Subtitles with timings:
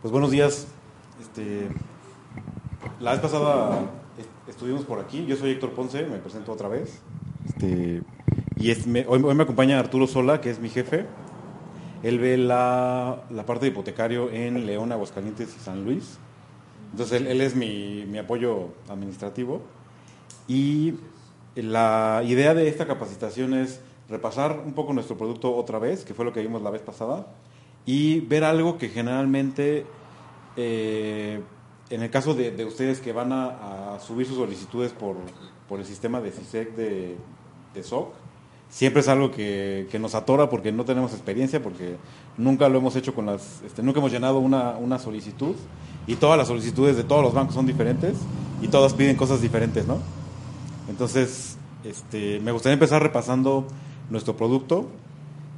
[0.00, 0.66] Pues buenos días.
[1.20, 1.68] Este,
[2.98, 3.90] la vez pasada
[4.48, 5.26] estuvimos por aquí.
[5.26, 7.02] Yo soy Héctor Ponce, me presento otra vez.
[7.44, 8.02] Este,
[8.56, 8.70] y
[9.06, 11.04] hoy, me acompaña Arturo Sola, que es mi jefe.
[12.02, 16.16] Él ve la, parte de hipotecario en León, Aguascalientes y San Luis.
[16.92, 19.60] Entonces él, es mi, apoyo administrativo.
[20.48, 20.94] Y
[21.54, 26.24] la idea de esta capacitación es repasar un poco nuestro producto otra vez, que fue
[26.24, 27.26] lo que vimos la vez pasada,
[27.86, 29.86] y ver algo que generalmente,
[30.56, 31.40] eh,
[31.90, 35.16] en el caso de, ustedes que van a, subir sus solicitudes por,
[35.78, 37.16] el sistema de CISEC de,
[37.82, 38.12] SOC,
[38.68, 41.96] siempre es algo que, nos atora porque no tenemos experiencia, porque
[42.36, 45.56] nunca lo hemos hecho con las, este, nunca hemos llenado una, una solicitud
[46.06, 48.16] y todas las solicitudes de todos los bancos son diferentes
[48.60, 49.98] y todas piden cosas diferentes, ¿no?
[50.88, 53.66] Entonces, este, me gustaría empezar repasando
[54.10, 54.88] nuestro producto.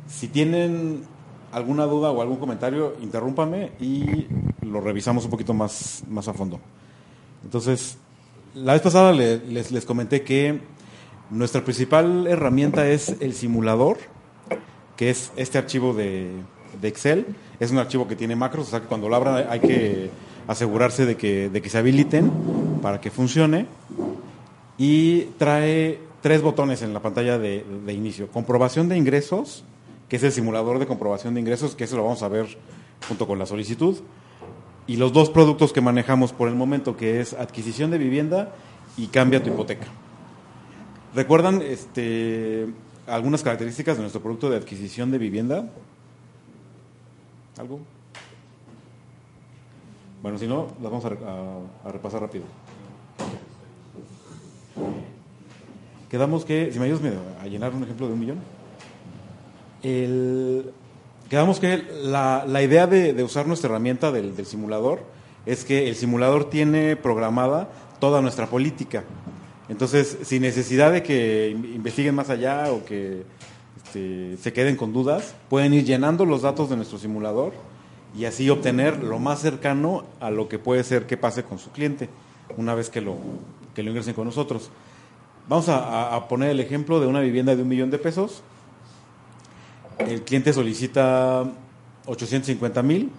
[0.06, 1.02] Si tienen
[1.54, 4.26] alguna duda o algún comentario, interrúmpame y
[4.62, 6.60] lo revisamos un poquito más, más a fondo.
[7.44, 7.96] Entonces,
[8.54, 10.60] la vez pasada les, les comenté que
[11.30, 13.98] nuestra principal herramienta es el simulador,
[14.96, 16.30] que es este archivo de,
[16.80, 17.26] de, Excel.
[17.60, 20.10] Es un archivo que tiene macros, o sea que cuando lo abran hay que
[20.46, 22.30] asegurarse de que, de que se habiliten
[22.82, 23.66] para que funcione.
[24.76, 28.28] Y trae tres botones en la pantalla de, inicio.
[28.28, 29.62] Comprobación de ingresos,
[30.08, 32.46] que es el simulador de comprobación de ingresos, que eso lo vamos a ver
[33.08, 33.96] junto con la solicitud.
[34.86, 38.54] Y los dos productos que manejamos por el momento, que es adquisición de vivienda
[38.96, 39.86] y cambia tu hipoteca.
[41.14, 42.66] ¿Recuerdan este,
[43.06, 45.70] algunas características de nuestro producto de adquisición de vivienda?
[47.58, 47.80] ¿Algo?
[50.22, 52.44] Bueno, si no, las vamos a repasar rápido.
[56.14, 57.02] quedamos que, si me ayudas
[57.42, 58.38] a llenar un ejemplo de un millón,
[61.28, 65.00] quedamos que la, idea de, usar nuestra herramienta del, simulador
[65.46, 67.68] es que el simulador tiene programada
[68.00, 69.04] toda nuestra política.
[69.68, 73.24] Entonces, sin necesidad de que investiguen más allá o que
[73.84, 77.52] este, se queden con dudas, pueden ir llenando los datos de nuestro simulador
[78.16, 81.70] y así obtener lo más cercano a lo que puede ser que pase con su
[81.70, 82.08] cliente
[82.56, 83.16] una vez que lo,
[83.74, 84.70] que lo ingresen con nosotros.
[85.48, 88.42] Vamos a, poner el ejemplo de una vivienda de un millón de pesos.
[89.98, 91.44] El cliente solicita
[92.06, 93.10] 850 mil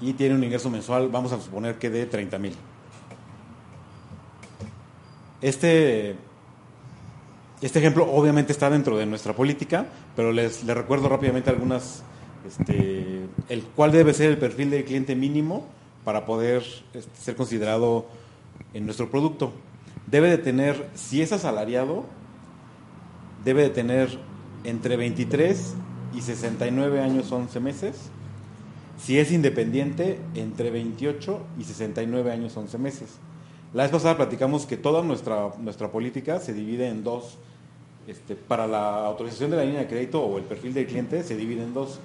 [0.00, 2.54] y tiene un ingreso mensual, vamos a suponer que de 30 mil.
[5.40, 6.16] Este,
[7.62, 12.02] este ejemplo obviamente está dentro de nuestra política, pero les, recuerdo rápidamente algunas,
[12.46, 15.66] este, el cuál debe ser el perfil del cliente mínimo
[16.04, 18.06] para poder este, ser considerado
[18.74, 19.52] en nuestro producto.
[20.06, 22.06] Debe de tener, si es asalariado,
[23.48, 24.10] debe de tener
[24.64, 25.74] entre 23
[26.14, 28.10] y 69 años 11 meses.
[28.98, 33.08] Si es independiente, entre 28 y 69 años 11 meses.
[33.72, 37.38] La vez pasada platicamos que toda nuestra, nuestra política se divide en dos.
[38.06, 41.34] Este, para la autorización de la línea de crédito o el perfil del cliente se
[41.34, 42.00] divide en dos.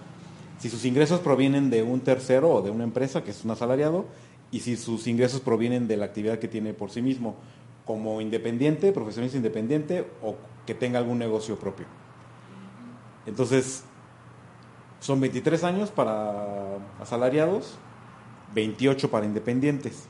[0.60, 4.06] Si sus ingresos provienen de un tercero o de una empresa, que es un asalariado,
[4.50, 7.36] y si sus ingresos provienen de la actividad que tiene por sí mismo,
[7.84, 11.86] como independiente, profesionista independiente o que tenga algún negocio propio.
[13.26, 13.84] Entonces,
[15.00, 17.76] son 23 años para asalariados,
[18.54, 20.08] 28 para independientes.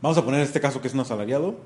[0.00, 1.56] Vamos a poner este caso que es un asalariado.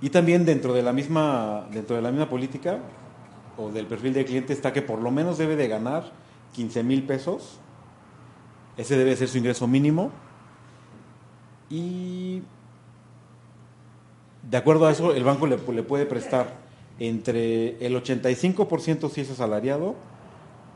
[0.00, 2.78] Y también dentro de la misma, dentro de la misma política
[3.56, 6.12] o del perfil del cliente está que por lo menos debe de ganar
[6.54, 7.60] 15 mil pesos
[8.80, 10.10] ese debe ser su ingreso mínimo.
[11.68, 12.42] Y
[14.50, 16.56] de acuerdo a eso, el banco le, puede prestar
[16.98, 19.94] entre el 85% si es asalariado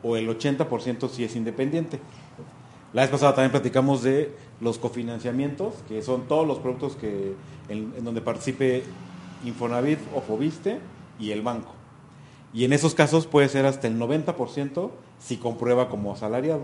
[0.01, 1.99] o el 80% si es independiente.
[2.93, 7.33] La vez pasada también platicamos de los cofinanciamientos, que son todos los productos que
[7.67, 8.83] en, en donde participe
[9.43, 10.79] Infonavit o Fobiste
[11.19, 11.73] y el banco.
[12.53, 16.63] Y en esos casos puede ser hasta el 90% si comprueba como asalariado.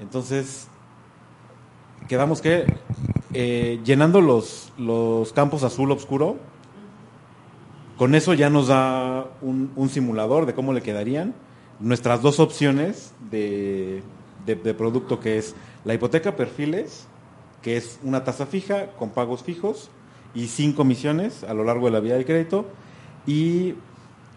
[0.00, 0.69] Entonces,
[2.08, 2.64] quedamos que
[3.32, 6.36] eh, llenando los, los campos azul oscuro,
[7.96, 11.34] con eso ya nos da un, simulador de cómo le quedarían
[11.80, 14.02] nuestras dos opciones de,
[14.46, 15.54] de, producto, que es
[15.84, 17.06] la hipoteca perfiles,
[17.62, 19.90] que es una tasa fija con pagos fijos
[20.34, 22.66] y sin comisiones a lo largo de la vida del crédito,
[23.26, 23.74] y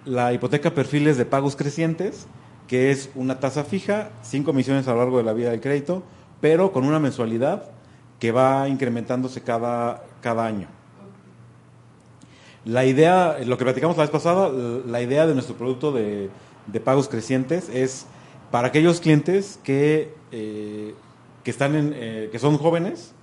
[0.06, 2.27] la hipoteca perfiles de pagos crecientes,
[2.68, 6.04] que es una tasa fija, sin comisiones a lo largo de la vida del crédito,
[6.44, 7.63] pero con una mensualidad
[8.19, 10.68] que va incrementándose cada, cada año.
[12.66, 14.50] La idea, lo que platicamos la vez pasada,
[14.86, 16.30] la idea de nuestro producto de,
[16.84, 18.07] pagos crecientes es
[18.51, 20.94] para aquellos clientes que, eh,
[21.45, 23.13] que, están en, eh, que son jóvenes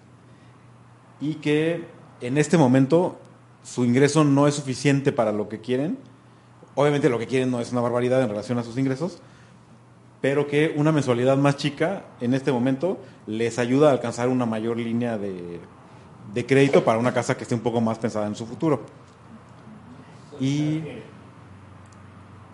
[1.20, 1.84] y que
[2.22, 3.18] en este momento
[3.62, 5.98] su ingreso no es suficiente para lo que quieren.
[6.74, 9.18] Obviamente lo que quieren no es una barbaridad en relación a sus ingresos,
[10.20, 14.76] pero que una mensualidad más chica en este momento les ayuda a alcanzar una mayor
[14.76, 15.60] línea de,
[16.34, 18.82] de crédito para una casa que esté un poco más pensada en su futuro.
[20.40, 20.82] Y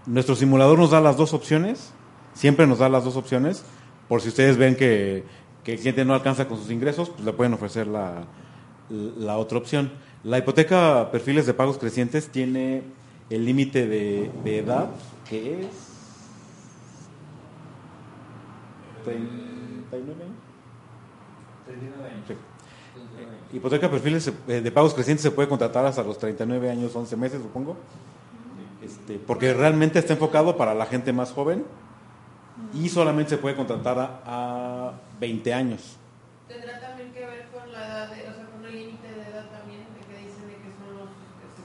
[0.06, 1.92] nuestro simulador nos da las dos opciones,
[2.34, 3.64] siempre nos da las dos opciones,
[4.08, 5.24] por si ustedes ven que,
[5.64, 8.24] el cliente no alcanza con sus ingresos, pues le pueden ofrecer la,
[8.88, 9.90] la otra opción.
[10.22, 12.84] La hipoteca perfiles de pagos crecientes tiene
[13.30, 14.90] el límite de, de edad,
[15.28, 15.85] que es
[19.06, 20.36] 39 años.
[21.66, 22.38] 39 años.
[23.52, 27.40] Hipoteca perfiles eh, de pagos crecientes se puede contratar hasta los 39 años, 11 meses,
[27.40, 27.76] supongo.
[28.82, 31.64] Este, porque realmente está enfocado para la gente más joven
[32.74, 35.96] y solamente se puede contratar a, 20 años.
[36.48, 39.80] ¿Tendrá también que ver con la edad, o sea, con el límite de edad también,
[39.80, 41.08] de que dicen de que son los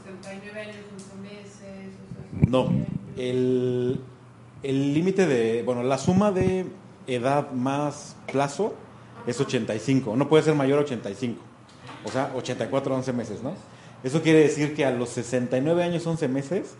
[0.05, 2.47] 69 años, 11 meses?
[2.47, 2.71] no,
[3.17, 3.99] el,
[4.63, 6.65] el límite de, bueno, la suma de
[7.07, 8.73] edad más plazo
[9.27, 11.51] es 85, no puede ser mayor a 85
[12.03, 13.53] o sea, 84, 11 meses, ¿no?
[14.03, 16.73] Eso quiere decir que a los 69 años, 11 meses,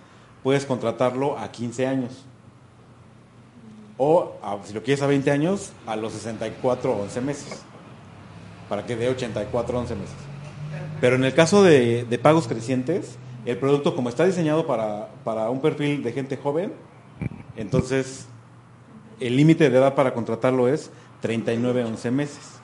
[0.44, 2.26] puedes contratarlo a 15 años.
[3.98, 4.34] O,
[4.64, 7.62] si lo quieres a 20 años, a los 64, 11 meses.
[8.68, 10.16] Para que dé 84, 11 meses.
[11.00, 15.62] Pero en el caso de, pagos crecientes, el producto como está diseñado para, para un
[15.62, 16.74] perfil de gente joven,
[17.56, 18.28] entonces
[19.22, 20.92] el límite de edad para contratarlo es
[21.22, 22.62] 39, 11 meses.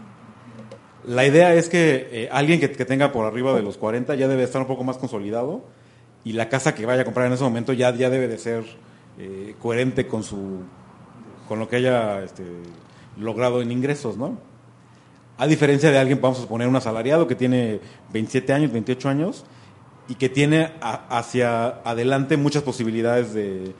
[1.06, 4.44] La idea es que eh, alguien que, tenga por arriba de los 40 ya debe
[4.44, 5.64] estar un poco más consolidado
[6.26, 8.66] y la casa que vaya a comprar en ese momento ya, ya debe de ser
[9.18, 10.64] eh, coherente con su
[11.48, 12.44] con lo que haya este,
[13.18, 14.38] logrado en ingresos, ¿no?
[15.38, 17.80] A diferencia de alguien, vamos a suponer, un asalariado que tiene
[18.12, 19.46] 27 años, 28 años
[20.10, 23.74] y que tiene hacia adelante muchas posibilidades de,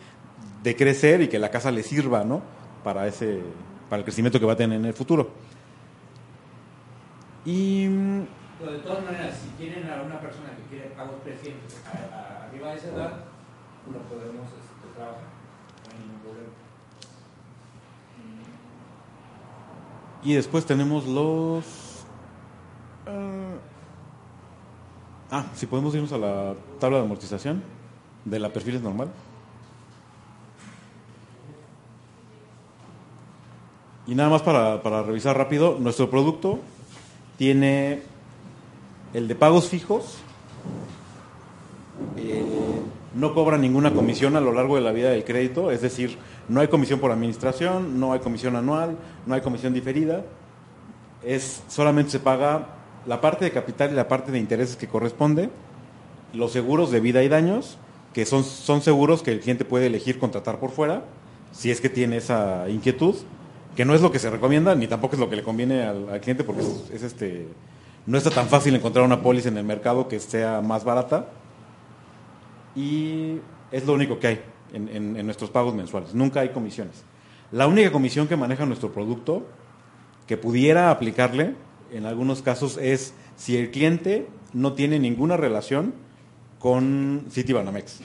[0.64, 2.42] de, crecer y que la casa le sirva, ¿no?
[2.88, 3.44] Para ese
[3.90, 5.30] para el crecimiento que va a tener en el futuro.
[7.44, 7.86] Y.
[8.60, 12.78] Pero de todas maneras, si tienen a una persona que quiere pagos crecientes arriba de
[12.78, 13.12] esa edad,
[13.92, 15.20] lo podemos este, trabajar.
[15.20, 16.50] No hay ningún problema.
[20.24, 21.66] Y después tenemos los.
[23.06, 23.58] Uh,
[25.30, 27.62] ah, si podemos irnos a la tabla de amortización
[28.24, 29.10] de la perfiles normal.
[34.08, 36.60] Y nada más para, para revisar rápido, nuestro producto
[37.38, 38.02] tiene
[39.14, 40.18] el de pagos fijos,
[42.18, 42.44] eh,
[43.16, 46.18] no cobra ninguna comisión a lo largo de la vida del crédito, es decir,
[46.48, 50.24] no hay comisión por administración, no hay comisión anual, no hay comisión diferida,
[51.24, 52.68] es solamente se paga
[53.06, 55.50] la parte de capital y la parte de intereses que corresponde,
[56.34, 57.78] los seguros de vida y daños,
[58.14, 61.04] que son, son seguros que el cliente puede elegir contratar por fuera,
[61.52, 63.16] si es que tiene esa inquietud,
[63.78, 66.20] que no es lo que se recomienda, ni tampoco es lo que le conviene al,
[66.20, 67.48] cliente, porque es, este
[68.08, 71.28] no está tan fácil encontrar una póliza en el mercado que sea más barata.
[72.76, 73.38] Y
[73.72, 74.42] es lo único que hay
[74.74, 76.16] en, nuestros pagos mensuales.
[76.16, 77.04] Nunca hay comisiones.
[77.52, 79.46] La única comisión que maneja nuestro producto,
[80.26, 81.54] que pudiera aplicarle
[81.92, 85.94] en algunos casos, es si el cliente no tiene ninguna relación
[86.58, 88.00] con Citibanamex.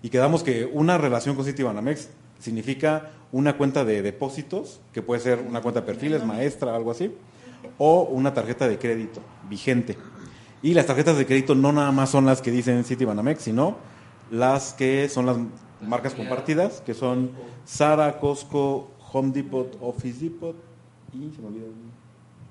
[0.00, 5.40] Y quedamos que una relación con Citibanamex significa una cuenta de depósitos, que puede ser
[5.40, 7.12] una cuenta de perfiles, maestra, algo así,
[7.78, 9.98] o una tarjeta de crédito vigente.
[10.62, 13.76] Y las tarjetas de crédito no nada más son las que dicen Citibanamex, sino
[14.30, 15.36] las que son las
[15.80, 17.32] marcas compartidas, que son
[17.64, 20.54] Sara, Costco, Home Depot, Office Depot
[21.12, 21.66] y se me olvidó.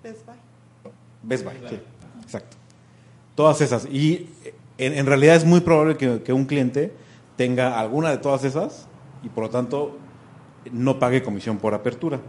[0.04, 0.36] Best Buy.
[1.24, 1.80] Best Buy, sí,
[2.24, 2.58] exacto.
[3.36, 3.86] Todas esas.
[3.86, 4.28] Y
[4.78, 6.92] en, realidad es muy probable que un cliente
[7.38, 8.86] tenga alguna de todas esas
[9.24, 10.03] y por lo tanto
[10.72, 12.20] no pague comisión por apertura.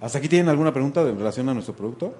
[0.00, 2.14] ¿Hasta aquí tienen alguna pregunta en relación a nuestro producto?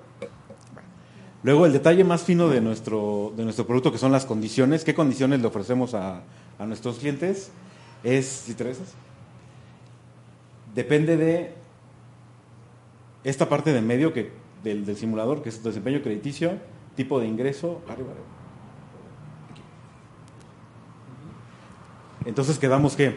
[1.42, 4.84] Luego, el detalle más fino de nuestro, de nuestro producto, que son las condiciones.
[4.84, 6.22] ¿Qué condiciones le ofrecemos a,
[6.60, 7.50] nuestros clientes?
[8.04, 8.54] Es, si
[10.74, 11.54] depende de
[13.24, 14.30] esta parte de medio que,
[14.62, 16.52] del, simulador, que es desempeño crediticio,
[16.94, 18.10] tipo de ingreso, arriba,
[22.24, 23.16] Entonces quedamos que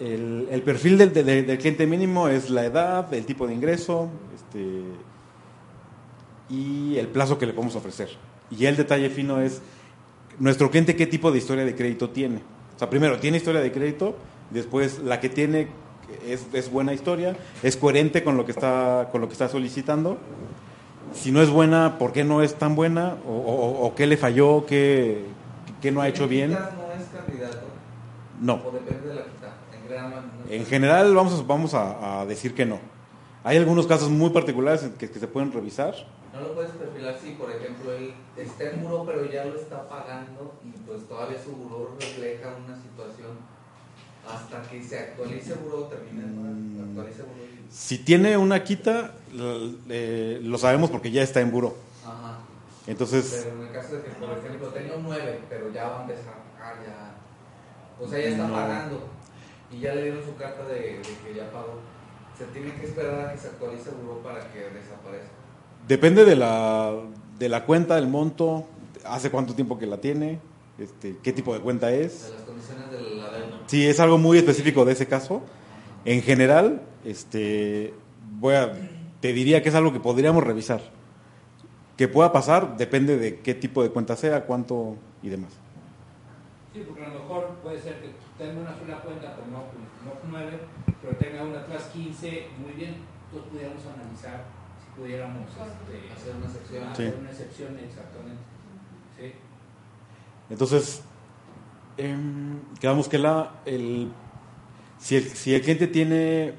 [0.00, 1.12] el, perfil del,
[1.58, 4.82] cliente mínimo es la edad, el tipo de ingreso este,
[6.50, 8.10] y el plazo que le podemos ofrecer.
[8.50, 9.60] Y el detalle fino es
[10.38, 12.42] nuestro cliente qué tipo de historia de crédito tiene.
[12.76, 14.16] O sea, primero, tiene historia de crédito,
[14.50, 15.68] después la que tiene
[16.28, 20.18] es, es buena historia, es coherente con lo que está, con lo que está solicitando.
[21.12, 23.16] Si no es buena, ¿por qué no es tan buena?
[23.26, 24.66] ¿O, o- o qué le falló?
[24.66, 25.24] ¿Qué,
[25.80, 26.50] qué no ha hecho bien?
[26.50, 27.66] ¿Quitas no es candidato?
[28.40, 28.54] No.
[28.66, 29.22] ¿O depende de la
[30.00, 32.78] general, no- no- En general vamos, a, vamos a, a decir que no.
[33.44, 35.94] Hay algunos casos muy particulares que, que se pueden revisar.
[36.34, 39.88] No lo puedes perfilar si, por ejemplo, él está en muro, pero ya lo está
[39.88, 43.38] pagando y pues todavía su buró refleja una situación
[44.28, 46.88] hasta que se actualice buró, termine, Mm.
[46.90, 47.46] actualice buró.
[47.70, 49.12] Si tiene una quita,
[49.88, 51.76] eh, lo sabemos porque ya está en buro.
[52.04, 52.38] Ajá.
[52.86, 55.98] Entonces, Pero en el caso de que, por ejemplo, tenga un 9, pero ya va
[55.98, 58.04] a empezar a pagar, ya.
[58.04, 58.54] O sea, ya está No.
[58.54, 59.08] pagando
[59.72, 61.80] y ya le dieron su carta de, de que ya pagó.
[62.38, 65.30] Se tiene que esperar a que se actualice buró para que desaparezca.
[65.88, 66.94] depende de la,
[67.38, 68.66] de la cuenta, del monto,
[69.04, 70.38] hace cuánto tiempo que la tiene,
[70.78, 72.32] este, qué tipo de cuenta De es.
[72.34, 73.60] las condiciones de la deuda.
[73.66, 75.42] Si es algo muy específico de ese caso,
[76.04, 77.94] en general, este,
[78.38, 78.72] voy a,
[79.20, 80.80] te diría que es algo que podríamos revisar.
[81.96, 85.52] Que pueda pasar depende de qué tipo de cuenta sea, cuánto y demás.
[86.74, 89.58] Sí, porque a lo mejor puede ser que tenga una sola cuenta, pero no,
[90.04, 90.58] no 9,
[91.02, 94.44] pero tenga una atrás 15, muy bien, entonces pudiéramos analizar
[94.80, 96.84] si pudiéramos este, Hacer una sección.
[96.88, 98.42] hacer una excepción exactamente.
[99.18, 99.32] Sí.
[100.50, 101.02] Entonces,
[101.96, 104.10] em, quedamos que la, el,
[104.98, 106.54] si, el, si el cliente tiene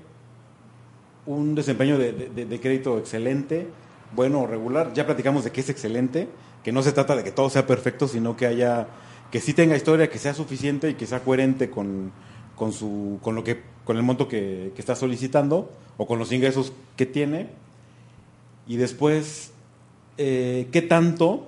[1.26, 3.68] un desempeño de, de- de crédito excelente,
[4.16, 6.30] bueno o regular, ya platicamos de que es excelente,
[6.64, 8.88] que no se trata de que todo sea perfecto, sino que haya,
[9.32, 12.12] que sí tenga historia, que sea suficiente y que sea coherente con,
[12.56, 16.32] con su, con lo que, con el monto que, que está solicitando o con los
[16.32, 17.50] ingresos que tiene.
[18.68, 19.52] Y después,
[20.18, 21.48] eh, ¿qué tanto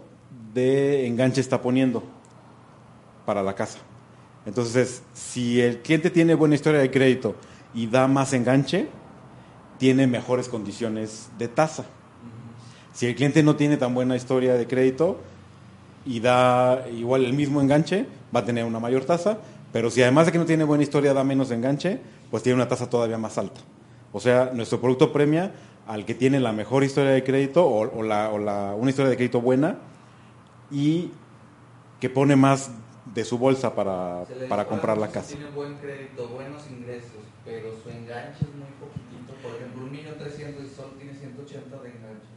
[0.53, 2.03] de enganche está poniendo
[3.25, 3.79] para la casa?
[4.45, 7.35] Entonces, si el cliente tiene buena historia de crédito
[7.73, 8.87] y da más enganche,
[9.77, 11.85] tiene mejores condiciones de tasa.
[12.93, 15.19] Si el cliente no tiene tan buena historia de crédito
[16.05, 19.39] y da igual el mismo enganche, va a tener una mayor tasa,
[19.71, 21.99] pero si además de que no tiene buena historia da menos enganche,
[22.31, 23.61] pues tiene una tasa todavía más alta.
[24.11, 25.51] O sea, nuestro producto premia
[25.87, 29.09] al que tiene la mejor historia de crédito o, o la, o la- una historia
[29.09, 29.77] de crédito buena
[30.71, 31.11] y
[31.99, 32.71] que pone más
[33.05, 35.37] de su bolsa para, para comprar la casa.
[35.37, 39.33] Tiene buen crédito, buenos ingresos, pero su enganche es muy poquitito.
[39.41, 42.29] Por ejemplo, un niño 300 y solo tiene 180 de enganche.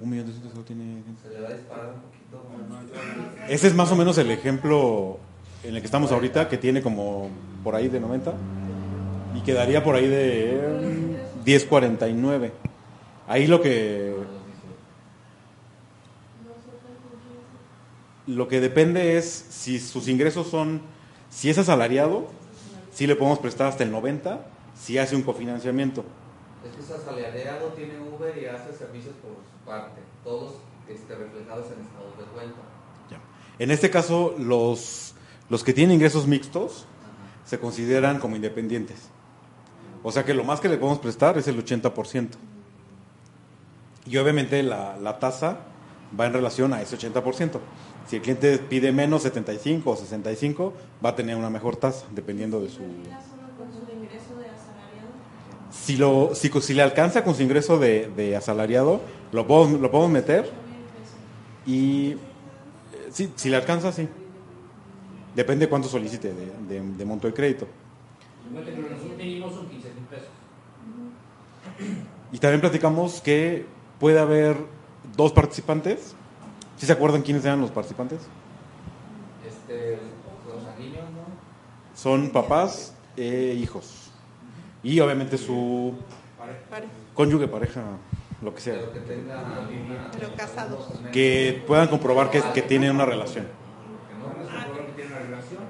[0.00, 1.02] Un millón de doscientos solo tiene...
[1.22, 2.23] Se le va a disparar un poquito.
[3.48, 5.18] Ese es más o menos el ejemplo
[5.62, 7.30] en el que estamos ahorita, que tiene como
[7.62, 8.32] por ahí de 90
[9.34, 12.50] y quedaría por ahí de eh, 10.49.
[13.26, 14.14] Ahí lo que
[18.26, 20.80] lo que depende es si sus ingresos son
[21.28, 22.28] si es asalariado,
[22.92, 26.04] si le podemos prestar hasta el 90, si hace un cofinanciamiento.
[26.64, 30.00] Es que es asalariado, tiene Uber y hace servicios por su parte.
[30.22, 30.54] Todos
[30.88, 32.60] este, reflejados en estados de cuenta.
[33.10, 33.20] Ya.
[33.58, 35.14] En este caso, los,
[35.48, 37.46] los que tienen ingresos mixtos Ajá.
[37.48, 39.10] se consideran como independientes.
[40.02, 42.28] O sea que lo más que le podemos prestar es el 80%.
[44.06, 45.60] Y obviamente la, la tasa
[46.18, 47.58] va en relación a ese 80%.
[48.06, 50.74] Si el cliente pide menos 75 o 65,
[51.04, 52.80] va a tener una mejor tasa, dependiendo de su...
[55.70, 59.00] Si, lo, si, si le alcanza con su ingreso de, de asalariado,
[59.32, 60.50] lo podemos, lo podemos meter.
[61.66, 62.18] Y eh,
[63.10, 64.08] sí, si le alcanza, sí.
[65.34, 67.66] Depende cuánto solicite de, de- de monto de crédito.
[68.48, 70.28] Igual que lo que nosotros mínimo son 15 mil pesos.
[72.32, 73.66] Y también platicamos que
[73.98, 74.56] puede haber
[75.16, 76.14] dos participantes.
[76.76, 78.20] ¿Sí se acuerdan quiénes eran los participantes?
[79.46, 79.98] Este,
[80.52, 81.96] los sanguíneos, ¿no?
[81.96, 84.10] Son papás e hijos.
[84.82, 85.94] Y obviamente su
[87.14, 87.82] cónyuge, pareja,
[88.42, 88.74] lo que sea.
[88.74, 90.86] Pero que tenga una- Pero casados.
[91.12, 93.46] Que puedan comprobar que, que tienen una relación.
[93.46, 95.62] Que no es un pueblo que tiene una relación,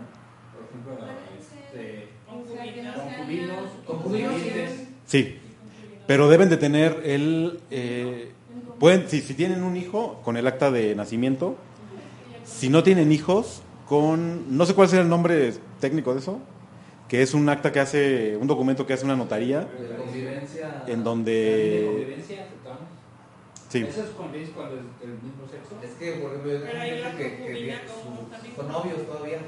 [0.52, 1.06] por ejemplo,
[1.38, 2.09] este,
[3.87, 4.40] concubinos.
[5.06, 5.38] Sí.
[6.06, 7.61] Pero deben de tener el...
[7.71, 8.33] eh,
[8.78, 11.56] pueden, si, si tienen un hijo, con el acta de nacimiento.
[12.44, 14.56] Si no tienen hijos, con...
[14.56, 16.40] No sé cuál será el nombre técnico de eso.
[17.08, 18.37] Que es un acta que hace...
[18.37, 19.61] Un documento que hace una notaría.
[19.61, 20.82] De convivencia.
[20.87, 21.87] En De donde...
[21.87, 22.80] convivencia, aceptamos.
[23.68, 23.78] Sí.
[23.88, 25.76] Eso es convivencia cuando es del mismo sexo.
[25.82, 29.38] Es que, por ejemplo, yo tengo que, que como su- son novios todavía,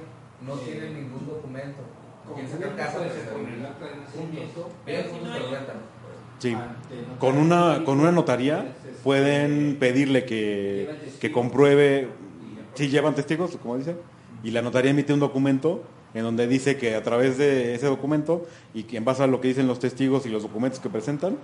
[0.47, 1.79] no tienen ningún documento.
[2.27, 5.45] Sacar Concubino casa, puede pero ser se con el acta de si juntos, no pero
[5.47, 5.77] hay- rentan.
[6.39, 6.53] Sí.
[6.53, 12.09] notario Con una, con una notaría pueden pedirle que, que compruebe
[12.75, 13.97] Sí, llevan testigos, como dice,
[14.43, 15.83] y la notaría emite un documento
[16.17, 19.41] en donde dice que a través de ese documento y que en base a lo
[19.41, 21.37] que dicen los testigos y los documentos que presentan,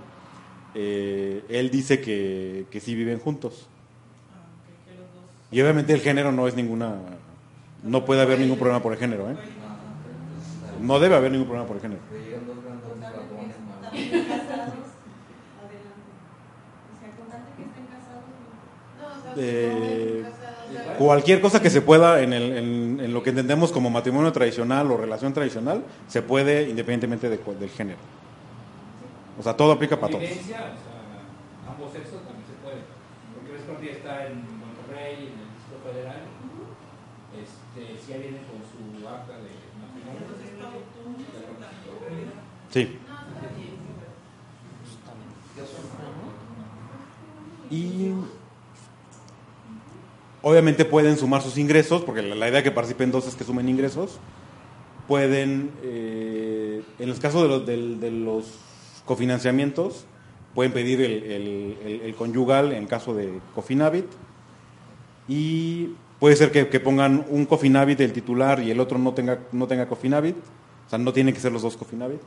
[0.74, 3.68] eh, él dice que, que sí viven juntos.
[5.50, 6.96] Y obviamente el género no es ninguna,
[7.82, 9.36] no puede haber ningún problema por el género, ¿eh?
[10.80, 12.00] No debe haber ningún problema por el género.
[19.36, 20.24] Eh,
[21.02, 24.90] Cualquier cosa que se pueda en, el- en- en lo que entendemos como matrimonio tradicional
[24.90, 27.98] o relación tradicional, se puede independientemente de del género.
[29.38, 30.24] O sea, todo aplica para todos.
[30.24, 30.72] O sea,
[31.68, 32.80] ambos sexos también se puede.
[33.34, 33.64] Porque ves
[33.96, 36.22] está en Monterrey, en el Distrito Federal,
[37.34, 39.50] este, si ya viene con su acta de
[39.82, 40.22] matrimonio.
[42.70, 42.98] Sí.
[47.70, 48.12] Y
[50.42, 54.18] obviamente pueden sumar sus ingresos, porque la, idea que participen dos es que sumen ingresos.
[55.08, 58.46] Pueden, eh, en los casos de los, del- de los
[59.04, 60.04] cofinanciamientos,
[60.54, 64.06] pueden pedir el, el- el- el conyugal en caso de Cofinavit.
[65.28, 69.38] Y puede ser que, que pongan un Cofinavit el titular y el otro no tenga,
[69.52, 70.36] no tenga Cofinavit.
[70.86, 72.20] O sea, no tienen que ser los dos Cofinavit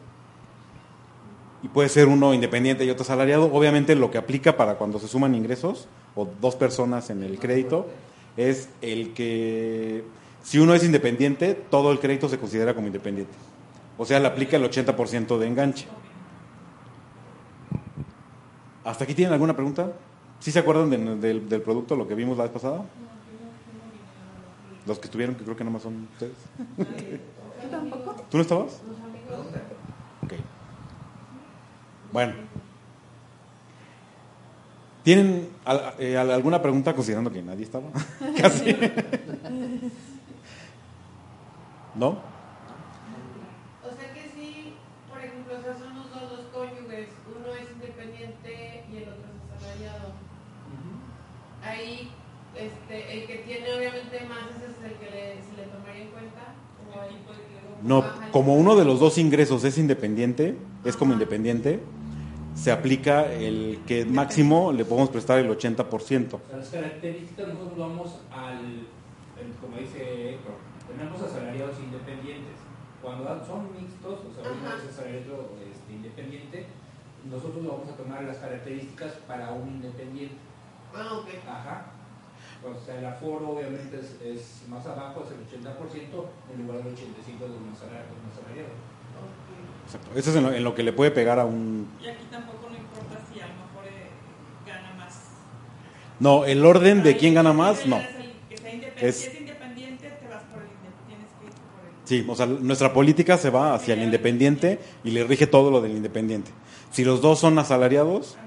[1.64, 3.50] y puede ser uno independiente y otro asalariado.
[3.52, 7.88] Obviamente lo que aplica para cuando se suman ingresos o dos personas en el crédito
[8.38, 10.04] es el que
[10.44, 13.34] si uno es independiente, todo el crédito se considera como independiente.
[13.98, 15.88] O sea, le aplica el 80% de enganche.
[18.84, 19.94] ¿Hasta aquí tienen alguna pregunta?
[20.40, 22.86] ¿Sí se acuerdan de- del, del producto, lo que vimos la vez pasada?
[24.86, 26.34] Los que estuvieron, que creo que nomás son ustedes.
[26.78, 28.16] ¿Tú tampoco?
[28.30, 28.82] ¿Tú no estabas?
[32.12, 32.34] Bueno.
[35.06, 37.86] ¿Tienen al- eh, al- alguna pregunta considerando que nadie estaba?
[38.42, 38.76] Casi.
[41.94, 42.08] ¿No?
[42.10, 44.74] O sea que sí,
[45.08, 49.30] por ejemplo, o sea, son los dos los cónyuges, uno es independiente y el otro
[49.30, 50.10] es asalariado.
[51.64, 52.10] Ahí,
[52.56, 56.10] este, el que tiene obviamente más, ese es el que le, se le tomaría en
[56.10, 56.56] cuenta.
[56.90, 60.58] O ahí puede que luego No, el- como uno de los dos ingresos es independiente,
[60.84, 61.80] es como independiente,
[62.56, 66.34] se aplica el que máximo le podemos prestar el 80%.
[66.36, 68.58] O sea, las características nosotros vamos al,
[69.38, 70.56] el- como dice Héctor,
[70.88, 72.56] tenemos asalariados independientes.
[73.02, 76.66] Cuando son mixtos, o sea, uno es asalariado este, independiente,
[77.30, 80.36] nosotros vamos a tomar las características para un independiente.
[80.96, 81.28] Ah, ok.
[81.48, 81.92] Ajá.
[82.66, 86.96] O sea, el aforo obviamente es, es más abajo, es el 80% en lugar del
[86.96, 88.10] 85% de un asalariado.
[88.10, 88.74] de un asalariado.
[88.74, 89.75] ok.
[89.86, 90.10] Exacto.
[90.16, 91.88] Eso es en lo, en lo que le puede pegar a un...
[92.04, 94.08] Y aquí tampoco no importa si a lo mejor eh,
[94.66, 95.14] gana más.
[96.20, 97.98] No, el orden de quién gana más, no.
[97.98, 100.96] es el que Es- Si es independiente, te vas por el independiente.
[101.08, 102.08] Tienes que ir por el.
[102.08, 105.82] Sí, o sea, nuestra política se va hacia el independiente y le rige todo lo
[105.82, 106.52] del independiente.
[106.92, 108.44] Si los dos son asalariados, Ah,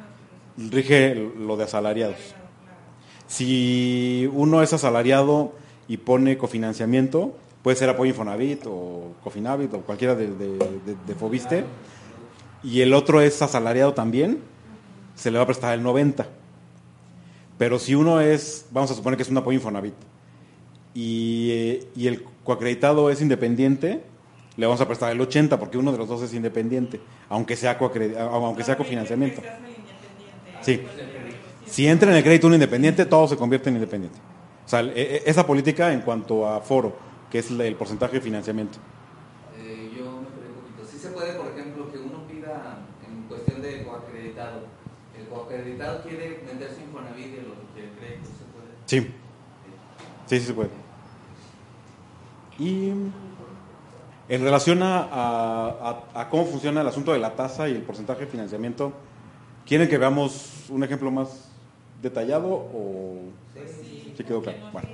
[0.71, 2.17] rige lo de asalariados.
[3.27, 5.53] Si uno es asalariado
[5.87, 11.65] y pone cofinanciamiento, puede ser apoyo Infonavit o Cofinavit o cualquiera de, de, Fobiste,
[12.63, 14.39] y el otro es asalariado también,
[15.15, 16.27] se le va a prestar el 90.
[17.57, 19.95] Pero si uno es, vamos a suponer que es un apoyo Infonavit,
[20.95, 24.03] y, y el coacreditado es independiente,
[24.57, 27.79] le vamos a prestar el 80 porque uno de los dos es independiente, aunque sea,
[27.79, 29.41] aunque sea cofinanciamiento.
[30.63, 30.81] Sí.
[31.67, 34.19] Si entra en el crédito un independiente, todo se convierte en independiente.
[34.67, 36.97] O sea, e- e- esa política en cuanto a foro,
[37.31, 38.79] que es el porcentaje de financiamiento.
[39.59, 40.91] Eh, yo me perdí un poquito.
[40.91, 44.61] Sí se puede, por ejemplo, que uno pida en cuestión de coacreditado.
[45.19, 48.29] El coacreditado quiere vender su Infonavit y el crédito.
[48.39, 48.69] ¿Se puede?
[48.87, 49.15] Sí,
[50.27, 50.71] sí, sí se puede.
[52.59, 52.89] Y
[54.29, 57.83] en relación a, a- a- a cómo funciona el asunto de la tasa y el
[57.83, 58.93] porcentaje de financiamiento,
[59.67, 61.49] ¿quieren que veamos un ejemplo más
[62.03, 63.17] detallado o
[63.55, 64.13] Sí.
[64.17, 64.59] sí quedó claro?
[64.65, 64.89] no Bueno.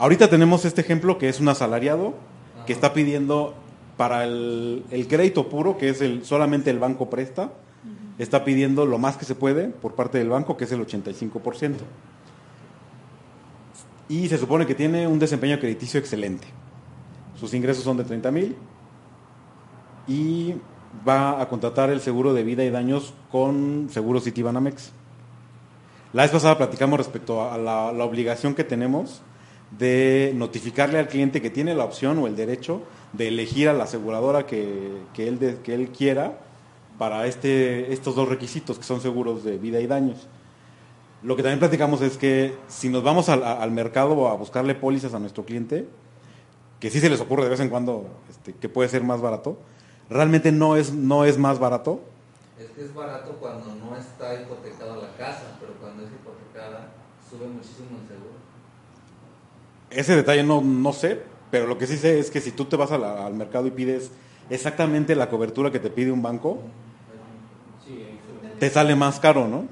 [0.00, 2.14] Ahorita tenemos este ejemplo que es un asalariado
[2.66, 3.52] que está pidiendo
[3.98, 7.52] para el, el crédito puro, que es el solamente el banco presta,
[8.16, 11.74] está pidiendo lo más que se puede por parte del banco, que es el 85%.
[14.08, 16.48] Y se supone que tiene un desempeño crediticio excelente.
[17.38, 18.56] Sus ingresos son de 30 mil
[20.08, 20.54] y
[21.06, 24.92] va a contratar el seguro de vida y daños con Seguro Citibanamex.
[26.14, 29.20] La vez pasada platicamos respecto a la, la obligación que tenemos
[29.70, 33.84] de notificarle al cliente que tiene la opción o el derecho de elegir a la
[33.84, 36.38] aseguradora que, que él, que él quiera
[36.98, 40.26] para este, estos dos requisitos que son seguros de vida y daños.
[41.22, 45.14] Lo que también platicamos es que si nos vamos al, al mercado a buscarle pólizas
[45.14, 45.86] a nuestro cliente,
[46.80, 49.58] que sí se les ocurre de vez en cuando este, que puede ser más barato,
[50.08, 52.00] realmente no es, no es más barato.
[52.58, 56.88] Es que es barato cuando no está hipotecada la casa, pero cuando es hipotecada
[57.30, 58.39] sube muchísimo el seguro.
[59.90, 62.76] Ese detalle no, no sé, pero lo que sí sé es que si tú te
[62.76, 64.10] vas al mercado y pides
[64.48, 66.58] exactamente la cobertura que te pide un banco,
[68.58, 69.64] te sale más caro, ¿no?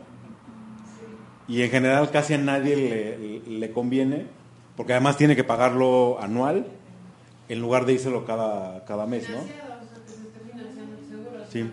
[1.46, 4.26] Y en general casi a nadie le, le conviene,
[4.76, 6.66] porque además tiene que pagarlo anual
[7.48, 9.38] en lugar de írselo cada, cada mes, ¿no?
[11.50, 11.70] Sí.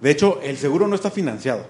[0.00, 1.66] De hecho, el seguro no está financiado.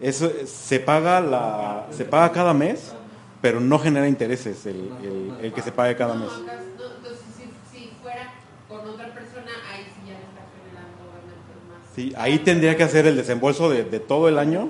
[0.00, 2.94] Eso, se, paga la, se paga cada mes,
[3.40, 6.28] pero no genera intereses el, el- el que se pague cada mes.
[6.30, 7.44] No, entonces si,
[7.78, 8.32] si fuera
[8.68, 11.94] con otra persona, ahí sí ya le está generando obviamente más.
[11.94, 14.68] Sí, ahí tendría que hacer el desembolso de, de todo el año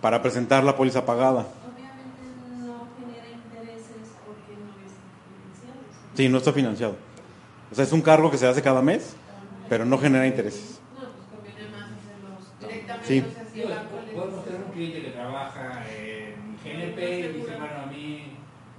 [0.00, 1.40] para presentar la póliza pagada.
[1.40, 4.92] Obviamente no genera intereses porque no es
[5.28, 6.16] financiado.
[6.16, 6.28] ¿sí?
[6.28, 6.96] No está financiado.
[7.70, 9.14] O sea, es un cargo que se hace cada mes,
[9.68, 10.80] pero no genera intereses.
[10.98, 13.20] No, pues conviene más hacerlos directamente, Sí.
[13.20, 17.79] o sea, si podemos tener un cliente que trabaja en GNP y dice, bueno,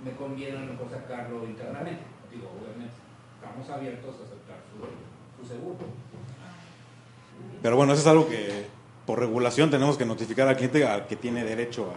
[0.03, 2.01] me conviene a lo mejor sacarlo internamente.
[2.31, 2.93] Digo, obviamente,
[3.35, 5.77] estamos abiertos a aceptar su, su seguro.
[7.61, 8.65] Pero bueno, eso es algo que
[9.05, 11.91] por regulación tenemos que notificar al cliente al que tiene derecho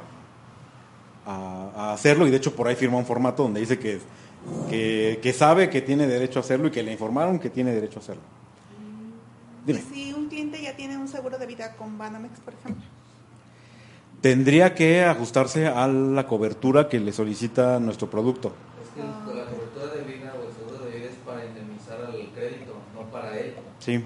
[1.27, 4.01] a, a- a hacerlo y de hecho por ahí firma un formato donde dice que,
[4.69, 7.99] que, que sabe que tiene derecho a hacerlo y que le informaron que tiene derecho
[7.99, 8.23] a hacerlo.
[9.65, 9.79] Dime.
[9.81, 12.85] Y si un cliente ya tiene un seguro de vida con Banamex, por ejemplo.
[14.25, 18.55] Tendría que ajustarse a la cobertura que le solicita nuestro producto.
[18.83, 22.31] Es que la cobertura de vida o el seguro de vida es para indemnizar al
[22.35, 23.53] crédito, no para él.
[23.81, 24.03] Sí.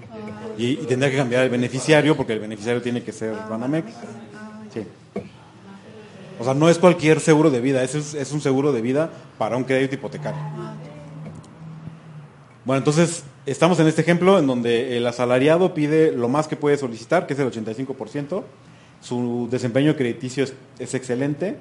[0.57, 3.93] Y, y tendría que cambiar el beneficiario porque el beneficiario tiene que ser Ah, Banamex.
[4.73, 4.83] Sí.
[6.37, 9.55] O sea, no es cualquier seguro de vida, es, es un seguro de vida para
[9.55, 10.41] un crédito hipotecario.
[10.41, 10.73] ah,
[12.65, 16.75] Bueno, entonces estamos en este ejemplo en donde el asalariado pide lo más que puede
[16.75, 18.43] solicitar, que es el 85%.
[19.01, 20.45] Su desempeño crediticio
[20.77, 21.57] es, excelente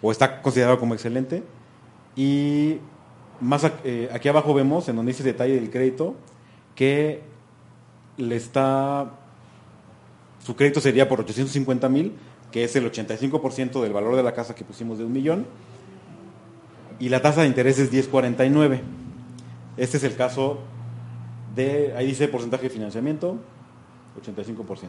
[0.00, 1.42] o está considerado como excelente.
[2.16, 2.78] Y
[3.40, 6.16] más eh, aquí abajo vemos, en donde dice detalle del crédito,
[6.74, 7.22] que
[8.16, 9.12] le está
[10.44, 12.12] su crédito sería por 850 mil,
[12.50, 15.46] que es el 85% del valor de la casa que pusimos de un millón,
[16.98, 18.80] y la tasa de interés es 10.49.
[19.76, 20.58] Este es el caso
[21.54, 23.38] de, ahí dice porcentaje de financiamiento,
[24.20, 24.88] 85%.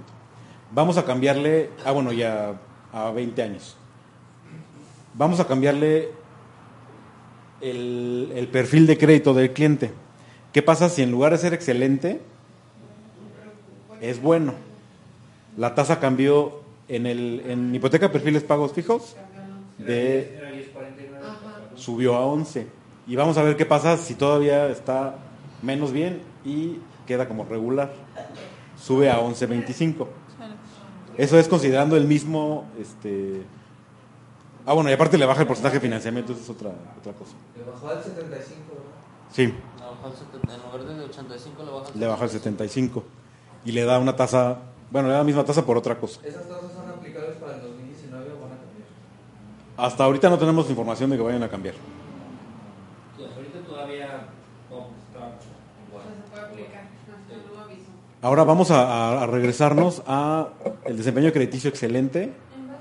[0.73, 2.59] Vamos a cambiarle, ah bueno, ya
[2.91, 3.77] a 20 años.
[5.13, 6.09] Vamos a cambiarle
[7.61, 9.91] el, perfil de crédito del cliente.
[10.51, 12.21] ¿Qué pasa si en lugar de ser excelente,
[14.01, 14.55] es bueno?
[15.57, 19.15] La tasa cambió en, el, en hipoteca perfiles pagos fijos,
[19.77, 21.23] de, Era 1049.
[21.23, 21.61] Ajá.
[21.75, 22.65] subió a 11.
[23.05, 25.17] Y vamos a ver qué pasa si todavía está
[25.61, 27.93] menos bien y queda como regular.
[28.75, 30.07] Sube a 11.25.
[31.17, 32.65] Eso es considerando el mismo...
[32.79, 33.43] este
[34.65, 37.33] Ah, bueno, y aparte le baja el porcentaje de financiamiento, eso es otra, otra cosa.
[37.57, 38.91] Le bajó al 75, ¿verdad?
[39.29, 42.29] Sí, Le bajó el 70, en lugar de 85 le baja el le baja el
[42.29, 43.03] 75.
[43.65, 44.59] Y le da una tasa...
[44.89, 46.21] Bueno, le da la misma tasa por otra cosa.
[46.23, 48.87] ¿Esas tasas son aplicables para el 2019 o van a cambiar?
[49.75, 51.75] Hasta ahorita no tenemos información de que vayan a cambiar.
[53.17, 54.27] Sí, hasta ahorita todavía
[54.71, 57.91] vamos, está O sea, se puede aplicar, hasta el nuevo aviso.
[58.23, 60.47] Ahora vamos a, regresarnos a
[60.85, 62.79] el desempeño crediticio excelente, ¿En base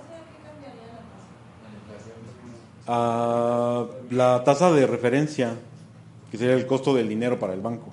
[2.87, 4.71] a cambiaría la tasa?
[4.71, 5.57] De referencia,
[6.31, 7.87] que sería el costo del dinero para el banco.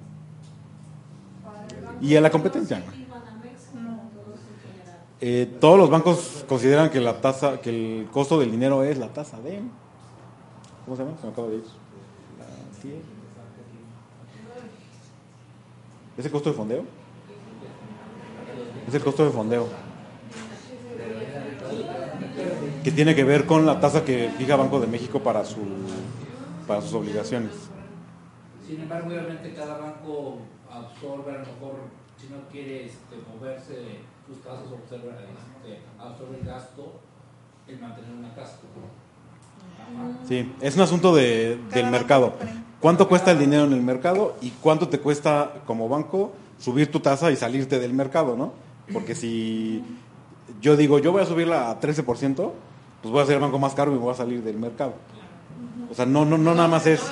[2.00, 2.84] Y a la competencia.
[5.20, 9.08] Eh, todos los bancos consideran que la tasa, que el costo del dinero es la
[9.08, 9.60] tasa de,
[10.86, 11.18] ¿cómo se llama?
[11.18, 11.64] Se me acaba de ir.
[12.38, 13.02] La TIE.
[16.16, 16.99] ¿Es el costo de fondeo?
[18.88, 19.68] Es el costo de fondeo.
[22.84, 25.60] Que tiene que ver con la tasa que fija Banco de México para su
[26.70, 27.52] para sus obligaciones.
[28.66, 30.38] Sin embargo, obviamente cada banco
[30.72, 31.80] absorbe, a lo mejor,
[32.16, 37.00] si no quiere este, moverse sus tasas, observa, este, absorbe el gasto
[37.68, 38.60] en mantener una casa.
[39.82, 40.28] Ajá.
[40.28, 42.34] Sí, es un asunto de, del mercado.
[42.80, 47.00] ¿Cuánto cuesta el dinero en el mercado y cuánto te cuesta como banco subir tu
[47.00, 48.54] tasa y salirte del mercado, ¿no?
[48.94, 49.84] Porque si
[50.62, 52.52] yo digo, yo voy a subirla a 13%,
[53.02, 54.94] pues voy a ser el banco más caro y me voy a salir del mercado.
[55.92, 57.02] O sea, no, no, no nada más es...
[57.02, 57.10] Es.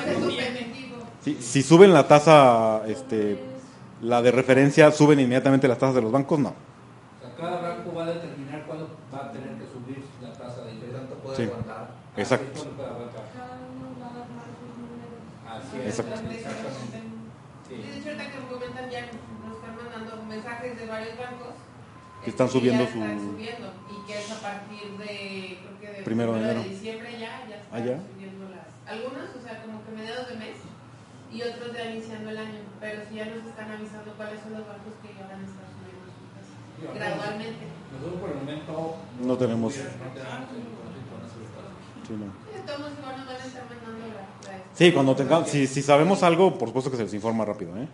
[1.23, 3.37] Si, si suben la tasa, este,
[4.01, 6.49] la de referencia, suben inmediatamente las tasas de los bancos, no.
[6.49, 10.61] O sea, cada banco va a determinar cuándo va a tener que subir la tasa
[12.17, 12.49] Exacto.
[12.59, 13.21] Así es, cada banca.
[13.37, 15.21] Cada uno va a armar sus números.
[15.45, 16.13] Así es, Exacto.
[16.17, 16.97] exactamente.
[17.69, 17.75] Sí, Sí.
[17.77, 19.01] de hecho, ahorita que me comentan ya
[19.45, 21.53] nos están mandando mensajes de varios bancos
[22.27, 26.03] Que están subiendo ya su- subiendo y que es a partir de creo que de
[26.03, 26.59] Primero de enero.
[26.61, 28.03] diciembre ya ya están Ah, ya.
[28.03, 30.57] subiendo las algunas, o sea, como que mediados de mes
[31.31, 34.67] y otros ya iniciando el año, pero sí ya nos están avisando cuáles son los
[34.67, 37.63] bancos que ya van a estar subiendo sus tasas Sí, gradualmente.
[37.95, 39.71] Nosotros por el momento No tenemos.
[39.73, 39.83] de.
[42.07, 42.27] Sí, no.
[44.77, 47.75] De cuando tengamos, si, si sabemos algo, por supuesto que se les informa rápido.
[47.77, 47.87] ¿eh?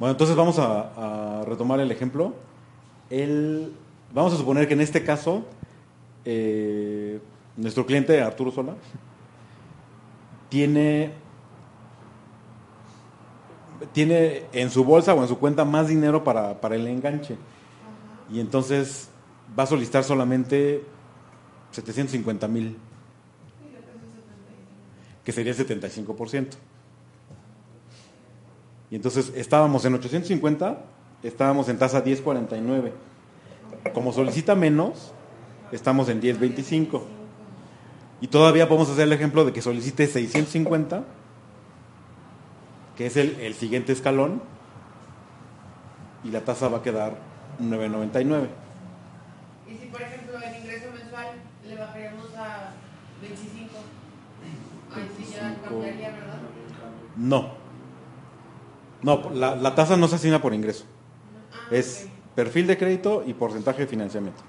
[0.00, 2.34] Bueno, entonces vamos a, a retomar el ejemplo.
[3.10, 3.72] El,
[4.12, 5.44] vamos a suponer que en este caso,
[6.24, 7.20] eh,
[7.56, 8.74] nuestro cliente Arturo Sola
[10.48, 11.12] tiene,
[13.92, 17.36] tiene en su bolsa o en su cuenta más dinero para, para el enganche.
[18.32, 19.08] Y entonces
[19.58, 20.82] va a solicitar solamente
[21.72, 22.76] 750 mil
[25.24, 26.48] que sería el 75%.
[28.90, 30.84] Y entonces estábamos en 850,
[31.24, 32.92] estábamos en tasa 1049.
[33.92, 35.12] Como solicita menos,
[35.72, 37.04] estamos en 1025.
[38.20, 41.04] Y todavía podemos hacer el ejemplo de que solicite 650,
[42.96, 44.40] que es el, el siguiente escalón,
[46.22, 47.16] y la tasa va a quedar
[47.58, 48.48] 999.
[49.66, 51.26] Y si por ejemplo el ingreso mensual
[51.66, 52.72] le bajaríamos a
[53.20, 53.74] 25,
[54.94, 55.68] ahí sí ya 25.
[55.68, 56.38] cambiaría, ¿verdad?
[57.16, 57.64] No.
[59.02, 60.86] No, la, la tasa no se asigna por ingreso.
[61.64, 64.42] Ah, Es perfil de crédito y porcentaje de financiamiento.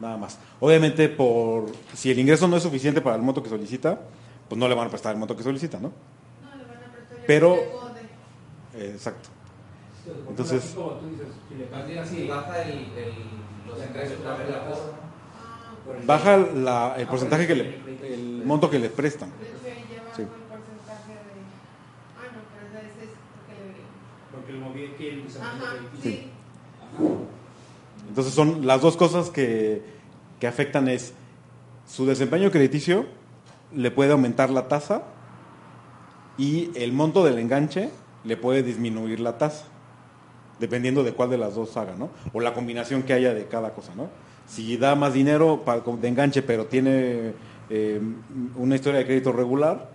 [0.00, 0.38] Nada más.
[0.60, 4.00] Obviamente, por si el ingreso no es suficiente para el monto que solicita,
[4.48, 5.88] pues no le van a prestar el monto que solicita, ¿no?
[6.42, 7.88] No, le van a prestar Pero- el tiempo
[8.74, 9.28] de- Eh, exacto.
[10.28, 12.70] Entonces, Entonces- aquí, como tú dices, si le Más bien, cambias si y baja el,
[12.78, 13.12] el,
[13.68, 14.56] los ingresos, baja la.
[14.58, 17.64] Ah, el- Baja la- el porcentaje que le,
[18.14, 19.30] el monto que le prestan.
[19.38, 20.22] de hecho ahí ya bajo Sí.
[20.22, 21.38] el porcentaje de...
[22.18, 24.41] Ah, no, pero ese es porque le...
[24.60, 26.26] Porque Ajá, sí.
[26.80, 27.04] Ajá.
[28.08, 29.82] Entonces son las dos cosas que,
[30.40, 31.14] que afectan es
[31.88, 33.06] su desempeño crediticio,
[33.74, 35.02] le puede aumentar la tasa
[36.38, 37.90] y el monto del enganche
[38.24, 39.64] le puede disminuir la tasa,
[40.58, 42.10] dependiendo de cuál de las dos haga, ¿no?
[42.32, 44.08] O la combinación que haya de cada cosa, ¿no?
[44.46, 47.32] Si da más dinero pa- de enganche, pero tiene
[47.70, 48.00] eh,
[48.56, 49.90] una historia de crédito regular,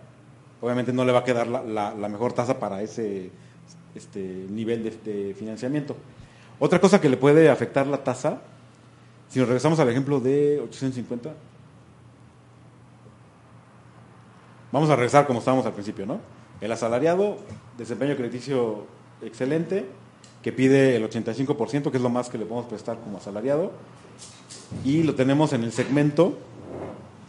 [0.62, 3.30] obviamente no le va a quedar la, la- la mejor tasa para ese
[3.98, 5.96] este, nivel de, financiamiento.
[6.60, 8.42] Otra cosa que le puede afectar la tasa,
[9.30, 11.34] si nos regresamos al ejemplo de 850,
[14.72, 16.20] vamos a regresar como estábamos al principio, ¿no?
[16.62, 17.38] El asalariado,
[17.78, 18.86] desempeño crediticio
[19.22, 19.86] excelente,
[20.42, 23.72] que pide el 85%, que es lo más que le podemos prestar como asalariado,
[24.84, 26.38] y lo tenemos en el segmento,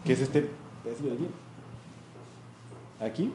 [0.04, 0.48] que es este,
[0.84, 1.28] ¿es de aquí?
[3.00, 3.32] Aquí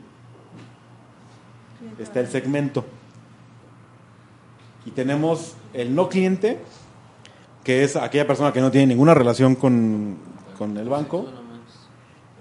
[2.00, 2.86] está el segmento.
[4.86, 6.60] Y tenemos el no cliente,
[7.64, 10.18] que es aquella persona que no tiene ninguna relación con,
[10.58, 11.26] con el banco.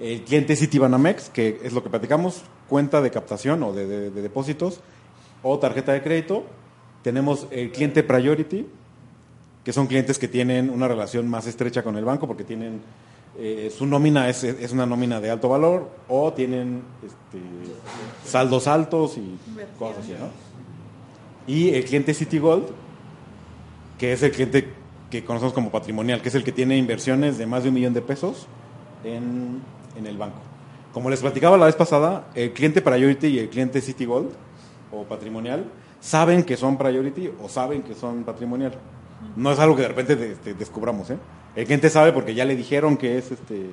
[0.01, 4.23] El cliente Citibanamex, que es lo que platicamos, cuenta de captación o de, de- de
[4.23, 4.81] depósitos
[5.43, 6.45] o tarjeta de crédito.
[7.03, 8.67] Tenemos el cliente Priority,
[9.65, 12.81] que son clientes que tienen una relación más estrecha con el banco porque tienen
[13.39, 17.39] eh, su nómina es, es una nómina de alto valor o tienen este,
[18.29, 19.39] saldos altos y
[19.79, 20.52] cosas así, ¿no?
[21.47, 22.67] Y el cliente Citigold,
[23.99, 24.69] que es el cliente
[25.11, 27.95] que conocemos como patrimonial, que es el que tiene inversiones de más de un millón
[27.95, 28.47] de pesos
[29.05, 29.61] en,
[29.97, 30.39] en el banco.
[30.93, 34.31] Como les platicaba la vez pasada, el cliente Priority y el cliente Citigold
[34.93, 35.65] o patrimonial
[36.01, 38.75] saben que son Priority o saben que son patrimonial.
[39.37, 41.19] No es algo que de repente de- descubramos, ¿eh?
[41.55, 43.67] El cliente sabe porque ya le dijeron que es este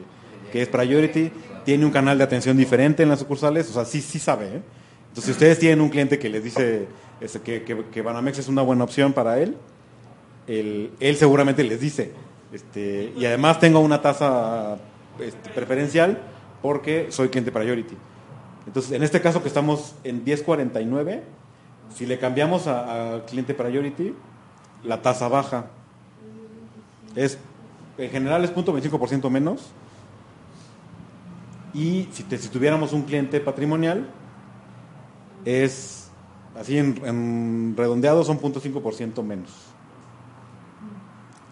[0.52, 1.32] que es Priority,
[1.64, 4.62] tiene un canal de atención diferente en las sucursales, o sea, sí sí sabe, ¿eh?
[5.10, 6.88] Entonces, si ustedes tienen un cliente que les dice
[7.20, 9.58] que, que, que Banamex es una buena opción para él,
[10.48, 12.12] él, él seguramente les dice,
[12.54, 14.78] este, y además tengo una tasa
[15.20, 16.20] este, preferencial
[16.62, 17.96] porque soy cliente Priority.
[18.66, 21.24] Entonces, en este caso que estamos en 1049,
[21.96, 24.14] si le cambiamos a, a cliente Priority,
[24.84, 25.68] la tasa baja.
[27.16, 27.38] Es,
[27.98, 29.72] en general es 0.25% menos.
[31.74, 34.08] Y si, te- si tuviéramos un cliente patrimonial,
[35.46, 35.99] es
[36.60, 39.50] así en, en redondeado son 0.5% menos.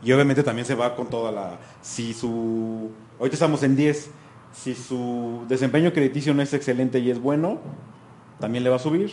[0.03, 1.59] Y obviamente también se va con toda la...
[1.81, 2.91] Si su...
[3.19, 4.09] Ahorita estamos en 10.
[4.53, 7.59] Si su desempeño crediticio no es excelente y es bueno,
[8.39, 9.11] también le va a subir.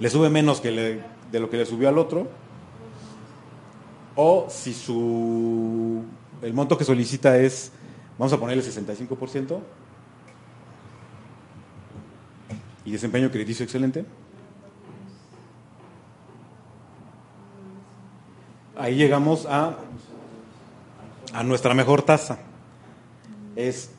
[0.00, 2.28] Le sube menos que de lo que le subió al otro.
[4.16, 6.02] O si su...
[6.42, 7.72] El monto que solicita es
[8.18, 9.60] Vamos a ponerle 65%.
[12.88, 14.06] Y desempeño crediticio excelente.
[18.78, 19.76] Ahí llegamos a,
[21.34, 22.38] a nuestra mejor tasa.
[23.56, 23.90] Es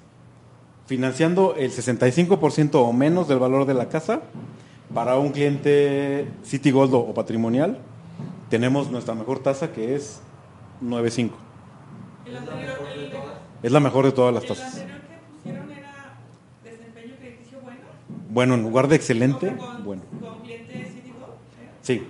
[0.88, 4.22] financiando el 65% o menos del valor de la casa
[4.92, 7.78] para un cliente City Gold o patrimonial.
[8.50, 10.20] Tenemos nuestra mejor tasa que es
[10.84, 11.30] 9.5.
[12.26, 13.12] El anterior, el,
[13.62, 14.66] Es la mejor de todas las tasas.
[14.66, 16.18] anterior que pusieron era
[16.64, 17.60] desempeño crediticio
[18.30, 18.54] bueno.
[18.54, 20.02] En lugar de excelente, con, bueno.
[20.22, 20.88] Con cliente ¿eh?
[21.82, 22.04] Sí.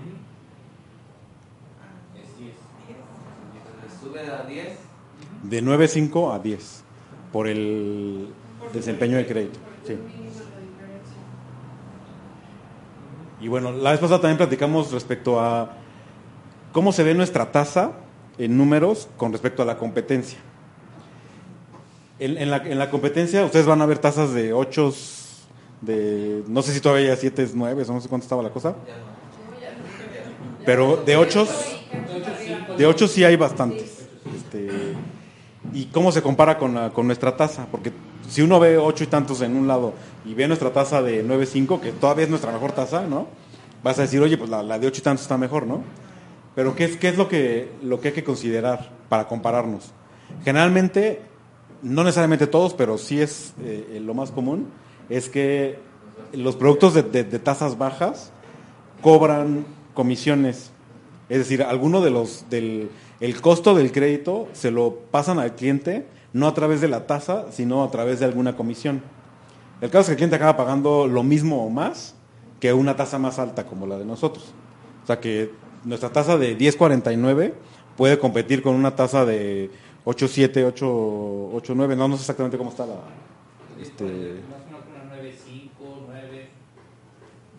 [4.01, 4.77] Sube a 10.
[5.43, 6.83] de 9.5 a 10
[7.31, 8.27] por el
[8.73, 9.59] desempeño de crédito.
[9.85, 9.97] Sí.
[13.41, 15.77] Y bueno, la vez pasada también platicamos respecto a
[16.73, 17.93] cómo se ve nuestra tasa
[18.37, 20.39] en números con respecto a la competencia.
[22.19, 24.93] En, en la, en la competencia ustedes van a ver tasas de 8,
[25.81, 28.75] de no sé si todavía 7, 9, o no sé cuánto estaba la cosa,
[30.65, 31.47] pero de 8,
[32.77, 34.07] de 8 sí hay bastantes.
[34.35, 34.69] Este,
[35.73, 37.67] ¿Y cómo se compara con, con nuestra tasa?
[37.71, 37.91] Porque
[38.27, 39.93] si uno ve 8 y tantos en un lado
[40.25, 43.27] y ve nuestra tasa de 9.5, que todavía es nuestra mejor tasa, ¿no?
[43.83, 45.83] Vas a decir, oye, pues la, de 8 y tantos está mejor, ¿no?
[46.55, 49.91] Pero ¿qué es, qué es lo, que, lo que hay que considerar para compararnos?
[50.43, 51.21] Generalmente,
[51.81, 54.67] no necesariamente todos, pero sí es eh, lo más común,
[55.09, 55.79] es que
[56.33, 58.31] los productos de, tasas bajas
[59.01, 60.71] cobran comisiones.
[61.29, 66.07] Es decir, alguno de los del el costo del crédito se lo pasan al cliente
[66.31, 69.01] no a través de la tasa, sino a través de alguna comisión.
[69.81, 72.15] El caso es que el cliente acaba pagando lo mismo o más
[72.59, 74.53] que una tasa más alta como la de nosotros.
[75.03, 75.51] O sea que
[75.83, 77.53] nuestra tasa de 10.49
[77.97, 79.71] puede competir con una tasa de
[80.05, 82.95] 8.7, 8, 8.9, no, no sé exactamente cómo está la
[83.81, 85.69] este, Más o menos una 9.5,
[86.07, 86.49] 9.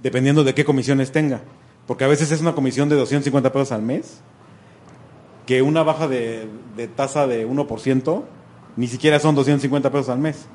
[0.02, 1.40] Dependiendo de qué comisiones tenga.
[1.86, 4.20] Porque a veces es una comisión de 250 pesos al mes,
[5.46, 8.22] que una baja de, de tasa de 1%
[8.76, 10.46] ni siquiera son 250 pesos al mes.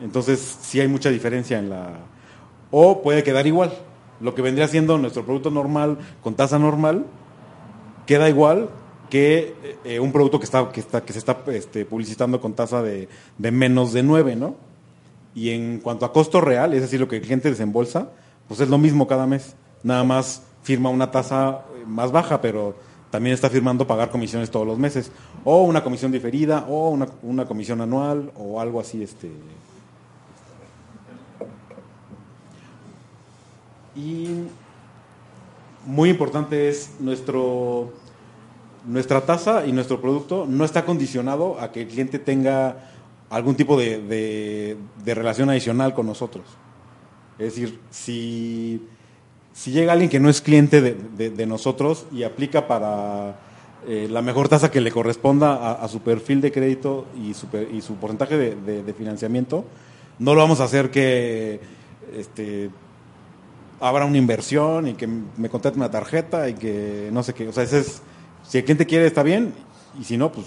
[0.00, 1.94] Entonces sí hay mucha diferencia en la...
[2.70, 3.72] O puede quedar igual.
[4.20, 7.06] Lo que vendría siendo nuestro producto normal con tasa normal,
[8.06, 8.70] queda igual
[9.10, 12.82] que eh, un producto que, está, que, está, que se está este, publicitando con tasa
[12.82, 14.54] de, de menos de 9, ¿no?
[15.36, 18.08] Y en cuanto a costo real, es decir, lo que el cliente desembolsa,
[18.48, 19.54] pues es lo mismo cada mes.
[19.82, 22.74] Nada más firma una tasa eh, más baja, pero
[23.10, 25.12] también está firmando pagar comisiones todos los meses.
[25.44, 29.02] O una comisión diferida, o una, una comisión anual, o algo así.
[29.02, 29.30] este
[33.94, 34.28] Y
[35.84, 37.92] muy importante es nuestro
[38.86, 42.90] nuestra tasa y nuestro producto no está condicionado a que el cliente tenga
[43.30, 44.76] algún tipo de, de-
[45.14, 46.44] relación adicional con nosotros.
[47.38, 48.82] Es decir, si,
[49.52, 53.38] si llega alguien que no es cliente de, de- nosotros y aplica para
[53.86, 57.80] eh, la mejor tasa que le corresponda a, su perfil de crédito y su, y
[57.82, 59.64] su porcentaje de, financiamiento,
[60.18, 61.60] no lo vamos a hacer que
[62.16, 62.70] este,
[63.80, 67.48] abra una inversión y que me contrate una tarjeta y que no sé qué.
[67.48, 68.02] O sea, ese es,
[68.44, 69.52] si el cliente quiere está bien
[70.00, 70.46] y si no, pues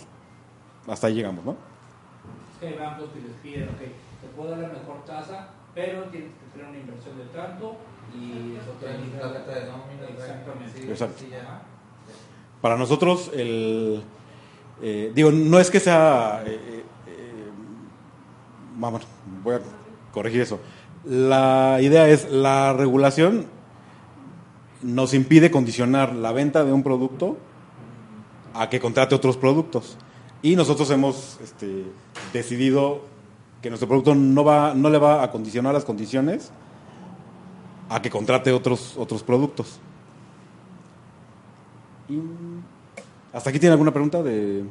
[0.88, 1.69] hasta ahí llegamos, ¿no?
[2.60, 6.32] Que hay bancos que les piden, ok, te puedo dar la mejor tasa, pero tienes
[6.32, 7.78] que tener una inversión de tanto
[8.14, 9.22] y eso te ayuda.
[9.22, 10.08] tarjeta de nómina.
[10.10, 10.82] Exactamente.
[10.82, 11.16] sí, Exacto.
[11.20, 11.62] sí, ya.
[12.62, 14.04] Para nosotros, el,
[14.82, 17.52] eh, digo, no es que sea, eh, eh,
[18.78, 19.04] vamos,
[19.44, 19.62] voy a
[20.14, 20.60] corregir eso.
[21.06, 23.46] La idea es, la regulación
[24.82, 27.38] nos impide condicionar la venta de un producto
[28.54, 29.98] a que contrate otros productos.
[30.42, 31.86] Y nosotros hemos este,
[32.34, 33.02] decidido
[33.62, 36.52] que nuestro producto no, va, no le va a condicionar las condiciones
[37.90, 39.80] a que contrate otros, otros productos.
[42.08, 42.20] Y
[43.34, 44.64] ¿Hasta aquí tiene alguna pregunta de...?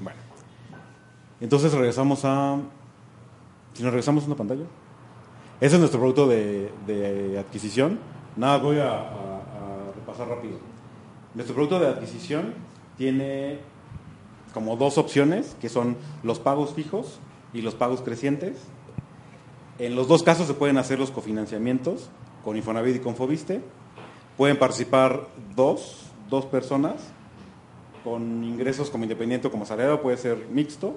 [0.00, 0.18] Bueno.
[1.40, 2.58] Entonces regresamos a...
[3.74, 4.64] Si nos regresamos a una pantalla.
[5.60, 7.98] Ese es nuestro producto de, de adquisición.
[8.36, 10.58] Nada, voy a, a- a repasar rápido.
[11.34, 12.54] Nuestro producto de adquisición
[12.96, 13.58] tiene
[14.56, 17.18] como dos opciones, que son los pagos fijos
[17.52, 18.56] y los pagos crecientes.
[19.78, 22.08] En los dos casos se pueden hacer los cofinanciamientos
[22.42, 23.60] con Infonavit y con Fobiste.
[24.38, 26.94] Pueden participar dos, dos personas
[28.02, 30.96] con ingresos como independiente o como asalariado, puede ser mixto.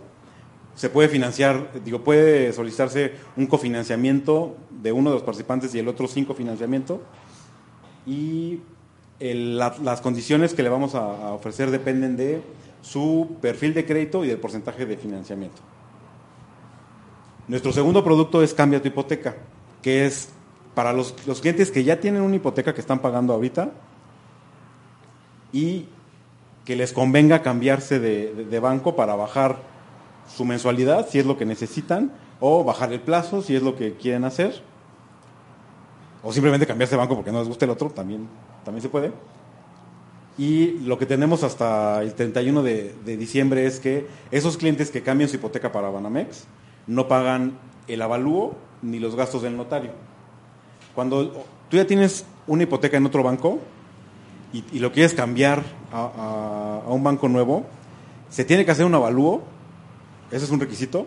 [0.73, 5.89] Se puede financiar, digo, puede solicitarse un cofinanciamiento de uno de los participantes y el
[5.89, 7.01] otro sin cofinanciamiento.
[8.05, 8.61] Y
[9.19, 12.41] las condiciones que le vamos a ofrecer dependen de
[12.81, 15.61] su perfil de crédito y el porcentaje de financiamiento.
[17.47, 19.35] Nuestro segundo producto es Cambia tu hipoteca,
[19.81, 20.29] que es
[20.75, 23.71] para los, los clientes que ya tienen una hipoteca que están pagando ahorita
[25.51, 25.87] y
[26.63, 29.57] que les convenga cambiarse de, de- banco para bajar
[30.33, 33.95] su mensualidad, si es lo que necesitan, o bajar el plazo, si es lo que
[33.95, 34.61] quieren hacer,
[36.21, 38.27] o simplemente cambiarse de banco porque no les gusta el otro, también,
[38.63, 39.11] también se puede.
[40.39, 45.01] Y lo que tenemos hasta el 31 de, de diciembre es que esos clientes que
[45.03, 46.45] cambian su hipoteca para Banamex
[46.87, 47.57] no pagan
[47.89, 49.91] el avalúo ni los gastos del notario.
[50.95, 53.59] Cuando tú ya tienes una hipoteca en otro banco
[54.53, 55.61] y, lo quieres cambiar
[55.91, 57.65] a, a- a un banco nuevo,
[58.29, 59.43] se tiene que hacer un avalúo,
[60.31, 61.05] ese es un requisito,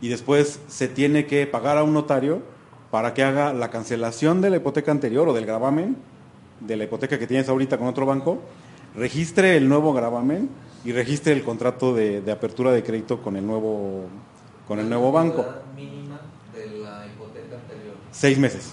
[0.00, 2.42] y después se tiene que pagar a un notario
[2.92, 5.96] para que haga la cancelación de la hipoteca anterior o del gravamen
[6.66, 8.40] de la hipoteca que tienes ahorita con otro banco,
[8.94, 10.48] registre el nuevo gravamen
[10.84, 14.04] y registre el contrato de, de apertura de crédito con el nuevo,
[14.66, 15.46] con el nuevo banco.
[15.76, 16.20] Mínima
[16.54, 18.72] de la hipoteca anterior, Seis meses.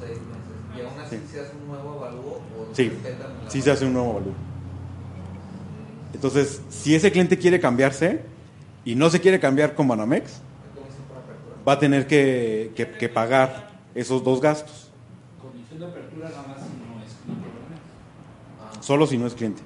[0.00, 0.76] seis meses.
[0.76, 1.22] Y aún así Sí.
[1.32, 4.32] se hace un nuevo avalúo o Sí, respetan el sí se hace un nuevo avalúo.
[6.14, 8.20] Entonces, si ese cliente quiere cambiarse
[8.84, 10.40] y no se quiere cambiar con Banamex,
[11.66, 14.88] va a tener que, que- que pagar esos dos gastos,
[15.40, 17.80] Condición de apertura nada más si no es cliente, ¿verdad?
[18.60, 19.62] Ah, solo si no es cliente.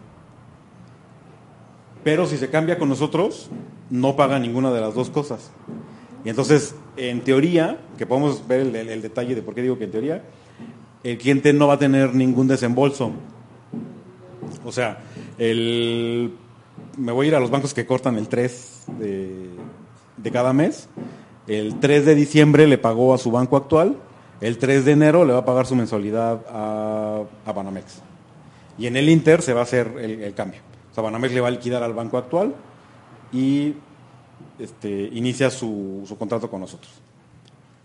[2.05, 3.51] Pero si se cambia con nosotros,
[3.91, 5.51] no paga ninguna de las dos cosas.
[6.25, 9.91] Y entonces, en teoría, que podemos ver el, detalle de por qué digo que en
[9.91, 10.23] teoría,
[11.03, 13.13] el cliente no va a tener ningún desembolso.
[14.65, 15.03] O sea,
[15.39, 16.33] el,
[16.97, 19.49] me voy a ir a los bancos que cortan el 3 de,
[20.17, 20.89] de cada mes.
[21.47, 23.97] El 3 de diciembre le pagó a su banco actual.
[24.41, 28.03] El 3 de enero le va a pagar su mensualidad a, a Banamex.
[28.79, 30.61] Y en el Inter se va a hacer el, cambio.
[30.91, 32.55] O sea, Banamex le va a liquidar al banco actual
[33.33, 33.75] y
[34.59, 36.93] este, inicia su, contrato con nosotros.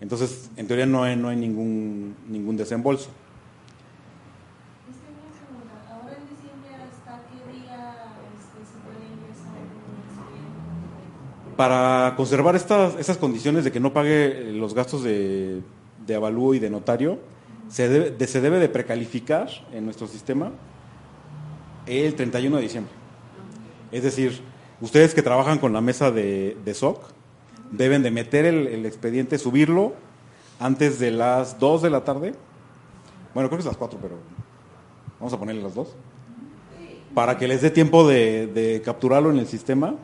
[0.00, 3.10] Entonces, en teoría no hay, no hay ningún, ningún desembolso.
[11.56, 15.60] Para conservar estas, esas condiciones de que no pague los gastos de,
[16.06, 17.18] de avalúo y de notario,
[17.68, 20.52] se debe, de, se debe de precalificar en nuestro sistema
[21.90, 22.92] el 31 de diciembre.
[23.92, 24.40] Es decir,
[24.80, 27.02] ustedes que trabajan con la mesa de, de SOC
[27.72, 29.94] deben de meter el, expediente, subirlo
[30.58, 32.34] antes de las 2 de la tarde.
[33.34, 34.16] Bueno, creo que es las 4, pero
[35.18, 35.88] vamos a ponerle las 2.
[37.14, 39.94] Para que les dé tiempo de, capturarlo en el sistema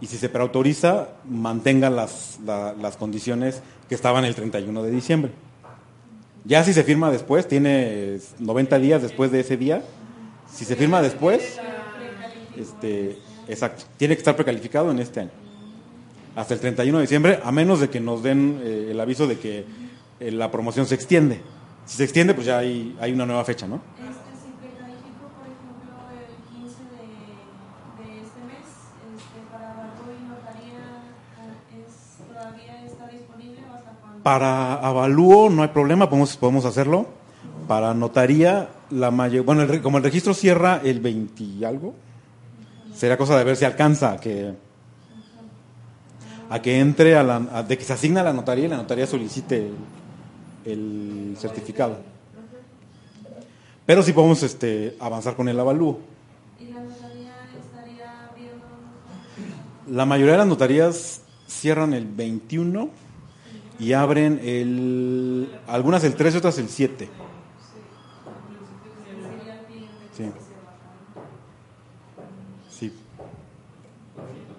[0.00, 5.32] y si se preautoriza, mantengan las, la- las condiciones que estaban el 31 de diciembre.
[6.44, 9.82] Ya si se firma después, tiene 90 días después de ese día.
[10.52, 11.58] Si se firma después,
[12.56, 15.30] este, exacto, tiene que estar precalificado en este año.
[16.36, 19.38] Hasta el 31 de diciembre, a menos de que nos den eh, el aviso de
[19.38, 19.64] que
[20.20, 21.40] eh, la promoción se extiende.
[21.86, 23.80] Si se extiende, pues ya hay, hay una nueva fecha, ¿no?
[23.96, 28.14] Si precalifico, por ejemplo, el 15 de, de
[28.46, 28.68] mes,
[29.50, 30.82] para avalúo y notaría,
[31.84, 34.22] es, ¿todavía está disponible o hasta cuándo?
[34.22, 37.06] Para avalúo no hay problema, podemos, podemos hacerlo.
[37.66, 41.94] Para notaría, la mayor, bueno, el como el registro cierra el 20 y algo,
[42.94, 44.54] será cosa de ver si alcanza a que,
[46.50, 48.76] a que entre, a la, a- de que se asigna a la notaría y la
[48.76, 49.70] notaría solicite
[50.64, 51.98] el, el certificado.
[53.86, 55.98] Pero sí podemos este, avanzar con el avalúo.
[56.60, 58.66] ¿Y la notaría estaría viendo?
[59.90, 62.88] La mayoría de las notarías cierran el 21
[63.80, 67.08] y abren el, algunas el 3 y otras el 7.
[69.06, 70.22] Sería el cliente que Sí.
[70.22, 70.38] se baja.
[72.70, 72.92] Sí,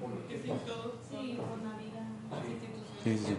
[0.01, 2.07] Porque si todos Sí, por Navidad.
[2.31, 3.35] las instituciones Sí, sí, sí.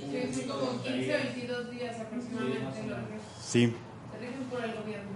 [0.00, 1.14] como 15 notaría.
[1.16, 3.18] o 22 días aproximadamente.
[3.40, 3.72] Sí,
[4.12, 5.08] se rigen por el gobierno.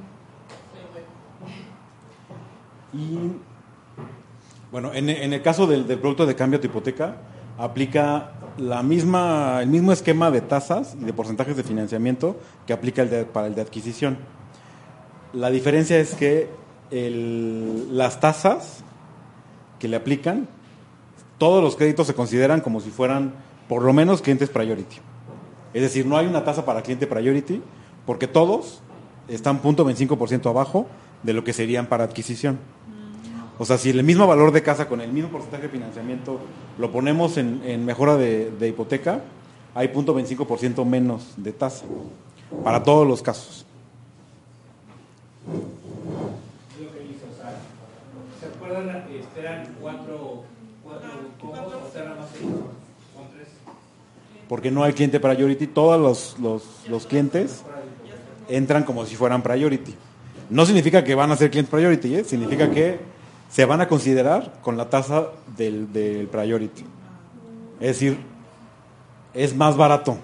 [2.94, 3.32] Y
[4.70, 7.16] bueno, en, en el caso del, del producto de cambio de hipoteca,
[7.58, 13.02] aplica la misma, el mismo esquema de tasas y de porcentajes de financiamiento que aplica
[13.02, 14.18] el de- para el de adquisición.
[15.32, 16.48] La diferencia es que
[16.90, 18.82] el- las tasas
[19.78, 20.48] que le aplican,
[21.42, 23.32] todos los créditos se consideran como si fueran
[23.68, 24.98] por lo menos clientes priority.
[25.74, 27.60] Es decir, no hay una tasa para cliente priority
[28.06, 28.80] porque todos
[29.26, 30.86] están 0.25% abajo
[31.24, 32.60] de lo que serían para adquisición.
[33.58, 36.38] O sea, si el mismo valor de casa con el mismo porcentaje de financiamiento
[36.78, 39.22] lo ponemos en, mejora de, hipoteca,
[39.74, 41.84] hay 0.25% menos de tasa
[42.62, 43.66] para todos los casos.
[48.38, 50.44] Sea, recuerdan, este, eran cuatro
[54.48, 55.66] Porque no hay cliente priority.
[55.66, 57.62] Todos los, los, los clientes
[58.48, 59.94] entran como si fueran priority.
[60.50, 62.24] No significa que van a ser clientes priority, ¿eh?
[62.24, 63.00] significa que
[63.48, 66.84] se van a considerar con la tasa del, del priority.
[67.80, 68.18] Es decir,
[69.34, 70.18] es más barato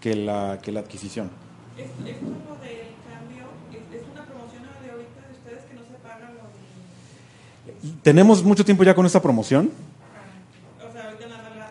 [0.00, 1.30] que la, que la adquisición.
[1.76, 5.80] Es, esto lo del cambio, es, es una promoción de ahorita de ustedes que no
[5.82, 8.02] se paga lo de...
[8.02, 9.70] Tenemos mucho tiempo ya con esta promoción,
[10.78, 11.70] O sea, ahorita nada la...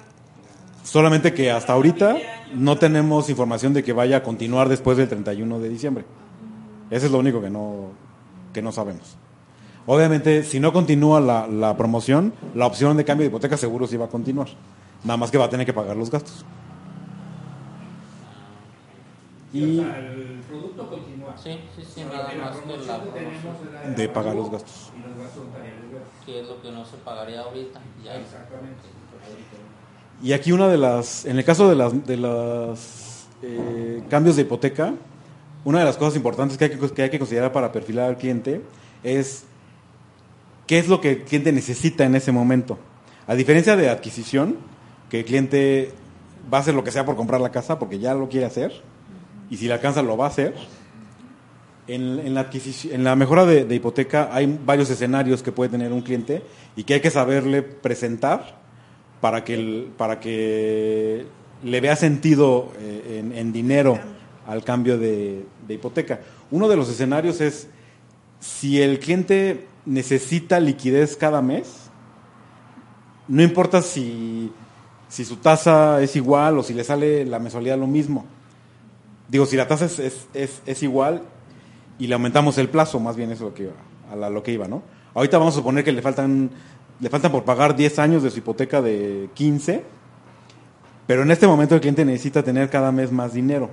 [0.93, 2.17] solamente que hasta ahorita
[2.53, 6.05] no tenemos información de que vaya a continuar después del 31 de diciembre.
[6.91, 7.87] Eso es lo único que no,
[8.53, 9.17] que no sabemos.
[9.87, 13.97] Obviamente, si no continúa la, la promoción, la opción de cambio de hipoteca seguro sí
[13.97, 14.49] va a continuar.
[15.03, 16.45] Nada más que va a tener que pagar los gastos.
[19.51, 21.35] Y, o sea, el producto continúa.
[21.35, 24.91] Sí, sí, sí, nada más que la promoción, De pagar los gastos.
[24.95, 25.43] Y los gastos
[26.23, 27.79] que es lo que no se pagaría ahorita.
[28.03, 29.03] Ya Exactamente.
[30.23, 34.43] Y aquí una de las, en el caso de las, de las eh, cambios de
[34.43, 34.93] hipoteca,
[35.65, 38.17] una de las cosas importantes que hay que, que hay que considerar para perfilar al
[38.17, 38.61] cliente
[39.03, 39.43] es
[40.65, 42.79] qué es lo que el cliente necesita en ese momento.
[43.27, 44.55] A diferencia de adquisición,
[45.09, 45.91] que el cliente
[46.51, 48.81] va a hacer lo que sea por comprar la casa porque ya lo quiere hacer,
[49.49, 50.55] y si le alcanza lo va a hacer.
[51.85, 52.49] En, en la,
[52.91, 56.41] en la mejora de, de hipoteca hay varios escenarios que puede tener un cliente
[56.77, 58.62] y que hay que saberle presentar
[59.23, 61.25] para que, el- para que
[61.63, 63.97] le vea sentido eh, en, en dinero
[64.45, 66.19] al cambio de, de hipoteca.
[66.51, 67.69] Uno de los escenarios es
[68.41, 71.89] si el cliente necesita liquidez cada mes,
[73.29, 74.51] no importa si,
[75.07, 78.25] si su tasa es igual o si le sale la mensualidad lo mismo.
[79.29, 81.21] Digo, si la tasa es, es, es- es igual
[81.97, 83.73] y le aumentamos el plazo, más bien eso es lo que iba,
[84.11, 84.83] a la- lo que iba, ¿no?
[85.15, 86.49] Ahorita vamos a suponer que le faltan,
[87.03, 89.83] le faltan por pagar 10 años de su hipoteca de 15,
[91.05, 93.69] pero en este momento el cliente necesita tener cada mes más dinero.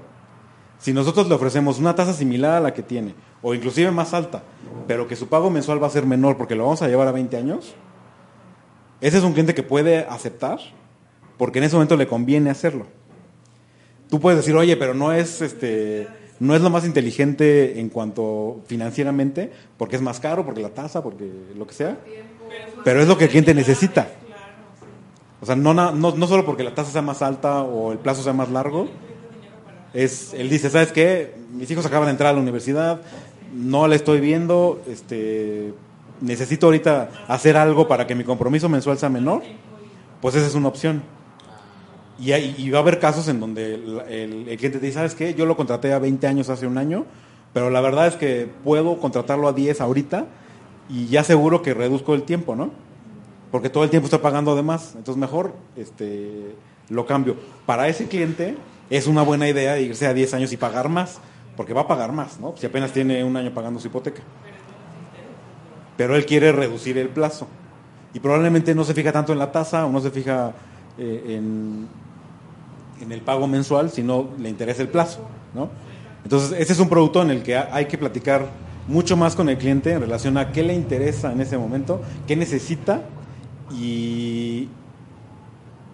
[0.81, 4.43] Si nosotros le ofrecemos una tasa similar a la que tiene, o inclusive más alta,
[4.89, 7.13] pero que su pago mensual va a ser menor porque lo vamos a llevar a
[7.13, 7.77] 20 años,
[9.01, 10.59] ese es un cliente que puede aceptar
[11.39, 12.87] porque en ese momento le conviene hacerlo.
[14.09, 16.09] Tú puedes decir, oye, pero no es este,
[16.41, 21.01] no es lo más inteligente en cuanto financieramente, porque es más caro, porque la tasa,
[21.01, 21.97] porque lo que sea,
[22.85, 24.09] pero es lo que el cliente necesita.
[25.41, 25.73] O sea, no,
[26.27, 28.89] solo porque la tasa sea más alta o el plazo sea más largo,
[29.95, 31.35] es, él dice, ¿sabes qué?
[31.53, 33.01] Mis hijos acaban de entrar a la universidad,
[33.55, 35.73] no la estoy viendo, este,
[36.21, 39.43] necesito ahorita hacer algo para que mi compromiso mensual sea menor,
[40.21, 41.03] pues esa es una opción.
[42.21, 44.97] Y, hay- y va a haber casos en donde el, el- el cliente te dice,
[44.99, 45.33] ¿sabes qué?
[45.35, 47.07] Yo lo contraté a 20 años hace un año,
[47.55, 50.27] pero la verdad es que puedo contratarlo a 10 ahorita
[50.93, 52.71] y ya seguro que reduzco el tiempo, ¿no?
[53.51, 54.95] Porque todo el tiempo estoy pagando de más.
[54.97, 56.55] Entonces mejor este,
[56.89, 57.37] lo cambio.
[57.67, 58.57] Para ese cliente
[58.91, 61.19] es una buena idea irse a 10 años y pagar más,
[61.57, 62.55] porque va a pagar más, ¿no?
[62.57, 64.23] Si apenas tiene un año pagando su hipoteca.
[65.97, 67.47] Pero él quiere reducir el plazo.
[68.15, 70.53] Y probablemente no se fija tanto en la tasa o no se fija
[70.99, 71.87] eh, en,
[73.01, 75.21] en el pago mensual, sino le interesa el plazo,
[75.55, 75.69] ¿no?
[76.25, 78.47] Entonces, ese es un producto en el que ha- hay que platicar
[78.91, 82.35] mucho más con el cliente en relación a qué le interesa en ese momento, qué
[82.37, 83.03] necesita
[83.73, 84.69] y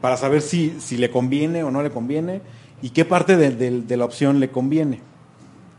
[0.01, 2.41] para saber si, si le conviene o no le conviene
[2.83, 5.01] y qué parte de, de- de la opción le conviene,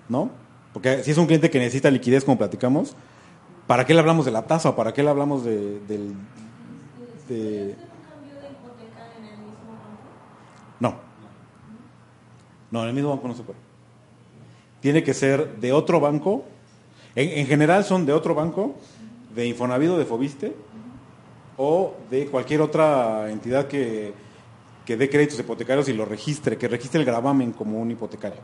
[0.09, 0.29] ¿no?
[0.73, 2.95] Porque si es un cliente que necesita liquidez, como platicamos,
[3.65, 6.13] ¿para qué le hablamos de la tasa para qué le hablamos de, del...
[7.27, 7.75] de-?
[10.79, 10.95] No.
[12.69, 13.59] No, en el mismo banco no se puede.
[14.81, 16.43] Tiene que ser de otro banco.
[17.17, 18.75] En, en general son de otro banco,
[19.33, 20.55] de Infonavit o de Fobiste,
[21.57, 24.13] o de cualquier otra entidad que,
[24.85, 28.39] que dé créditos hipotecarios y lo registre, que registre el gravamen como un hipotecario.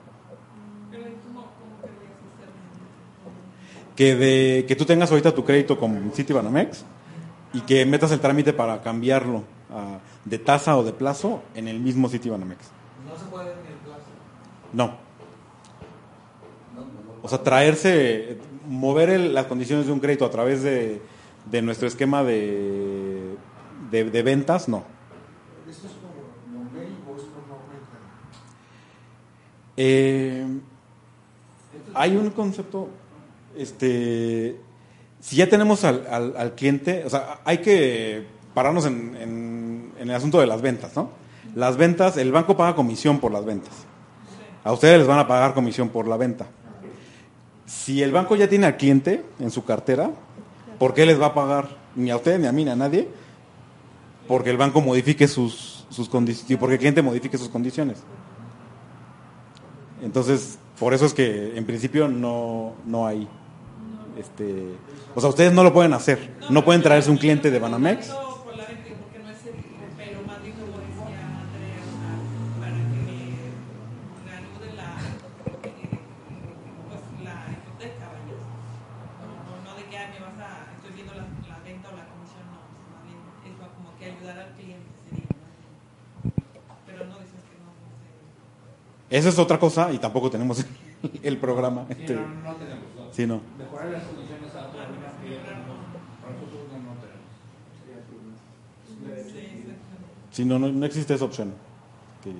[3.96, 6.84] Que, de, que tú tengas ahorita tu crédito con Citibanamex
[7.54, 11.80] y que metas el trámite para cambiarlo a- de tasa o de plazo en el
[11.80, 12.60] mismo Citibanamex.
[13.08, 14.02] No se puede ni el plazo.
[14.74, 14.98] No.
[17.22, 21.02] O sea, traerse, mover el- las condiciones de un crédito a través de,
[21.50, 23.36] de nuestro esquema de,
[23.92, 24.84] de, de ventas, no.
[25.70, 27.34] ¿Esto es por o es por?
[29.78, 30.46] Eh,
[31.96, 32.90] hay un concepto,
[33.58, 34.60] este,
[35.20, 40.10] si ya tenemos al, al- al cliente, o sea, hay que pararnos en, en- en
[40.10, 41.10] el asunto de las ventas, ¿no?
[41.56, 43.74] Las ventas, el banco paga comisión por las ventas.
[44.64, 46.48] A ustedes les van a pagar comisión por la venta.
[47.66, 50.12] Si el banco ya tiene al cliente en su cartera,
[50.80, 53.08] ¿por qué les va a pagar ni a usted, ni a mí, ni a nadie,
[54.28, 58.00] porque el banco modifique sus, sus condiciones, porque el cliente modifique sus condiciones.
[60.02, 63.28] Entonces, por eso es que en principio no, no hay.
[64.18, 64.76] Este,
[65.16, 66.34] o sea, ustedes no lo pueden hacer.
[66.50, 68.10] No pueden traerse un cliente de Banamex.
[68.10, 71.96] No, por la gente, porque no es ético, pero más bien como decía Andrea, o
[71.98, 72.20] sea,
[72.60, 73.08] para que
[74.28, 74.90] reanude la,
[75.64, 75.98] eh,
[76.90, 78.38] pues, la hipoteca, vaya.
[79.24, 81.96] No, no, no de que ay, me vas a, estoy viendo la, la venta o
[81.96, 83.18] la comisión, no, pues, más bien
[83.50, 85.26] es para como que ayudar al cliente, sería.
[85.42, 85.74] más bien.
[86.86, 88.14] Pero no dices que no, no sé.
[89.14, 90.66] Esa es otra cosa y tampoco tenemos
[91.24, 91.86] el programa.
[91.88, 92.84] Sí, este, no, no tenemos.
[92.98, 93.14] ¿no?
[93.14, 93.42] sí, no.
[93.60, 94.88] Mejorar las condiciones a otras
[95.22, 95.78] que ya tenemos.
[96.20, 97.24] Para nosotros no, no tenemos.
[100.32, 101.54] Sí, no, no, no existe esa opción.
[102.24, 102.32] Que-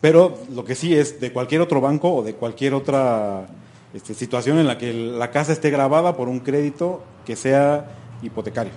[0.00, 3.46] Pero lo que sí es de cualquier otro banco o de cualquier otra
[3.94, 7.88] este, situación en la que la casa esté grabada por un crédito que sea
[8.22, 8.72] hipotecario.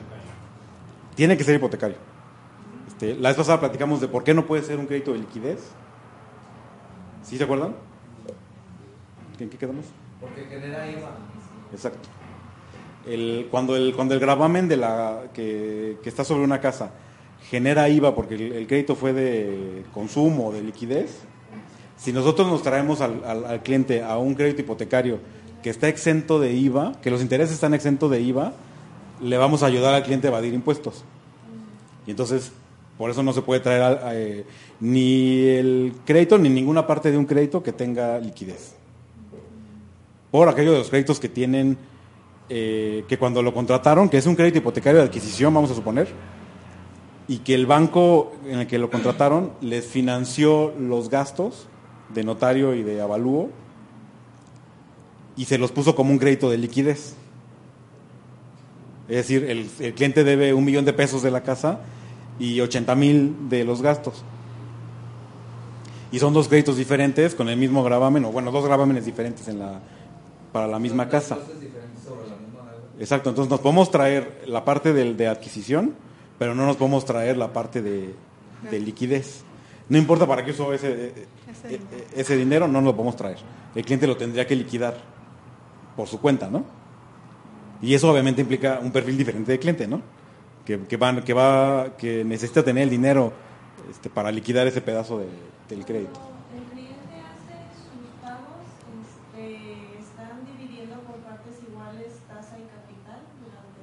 [1.16, 1.98] Tiene que ser hipotecario.
[2.90, 5.60] Este, la vez pasada platicamos de por qué no puede ser un crédito de liquidez.
[7.24, 7.76] ¿Sí se acuerdan?
[9.40, 9.86] ¿En qué quedamos?
[10.22, 11.10] Porque genera IVA.
[11.72, 12.10] Exacto.
[13.08, 16.92] El, cuando, el, cuando el gravamen de la, que, que está sobre una casa
[17.50, 21.20] genera IVA porque el, el crédito fue de consumo, de liquidez,
[21.98, 25.20] si nosotros nos traemos al, al- al cliente a un crédito hipotecario
[25.62, 28.54] que está exento de IVA, que los intereses están exentos de IVA,
[29.22, 31.04] le vamos a ayudar al cliente a evadir impuestos.
[32.06, 32.52] Y entonces,
[32.98, 34.46] por eso no se puede traer eh,
[34.80, 38.76] ni el crédito ni ninguna parte de un crédito que tenga liquidez
[40.34, 41.78] por aquello de los créditos que tienen,
[42.50, 46.08] eh, que cuando lo contrataron, que es un crédito hipotecario de adquisición, vamos a suponer,
[47.28, 51.68] y que el banco en el que lo contrataron les financió los gastos
[52.16, 53.52] de notario y de avalúo
[55.38, 57.14] y se los puso como un crédito de liquidez.
[59.08, 61.82] Es decir, el, el cliente debe un millón de pesos de la casa
[62.40, 64.24] y 80 mil de los gastos.
[66.12, 69.60] Y son dos créditos diferentes con el mismo gravamen, o bueno, dos gravámenes diferentes en
[69.60, 69.80] la,
[70.52, 71.36] para la misma casa.
[71.36, 72.84] Cosas diferentes sobre la misma deuda.
[73.00, 75.96] Exacto, entonces nos podemos traer la parte del, de adquisición,
[76.38, 78.14] pero no nos podemos traer la parte de,
[78.70, 79.44] de liquidez.
[79.90, 83.16] No importa para qué usó ese, eh, Ese eh, eh, ese dinero, no lo podemos
[83.16, 83.38] traer.
[83.76, 84.98] El cliente lo tendría que liquidar
[85.96, 86.64] por su cuenta, ¿no?
[87.82, 90.02] Y eso obviamente implica un perfil diferente de cliente, ¿no?
[90.66, 93.34] Que, que, van- que, va, que necesita tener el dinero
[93.90, 95.28] este, para liquidar ese pedazo de-
[95.70, 96.20] del crédito.
[96.56, 98.64] El cliente hace sus pagos,
[99.04, 103.82] este, están dividiendo por partes iguales tasa y capital durante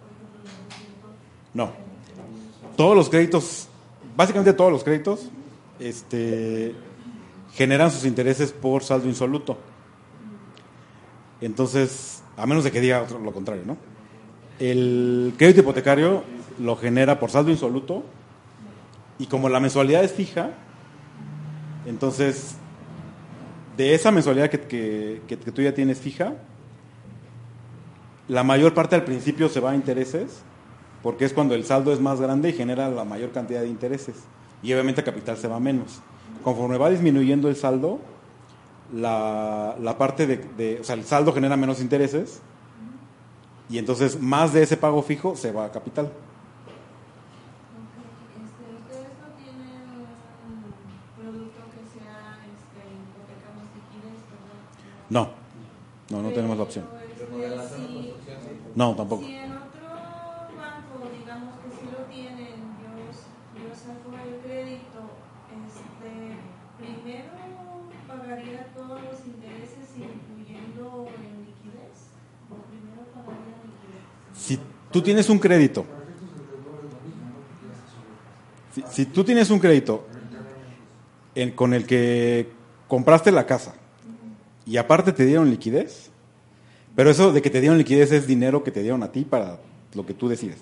[0.00, 1.10] por ejemplo, tiempos.
[1.52, 1.70] No.
[2.76, 3.68] Todos los créditos,
[4.16, 5.28] básicamente todos los créditos,
[5.80, 6.74] este,
[7.52, 9.58] generan sus intereses por saldo insoluto.
[11.42, 13.76] Entonces, a menos de que diga otro- lo contrario, ¿no?
[14.58, 16.24] El crédito hipotecario
[16.58, 18.02] lo genera por saldo insoluto
[19.18, 20.50] y como la mensualidad es fija,
[21.86, 22.56] entonces
[23.76, 26.34] de esa mensualidad que, que- que- tú ya tienes fija,
[28.28, 30.40] la mayor parte al principio se va a intereses
[31.02, 34.16] porque es cuando el saldo es más grande y genera la mayor cantidad de intereses.
[34.62, 36.00] Y obviamente capital se va menos.
[36.42, 38.00] Conforme va disminuyendo el saldo,
[38.92, 42.40] la, la parte de- O sea, el saldo genera menos intereses
[43.68, 46.06] y entonces más de ese pago fijo se va a capital.
[46.06, 46.12] Este,
[48.82, 49.82] ¿Ustedes no tienen
[50.46, 50.62] un
[51.16, 52.84] producto que sea este?
[55.08, 55.30] No,
[56.10, 56.84] no, no tenemos la opción.
[56.84, 56.96] Este.
[58.74, 59.22] No, tampoco.
[59.24, 59.88] Si en otro
[60.56, 62.90] banco, digamos que sí lo tienen, yo,
[63.56, 65.00] yo saco el crédito,
[65.64, 66.12] este,
[66.76, 72.10] primero pagaría todos los intereses incluyendo en liquidez,
[72.50, 74.04] o primero pagaría liquidez.
[74.34, 74.60] Si
[74.92, 75.84] tú tienes un crédito,
[78.90, 80.06] si, tú tienes un crédito
[81.34, 82.50] en- con el que
[82.88, 83.74] compraste la casa
[84.66, 86.10] y aparte te dieron liquidez,
[86.94, 89.58] pero eso de que te dieron liquidez es dinero que te dieron a ti para
[89.94, 90.58] lo que tú decides.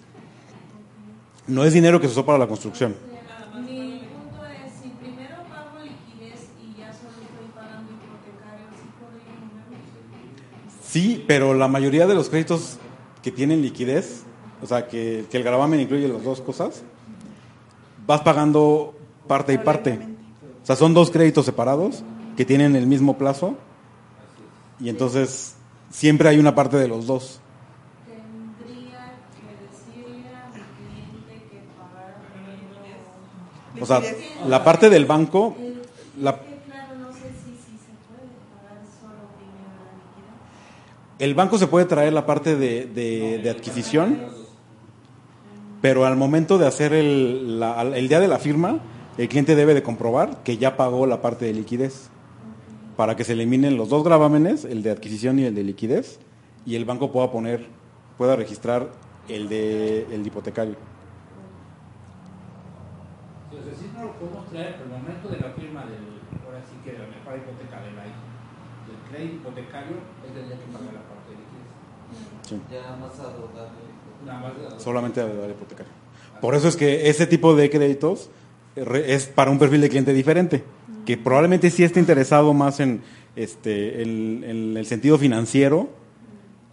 [1.46, 2.94] No es dinero que se usó para la construcción.
[10.82, 12.78] Sí, pero la mayoría de los créditos
[13.24, 14.22] que tienen liquidez,
[14.62, 16.82] o sea, que, que el gravamen incluye las dos cosas,
[18.06, 18.94] vas pagando
[19.26, 19.98] parte y parte.
[20.62, 22.04] O sea, son dos créditos separados
[22.36, 23.56] que tienen el mismo plazo
[24.78, 25.56] y entonces
[25.90, 27.40] siempre hay una parte de los dos.
[28.06, 32.20] Tendría que decirle a mi cliente que pagara
[33.72, 33.82] primero.
[33.82, 34.02] O sea,
[34.46, 35.56] la parte del banco,
[36.20, 40.34] la, es que, claro, no sé si, si se puede pagar solo primero la liquidez.
[41.18, 44.18] El banco se puede traer la parte de, de- de adquisición,
[45.80, 48.78] pero al momento de hacer el, la- el día de la firma,
[49.16, 52.08] el cliente debe de comprobar que ya pagó la parte de liquidez
[52.96, 56.18] para que se eliminen los dos gravámenes, el de adquisición y el de liquidez,
[56.66, 57.66] y el banco pueda poner,
[58.18, 58.88] pueda registrar
[59.28, 60.74] el de el de hipotecario.
[63.50, 66.02] Entonces, sí no lo podemos traer, pero el momento de la firma del,
[66.44, 69.96] ahora sí que la mejor hipoteca de la, del crédito hipotecario,
[70.34, 72.48] tendría que pagar la parte de liquidez.
[72.48, 72.60] Sí.
[72.70, 73.84] Ya más a darle.
[74.26, 75.92] Nada más de- solamente al hipotecario.
[76.40, 78.30] Por eso es que ese tipo de créditos
[78.76, 80.64] es para un perfil de cliente diferente,
[81.06, 83.02] que probablemente sí esté interesado más en,
[83.36, 85.88] este, en, en el sentido financiero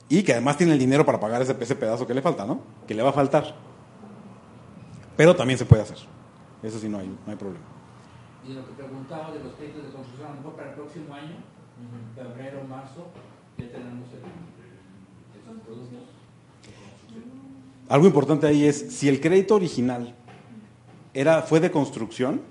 [0.09, 2.61] y que además tiene el dinero para pagar ese, ese pedazo que le falta, ¿no?
[2.87, 3.55] Que le va a faltar.
[5.15, 5.97] Pero también se puede hacer.
[6.63, 7.63] Eso sí, no hay, no hay problema.
[8.47, 11.13] Y lo que preguntaba de los créditos de construcción, a lo mejor para el próximo
[11.13, 11.35] año,
[12.15, 13.07] febrero, marzo,
[13.57, 14.21] ya tenemos el,
[15.71, 15.99] esos.
[17.89, 20.15] Algo importante ahí es, si el crédito original
[21.13, 22.41] era, fue de construcción,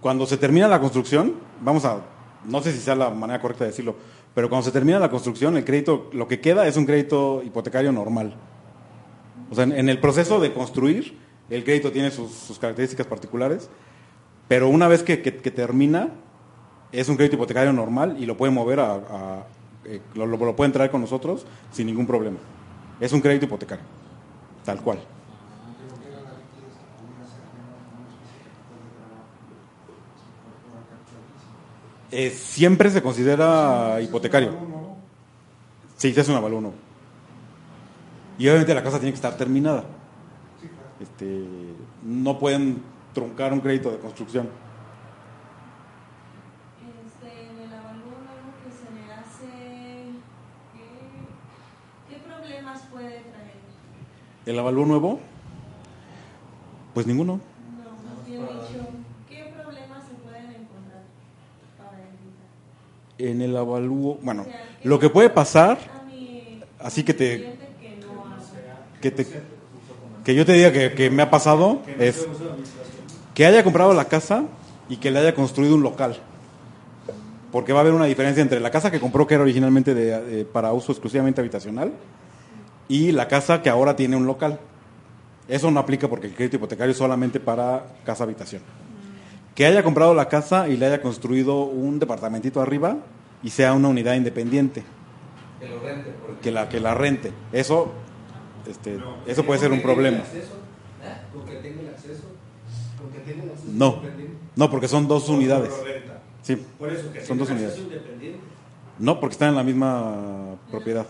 [0.00, 2.02] cuando se termina la construcción, vamos a,
[2.44, 3.96] no sé si sea la manera correcta de decirlo,
[4.34, 7.92] pero cuando se termina la construcción, el crédito, lo que queda es un crédito hipotecario
[7.92, 8.34] normal.
[9.50, 11.16] O sea, en, en el proceso de construir,
[11.50, 13.70] el crédito tiene sus, características particulares,
[14.48, 16.10] pero una vez que termina,
[16.92, 19.46] es un crédito hipotecario normal y lo pueden mover a,
[19.84, 22.38] eh, lo, pueden traer con nosotros sin ningún problema.
[23.00, 23.84] Es un crédito hipotecario,
[24.64, 24.98] tal cual.
[32.10, 34.52] Eh, siempre se considera hipotecario.
[35.96, 36.72] Sí, se hace un nuevo.
[38.38, 39.84] Y obviamente la casa tiene que estar terminada.
[41.00, 41.44] Este,
[42.02, 42.82] no pueden
[43.12, 44.48] truncar un crédito de construcción.
[47.04, 50.12] Este, en el avalúo nuevo que se le hace,
[50.72, 53.58] ¿qué, qué problemas puede traer?
[54.48, 55.20] El avalúo nuevo,
[56.94, 57.38] pues ninguno.
[63.18, 65.76] En el avalúo, bueno, O sea, ¿qué lo que puede pasar,
[66.80, 67.50] así que te- que
[68.16, 69.26] no que, te-
[70.24, 72.26] que yo te diga que, que me ha pasado, es
[73.34, 74.44] que haya comprado la casa
[74.88, 76.16] y que le haya construido un local.
[77.52, 80.40] Porque va a haber una diferencia entre la casa que compró, que era originalmente de-
[80.40, 81.92] eh, para uso exclusivamente habitacional,
[82.88, 84.58] y la casa que ahora tiene un local.
[85.48, 88.62] Eso no aplica porque el crédito hipotecario es solamente para casa habitación.
[89.54, 92.96] Que haya comprado la casa y le haya construido un departamentito arriba
[93.42, 94.84] y sea una unidad independiente,
[95.58, 97.32] Que lo rente, porque que la, que la rente.
[97.52, 97.92] Eso,
[98.68, 99.16] este, No.
[99.26, 100.18] eso puede ser un problema.
[101.32, 102.24] Con que tenga el acceso.
[103.00, 104.00] Con que tenga el acceso No,
[104.54, 105.72] no, porque son dos unidades.
[106.42, 107.78] Sí, Por eso que Son dos unidades.
[108.98, 111.06] no, porque están en la misma propiedad.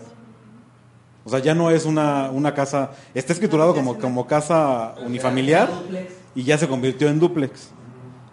[1.25, 5.69] O sea, ya no es una, una casa, está escriturado como, como casa unifamiliar
[6.33, 7.71] y ya se convirtió en duplex.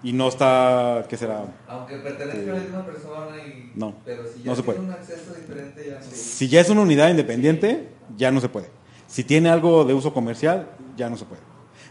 [0.02, 1.42] Y no está, ¿qué será?
[1.66, 4.88] aunque pertenezca a la misma persona y No, pero si ya no se tiene puede.
[4.88, 6.00] un acceso diferente ya.
[6.02, 8.70] Si ya es una unidad independiente, ya no se puede.
[9.08, 11.42] Si tiene algo de uso comercial, ya no se puede.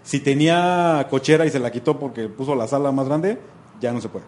[0.03, 3.37] Si tenía cochera y se la quitó porque puso la sala más grande,
[3.81, 4.25] ya no se puede.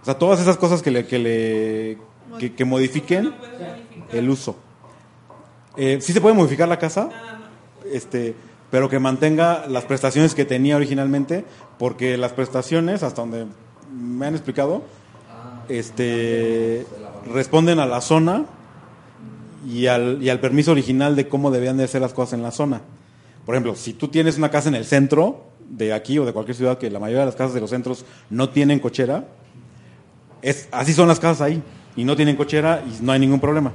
[0.00, 1.98] O sea, todas esas cosas que le, que le
[2.38, 3.34] que, que modifiquen
[4.12, 4.56] el uso.
[5.80, 7.08] Eh, sí se puede modificar la casa,
[7.92, 8.34] este,
[8.68, 11.44] pero que mantenga las prestaciones que tenía originalmente,
[11.78, 13.46] porque las prestaciones, hasta donde
[13.96, 14.82] me han explicado,
[15.68, 16.84] este,
[17.32, 18.46] responden a la zona
[19.64, 22.50] y al, y al permiso original de cómo debían de ser las cosas en la
[22.50, 22.80] zona.
[23.46, 26.56] Por ejemplo, si tú tienes una casa en el centro de aquí o de cualquier
[26.56, 29.28] ciudad, que la mayoría de las casas de los centros no tienen cochera,
[30.42, 31.62] es, así son las casas ahí,
[31.94, 33.72] y no tienen cochera y no hay ningún problema.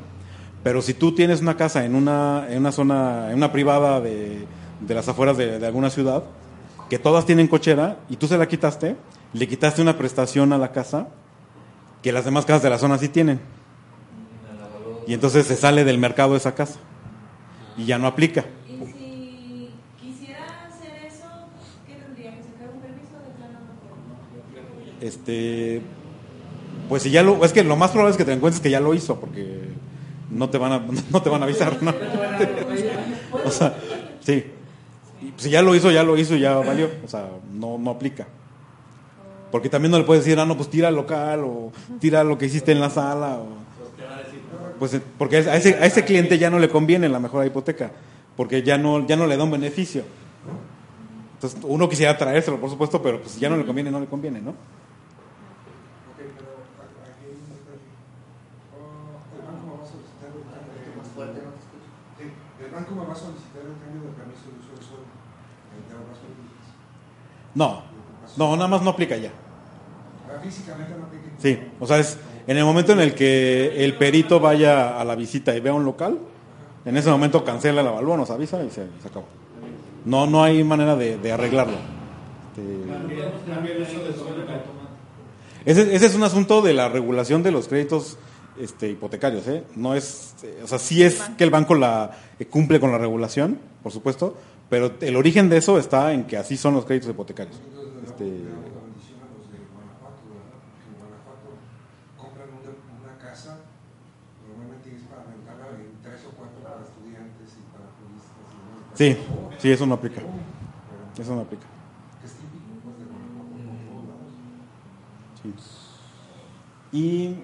[0.63, 4.45] Pero si tú tienes una casa en una, en una zona, en una privada de,
[4.79, 6.23] de las afueras de, de alguna ciudad,
[6.89, 8.95] que todas tienen cochera y tú se la quitaste,
[9.33, 11.07] le quitaste una prestación a la casa
[12.01, 13.39] que las demás casas de la zona sí tienen.
[15.07, 16.79] Y entonces se sale del mercado esa casa
[17.77, 18.45] y ya no aplica.
[18.67, 21.25] Y si quisiera hacer eso,
[21.85, 24.99] ¿qué tendría que sacar un permiso de plano no puedo?
[25.01, 25.81] Este,
[26.87, 28.79] pues si ya lo, es que lo más probable es que te encuentres que ya
[28.79, 29.69] lo hizo porque
[30.29, 31.93] no te van a, no te van a avisar, ¿no?
[33.45, 33.75] O sea,
[34.21, 34.45] sí.
[35.21, 36.89] Y si ya lo hizo, ya lo hizo y ya valió.
[37.03, 38.27] O sea, no, no aplica.
[39.51, 42.37] Porque también no le puedes decir, ah, no, pues tira el local o tira lo
[42.37, 43.37] que hiciste en la sala.
[43.39, 43.47] O,
[44.79, 47.91] pues eh, porque a ese, a ese cliente ya no le conviene la mejor hipoteca.
[48.35, 50.03] Porque ya no, ya no le da un beneficio.
[51.35, 54.05] Entonces, uno quisiera traérselo, por supuesto, pero pues si ya no le conviene, no le
[54.05, 54.51] conviene, ¿no?
[54.51, 54.55] Ok,
[56.15, 56.55] pero
[57.03, 57.83] aquí hay un detalle.
[58.71, 59.93] Ah, el banco me va a
[62.73, 66.17] banco me va a solicitar el cambio de permiso de uso del suelo de obras
[66.23, 66.65] públicas.
[67.55, 67.83] No,
[68.37, 69.31] no, nada más no aplica ya.
[70.41, 71.23] Físicamente no aplica.
[71.37, 75.15] Sí, o sea, es en el momento en el que el perito vaya a la
[75.15, 76.19] visita y vea un local,
[76.85, 79.25] en ese momento cancela el avalúo, nos avisa y se, se acabó.
[80.05, 81.77] No, no hay manera de, de arreglarlo.
[82.49, 82.71] Este,
[85.65, 88.17] ese, ese es un asunto de la regulación de los créditos
[88.59, 89.63] este, hipotecarios, ¿eh?
[89.75, 93.59] No es, o sea, sí es que el banco la eh, cumple con la regulación,
[93.81, 94.37] por supuesto,
[94.73, 97.55] pero el origen de eso está en que así son los créditos hipotecarios.
[98.03, 98.25] Este,
[108.95, 109.17] sí,
[109.59, 110.21] sí, eso no aplica.
[111.19, 111.67] Eso no aplica.
[115.43, 115.53] Sí.
[116.91, 117.35] ¿Y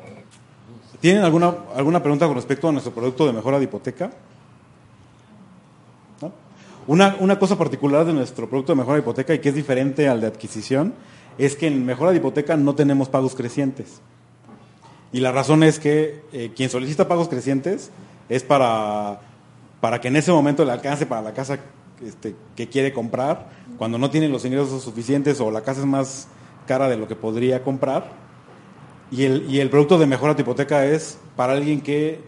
[0.99, 4.09] tienen alguna, alguna pregunta con respecto a nuestro producto de mejora de hipoteca?
[6.89, 10.09] Una, una cosa particular de nuestro producto de mejora de hipoteca y que es diferente
[10.09, 10.95] al de adquisición
[11.37, 14.01] es que en mejora de hipoteca no tenemos pagos crecientes.
[15.13, 17.91] Y la razón es que eh, quien solicita pagos crecientes
[18.27, 19.21] es para,
[19.81, 21.59] para que en ese momento le alcance para la casa
[22.03, 26.27] este, que quiere comprar, cuando no tiene los ingresos suficientes o la casa es más
[26.65, 28.09] cara de lo que podría comprar.
[29.11, 32.19] Y el, y el producto de mejora de hipoteca es para alguien que,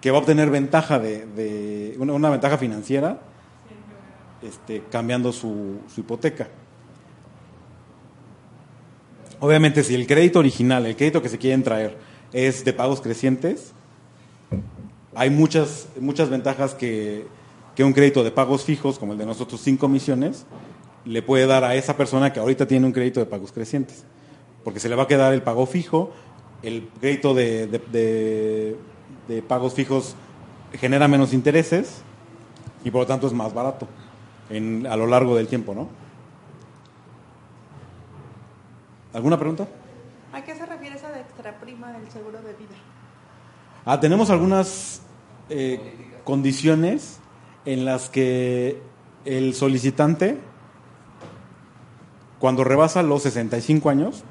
[0.00, 3.28] que va a obtener ventaja de, de una, una ventaja financiera
[4.42, 6.48] este, cambiando su, hipoteca.
[9.40, 11.96] Obviamente, si el crédito original, el crédito que se quieren traer,
[12.32, 13.72] es de pagos crecientes,
[15.14, 17.26] hay muchas, muchas ventajas que,
[17.74, 20.44] que un crédito de pagos fijos, como el de nosotros sin comisiones,
[21.04, 24.04] le puede dar a esa persona que ahorita tiene un crédito de pagos crecientes.
[24.64, 26.10] Porque se le va a quedar el pago fijo,
[26.62, 28.76] el crédito de-
[29.28, 30.16] de pagos fijos
[30.72, 32.02] genera menos intereses
[32.84, 33.86] y por lo tanto es más barato
[34.50, 35.88] en, a lo largo del tiempo, ¿no?
[39.12, 39.66] ¿Alguna pregunta?
[40.32, 42.76] ¿A qué se refiere esa de extra prima del seguro de vida?
[43.84, 45.02] Ah, tenemos algunas
[45.48, 45.80] eh,
[46.24, 47.18] condiciones
[47.64, 48.80] en las que
[49.24, 50.38] el solicitante,
[52.38, 54.24] cuando rebasa los 65 años,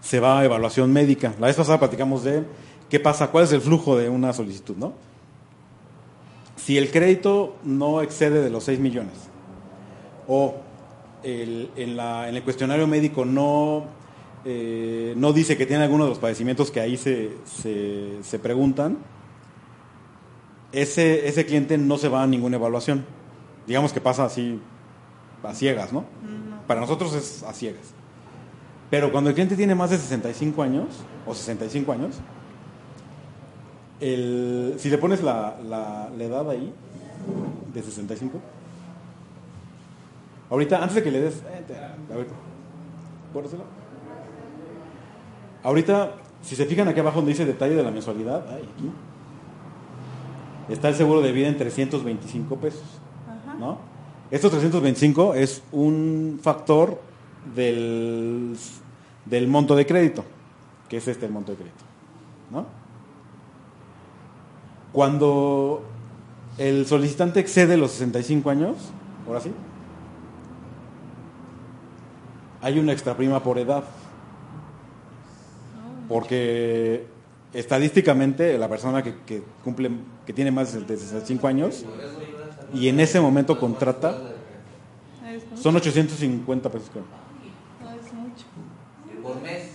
[0.00, 1.34] se va a evaluación médica.
[1.40, 2.44] La vez pasada platicamos de
[2.88, 4.92] qué pasa, cuál es el flujo de una solicitud, ¿no?
[6.64, 9.14] Si el crédito no excede de los 6 millones
[10.28, 10.54] o
[11.24, 13.84] el- en, la- en el cuestionario médico no,
[14.44, 18.98] eh, no dice que tiene alguno de los padecimientos que ahí se, se- se preguntan,
[20.72, 23.04] ese, ese cliente no se va a ninguna evaluación.
[23.66, 24.60] Digamos que pasa así
[25.42, 26.04] a ciegas, ¿no?
[26.66, 27.92] Para nosotros es a ciegas.
[28.90, 30.86] Pero cuando el cliente tiene más de 65 años,
[31.26, 32.16] o 65 años,
[34.02, 36.72] el- si le pones la, la- la edad ahí,
[37.72, 38.38] de 65,
[40.50, 41.76] ahorita, antes de que le des, eh, te-
[42.12, 42.26] a ver,
[43.32, 43.62] pórsela.
[45.62, 48.90] Ahorita, si se fijan aquí abajo donde dice detalle de la mensualidad, aquí,
[50.68, 52.82] está el seguro de vida en 325 pesos,
[53.46, 53.56] Ajá.
[53.58, 53.78] ¿no?
[54.30, 57.00] Estos 325 es un factor
[57.54, 58.56] del,
[59.26, 60.24] del monto de crédito,
[60.88, 61.84] que es este el monto de crédito,
[62.50, 62.81] ¿no?
[64.92, 65.82] Cuando
[66.58, 68.76] el solicitante excede los 65 años,
[69.26, 69.52] ahora sí,
[72.60, 73.84] hay una extra prima por edad.
[76.08, 77.06] Porque
[77.52, 79.90] estadísticamente la persona que, que cumple,
[80.26, 81.84] que tiene más de 65 años
[82.74, 84.18] y en ese momento contrata,
[85.54, 87.04] son 850 pesos creo,
[87.82, 88.46] No es mucho.
[89.22, 89.70] Por mes.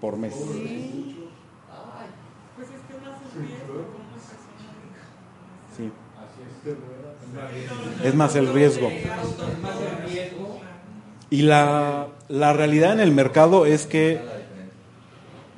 [0.00, 0.34] por mes.
[2.56, 4.40] Pues es que más es riesgo con una persona.
[5.76, 5.90] Sí.
[8.04, 8.88] Es más el riesgo.
[11.30, 14.20] Y la, la realidad en el mercado es que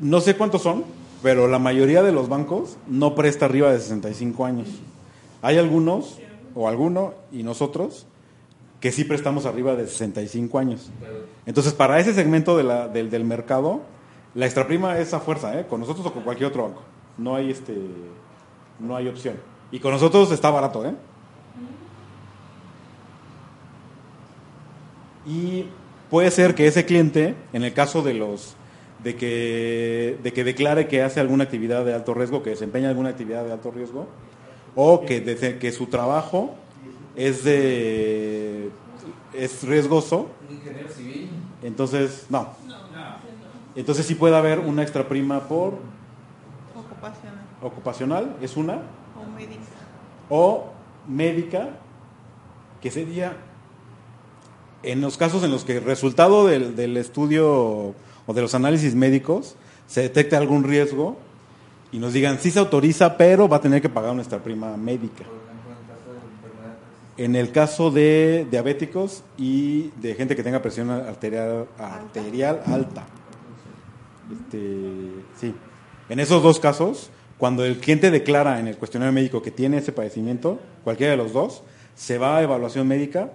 [0.00, 0.84] no sé cuántos son,
[1.22, 4.68] pero la mayoría de los bancos no presta arriba de 65 años.
[5.40, 6.18] Hay algunos,
[6.54, 8.06] o alguno, y nosotros,
[8.80, 10.90] que sí prestamos arriba de 65 años.
[11.46, 13.80] Entonces, para ese segmento de la- del, del mercado,
[14.34, 15.66] la extra prima es a fuerza, ¿eh?
[15.68, 16.82] con nosotros o con cualquier otro banco.
[17.16, 17.76] No hay, este,
[18.80, 19.36] no hay opción.
[19.72, 20.94] Y con nosotros está barato, ¿eh?
[25.26, 25.66] Y
[26.10, 28.54] puede ser que ese cliente, en el caso de los
[29.02, 33.08] de que, de que declare que hace alguna actividad de alto riesgo, que desempeña alguna
[33.08, 34.06] actividad de alto riesgo,
[34.76, 36.54] o que, desde que su trabajo
[37.16, 38.70] es de
[39.32, 41.30] es riesgoso, Un ingeniero civil.
[41.62, 42.50] entonces no.
[43.74, 45.78] Entonces sí puede haber una extra prima por
[46.76, 47.40] Ocupacional.
[47.62, 48.82] ocupacional, es una,
[49.34, 49.62] médica.
[50.28, 50.72] o
[51.08, 51.70] médica,
[52.80, 53.36] que sería
[54.82, 57.94] en los casos en los que el resultado del, del estudio
[58.26, 59.56] o de los análisis médicos
[59.86, 61.16] se detecte algún riesgo
[61.92, 65.24] y nos digan sí se autoriza, pero va a tener que pagar nuestra prima médica.
[65.24, 66.78] Por ejemplo, en caso de enfermedad
[67.18, 73.04] En el caso de diabéticos y de gente que tenga presión arterial, arterial alta.
[74.32, 75.54] Este, sí.
[76.08, 77.10] En esos dos casos,
[77.42, 81.32] cuando el cliente declara en el cuestionario médico que tiene ese padecimiento, cualquiera de los
[81.32, 81.64] dos,
[81.96, 83.32] se va a evaluación médica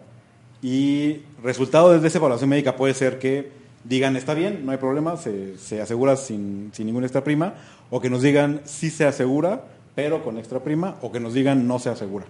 [0.62, 3.52] y resultado de esa evaluación médica puede ser que
[3.84, 7.56] digan está bien, no hay problema, se, se asegura sin, sin ninguna extra prima,
[7.90, 11.68] o que nos digan sí se asegura, pero con extra prima, o que nos digan
[11.68, 12.28] no se asegura.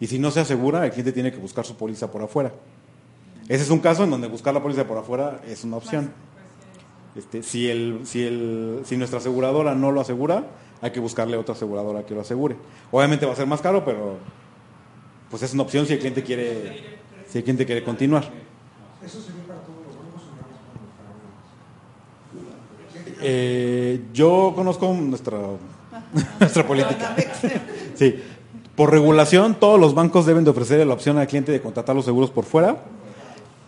[0.00, 2.50] Y si no se asegura, el cliente tiene que buscar su póliza por afuera.
[3.46, 6.10] Ese es un caso en donde buscar la póliza por afuera es una opción.
[7.14, 10.46] Este, si, el, si, el, si nuestra aseguradora no lo asegura,
[10.82, 12.56] hay que buscarle otra aseguradora que lo asegure.
[12.90, 14.16] Obviamente va a ser más caro, pero
[15.30, 16.98] pues es una opción si el cliente quiere,
[17.28, 18.24] si el cliente quiere continuar.
[19.04, 20.22] ¿Eso sería para todos los bancos
[23.20, 23.22] o?
[23.22, 25.38] Eh, yo conozco nuestra,
[26.40, 27.16] nuestra política.
[27.94, 28.22] Sí.
[28.74, 32.04] Por regulación, todos los bancos deben de ofrecer la opción al cliente de contratar los
[32.04, 32.76] seguros por fuera.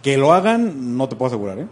[0.02, 1.58] Que lo hagan, no te puedo asegurar.
[1.58, 1.66] ¿eh?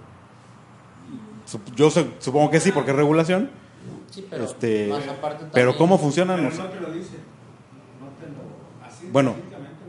[1.76, 3.50] Yo su- supongo que sí, porque es regulación.
[4.16, 7.16] Sí, pero Este, más aparte pero cómo funcionan, Pero no te lo dice.
[8.00, 8.86] No te lo.
[8.86, 9.34] Así Bueno,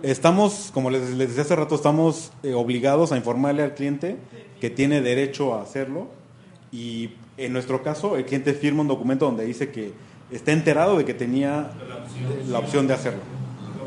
[0.03, 4.17] estamos, como les, les decía hace rato, estamos eh, obligados a informarle al cliente
[4.59, 6.09] que tiene derecho a hacerlo
[6.73, 9.93] y en nuestro caso el cliente firma un documento donde dice que
[10.29, 12.51] está enterado de que tenía La opción.
[12.51, 13.21] la opción de hacerlo.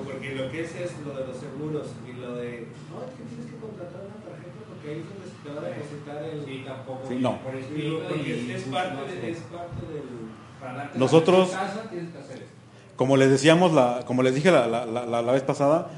[0.05, 2.66] Porque lo que es es lo de los seguros y lo de.
[2.88, 5.03] No, es que tienes que contratar una tarjeta porque ahí
[5.45, 6.45] el.
[6.47, 7.01] Sí, tampoco.
[7.09, 7.38] Sí, no.
[7.38, 10.03] Por escrito Porque y es, es parte de, es parte del.
[10.61, 12.47] Para darte Nosotros- casa que hacer.
[12.97, 15.88] Como les decíamos, la, como les dije la, la- la- vez pasada,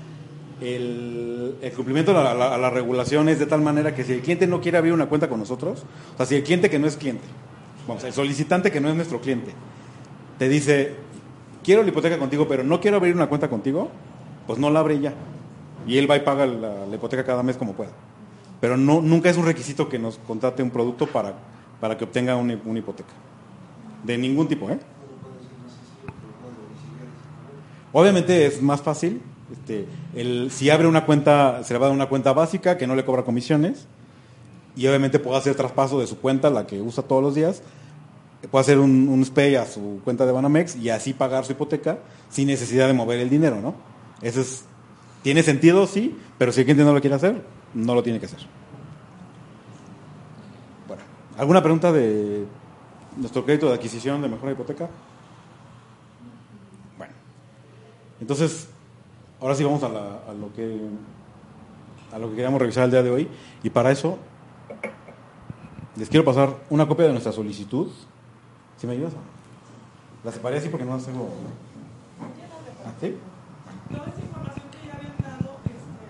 [0.60, 4.46] el, el cumplimiento a la, la- regulación es de tal manera que si el cliente
[4.46, 5.84] no quiere abrir una cuenta con nosotros,
[6.14, 7.24] o sea, si el cliente que no es cliente,
[7.88, 9.52] vamos, el solicitante que no es nuestro cliente,
[10.38, 10.94] te dice,
[11.64, 13.88] quiero la hipoteca contigo, pero no quiero abrir una cuenta contigo,
[14.46, 15.12] pues no la abre ya.
[15.88, 17.90] Y él va y paga la hipoteca cada mes como pueda.
[18.62, 21.34] Pero no, nunca es un requisito que nos contrate un producto para,
[21.80, 23.10] para que obtenga una, una hipoteca.
[24.04, 24.78] De ningún tipo, ¿eh?
[27.92, 29.20] Obviamente es más fácil.
[29.50, 32.86] Este, el, si abre una cuenta, se le va a dar una cuenta básica que
[32.86, 33.88] no le cobra comisiones.
[34.76, 37.64] Y obviamente puede hacer traspaso de su cuenta, la que usa todos los días.
[38.48, 41.98] Puede hacer un, un SPAY a su cuenta de Banamex y así pagar su hipoteca
[42.30, 43.74] sin necesidad de mover el dinero, ¿no?
[44.22, 44.66] Eso es,
[45.24, 47.42] tiene sentido, sí, pero si el cliente no lo quiere hacer,
[47.74, 48.40] no lo tiene que hacer.
[50.88, 51.02] Bueno,
[51.38, 52.46] ¿alguna pregunta de
[53.16, 54.88] nuestro crédito de adquisición de mejor hipoteca?
[56.98, 57.12] Bueno.
[58.20, 58.68] Entonces,
[59.40, 60.78] ahora sí vamos a, la- a lo que
[62.12, 63.26] a lo que queríamos revisar el día de hoy
[63.62, 64.18] y para eso
[65.96, 67.90] les quiero pasar una copia de nuestra solicitud.
[68.76, 69.14] ¿Sí me ayudas?
[70.24, 71.28] La separé así porque no las tengo.
[72.84, 73.16] ¿Ah, ¿Sí?
[73.90, 76.04] Toda esa información que ya habían dado, este,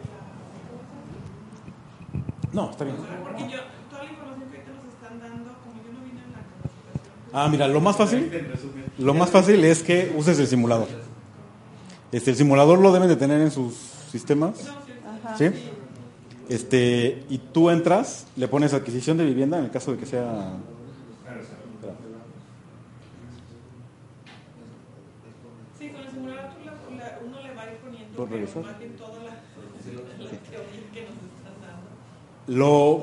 [2.41, 2.96] la, No, está bien.
[2.96, 3.58] o sea, porque yo,
[3.90, 7.32] toda la información que ahorita nos están dando, como yo no vine en la capacitación.
[7.32, 8.30] Ah, mira, lo más fácil,
[8.98, 10.88] lo más fácil es que uses el simulador.
[12.12, 13.74] Este, el simulador lo deben de tener en sus
[14.10, 14.68] sistemas.
[15.24, 15.36] Ajá.
[15.36, 15.50] ¿Sí?
[16.48, 20.52] Este, y tú entras, le pones adquisición de vivienda en el caso de que sea.
[25.78, 26.50] Sí, con el simulador
[27.26, 28.26] uno le va a ir poniendo.
[28.60, 31.88] más bien toda la, la teoría que nos están dando,
[32.46, 33.02] Lo,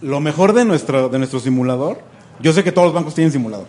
[0.00, 1.98] lo mejor de nuestro, de nuestro simulador,
[2.40, 3.66] yo sé que todos los bancos tienen simulador,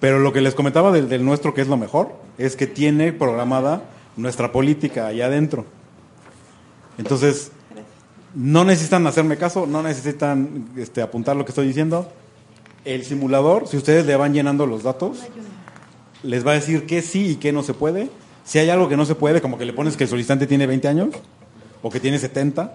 [0.00, 3.12] pero lo que les comentaba del, del nuestro que es lo mejor, es que tiene
[3.12, 3.82] programada
[4.16, 5.64] nuestra política allá adentro.
[6.98, 7.52] Entonces,
[8.34, 12.10] no necesitan hacerme caso, no necesitan este, apuntar lo que estoy diciendo.
[12.84, 15.18] El simulador, si ustedes le van llenando los datos,
[16.22, 18.10] les va a decir qué sí y qué no se puede.
[18.44, 20.66] Si hay algo que no se puede, como que le pones que el solicitante tiene
[20.66, 21.08] 20 años,
[21.82, 22.74] o que tiene 70,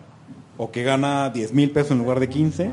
[0.57, 2.71] o que gana 10 mil pesos en lugar de 15,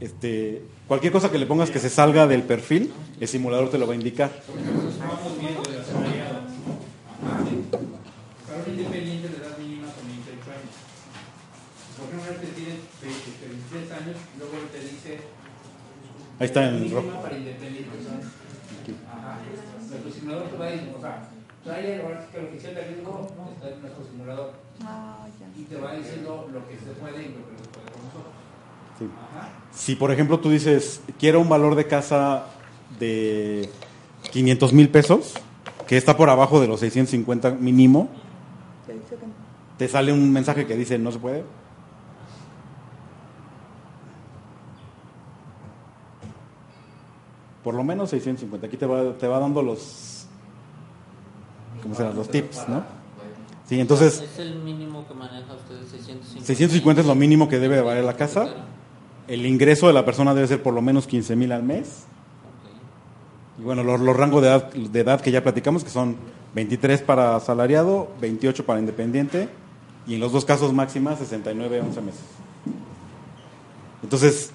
[0.00, 3.86] este, cualquier cosa que le pongas que se salga del perfil, el simulador te lo
[3.86, 4.30] va a indicar.
[4.48, 6.36] Vamos bien del asalariado.
[7.24, 7.44] Ajá.
[8.46, 10.74] Para un independiente de edad mínima con 28 años.
[11.96, 15.20] Por ejemplo, que tiene 23 años, luego te dice
[16.38, 17.22] Ahí está en rojo.
[17.22, 18.02] para independientes.
[18.04, 18.20] ¿no?
[19.10, 19.38] Ajá.
[20.12, 21.28] Simulador te va a decir, o sea,
[21.66, 24.52] trae ahora que el oficial de riesgo está en nuestro simulador
[24.84, 25.46] Ah, ya.
[25.60, 28.02] y te va diciendo lo que se puede y lo que no se puede con
[28.04, 28.32] nosotros.
[28.98, 29.08] Sí.
[29.72, 32.46] Si, por ejemplo, tú dices, quiero un valor de casa
[32.98, 33.68] de
[34.32, 35.34] 500 mil pesos,
[35.86, 38.08] que está por abajo de los 650 mínimo,
[38.86, 38.96] que
[39.76, 41.44] te sale un mensaje que dice no se puede.
[47.62, 48.66] Por lo menos 650.
[48.66, 50.15] Aquí te va, te va dando los,
[51.86, 52.16] ¿cómo serán?
[52.16, 52.84] Los tips, ¿no?
[53.68, 56.46] Sí, entonces Es el mínimo que maneja usted, 650.
[56.46, 58.48] 650 es lo mínimo que debe de valer la casa.
[59.28, 62.04] El ingreso de la persona debe ser por lo menos 15 mil al mes.
[63.58, 66.16] Y bueno, los, los rangos de edad, de edad que ya platicamos, que son
[66.54, 69.48] 23 para asalariado, 28 para independiente,
[70.06, 72.20] y en los dos casos máximas, 69, 11 meses.
[74.02, 74.50] Entonces,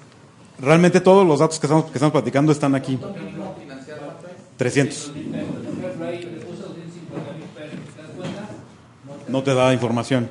[0.58, 2.96] realmente todos los datos que estamos, que estamos platicando están aquí.
[2.96, 3.14] ¿Cómo
[3.54, 4.36] financiar la empresa?
[4.56, 4.98] 300.
[4.98, 7.78] Por ejemplo, ahí le puso 250 mil pesos.
[7.94, 8.48] ¿Te das cuenta?
[9.32, 10.28] No te da información,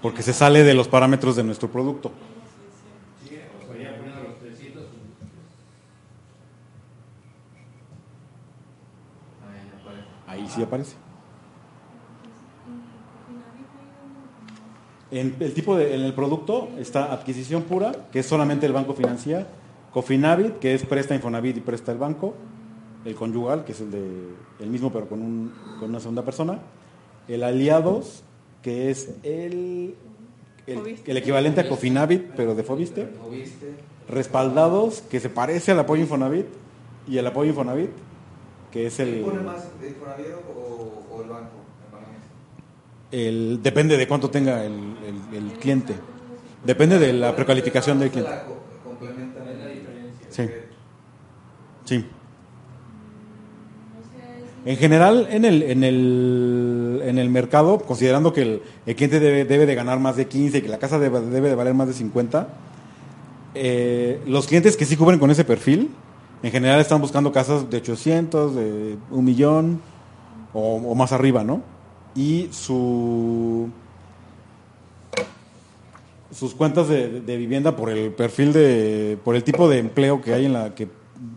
[0.00, 2.12] porque se sale de los parámetros de nuestro producto.
[3.22, 4.84] Sí, o sea, ya poniendo los 300.
[9.46, 10.06] Ahí aparece.
[10.26, 10.96] Ahí sí aparece.
[15.10, 18.94] En el tipo de, en el producto está adquisición pura, que es solamente el banco
[18.94, 19.46] financia,
[19.92, 22.34] Cofinavit, que es presta Infonavit y presta el banco,
[23.04, 26.58] el conyugal, que es el de el mismo pero con, un, con una segunda persona,
[27.28, 28.22] el aliados,
[28.62, 29.94] que es el,
[30.66, 33.08] el, equivalente a Cofinavit, pero de Fobiste,
[34.08, 36.46] respaldados, que se parece al apoyo Infonavit,
[37.06, 37.90] y el apoyo Infonavit,
[38.72, 39.12] que es el...
[39.12, 40.26] ¿Quién pone más el Infonavit
[40.56, 41.50] o, o el banco?
[43.10, 44.72] El depende de cuánto tenga el,
[45.32, 45.94] el- el cliente.
[46.64, 48.30] Depende de la precalificación del cliente.
[48.30, 50.26] la co- complementan Es en la la diferencia.
[50.28, 50.42] Sí.
[50.42, 50.50] Ok.
[51.86, 52.06] Sí.
[53.98, 58.42] O sea, es En general, en el, en el, en el mercado, considerando que
[58.84, 61.48] el, cliente debe, debe de ganar más de 15 y que la casa debe, debe
[61.48, 62.48] de valer más de 50,
[63.54, 65.88] eh, los clientes que sí cubren con ese perfil,
[66.42, 69.80] en general están buscando casas de 800, de un millón
[70.52, 71.62] o, o más arriba, ¿no?
[72.14, 73.70] Y su
[76.30, 80.34] sus cuentas de, de vivienda por el perfil de por el tipo de empleo que
[80.34, 80.88] hay en la que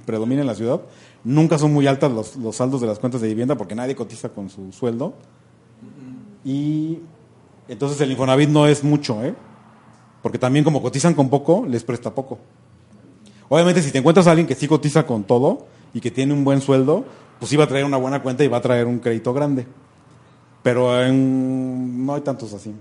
[0.06, 0.82] predomina en la ciudad
[1.24, 4.30] nunca son muy altas los, los saldos de las cuentas de vivienda porque nadie cotiza
[4.30, 5.14] con su sueldo
[6.44, 7.00] y
[7.68, 9.36] entonces el Infonavit no es mucho ¿eh?
[10.22, 12.40] porque también como cotizan con poco les presta poco
[13.50, 16.44] obviamente si te encuentras a alguien que sí cotiza con todo y que tiene un
[16.44, 17.06] buen sueldo
[17.40, 19.68] pues sí va a traer una buena cuenta y va a traer un crédito grande
[20.64, 22.74] pero no hay tantos así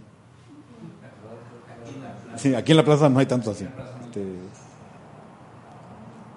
[2.40, 3.66] Sí, aquí en la plaza no hay tantos así.
[4.04, 4.20] Este,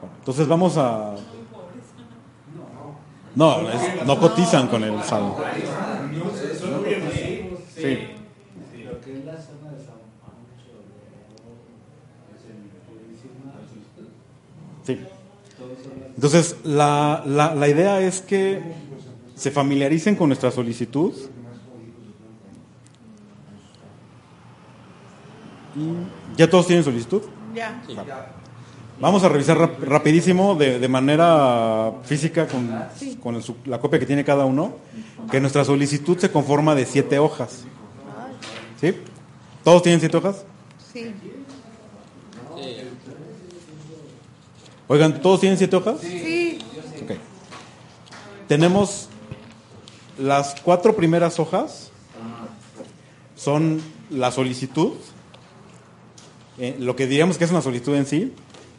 [0.02, 1.16] bueno, entonces vamos a...
[3.36, 5.38] No, es- no cotizan con el saldo.
[7.76, 8.00] Sí.
[14.86, 15.00] Sí.
[16.16, 18.62] Entonces, la, la, la idea es que
[19.36, 21.14] se familiaricen con nuestra solicitud.
[25.76, 27.24] Y ya todos tienen solicitud.
[27.56, 27.82] Ya.
[27.88, 27.96] Sí.
[29.04, 32.74] Vamos a revisar rap- rapidísimo de, de manera física con,
[33.22, 34.78] con el la copia que tiene cada uno,
[35.30, 37.66] que nuestra solicitud se conforma de siete hojas.
[38.80, 38.96] ¿Sí?
[39.62, 40.46] ¿Todos tienen siete hojas?
[40.94, 41.12] Sí.
[44.88, 46.00] Oigan, ¿todos tienen siete hojas?
[46.00, 46.60] Sí.
[47.04, 47.12] Ok.
[48.48, 49.10] Tenemos
[50.18, 51.92] las cuatro primeras hojas,
[53.36, 54.94] son la solicitud,
[56.58, 58.32] eh, lo que diríamos que es una solicitud en sí.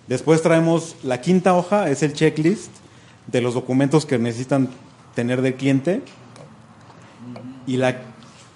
[0.07, 2.71] Después traemos la quinta hoja, es el checklist
[3.27, 4.69] de los documentos que necesitan
[5.15, 6.03] tener del cliente.
[7.67, 8.03] Y la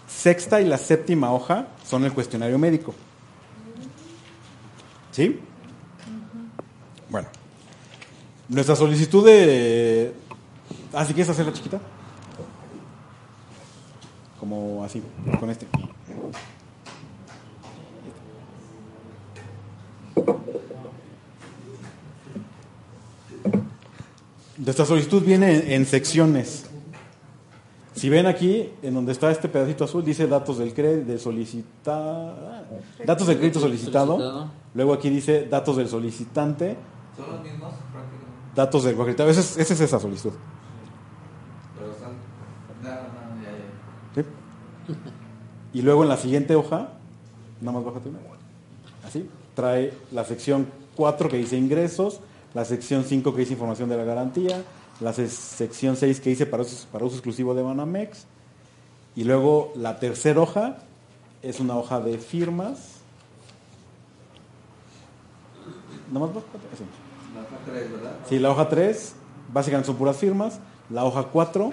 [0.07, 2.95] sexta y la séptima hoja son el cuestionario médico.
[5.11, 5.41] ¿Sí?
[7.09, 7.29] Bueno.
[8.49, 10.13] Nuestra solicitud de...
[10.93, 11.81] Ah, si quieres hacerla chiquita.
[14.39, 15.03] Como así,
[15.41, 15.67] con este.
[24.69, 26.67] Nuestra solicitud viene en, en secciones.
[27.95, 32.67] Si ven aquí, en donde está este pedacito azul, dice datos del crédito, de solicita...
[33.03, 34.19] datos del crédito solicitado.
[34.19, 34.51] Solicitado.
[34.75, 36.77] Luego aquí dice datos del solicitante,
[37.17, 38.55] Son los mismos prácticamente.
[38.55, 39.31] datos del acreditado.
[39.31, 40.35] Esa es, esa es esa solicitud.
[41.79, 42.11] Pero están.
[42.83, 44.23] No, no, ya, ya.
[44.23, 44.99] ¿sí?
[45.73, 46.91] Y luego en la siguiente hoja,
[47.63, 48.19] nada más bájate una.
[49.03, 52.21] Así, trae la sección 4 que dice ingresos,
[52.55, 54.63] la sección 5 que dice información de la garantía,
[55.01, 58.25] la se- sección 6 que dice para uso, para uso exclusivo de Banamex,
[59.17, 60.79] y luego la tercera hoja
[61.43, 62.79] es una hoja de firmas.
[66.13, 66.37] Nada más
[66.73, 66.85] así.
[67.35, 68.13] La hoja tres, ¿verdad?
[68.29, 69.13] Sí, la hoja 3
[69.53, 70.59] básicamente son puras firmas.
[70.91, 71.71] La hoja 4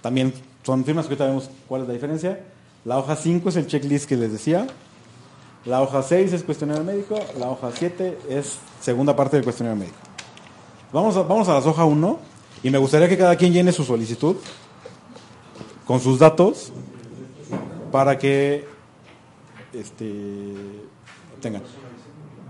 [0.00, 0.32] también
[0.64, 2.40] son firmas que ahorita vemos cuál es la diferencia.
[2.84, 4.66] La hoja 5 es el checklist que les decía.
[5.66, 7.18] La hoja 6 es cuestionario médico.
[7.40, 9.98] La hoja 7 es segunda parte del cuestionario médico.
[10.92, 12.18] Vamos a, vamos a las hoja 1
[12.62, 14.36] y me gustaría que cada quien llene su solicitud
[15.84, 16.72] con sus datos
[17.90, 18.64] para que
[19.72, 20.54] este,
[21.40, 21.62] tengan.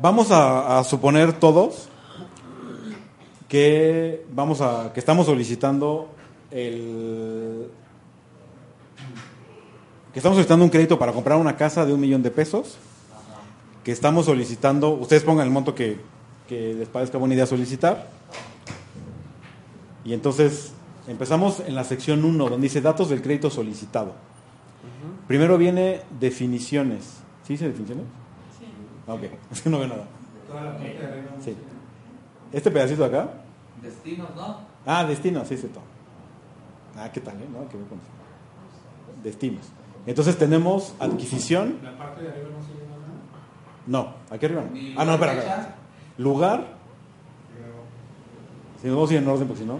[0.03, 1.89] Vamos a, a suponer todos
[3.49, 6.09] que vamos a que estamos solicitando
[6.51, 7.71] el
[10.13, 12.77] que estamos solicitando un crédito para comprar una casa de un millón de pesos
[13.87, 16.01] que estamos solicitando ustedes pongan el monto que,
[16.49, 18.09] que les parezca buena idea solicitar
[20.05, 20.73] y entonces
[21.07, 24.15] empezamos en la sección 1 donde dice datos del crédito solicitado
[25.29, 28.07] primero viene definiciones ¿sí dice definiciones?
[28.59, 28.65] Sí.
[29.07, 29.23] Ah, ok,
[29.53, 30.09] es que no veo nada
[30.49, 31.31] Toda la parte de arriba.
[31.39, 31.57] sí.
[32.53, 33.31] este pedacito de acá
[33.81, 34.57] Destinos, ¿no?
[34.85, 35.81] Ah, destinos, sí, cierto.
[36.97, 37.35] Ah, ¿qué tal?
[37.37, 37.47] Eh?
[37.53, 37.99] No, que ver con
[39.23, 39.67] destinos.
[40.07, 41.79] Entonces tenemos adquisición.
[41.85, 43.21] La parte de arriba no se llama nada.
[43.87, 44.71] No, aquí arriba no.
[44.97, 45.75] Ah, no, espera, espera.
[46.19, 46.77] Lugar.
[48.81, 49.79] Si vamos a ir en orden, porque si no.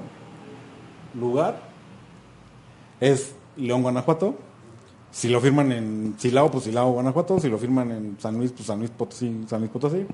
[1.15, 1.61] Lugar
[3.01, 4.37] es León, Guanajuato.
[5.11, 7.39] Si lo firman en Silao, pues Silao, Guanajuato.
[7.41, 10.07] Si lo firman en San Luis, pues San Luis Potosí, San Luis Potosí.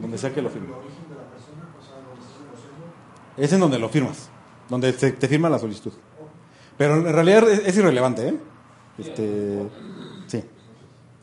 [0.00, 0.70] Donde sea que lo firmen.
[0.70, 3.36] El origen de la persona, o sea, donde se lo hacemos.
[3.36, 4.28] Es en donde lo firmas,
[4.68, 5.92] donde se te firma la solicitud.
[6.76, 8.34] Pero en realidad es, es irrelevante, ¿eh?
[8.98, 9.68] Este.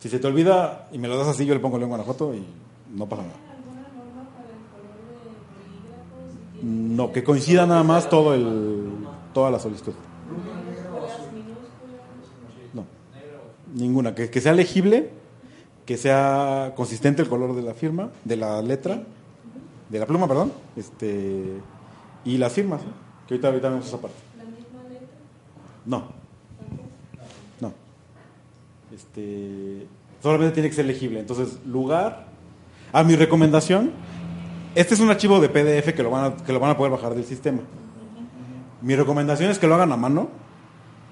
[0.01, 2.43] Si se te olvida y me lo das así, yo le pongo León Guanajuato y
[2.91, 3.35] no pasa nada.
[6.63, 8.89] No, que coincida nada más todo el,
[9.31, 9.93] toda la solicitud.
[12.73, 12.83] No,
[13.75, 14.15] ninguna.
[14.15, 15.11] Que, que sea legible,
[15.85, 19.03] que sea consistente el color de la firma, de la letra,
[19.87, 21.59] de la pluma, perdón, este,
[22.25, 22.81] y las firmas,
[23.27, 24.17] que ahorita, ahorita vemos esa parte.
[24.35, 25.07] La misma letra.
[25.85, 26.20] No.
[28.93, 29.87] Este,
[30.21, 31.19] solamente tiene que ser legible.
[31.19, 32.29] Entonces, lugar.
[32.93, 33.91] A mi recomendación,
[34.75, 36.91] este es un archivo de PDF que lo van a, que lo van a poder
[36.91, 37.61] bajar del sistema.
[38.81, 40.27] Mi recomendación es que lo hagan a mano,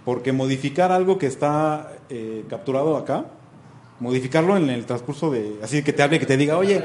[0.03, 3.27] porque modificar algo que está eh, capturado acá,
[4.01, 6.83] modificarlo en el transcurso de, así que te hable, que te diga, oye,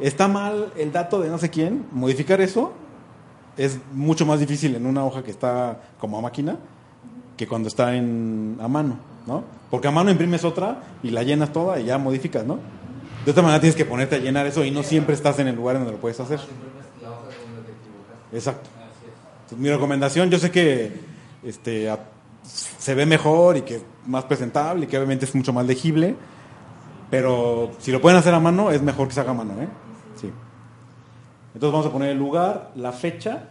[0.00, 2.72] está mal el dato de no sé quién, modificar eso
[3.56, 6.58] es mucho más difícil en una hoja que está como a máquina
[7.36, 9.44] que cuando está en, a mano, ¿no?
[9.70, 12.58] Porque a mano imprimes otra y la llenas toda y ya modificas, ¿no?
[13.24, 15.56] De otra manera tienes que ponerte a llenar eso y no siempre estás en el
[15.56, 16.40] lugar donde lo puedes hacer.
[18.32, 18.68] Exacto.
[19.56, 20.92] Mi recomendación, yo sé que
[21.42, 21.90] este,
[22.44, 26.16] se ve mejor y que es más presentable y que obviamente es mucho más legible,
[27.10, 29.68] pero si lo pueden hacer a mano, es mejor que se haga a mano, ¿eh?
[30.20, 30.30] Sí.
[31.54, 33.50] Entonces vamos a poner el lugar, la fecha.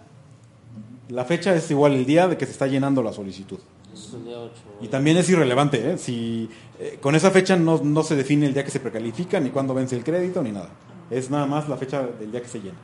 [1.09, 3.59] La fecha es igual el día de que se está llenando la solicitud.
[3.93, 4.53] Es el día 8.
[4.81, 5.97] Y también es irrelevante, ¿eh?
[5.97, 6.49] Si
[6.79, 9.73] eh, con esa fecha no, no se define el día que se precalifica, ni cuándo
[9.73, 10.69] vence el crédito, ni nada.
[11.09, 12.77] Es nada más la fecha del día que se llena.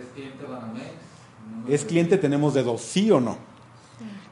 [0.00, 0.84] Es cliente Banamex.
[1.50, 2.18] número ¿Es cliente?
[2.18, 3.36] Tenemos de dos, sí o no.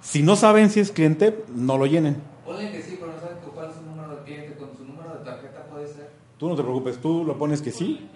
[0.00, 2.16] Si no saben si es cliente, no lo llenen.
[2.44, 4.54] Ponle que sí, pero no saben cuál es su número de cliente.
[4.54, 6.10] Con su número de tarjeta puede ser.
[6.38, 8.08] Tú no te preocupes, tú lo pones que sí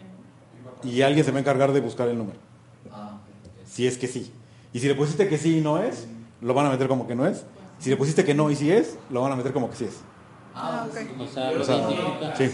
[0.83, 2.39] y alguien se va a encargar de buscar el número.
[2.91, 3.67] Ah, ok.
[3.67, 4.33] Si es que sí.
[4.73, 6.07] Y si le pusiste que sí y no es,
[6.41, 7.45] lo van a meter como que no es.
[7.79, 9.85] Si le pusiste que no y sí es, lo van a meter como que sí
[9.85, 9.99] es.
[10.55, 10.99] Ah, Ah, ok.
[10.99, 11.23] sí.
[11.23, 12.37] O sea, sé, identifica.
[12.37, 12.49] Sí.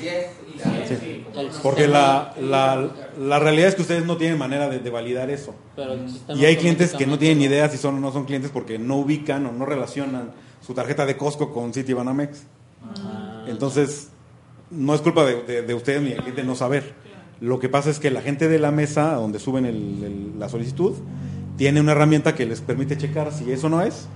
[1.01, 1.25] Sí,
[1.63, 5.55] Porque la, la, la realidad es que ustedes no tienen manera de, de validar eso.
[5.75, 8.25] pero sistema Y hay clientes que no tienen lo- idea si son o no son
[8.27, 12.43] clientes porque no ubican o no relacionan su tarjeta de Costco con City Banamex.
[12.99, 14.09] Ah, Entonces,
[14.71, 16.93] no es culpa de, de- de ustedes ni del cliente no saber.
[17.41, 20.49] Lo que pasa es que la gente de la mesa donde suben el- el- la
[20.51, 20.95] solicitud
[21.57, 24.07] tiene una herramienta que les permite checar si eso no es.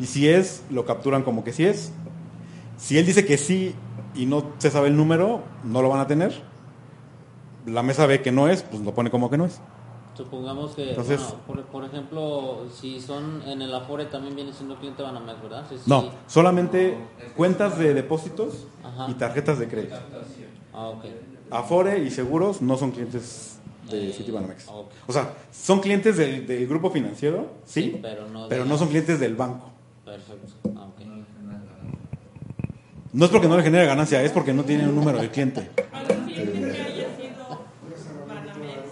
[0.00, 1.92] Y si es, lo capturan como que sí es.
[2.76, 3.74] Si él dice que sí
[4.14, 6.42] y no se sabe el número, no lo van a tener.
[7.66, 9.60] La mesa ve que no es, pues lo pone como que no es.
[10.14, 14.76] Supongamos que, Entonces- bueno, por, por ejemplo, si son en el Afore también viene siendo
[14.78, 15.66] cliente Banamex, ¿verdad?
[15.86, 16.96] No, solamente
[17.36, 19.10] cuentas de depósitos Ajá.
[19.10, 19.96] y tarjetas de crédito.
[20.72, 20.92] Ah.
[21.50, 23.58] Afore y seguros no son clientes
[23.90, 24.68] de Eh, Citibanamex.
[24.68, 24.90] ok.
[25.06, 28.78] O sea, son clientes del, del grupo financiero, sí, Sí, pero no pero de- no
[28.78, 29.70] son clientes del banco.
[30.76, 30.88] Ah.
[33.12, 35.70] No es porque no le genere ganancia, es porque no tienen un número de cliente.
[35.92, 37.64] A los clientes que haya sido
[38.28, 38.82] Banamex,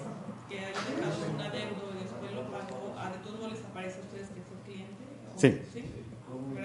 [0.48, 3.98] que haya dejado un adeudo y después lo pagó, ¿a de todos modos les aparece
[3.98, 5.04] a ustedes que fue cliente?
[5.36, 5.60] ¿O- Sí.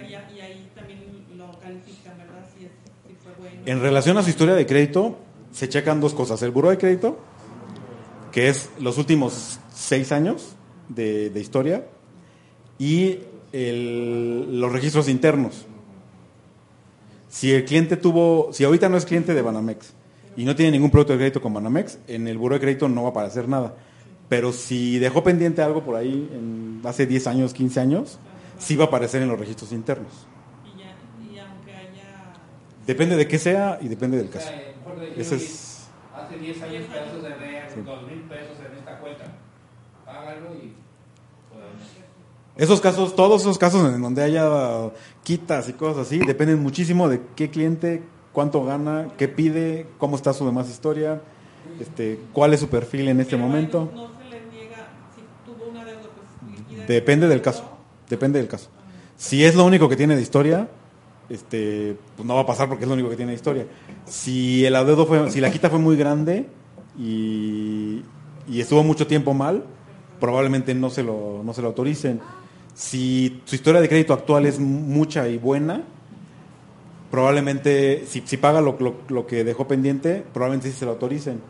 [0.09, 0.99] Ya- y ahí también
[1.37, 2.45] lo califican, ¿verdad?
[2.57, 2.71] Si, es,
[3.07, 3.61] si fue bueno.
[3.65, 5.17] En relación a su historia de crédito,
[5.51, 6.41] se checan dos cosas.
[6.43, 7.19] El buro de crédito,
[8.31, 10.55] que es los últimos seis años,
[10.87, 11.85] de, de historia
[12.79, 13.19] y
[13.51, 15.65] el- los registros internos.
[17.29, 19.93] Si el cliente tuvo, si ahorita no es cliente de Banamex
[20.35, 23.03] y no tiene ningún producto de crédito con Banamex, en el buro de crédito no
[23.03, 23.75] va a aparecer nada.
[24.29, 28.19] Pero si dejó pendiente algo por ahí en, hace 10 años, 15 años,
[28.57, 30.11] sí va a aparecer en los registros internos.
[30.65, 30.95] Y, ya,
[31.33, 32.33] y aunque haya
[32.85, 34.53] Depende de qué sea y depende del O sea, caso.
[34.85, 35.65] mejor decir, Ese es,
[36.15, 37.81] Hace 10 años pesos de ver Sí.
[37.85, 39.23] 2 mil pesos en esta cuenta.
[40.05, 40.73] Págalo y
[41.49, 41.81] podemos.
[42.59, 44.91] Esos casos, todos esos casos en donde haya
[45.23, 48.03] quitas y cosas así, dependen muchísimo de qué cliente,
[48.33, 51.21] cuánto gana, qué pide, cómo está su demás historia,
[51.79, 53.89] este, cuál es su perfil en este pero momento.
[53.95, 56.87] No, se le niega, si tuvo una deuda, pues.
[56.87, 57.63] Depende del caso.
[58.09, 58.69] Depende del caso.
[59.15, 60.67] Si es lo único que tiene de historia,
[61.29, 63.67] este, pues no va a pasar porque es lo único que tiene de historia.
[64.03, 66.47] Si el adeudo fue, si la quita fue muy grande
[66.97, 68.01] y,
[68.49, 69.63] y estuvo mucho tiempo mal,
[70.19, 72.19] probablemente no se lo, no se lo autoricen.
[72.79, 75.83] Si su historia de crédito actual es mucha y buena,
[77.11, 81.41] probablemente, si, si paga lo, lo- lo que dejó pendiente, probablemente sí se lo autoricen.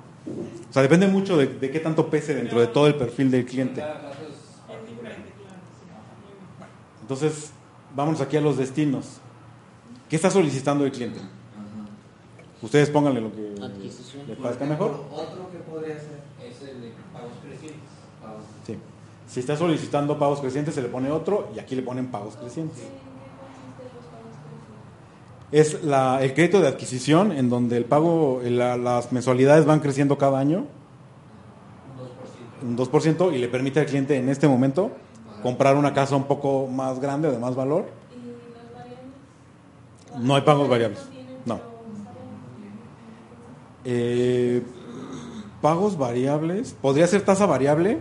[0.68, 3.46] O sea, depende mucho de, de qué tanto pese dentro de todo el perfil del
[3.46, 3.80] cliente.
[7.02, 7.52] Entonces,
[7.96, 9.06] vamos aquí a los destinos.
[10.10, 11.20] ¿Qué está solicitando el cliente?
[12.64, 13.54] Ustedes pónganle lo que
[14.28, 15.06] les parezca mejor.
[15.12, 16.20] Otro que podría ser.
[16.44, 17.80] es el de pagos crecientes.
[18.66, 18.78] Sí.
[19.30, 22.82] Si está solicitando pagos crecientes, se le pone otro y aquí le ponen pagos crecientes.
[25.52, 30.18] Es la, el crédito de adquisición en donde el pago, la- las mensualidades van creciendo
[30.18, 30.66] cada año
[32.64, 32.92] Un 2%.
[32.92, 34.92] un 2% y le permite al cliente en este momento
[35.44, 37.86] comprar una casa un poco más grande o de más valor.
[40.20, 41.00] No hay pagos ¿Cuánto variables.
[41.46, 41.60] No.
[43.86, 44.62] Eh,
[45.62, 46.76] pagos variables.
[46.82, 48.00] Podría ser tasa variable.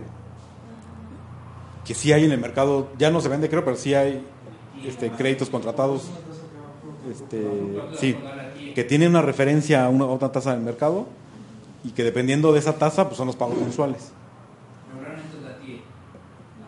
[1.89, 2.89] Que sí hay en el mercado.
[2.99, 4.23] Ya no se vende, creo, pero sí hay
[4.85, 6.03] este, créditos contratados.
[7.09, 7.43] Este,
[7.99, 8.15] sí,
[8.75, 11.07] que tiene una referencia a una, otra tasa del mercado.
[11.83, 14.11] Y que dependiendo de esa tasa, pues son los pagos mensuales.
[14.93, 15.81] Normalmente es la TIE.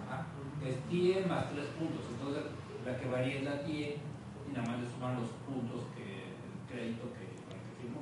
[0.09, 0.25] Ajá.
[0.67, 2.01] Es TIE más 3 puntos.
[2.17, 2.43] Entonces,
[2.83, 3.97] la que varía es la TIE
[4.49, 8.01] y nada más le suman los puntos que el crédito que, con el que firmó.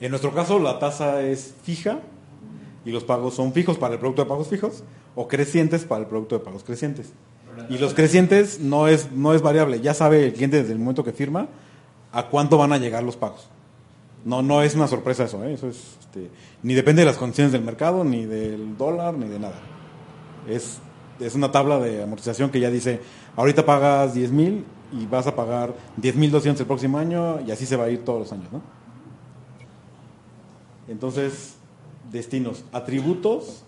[0.00, 1.98] En nuestro caso, la tasa es fija
[2.86, 4.82] y los pagos son fijos para el producto de pagos fijos
[5.14, 7.12] o crecientes para el producto de pagos crecientes.
[7.68, 11.04] Y los crecientes no es, no es variable, ya sabe el cliente desde el momento
[11.04, 11.48] que firma
[12.10, 13.48] a cuánto van a llegar los pagos.
[14.24, 15.52] No, no es una sorpresa eso, ¿eh?
[15.52, 16.30] eso es, este,
[16.62, 19.60] ni depende de las condiciones del mercado, ni del dólar, ni de nada.
[20.48, 20.78] Es,
[21.20, 23.00] es una tabla de amortización que ya dice,
[23.36, 27.50] ahorita pagas 10 mil y vas a pagar 10 mil 200 el próximo año y
[27.50, 28.62] así se va a ir todos los años, ¿no?
[30.88, 31.56] Entonces,
[32.10, 33.64] destinos, atributos,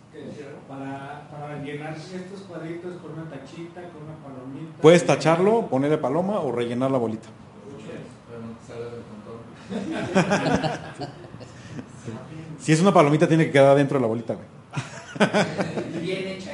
[0.69, 4.81] Para, para llenar estos cuadritos con una tachita, con una palomita.
[4.81, 7.29] puedes tacharlo, ponerle paloma o rellenar la bolita.
[8.29, 9.39] Pero no te salgas del control.
[12.59, 14.47] Si es una palomita, tiene que quedar dentro de la bolita, güey.
[16.03, 16.53] Bien hecha.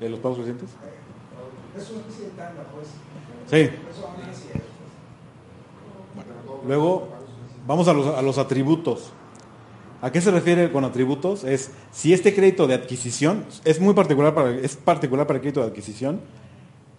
[0.00, 0.70] ¿De los pagos recientes?
[1.76, 2.88] es una especie de tanda, pues.
[3.48, 3.70] Sí.
[6.66, 7.08] Luego,
[7.66, 9.12] vamos a los, atributos.
[10.02, 11.44] ¿A qué se refiere con atributos?
[11.44, 15.60] Es si este crédito de adquisición es muy particular para es particular para el crédito
[15.60, 16.20] de adquisición.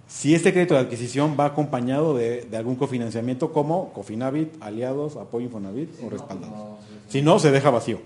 [0.08, 5.46] Si este crédito de adquisición va acompañado de, de algún cofinanciamiento como Cofinavit, aliados, apoyo
[5.46, 6.80] Infonavit o respaldados.
[7.08, 8.00] Si no, se deja vacío.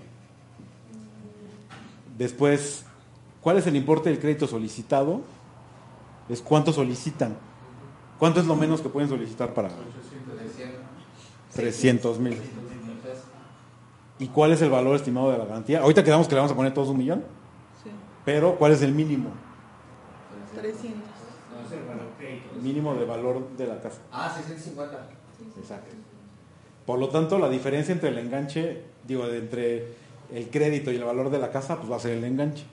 [2.16, 2.84] Después,
[3.40, 5.20] ¿cuál es el importe del crédito solicitado?
[6.28, 7.36] Es cuánto solicitan.
[8.18, 9.68] ¿Cuánto es lo menos que pueden solicitar para
[11.54, 12.38] 300 mil?
[14.18, 15.80] ¿Y cuál es el valor estimado de la garantía?
[15.82, 17.22] Ahorita quedamos que le vamos a poner todos un millón,
[17.82, 17.90] Sí,
[18.24, 19.30] pero ¿cuál es el mínimo?
[20.54, 20.90] 300.
[20.90, 22.54] No es el valor crédito.
[22.54, 23.98] El mínimo de valor de la casa.
[24.10, 25.08] Ah, 650.
[25.58, 25.94] Exacto.
[26.86, 29.88] Por lo tanto, la diferencia entre el enganche, digo, entre
[30.32, 32.64] el crédito y el valor de la casa, pues va a ser el enganche.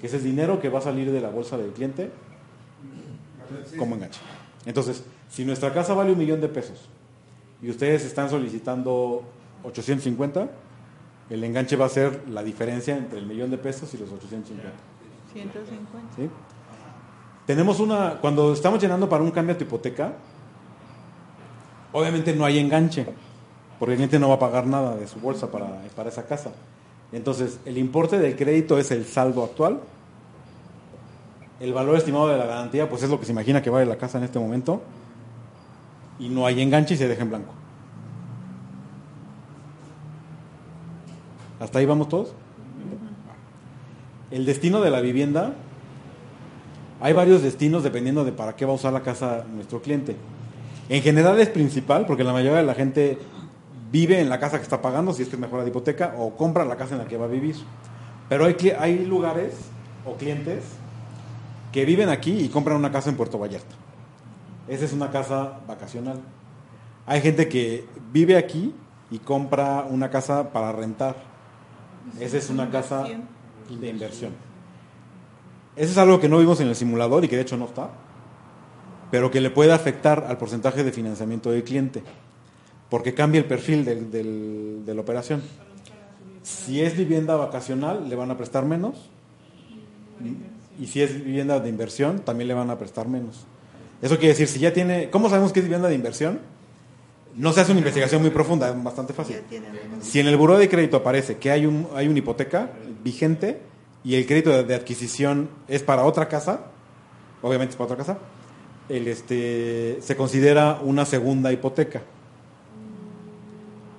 [0.00, 2.10] Que ese es dinero que va a salir de la bolsa del cliente
[3.78, 4.20] como enganche.
[4.66, 6.88] Entonces, si nuestra casa vale un millón de pesos
[7.62, 9.22] y ustedes están solicitando
[9.64, 10.48] 850,
[11.30, 14.70] el enganche va a ser la diferencia entre el millón de pesos y los 850.
[15.32, 16.16] 150.
[16.16, 16.28] ¿sí?
[17.46, 20.12] Tenemos una, cuando estamos llenando para un cambio a tu hipoteca,
[21.92, 23.06] obviamente no hay enganche,
[23.78, 26.52] porque el cliente no va a pagar nada de su bolsa para, para esa casa.
[27.12, 29.80] Entonces, el importe del crédito es el saldo actual.
[31.60, 33.96] El valor estimado de la garantía, pues es lo que se imagina que vale la
[33.96, 34.82] casa en este momento.
[36.18, 37.54] y no hay enganche y se deja en blanco.
[41.58, 42.34] ¿Hasta ahí vamos todos?
[44.30, 45.54] El destino de la vivienda,
[47.00, 50.14] hay varios destinos dependiendo de para qué va a usar la casa nuestro cliente.
[50.90, 53.18] En general es principal, porque la mayoría de la gente
[53.90, 56.36] vive en la casa que está pagando, si es que es mejor la hipoteca, o
[56.36, 57.56] compra la casa en la que va a vivir.
[58.28, 59.54] Pero hay, hay lugares
[60.04, 60.64] o clientes
[61.72, 63.74] que viven aquí y compran una casa en Puerto Vallarta.
[64.68, 66.20] Esa es una casa vacacional.
[67.06, 68.74] Hay gente que vive aquí
[69.10, 71.16] y compra una casa para rentar.
[72.20, 73.04] Esa es una casa
[73.68, 74.32] de inversión.
[75.76, 77.90] Eso es algo que no vimos en el simulador y que de hecho no está,
[79.10, 82.02] pero que le puede afectar al porcentaje de financiamiento del cliente,
[82.88, 85.42] porque cambia el perfil del- del- de la operación.
[86.42, 89.08] Si es vivienda vacacional, le van a prestar menos,
[90.80, 93.44] y si es vivienda de inversión, también le van a prestar menos.
[94.02, 96.40] Eso quiere decir, si ya tiene, ¿cómo sabemos que es vivienda de inversión?
[97.36, 99.36] No se hace una investigación muy profunda, es bastante fácil.
[100.00, 102.70] Si en el buró de crédito aparece que hay, un, hay una hipoteca
[103.04, 103.60] vigente
[104.02, 106.64] y el crédito de, de adquisición es para otra casa,
[107.42, 108.18] obviamente es para otra casa,
[108.88, 112.02] el, este, se considera una segunda hipoteca.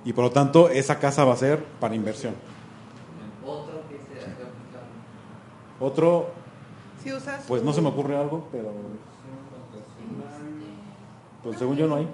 [0.04, 2.34] Y por lo tanto, esa casa va a ser para inversión.
[3.44, 5.84] Otro que se.
[5.84, 6.41] Otro,
[7.02, 8.70] Si usas pues no se me ocurre algo, pero
[11.42, 12.08] pues según yo no hay.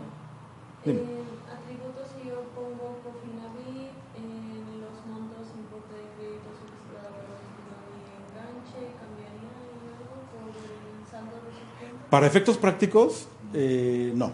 [0.84, 1.00] Dime.
[1.00, 1.06] En
[1.52, 8.80] atributos, si yo pongo Cofinavit, en los montos importe de crédito solicitado por Cofinavit enganche,
[8.96, 9.52] cambiaría
[10.00, 12.08] algo por el saldo resultante.
[12.08, 14.32] Para efectos prácticos, eh, no.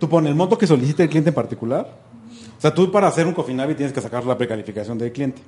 [0.00, 1.86] Tú pones el monto que solicita el cliente en particular.
[2.58, 5.42] O sea, tú para hacer un Cofinavit tienes que sacar la precalificación del cliente.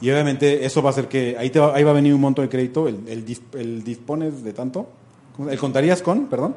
[0.00, 2.20] Y obviamente eso va a hacer que ahí, te va, ahí va a venir un
[2.20, 4.88] monto de crédito, el, el dis- el dispones de tanto,
[5.48, 6.54] el contarías con, perdón.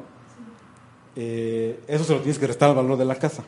[1.16, 3.44] Eh, eso se lo tienes que restar al valor de la casa.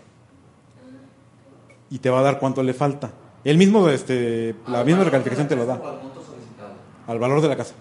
[1.91, 3.11] Y te va a dar cuánto le falta.
[3.45, 5.81] El mismo, este, la ¿Al misma recalificación te lo da.
[7.07, 7.75] Al valor de la casa.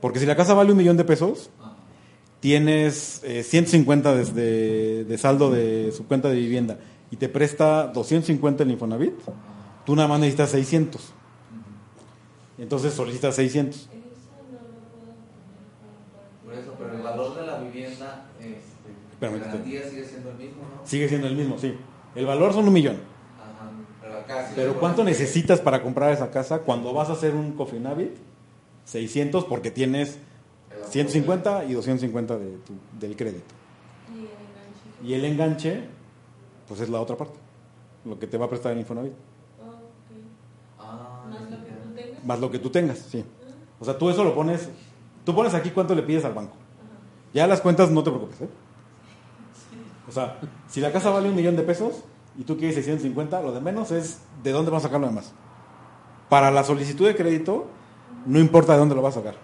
[0.00, 1.74] Porque si la casa vale un millón de pesos, Ah,
[2.40, 6.78] tienes eh, 150 desde de saldo de su cuenta de vivienda
[7.10, 9.12] y te presta 250 el Infonavit,
[9.90, 11.12] tú nada más necesitas 600.
[12.58, 13.74] Entonces solicitas 600.
[13.76, 19.88] Eso no lo puedo poner Por eso, pero el valor de la vivienda, este, garantía
[19.90, 20.86] sigue siendo el mismo, ¿no?
[20.86, 21.76] Sigue siendo el mismo, sí.
[22.14, 22.98] El valor son un millón.
[23.40, 27.08] Ajá, pero acá sí Pero le ¿cuánto que- necesitas para comprar esa casa cuando vas
[27.08, 28.12] a hacer un Cofinavit?
[28.84, 30.18] 600 porque tienes
[30.88, 33.54] 150 y 250 de tu- del crédito.
[34.08, 35.02] Y el enganche.
[35.02, 35.84] Y el enganche,
[36.68, 37.40] pues es la otra parte,
[38.04, 39.12] lo que te va a prestar el Infonavit.
[39.12, 39.16] Ok.
[40.80, 41.82] Ah, Más ya lo que entiendo.
[41.84, 42.08] tú tengas.
[42.24, 43.24] Más lo que tú tengas, sí.
[43.78, 44.68] O sea, tú eso lo pones,
[45.24, 46.54] tú pones aquí cuánto le pides al banco.
[47.32, 48.48] Ya las cuentas no te preocupes, ¿eh?
[50.08, 50.38] O sea,
[50.68, 52.02] si la casa vale un millón de pesos
[52.36, 55.32] y tú quieres 650, lo de menos es de dónde vas a sacar lo demás.
[56.28, 57.66] Para la solicitud de crédito,
[58.26, 59.36] no importa de dónde lo vas a sacar.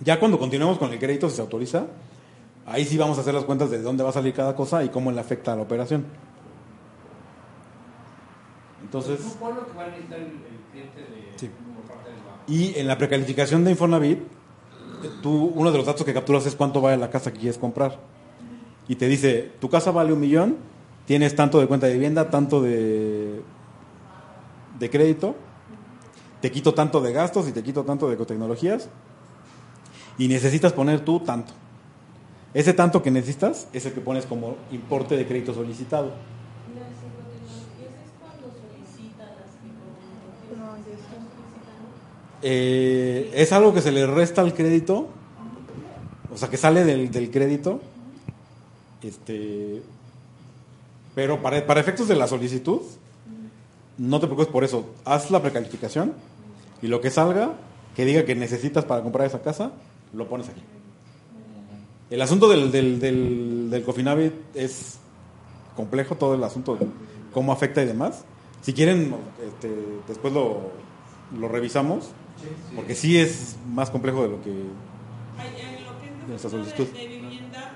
[0.00, 1.86] Ya cuando continuemos con el crédito, si se autoriza,
[2.66, 4.88] ahí sí vamos a hacer las cuentas de dónde va a salir cada cosa y
[4.88, 6.04] cómo le afecta a la operación.
[8.82, 9.20] Entonces...
[9.20, 10.32] Tú pon lo que va a necesitar el
[10.80, 11.48] de, Sí.
[11.48, 12.42] por parte del banco.
[12.46, 14.20] Y en la precalificación de Infonavit,
[15.22, 17.98] tú, uno de los datos que capturas es cuánto vale la casa que quieres comprar.
[18.88, 20.56] Y te dice, tu casa vale un millón,
[21.06, 23.42] tienes tanto de cuenta de vivienda, tanto de,
[24.78, 25.34] de crédito,
[26.40, 28.88] te quito tanto de gastos y te quito tanto de ecotecnologías,
[30.18, 31.52] y necesitas poner tú tanto.
[32.54, 36.06] Ese tanto que necesitas es el que pones como importe de crédito solicitado.
[36.74, 40.56] Las psicotecnologías es cuando solicita las psicotecnologías.
[40.56, 41.16] No, ya está.
[42.42, 45.08] Eh, es algo que se le resta al crédito,
[46.32, 47.80] o sea, que sale del, del crédito,
[49.02, 49.82] este,
[51.14, 52.80] pero para, para efectos de la solicitud,
[53.98, 56.12] no te preocupes por eso, haz la precalificación
[56.82, 57.54] y lo que salga,
[57.94, 59.72] que diga que necesitas para comprar esa casa,
[60.12, 60.60] lo pones aquí.
[62.10, 64.98] El asunto del, del, del, del Cofinavit es
[65.74, 66.86] complejo, todo el asunto de
[67.32, 68.24] cómo afecta y demás.
[68.60, 69.14] Si quieren,
[69.46, 69.70] este,
[70.06, 70.70] después lo,
[71.38, 72.10] lo revisamos,
[72.74, 74.50] porque sí es más complejo de lo que...
[74.50, 76.86] En lo que es De esta de, solicitud.
[76.86, 77.72] de vivienda,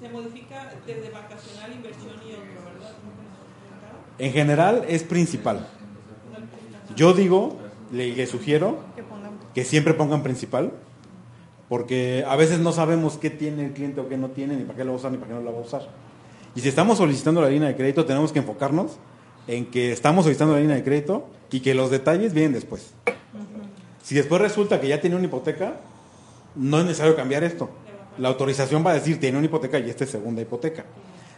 [0.00, 2.92] se modifica desde vacacional, inversión y otro, ¿verdad?
[4.18, 5.68] En general es principal.
[6.96, 7.56] Yo digo,
[7.90, 8.78] le, le sugiero
[9.54, 10.72] que siempre pongan principal,
[11.68, 14.76] porque a veces no sabemos qué tiene el cliente o qué no tiene, ni para
[14.76, 15.88] qué lo va a usar, ni para qué no lo va a usar.
[16.54, 18.98] Y si estamos solicitando la línea de crédito, tenemos que enfocarnos
[19.46, 22.94] en que estamos solicitando la línea de crédito y que los detalles vienen después.
[24.02, 25.76] Si después resulta que ya tiene una hipoteca,
[26.54, 27.70] no es necesario cambiar esto.
[28.18, 30.84] La autorización va a decir, tiene una hipoteca y esta es segunda hipoteca.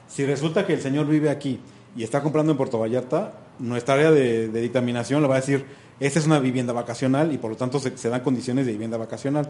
[0.08, 1.60] Si resulta que el señor vive aquí
[1.96, 5.64] y está comprando en Puerto Vallarta, nuestra área de, de dictaminación le va a decir,
[6.00, 8.96] esta es una vivienda vacacional y por lo tanto se, se dan condiciones de vivienda
[8.96, 9.48] vacacional.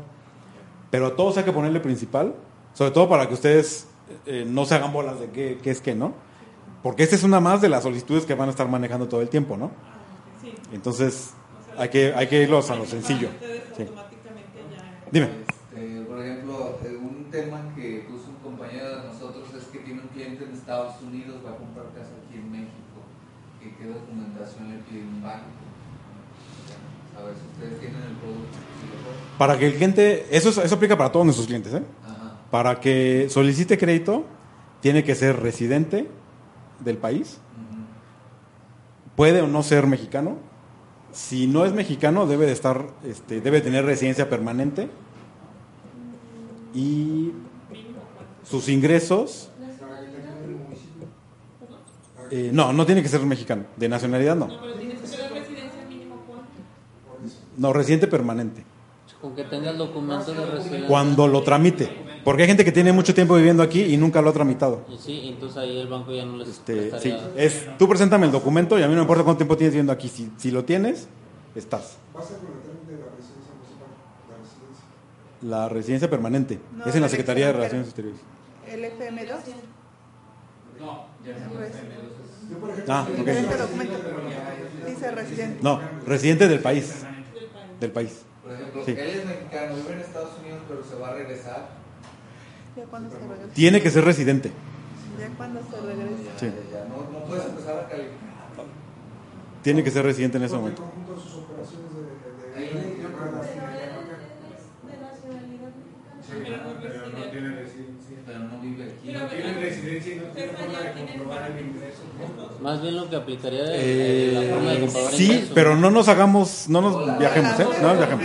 [0.90, 2.34] Pero a todos hay que ponerle principal,
[2.74, 3.86] sobre todo para que ustedes
[4.26, 6.12] eh, no se hagan bolas de qué, qué es qué, ¿no?
[6.84, 9.28] Porque esta es una más de las solicitudes que van a estar manejando todo el
[9.30, 9.70] tiempo, ¿no?
[10.42, 10.54] Sí.
[10.72, 13.28] Entonces, O sea, hay que, hay que irlos a lo sencillo.
[13.76, 13.84] Sí.
[13.84, 15.08] ya.
[15.10, 15.28] Dime.
[15.72, 20.02] Este, por ejemplo, eh, un tema que puso un compañero de nosotros es que tiene
[20.02, 23.00] un cliente en Estados Unidos, va a comprar casa aquí en México.
[23.62, 25.46] ¿Qué, qué documentación le pide un banco?
[27.18, 28.58] A ver si ustedes tienen el producto.
[28.58, 29.38] si.
[29.38, 31.82] Para que el cliente, eso, es- eso aplica para todos nuestros clientes, ¿eh?
[32.04, 32.36] Ajá.
[32.50, 34.24] Para que solicite crédito,
[34.82, 36.08] tiene que ser residente
[36.84, 37.38] del país,
[39.16, 40.36] puede o no ser mexicano.
[41.12, 44.88] Si no es mexicano, debe de estar, este, debe tener residencia permanente
[46.74, 47.32] y
[48.42, 49.50] sus ingresos,
[52.30, 55.32] eh, no, no tiene que ser mexicano, de nacionalidad no, No, pero tienes que tener
[55.32, 56.50] residencia mínimo cuánto.
[57.56, 58.64] no residente permanente.
[59.20, 60.88] Con que tenga el documento de residencia.
[60.88, 61.90] Cuando lo tramite,
[62.24, 64.84] porque hay gente que tiene mucho tiempo viviendo aquí y nunca lo ha tramitado.
[64.88, 68.32] Y sí, entonces ahí el banco ya no les Este, sí, es, tú preséntame el
[68.32, 70.08] documento y a mí no me importa cuánto tiempo tienes viviendo aquí.
[70.08, 71.06] Si, si lo tienes,
[71.54, 71.98] estás.
[72.12, 73.88] Pasa con el trámite de la residencia municipal,
[74.30, 75.48] la residencia.
[75.48, 77.52] La residencia permanente No, es en la Secretaría de.
[77.52, 78.20] Relaciones Exteriores.
[78.68, 79.36] El FM2.
[80.80, 81.38] No, ya es-
[82.50, 83.58] Yo, por ejemplo, Ah, tengo- ok.
[83.58, 83.94] Documento.
[84.86, 85.58] Dice residente.
[85.62, 87.04] No, residente del país.
[87.80, 88.22] Del país.
[88.42, 88.90] Por ejemplo, Sí.
[88.92, 91.83] él es mexicano, vive en Estados Unidos, pero se va a regresar.
[92.76, 93.52] Ya cuando se regrese.
[93.54, 94.50] Tiene que ser residente.
[95.20, 96.30] Ya cuando se regrese.
[96.40, 96.46] Sí.
[96.88, 98.18] no, no puedes empezar a calificar.
[99.62, 100.82] Tiene que ser residente en ese momento.
[112.62, 115.50] Más bien lo que aplicaría de, Eh, la forma de comprobar sí, ingresos.
[115.54, 117.66] pero no nos hagamos, no nos viajemos, ¿eh?
[117.82, 118.24] No nos viajemos.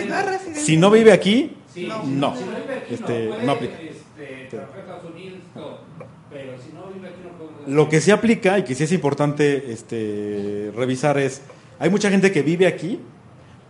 [0.55, 2.01] Si no vive aquí, Sí, No.
[2.03, 2.35] si No.
[2.35, 3.75] si no vive aquí, Este, no aplica.
[7.67, 11.41] Lo que sí aplica y que sí es importante este, revisar es,
[11.79, 12.99] hay mucha gente que vive aquí,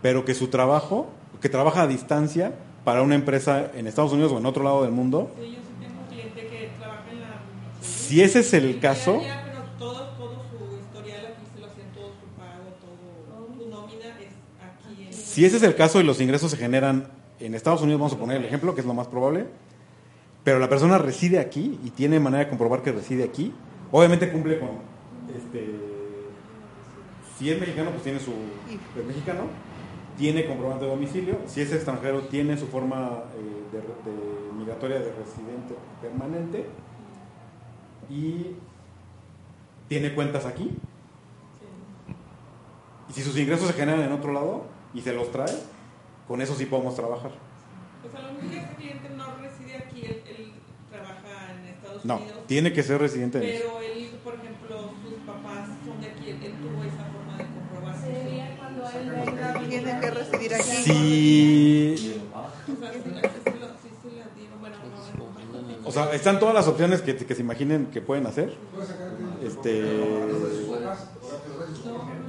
[0.02, 2.52] pero que su trabajo, que trabaja a distancia
[2.84, 5.86] para una empresa en Estados Unidos o en otro lado del mundo, Sí, yo sí
[5.86, 7.42] tengo un cliente que trabaja en la.
[7.80, 11.92] si ese es el caso, allá, pero todo, todo su historial aquí se lo hacían
[11.94, 13.54] todo su pago, todo.
[13.56, 15.12] Su nómina es aquí en.
[15.12, 17.08] Si ese es el caso y los ingresos se generan
[17.38, 19.46] en Estados Unidos, vamos a poner el ejemplo, que es lo más probable,
[20.44, 23.52] pero la persona reside aquí y tiene manera de comprobar que reside aquí,
[23.92, 24.70] obviamente cumple con,
[25.36, 25.74] este,
[27.38, 28.32] si es mexicano, pues tiene su,
[28.70, 29.44] es mexicano,
[30.16, 35.74] tiene comprobante de domicilio, si es extranjero, tiene su forma eh, de, migratoria de residente
[36.02, 36.66] permanente
[38.10, 38.56] y
[39.88, 40.76] tiene cuentas aquí.
[43.08, 45.56] Y si sus ingresos se generan en otro lado y se los trae,
[46.28, 47.32] con eso sí podemos trabajar.
[48.06, 50.02] O sea, lo único que cliente no reside aquí,
[51.96, 52.38] Estados No, Unidos.
[52.46, 53.46] tiene que ser residente de.
[53.58, 57.96] Pero él, por ejemplo, sus papás son de aquí, él, tuvo esa forma de comprobar.
[58.00, 59.60] Sería cuando él venga.
[59.68, 60.82] Tiene que residir aquí.
[60.84, 62.50] Sí, no,
[65.88, 68.54] o sea, están todas las opciones que, que se imaginen que pueden hacer.
[69.44, 69.82] Este,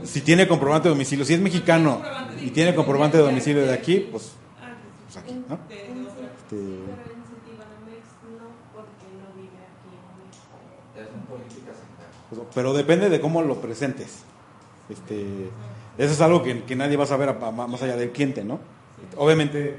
[0.04, 2.02] si tiene comprobante de domicilio, si es mexicano
[2.42, 4.32] y tiene comprobante de domicilio de aquí, pues,
[5.06, 5.60] pues aquí, ¿no?
[5.70, 6.26] de, de otra.
[6.26, 10.58] Este, Pero en Citibanamex no, porque no vive aquí en México.
[10.96, 12.02] Ya son políticas internas.
[12.02, 12.18] pues,
[12.54, 14.24] pero depende de cómo lo presentes.
[14.90, 15.50] Este,
[15.98, 18.44] eso es algo que, que nadie va a saber a- a- más allá del cliente,
[18.44, 18.60] ¿no?
[19.18, 19.78] Obviamente,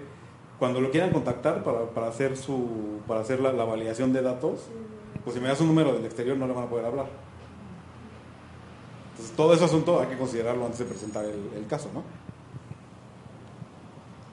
[0.58, 4.60] cuando lo quieran contactar para, para hacer su para hacer la, la validación de datos,
[5.24, 7.06] pues si me das un número del exterior no le van a poder hablar.
[9.12, 12.02] Entonces, todo ese asunto hay que considerarlo antes de presentar el, el caso, ¿no?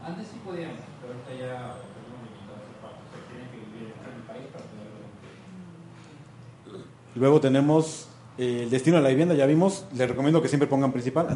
[0.05, 1.75] Antes sí podíamos, pero ahorita ya
[7.15, 8.07] Luego tenemos
[8.39, 9.85] eh, el destino de la vivienda, ya vimos.
[9.93, 11.27] Les recomiendo que siempre pongan principal.
[11.29, 11.35] Ah.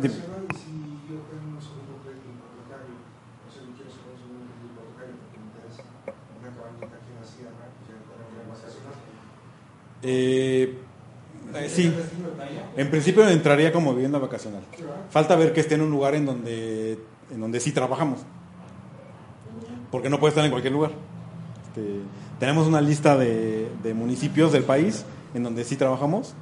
[10.05, 10.77] Eh,
[11.55, 11.93] eh, sí,
[12.77, 14.61] en principio entraría como vivienda vacacional.
[15.09, 16.99] Falta ver que esté en un lugar en donde,
[17.29, 18.21] en donde sí trabajamos.
[19.91, 20.91] Porque no puede estar en cualquier lugar.
[21.67, 21.99] Este,
[22.39, 25.03] tenemos una lista de municipios del país
[25.33, 26.33] en donde sí trabajamos.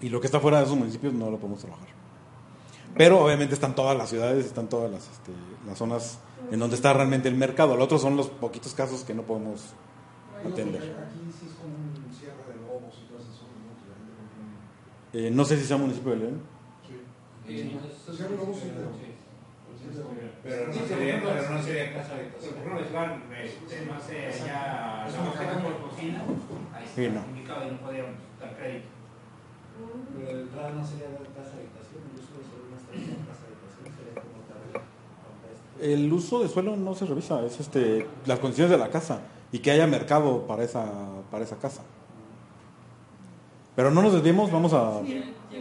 [0.00, 1.88] Y lo que está fuera de esos municipios no lo podemos trabajar.
[2.96, 5.32] Pero obviamente están todas las ciudades, están todas las, este,
[5.66, 6.18] las zonas
[6.50, 7.76] en donde está realmente el mercado.
[7.76, 9.74] Los otros son los poquitos casos que no podemos
[10.44, 10.82] atender.
[10.82, 13.76] Aquí sí es como un cierre de lobos y todas esas cosas, ¿no?
[13.78, 16.40] Que la gente compra un- Eh, no sé si sea municipio de León.
[16.88, 17.52] Sí.
[17.54, 17.78] De sí.
[17.78, 19.00] pero-
[20.42, 22.54] Pero no sería, pero no sería casa habitación.
[22.54, 26.24] Por ejemplo, si van, no sé, allá, Es la cocina,
[26.74, 27.26] ahí Sí, está no.
[27.28, 28.88] indicado y no podríamos dar crédito.
[30.16, 33.00] Pero de entrada no sería de casa habitación, el uso de
[33.46, 34.82] habitación sería como tal.
[35.80, 39.20] El uso de suelo no se revisa, es este las condiciones de la casa
[39.52, 40.86] y que haya mercado para esa
[41.30, 41.82] para esa casa.
[43.76, 45.00] Pero no nos desviemos, vamos a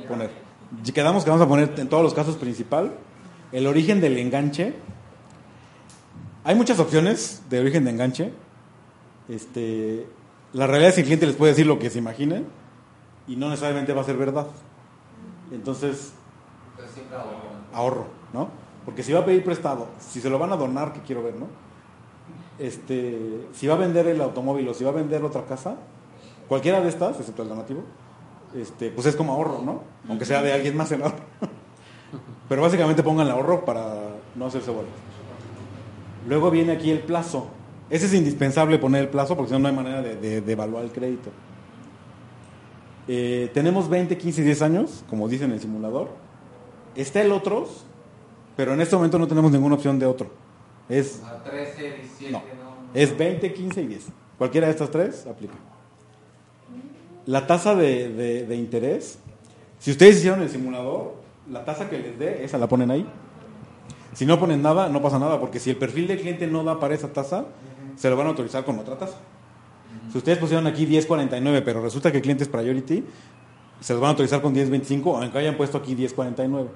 [0.07, 0.31] poner.
[0.93, 2.93] Quedamos que vamos a poner en todos los casos principal
[3.51, 4.73] el origen del enganche.
[6.43, 8.33] Hay muchas opciones de origen de enganche.
[9.27, 10.07] Este,
[10.53, 12.47] la realidad es que el cliente les puede decir lo que se imaginen
[13.29, 14.47] y no necesariamente va a ser verdad.
[15.51, 16.13] Entonces,
[17.73, 18.05] ahorro.
[18.33, 18.49] ¿no?
[18.85, 21.35] Porque si va a pedir prestado, si se lo van a donar, que quiero ver,
[21.35, 21.47] ¿no?
[22.57, 25.75] Este, si va a vender el automóvil o si va a vender otra casa,
[26.47, 27.83] cualquiera de estas, excepto el donativo,
[28.55, 29.81] este, pues es como ahorro, ¿no?
[30.09, 31.17] Aunque sea de alguien más el ahorro.
[32.49, 33.85] Pero básicamente pongan el ahorro para
[34.35, 34.89] no hacerse bolas.
[36.27, 37.47] Luego viene aquí el plazo.
[37.89, 40.51] Ese es indispensable poner el plazo porque si no, no hay manera de, de- de
[40.51, 41.29] evaluar el crédito.
[43.11, 46.09] Eh, tenemos 20, 15 y 10 años, como dice en el simulador.
[46.95, 47.83] Está el otros,
[48.55, 50.29] pero en este momento no tenemos ninguna opción de otro.
[50.87, 51.81] Es, A 13,
[52.19, 52.37] 17, No.
[52.39, 52.43] no.
[52.93, 54.05] es 20, 15 y 10.
[54.37, 55.55] Cualquiera de estas tres aplica.
[57.25, 59.17] La tasa de, de- de interés,
[59.79, 61.15] si ustedes hicieron el simulador,
[61.49, 63.07] la tasa que les dé, esa la ponen ahí.
[64.13, 66.79] Si no ponen nada, no pasa nada, porque si el perfil del cliente no da
[66.79, 67.45] para esa tasa,
[67.95, 69.17] se lo van a autorizar con otra tasa.
[70.11, 73.03] Si ustedes pusieron aquí 10.49, pero resulta que el cliente es priority,
[73.79, 76.67] se los van a autorizar con 10.25, aunque hayan puesto aquí 10.49.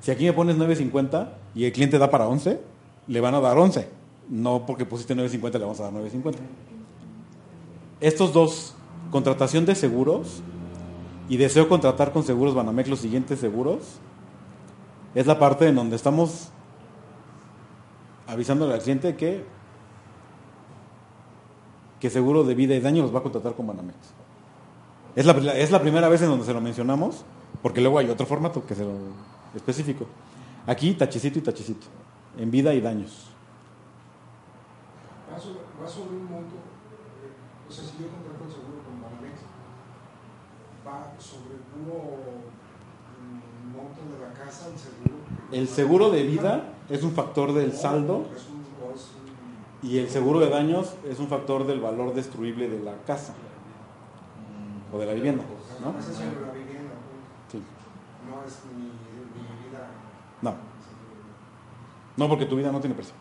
[0.00, 2.60] Si aquí me pones 9.50 y el cliente da para 11,
[3.06, 3.88] le van a dar 11.
[4.28, 6.34] No porque pusiste 9.50 le vamos a dar 9.50.
[8.00, 8.74] Estos dos,
[9.10, 10.42] contratación de seguros
[11.28, 14.00] y deseo contratar con seguros Banamex los siguientes seguros,
[15.14, 16.50] es la parte en donde estamos
[18.26, 19.44] avisándole al cliente que
[22.02, 23.96] que seguro de vida y daño los va a contratar con Banamex.
[25.14, 27.24] Es la, es la primera vez en donde se lo mencionamos,
[27.62, 28.90] porque luego hay otro formato que se lo
[29.54, 30.06] específico.
[30.66, 31.86] Aquí tachecito y tachecito,
[32.36, 33.28] en vida y daños.
[35.32, 39.00] Va sobre, va sobre un monto, eh, o sea, si yo contrato el seguro con
[39.00, 39.40] Banamex,
[40.84, 42.02] va sobre el puro
[43.22, 45.22] mm, monto de la casa, el seguro.
[45.52, 49.22] El seguro de vida es un factor del saldo Es un, o es un-
[49.82, 53.34] y el seguro de daños es un factor del valor destruible de la casa
[54.92, 55.42] o de la vivienda.
[55.82, 55.98] ¿no?
[55.98, 56.92] Es la vivienda.
[57.50, 57.60] Sí.
[58.28, 59.88] no es mi, mi vida.
[60.40, 60.54] No.
[62.16, 63.14] No, porque tu vida no tiene precio.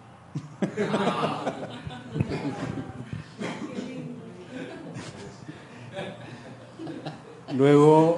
[7.55, 8.17] Luego,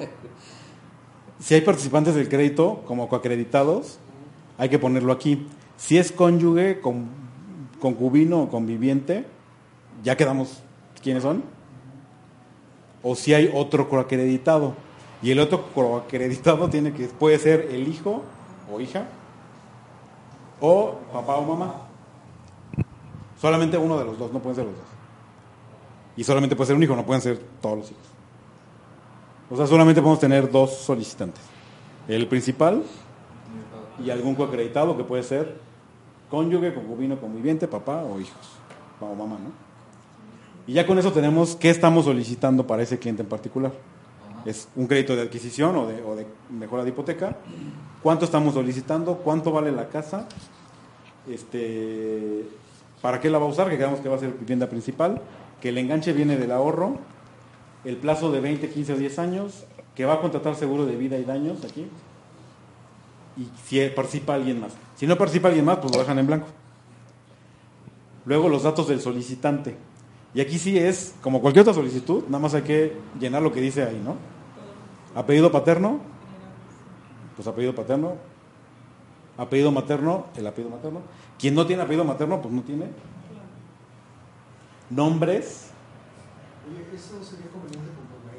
[1.40, 3.98] si hay participantes del crédito como coacreditados,
[4.58, 5.48] hay que ponerlo aquí.
[5.76, 7.23] Si es cónyuge, con,
[7.84, 9.26] concubino o conviviente,
[10.02, 10.62] ya quedamos
[11.02, 11.44] quiénes son.
[13.02, 14.72] O si hay otro coacreditado.
[15.22, 18.22] Y el otro coacreditado tiene que, puede ser el hijo
[18.72, 19.04] o hija,
[20.62, 21.74] o papá o mamá.
[23.38, 24.84] Solamente uno de los dos, no pueden ser los dos.
[26.16, 28.06] Y solamente puede ser un hijo, no pueden ser todos los hijos.
[29.50, 31.42] O sea, solamente podemos tener dos solicitantes.
[32.08, 32.82] El principal
[34.02, 35.63] y algún coacreditado que puede ser
[36.34, 38.46] cónyuge, concubino, conviviente, papá o hijos,
[39.00, 39.52] o mamá, ¿no?
[40.66, 43.72] Y ya con eso tenemos qué estamos solicitando para ese cliente en particular.
[44.44, 47.36] Es un crédito de adquisición o de, o de mejora de hipoteca.
[48.02, 49.18] ¿Cuánto estamos solicitando?
[49.18, 50.26] ¿Cuánto vale la casa?
[51.30, 52.46] Este,
[53.00, 53.70] ¿Para qué la va a usar?
[53.70, 55.22] Que creemos que va a ser vivienda principal.
[55.60, 56.96] Que el enganche viene del ahorro.
[57.84, 59.64] El plazo de 20, 15 o 10 años.
[59.94, 61.86] Que va a contratar seguro de vida y daños aquí.
[63.36, 64.72] Y si participa alguien más.
[64.96, 66.46] Si no participa alguien más, pues lo dejan en blanco.
[68.26, 69.76] Luego los datos del solicitante.
[70.34, 73.60] Y aquí sí es, como cualquier otra solicitud, nada más hay que llenar lo que
[73.60, 74.16] dice ahí, ¿no?
[75.14, 76.00] Apellido paterno,
[77.36, 78.16] pues apellido paterno.
[79.36, 81.00] Apellido materno, el apellido materno.
[81.38, 82.86] Quien no tiene apellido materno, pues no tiene.
[84.90, 85.70] Nombres,
[86.70, 88.36] Oye, ¿eso sería conveniente conforme a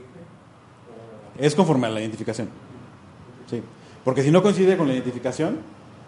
[1.37, 1.45] IFE?
[1.45, 2.49] es conforme a la identificación.
[3.47, 3.61] Sí.
[4.03, 5.59] Porque si no coincide con la identificación,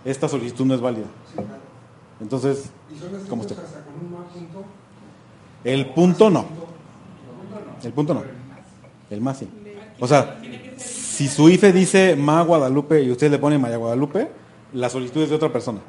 [0.10, 1.06] esta solicitud no es válida.
[2.20, 3.54] Entonces, ¿Y son ¿Cómo está?
[3.62, 4.64] hasta con un mal punto?
[5.64, 6.46] el punto no.
[7.84, 8.24] El punto no.
[9.10, 9.48] El más sí.
[10.00, 10.40] O sea,
[10.78, 14.30] si su IFE dice Ma Guadalupe y usted le pone Maya Guadalupe,
[14.74, 15.80] la solicitud es de otra persona.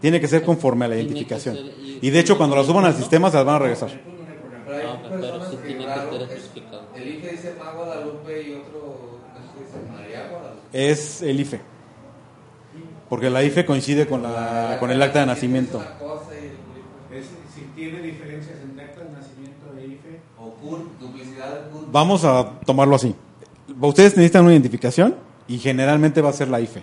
[0.00, 1.56] Tiene que ser conforme a la identificación.
[2.00, 3.90] y- de hecho, cuando la suban al sistema, se las van a regresar.
[6.94, 9.18] El IFE dice Ma Guadalupe y otro.
[10.72, 11.60] Es el IFE.
[13.08, 15.82] Porque la IFE coincide con, la, con el acta de nacimiento.
[17.54, 21.90] Si tiene diferencias entre acta de nacimiento de IFE, O CURP, duplicidad de CURP.
[21.90, 23.14] Vamos a tomarlo así.
[23.80, 25.16] Ustedes necesitan una identificación
[25.46, 26.82] y generalmente va a ser la IFE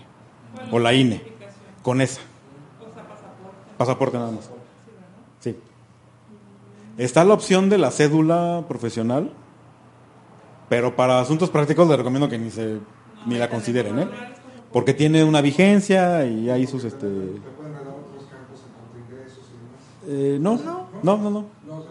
[0.71, 1.21] o la INE.
[1.83, 2.21] Con esa.
[3.77, 4.49] Pasaporte nada más.
[5.39, 5.55] Sí.
[6.97, 9.31] Está la opción de la cédula profesional,
[10.69, 12.79] pero para asuntos prácticos les recomiendo que ni se
[13.25, 14.07] ni la consideren, ¿eh?
[14.75, 17.13] Porque tiene una vigencia y hay sus este ¿Te
[17.55, 19.79] pueden dar otros campos en cuanto a ingresos y demás?
[20.05, 20.59] eh, no,
[21.01, 21.45] no, no, no.
[21.65, 21.85] No.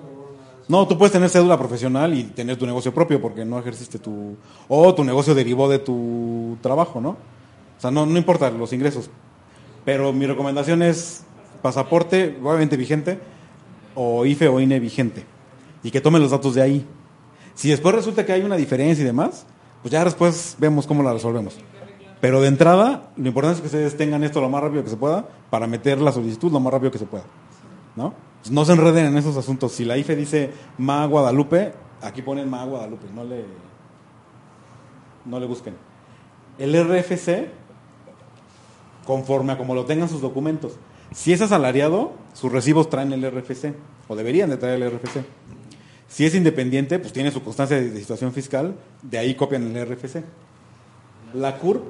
[0.69, 4.37] No, tú puedes tener cédula profesional y tener tu negocio propio porque no ejerciste tu...
[4.69, 7.11] O tu negocio derivó de tu trabajo, ¿no?
[7.79, 9.09] O sea, no, no importa los ingresos.
[9.87, 11.25] Pero mi recomendación es
[11.63, 13.19] pasaporte, obviamente vigente,
[13.95, 15.25] o IFE o INE vigente.
[15.83, 16.87] Y que tomen los datos de ahí.
[17.55, 19.47] Si después resulta que hay una diferencia y demás,
[19.81, 21.57] pues ya después vemos cómo la resolvemos.
[22.25, 24.97] Pero de entrada, lo importante es que ustedes tengan esto lo más rápido que se
[24.97, 27.25] pueda para meter la solicitud lo más rápido que se pueda.
[27.97, 28.15] ¿No?
[28.41, 29.73] Pues no se enreden en esos asuntos.
[29.73, 33.45] Si la IFE dice Ma Guadalupe, aquí ponen Ma Guadalupe, no le,
[35.27, 35.75] no le busquen.
[36.57, 37.51] El RFC,
[39.05, 40.79] conforme a como lo tengan sus documentos.
[41.13, 43.75] Si es asalariado, sus recibos traen el RFC,
[44.09, 45.27] o deberían de traer el RFC.
[46.09, 49.87] Si es independiente, pues tiene su constancia de, de situación fiscal, de ahí copian el
[49.87, 50.25] RFC.
[51.35, 51.83] La CURP,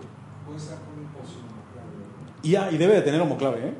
[2.43, 3.75] Y, ah, y debe de tener homoclave, ¿eh?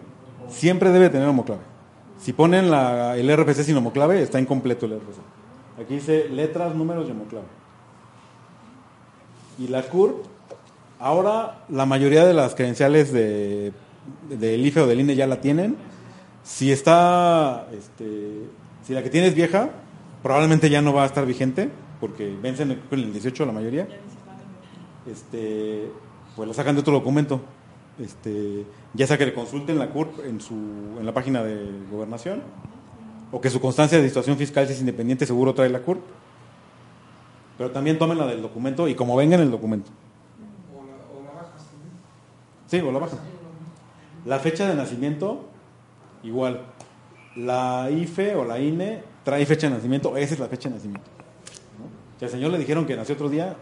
[0.49, 1.63] Siempre debe de tener homoclave.
[2.19, 5.21] Si ponen la- el RFC sin homoclave, está incompleto el RFC.
[5.83, 7.47] Aquí dice letras, números y homoclave.
[9.59, 10.25] Y la CURP,
[10.99, 13.73] ahora la mayoría de las credenciales de,
[14.31, 15.77] del IFE o del INE ya la tienen.
[16.43, 18.49] Si está, este,
[18.87, 19.71] si la que tienes vieja,
[20.23, 21.71] probablemente ya no va a estar vigente,
[22.01, 23.87] porque vencen el 18 la mayoría.
[25.11, 25.91] Este,
[26.37, 27.41] pues la sacan de otro documento.
[27.99, 32.43] Este, ya sea que le consulten la CURP en, su, en la página de gobernación,
[33.31, 36.01] o que su constancia de situación fiscal, si es independiente, seguro trae la CURP.
[37.57, 39.91] Pero también tomen la del documento y como venga en el documento.
[40.75, 41.93] O la, o la bajas también.
[42.67, 43.19] Sí, o la bajan.
[44.25, 45.45] La fecha de nacimiento,
[46.25, 46.63] igual.
[47.37, 51.09] La IFE o la INE trae fecha de nacimiento, esa es la fecha de nacimiento.
[51.79, 52.19] ¿no?
[52.19, 53.57] Si al señor le dijeron que nació otro día,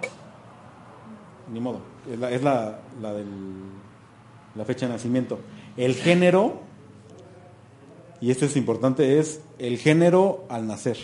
[1.52, 1.80] ni modo.
[2.10, 3.26] Es la, la, del,
[4.54, 5.38] la fecha de nacimiento.
[5.76, 6.60] El género,
[8.20, 10.96] y esto es importante, es el género al nacer.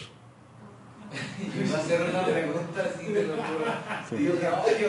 [1.11, 3.27] Iba a hacer una pregunta así de.
[4.11, 4.17] Sí.
[4.17, 4.35] Digo,
[4.67, 4.89] oye,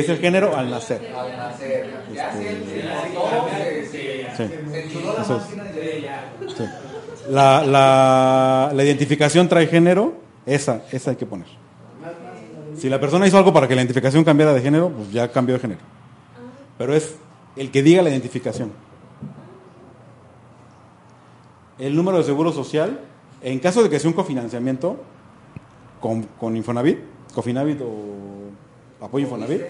[0.00, 1.12] es el género al nacer.
[1.14, 2.72] Al nacer, ya Este,
[6.56, 6.68] se.
[7.30, 10.14] La, la, la identificación trae género,
[10.46, 11.46] esa, esa hay que poner.
[12.76, 15.54] Si la persona hizo algo para que la identificación cambiara de género, pues ya cambió
[15.54, 15.80] de género.
[16.78, 17.16] Pero es
[17.56, 18.70] el que diga la identificación.
[21.78, 23.00] El número de seguro social,
[23.42, 24.96] en caso de que sea un cofinanciamiento
[26.00, 26.98] con, con Infonavit,
[27.34, 29.60] Cofinavit o apoyo Infonavit,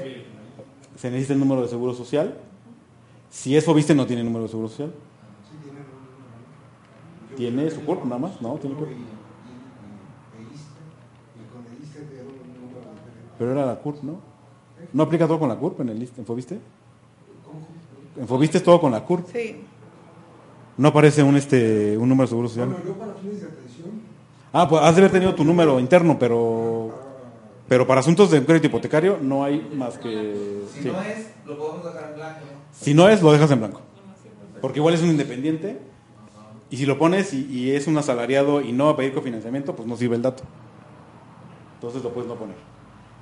[0.97, 2.37] se necesita el número de seguro social.
[3.31, 4.93] Si es Fobiste no tiene número de seguro social.
[7.37, 8.41] ¿Tiene su cuerpo nada más?
[8.41, 8.95] No, tiene cuerpo.
[8.95, 9.03] y- y-
[10.43, 10.81] y ISSSTE.
[11.37, 13.26] Y con el ISSSTE te dieron un número diferente.
[13.39, 14.17] Pero era la CURP, ¿no?
[14.93, 16.59] ¿No aplica todo con la CURP en el list- en Fobiste?
[18.19, 19.27] En Fobiste es todo con la CURP.
[19.33, 19.63] Sí.
[20.79, 22.69] No aparece un este un número de seguro social.
[22.69, 23.91] Bueno, yo para fines de atención,
[24.53, 26.91] Ah, pues has de haber tenido tu número interno, pero
[27.69, 30.89] pero para asuntos de crédito hipotecario no hay más que Si sí.
[30.89, 32.41] no es, lo podemos dejar en blanco.
[32.41, 32.59] ¿no?
[32.73, 33.81] Si no es, lo dejas en blanco.
[34.61, 35.79] Porque igual es un independiente
[36.71, 39.75] y si lo pones y, y es un asalariado y no va a pedir cofinanciamiento,
[39.77, 40.43] pues no sirve el dato.
[41.75, 42.57] Entonces lo puedes no poner.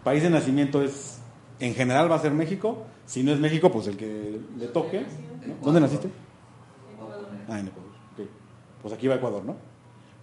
[0.04, 1.18] País de nacimiento es,
[1.60, 2.84] en general va a ser México.
[3.06, 5.00] Si no es México, pues el que le toque.
[5.46, 5.54] ¿no?
[5.64, 6.08] ¿Dónde naciste?
[7.48, 7.90] Ah, en Ecuador.
[8.18, 8.26] ok.
[8.82, 9.56] Pues aquí va Ecuador, ¿no?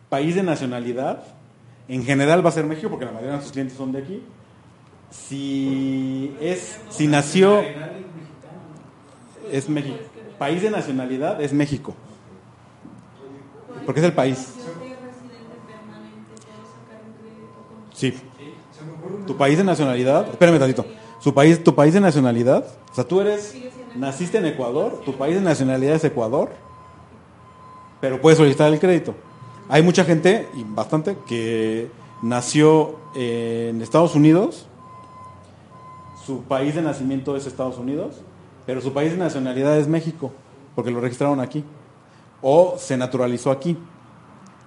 [0.09, 1.23] País de nacionalidad,
[1.87, 4.23] en general va a ser México porque la mayoría de sus clientes son de aquí.
[5.09, 7.61] Si es, si nació,
[9.51, 9.97] es México.
[10.39, 11.93] País de nacionalidad es México.
[13.85, 14.53] Porque es el país.
[14.57, 18.11] Yo de residente permanente puedo sacar un crédito con Sí.
[18.11, 18.89] se me ocurre una-
[19.25, 20.85] Tu país de nacionalidad, espérame tantito.
[21.19, 23.55] Su país, tu país de nacionalidad, o sea, tú eres,
[23.95, 26.49] naciste en Ecuador, tu país de nacionalidad es Ecuador,
[27.99, 29.13] pero puedes solicitar el crédito.
[29.69, 31.89] Hay mucha gente, y bastante, que
[32.21, 34.67] nació en Estados Unidos,
[36.25, 38.21] su país de nacimiento es Estados Unidos,
[38.65, 40.31] pero su país de nacionalidad es México,
[40.75, 41.63] porque lo registraron aquí,
[42.41, 43.77] o se naturalizó aquí.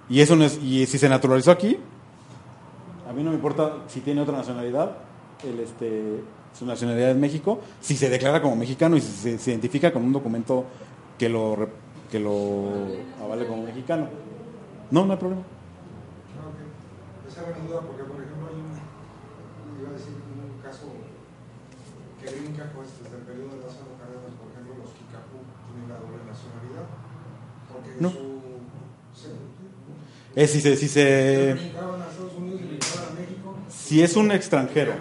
[0.09, 1.77] Y eso no es, y si se naturalizó aquí,
[3.07, 4.97] a mí no me importa si tiene otra nacionalidad,
[5.43, 6.21] el este,
[6.57, 10.03] su nacionalidad es México, si se declara como mexicano y si se, se identifica con
[10.03, 10.65] un documento
[11.17, 11.67] que lo,
[12.11, 12.87] que lo
[13.23, 14.07] avale como mexicano.
[14.91, 15.41] No, no hay problema.
[15.41, 17.31] Ah, ok.
[17.31, 20.87] Esa mi duda porque, por ejemplo, hay un, iba a decir, un caso
[22.21, 25.97] que brinca pues desde el periodo de Lázaro Cárdenas, por ejemplo, los Kikapú tienen la
[25.99, 26.85] doble nacionalidad.
[27.71, 28.09] Porque No.
[28.09, 28.41] su...
[29.13, 33.55] se- Es si se, si se se, brincaban a Estados Unidos y brincaban a México.
[33.85, 34.93] Si es un extranjero,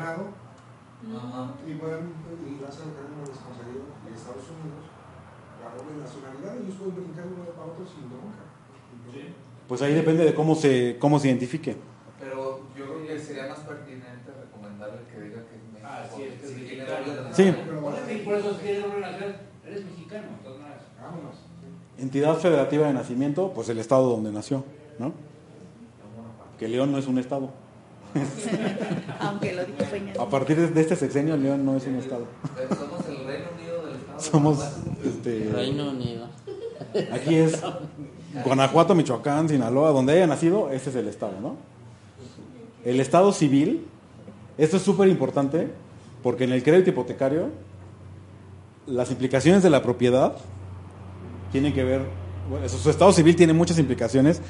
[9.66, 11.76] pues ahí depende de cómo se, cómo se identifique.
[12.20, 15.88] Pero yo creo que sería más pertinente recomendarle que diga que es México.
[15.90, 17.34] Ah, sí, es que es mexicano.
[17.34, 17.54] Sí.
[19.66, 20.26] eres mexicano.
[21.02, 21.36] Vámonos.
[21.96, 24.62] Entidad federativa de nacimiento, pues el estado donde nació,
[24.98, 25.14] ¿no?
[26.58, 27.63] Que León no es un estado.
[29.20, 30.12] Aunque lo dijo Peña.
[30.18, 32.26] A partir de este sexenio, León no es un estado.
[32.54, 34.20] Pero somos el Reino Unido del Estado.
[34.20, 34.58] Somos,
[35.04, 36.26] este, Reino Unido.
[37.12, 37.60] aquí es
[38.44, 41.56] Guanajuato, Michoacán, Sinaloa, donde haya nacido, ese es el estado, ¿no?
[42.84, 43.86] El estado civil,
[44.58, 45.68] esto es súper importante,
[46.22, 47.48] porque en el crédito hipotecario,
[48.86, 50.36] las implicaciones de la propiedad
[51.52, 52.02] tienen que ver,
[52.50, 54.42] bueno, su estado civil tiene muchas implicaciones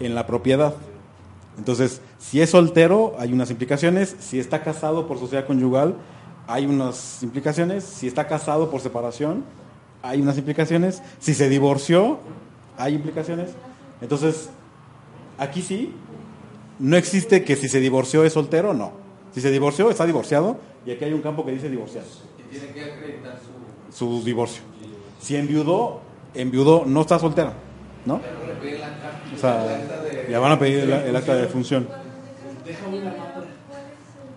[0.00, 0.74] en la propiedad.
[1.58, 4.16] Entonces, si es soltero, hay unas implicaciones.
[4.20, 5.96] Si está casado por sociedad conyugal,
[6.46, 7.84] hay unas implicaciones.
[7.84, 9.44] Si está casado por separación,
[10.02, 11.02] hay unas implicaciones.
[11.18, 12.18] Si se divorció,
[12.76, 13.50] hay implicaciones.
[14.00, 14.50] Entonces,
[15.38, 15.92] aquí sí,
[16.78, 18.92] no existe que si se divorció es soltero, no.
[19.32, 20.58] Si se divorció, está divorciado.
[20.84, 22.06] Y aquí hay un campo que dice divorciado.
[22.38, 23.38] Y tiene que acreditar
[23.90, 23.96] su.
[23.96, 24.62] Su divorcio.
[25.18, 26.00] Si enviudó,
[26.34, 27.54] enviudó, no está soltera,
[28.06, 28.14] ¿no?
[29.34, 31.86] O sea, el acta de- le van a pedir el, el acta de función.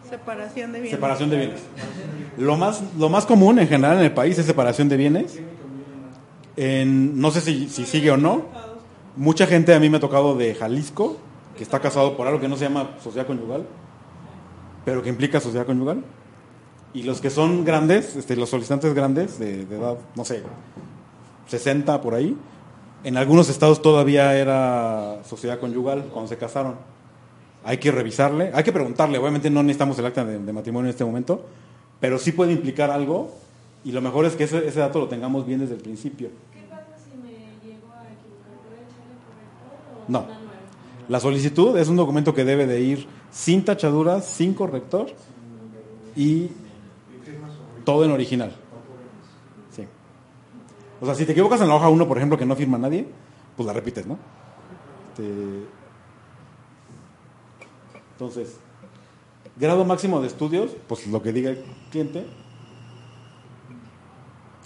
[0.09, 0.97] Separación de bienes.
[0.97, 1.59] Separación de bienes.
[2.37, 5.39] Lo más, lo más común en general en el país es separación de bienes.
[6.57, 8.45] En- no sé si, si sigue o no.
[9.15, 11.17] Mucha gente a mí me ha tocado de Jalisco,
[11.57, 13.65] que está casado por algo que no se llama sociedad conyugal,
[14.85, 16.03] pero que implica sociedad conyugal.
[16.93, 20.41] Y los que son grandes, este, los solicitantes grandes, de, de edad, no sé,
[21.47, 22.35] 60 por ahí,
[23.03, 26.75] en algunos estados todavía era sociedad conyugal cuando se casaron.
[27.63, 30.91] Hay que revisarle, hay que preguntarle, obviamente no necesitamos el acta de, de matrimonio en
[30.91, 31.45] este momento,
[31.99, 33.31] pero sí puede implicar algo
[33.83, 36.29] y lo mejor es que ese, ese dato lo tengamos bien desde el principio.
[36.53, 37.31] ¿Qué pasa si me
[37.63, 38.55] llego a equivocar?
[38.63, 40.19] ¿Puedo echarle corrector o No.
[40.19, 40.51] una nueva?
[41.09, 45.07] La solicitud es un documento que debe de ir sin tachaduras, sin corrector
[46.15, 46.49] y
[47.83, 48.55] todo en original.
[51.01, 53.07] O sea, si te equivocas en la hoja 1, por ejemplo, que no firma nadie,
[53.55, 54.17] pues la repites, ¿no?
[55.09, 55.65] Este,
[58.11, 58.57] Entonces,
[59.57, 62.25] grado máximo de estudios, pues lo que diga el cliente.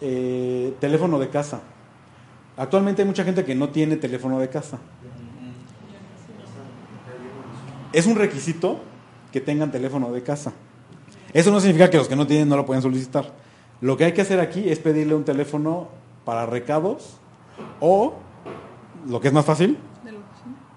[0.01, 1.61] Eh, teléfono de casa.
[2.57, 4.79] Actualmente hay mucha gente que no tiene teléfono de casa.
[7.93, 8.79] Es un requisito
[9.31, 10.51] que tengan teléfono de casa.
[11.31, 13.33] Eso no significa que los que no tienen no lo pueden solicitar.
[13.81, 15.89] Lo que hay que hacer aquí es pedirle un teléfono
[16.25, 17.17] para recados
[17.79, 18.13] o,
[19.07, 19.77] lo que es más fácil,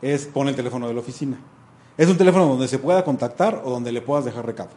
[0.02, 1.38] es poner el teléfono de la oficina.
[1.96, 4.70] Es un teléfono donde se pueda contactar o donde le puedas dejar recado.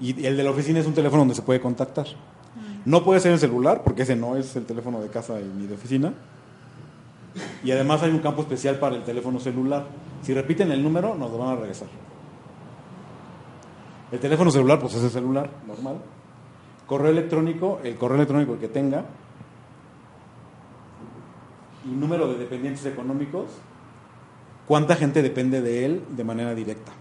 [0.00, 2.06] Y el de la oficina es un teléfono donde se puede contactar.
[2.84, 5.74] No puede ser el celular, porque ese no es el teléfono de casa ni de
[5.74, 6.12] oficina.
[7.64, 9.86] Y además hay un campo especial para el teléfono celular.
[10.22, 11.88] Si repiten el número, nos lo van a regresar.
[14.10, 15.96] El teléfono celular, pues es el celular, normal.
[16.86, 19.04] Correo electrónico, el correo electrónico que tenga.
[21.84, 23.46] Y número de dependientes económicos.
[24.68, 26.92] ¿Cuánta gente depende de él de manera directa?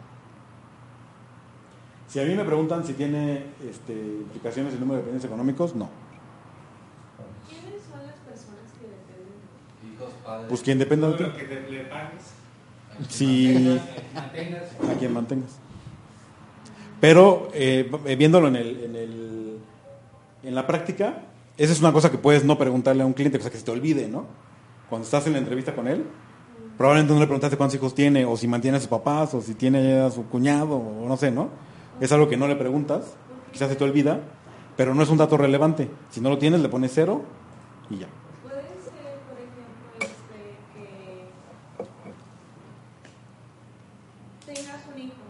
[2.07, 5.89] Si a mí me preguntan si tiene este, implicaciones el número de dependientes económicos, no.
[7.47, 9.93] ¿Quiénes son las personas que dependen?
[9.95, 10.47] Hijos, padres.
[10.49, 11.23] Pues quien dependa de ti.
[11.37, 12.23] que te- le pagues.
[13.07, 13.79] Si
[14.13, 14.63] Mantengas.
[14.89, 15.51] a quien mantengas.
[16.99, 19.57] Pero eh, viéndolo en, el, en, el,
[20.43, 21.23] en la práctica,
[21.57, 23.63] esa es una cosa que puedes no preguntarle a un cliente, o sea, que se
[23.63, 24.25] te olvide, ¿no?
[24.91, 26.05] Cuando estás en la entrevista con él,
[26.77, 29.55] probablemente no le preguntaste cuántos hijos tiene, o si mantiene a sus papás, o si
[29.55, 31.47] tiene a su cuñado, o no sé, ¿no?
[32.01, 33.15] Es algo que no le preguntas,
[33.53, 34.19] quizás se te olvida,
[34.76, 35.89] pero no es un dato relevante.
[36.09, 37.22] Si no lo tienes, le pones cero
[37.89, 38.07] y ya.
[38.43, 41.30] Puede ser, por ejemplo, este, que
[44.53, 45.23] tengas un hijo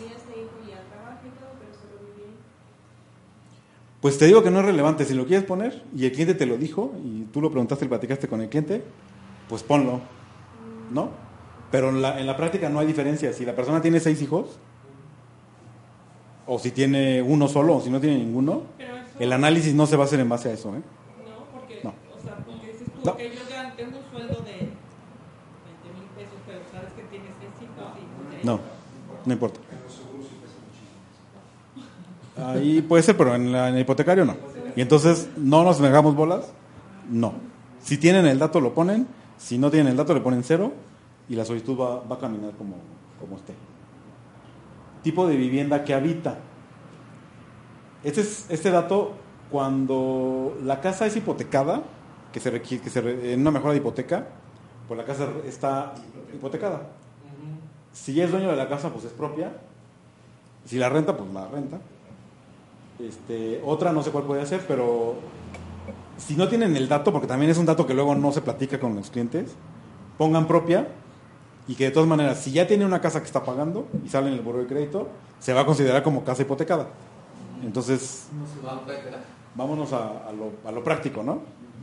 [0.00, 2.36] y este hijo ya trabaja y todo, pero solo vive ahí.
[4.02, 5.04] Pues te digo que no es relevante.
[5.06, 7.88] Si lo quieres poner y el cliente te lo dijo y tú lo preguntaste y
[7.88, 8.82] platicaste con el cliente,
[9.48, 10.00] pues ponlo.
[10.90, 11.08] ¿No?
[11.70, 13.32] Pero en la, en la práctica no hay diferencia.
[13.32, 14.58] Si la persona tiene seis hijos,
[16.46, 19.96] o si tiene uno solo, o si no tiene ninguno, eso- el análisis no se
[19.96, 20.74] va a hacer en base a eso.
[20.74, 20.82] ¿eh?
[21.24, 21.90] No, porque, No.
[21.90, 23.16] o sea, porque dices tú, No.
[23.16, 24.68] yo ya tengo un sueldo de 20
[25.94, 28.58] mil pesos, pero sabes que tienes seis hijos y pues, No,
[29.24, 29.60] no importa.
[32.36, 34.36] Ahí puede ser, pero en, la- en el hipotecario no.
[34.74, 36.52] Y entonces, ¿no nos negamos bolas?
[37.10, 37.34] No.
[37.80, 39.06] Si tienen el dato, lo ponen.
[39.36, 40.72] Si no tienen el dato, le ponen cero.
[41.28, 42.76] Y la solicitud va, va a caminar como,
[43.20, 43.54] como esté.
[45.02, 46.38] Tipo de vivienda que habita.
[48.04, 49.12] Este, es, este dato,
[49.50, 51.82] cuando la casa es hipotecada,
[52.32, 54.26] que se requiere, que se re- en una mejora de hipoteca,
[54.88, 55.92] pues la casa está
[56.34, 56.82] hipotecada.
[57.92, 59.52] Si ya es dueño de la casa, pues es propia.
[60.64, 61.78] Si la renta, pues la renta.
[63.02, 65.16] Este, otra no sé cuál puede ser, pero
[66.18, 68.78] si no tienen el dato, porque también es un dato que luego no se platica
[68.78, 69.52] con los clientes,
[70.18, 70.88] pongan propia
[71.66, 74.28] y que de todas maneras, si ya tiene una casa que está pagando y sale
[74.28, 75.08] en el buro de crédito,
[75.40, 76.88] se va a considerar como casa hipotecada.
[77.64, 78.26] Entonces,
[79.54, 81.40] vámonos a, a lo, a lo práctico, ¿no?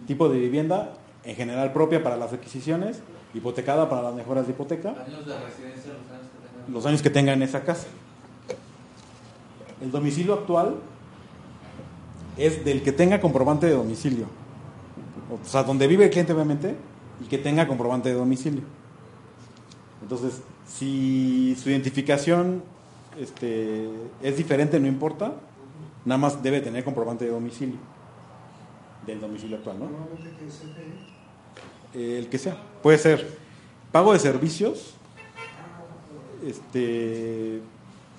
[0.07, 0.93] Tipo de vivienda,
[1.23, 3.01] en general propia para las adquisiciones,
[3.33, 6.73] hipotecada para las mejoras de hipoteca Años de residencia, los años que tengan.
[6.73, 7.87] los años que tenga en esa casa.
[9.81, 10.75] El domicilio actual
[12.39, 14.25] es del que tenga comprobante de domicilio.
[15.31, 16.75] O sea, donde vive el cliente obviamente
[17.23, 18.61] y que tenga comprobante de domicilio.
[20.01, 22.63] Entonces, si su identificación
[23.19, 23.89] este,
[24.23, 25.33] es diferente, no importa,
[26.05, 27.77] nada más debe tener comprobante de domicilio.
[29.05, 29.89] Del domicilio actual, ¿no?
[31.93, 32.57] El que sea.
[32.81, 33.37] Puede ser
[33.91, 34.93] pago de servicios,
[36.45, 37.61] este,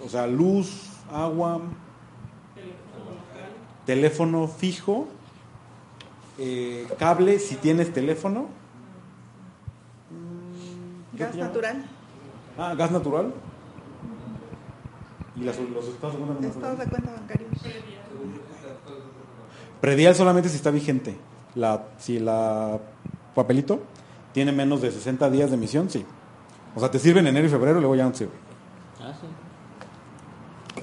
[0.05, 1.61] o sea, luz, agua,
[3.95, 5.09] teléfono fijo,
[6.39, 8.43] eh, cable, si tienes teléfono.
[10.11, 11.85] Mm, ¿qué Gas te natural.
[12.57, 13.35] Ah, gas natural.
[15.35, 17.51] Y las- los estados de cuenta Estados de cuenta bancarios.
[19.81, 21.17] Predial solamente si está vigente.
[21.57, 22.79] La, si la
[23.35, 23.81] papelito
[24.33, 26.07] tiene menos de 60 días de emisión, sí.
[26.77, 28.33] O sea, te sirve en enero y febrero, luego ya no te sirve.
[29.01, 29.27] Ah, sí.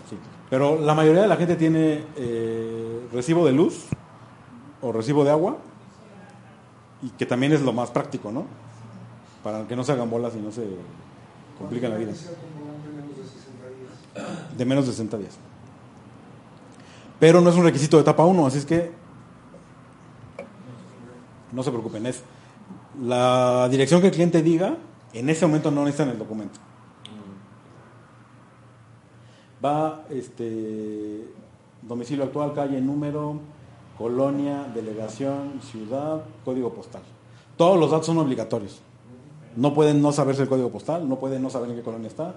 [0.09, 0.17] Sí.
[0.49, 2.76] Pero la mayoría de la gente tiene eh,
[3.11, 3.85] recibo de luz
[4.81, 5.57] o recibo de agua
[7.01, 8.45] y que también es lo más práctico, ¿no?
[9.43, 10.67] Para que no se hagan bolas y no se
[11.57, 12.11] compliquen la vida.
[12.11, 14.57] Dice el comprobante menos de 60 días.
[14.57, 15.37] De menos de 60 días.
[17.19, 18.91] Pero no es un requisito de etapa 1, así es que
[21.51, 22.05] no se preocupen.
[22.05, 22.23] Es
[23.01, 24.77] la dirección que el cliente diga,
[25.13, 26.59] en ese momento no necesitan el documento.
[29.63, 31.27] Va este
[31.87, 33.39] domicilio actual, calle, número,
[33.97, 37.01] colonia, delegación, ciudad, código postal.
[37.55, 38.79] Todos los datos son obligatorios.
[39.55, 42.35] No pueden no saberse el código postal, no pueden no saber en qué colonia está.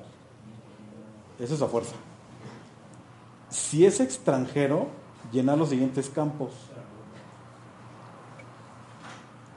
[1.39, 1.95] Eso es a fuerza.
[3.51, 4.87] Si es extranjero,
[5.33, 6.53] llenar los siguientes campos.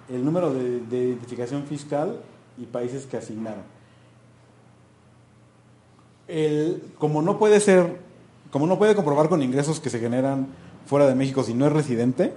[0.09, 2.19] El número de, de identificación fiscal
[2.57, 3.63] y países que asignaron.
[6.27, 7.99] El, como no puede ser,
[8.53, 10.45] como no puede comprobar con ingresos que se generan
[10.85, 12.35] fuera de México si no es residente,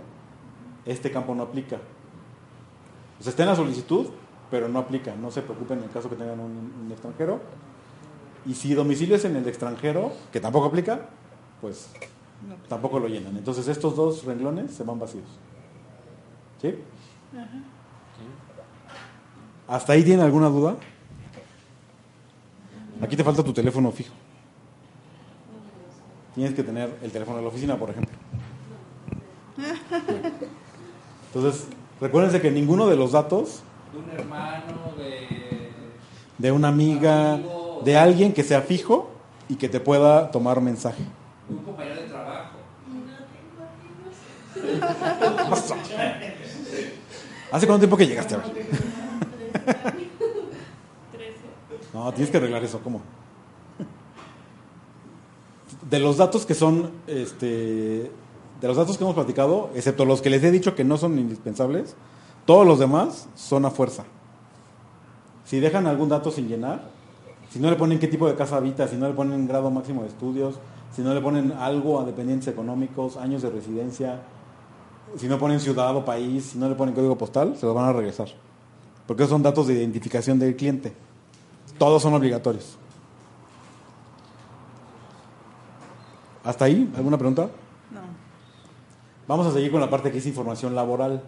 [0.87, 1.77] este campo no aplica.
[3.21, 4.07] O sea, está en la solicitud,
[4.51, 5.15] pero no aplica.
[5.15, 7.41] No se preocupen en el caso que tengan un, un extranjero.
[8.47, 11.11] Y si domicilio es en el extranjero, que tampoco aplica,
[11.61, 11.91] pues
[12.67, 13.37] tampoco lo llenan.
[13.37, 15.29] Entonces estos dos renglones se van vacíos.
[16.63, 16.77] ¿Sí?
[19.69, 20.77] ¿Hasta ahí tiene alguna duda?
[23.03, 24.15] Aquí te falta tu teléfono fijo.
[26.37, 28.15] Tienes que tener el teléfono de la oficina, por ejemplo.
[31.35, 31.67] Entonces,
[31.99, 35.71] recuérdense que ninguno de los datos De un hermano, de.
[36.37, 37.41] de una amiga,
[37.83, 39.11] de alguien que sea fijo
[39.49, 41.03] y que te pueda tomar mensaje.
[41.49, 42.57] un compañero de trabajo.
[47.51, 48.47] ¿Hace cuánto tiempo que llegaste a ver?
[51.13, 51.41] Trece.
[51.95, 53.01] No, tienes que arreglar eso, ¿cómo?
[55.89, 58.11] De los datos que son, este,
[58.61, 61.19] de los datos que hemos platicado, excepto los que les he dicho que no son
[61.19, 61.95] indispensables,
[62.45, 64.05] todos los demás son a fuerza.
[65.45, 66.91] Si dejan algún dato sin llenar,
[67.51, 70.03] si no le ponen qué tipo de casa habita, si no le ponen grado máximo
[70.03, 70.57] de estudios,
[70.95, 74.23] si no le ponen algo a dependientes económicos, años de residencia,
[75.17, 77.85] si no ponen ciudad o país, si no le ponen código postal, se los van
[77.85, 78.29] a regresar.
[79.07, 80.93] Porque esos son datos de identificación del cliente.
[81.79, 82.77] Todos son obligatorios.
[86.47, 86.91] ¿Hasta ahí?
[86.97, 87.51] ¿Alguna pregunta?
[87.91, 88.01] No.
[89.27, 91.23] Vamos a seguir con la parte que es información laboral.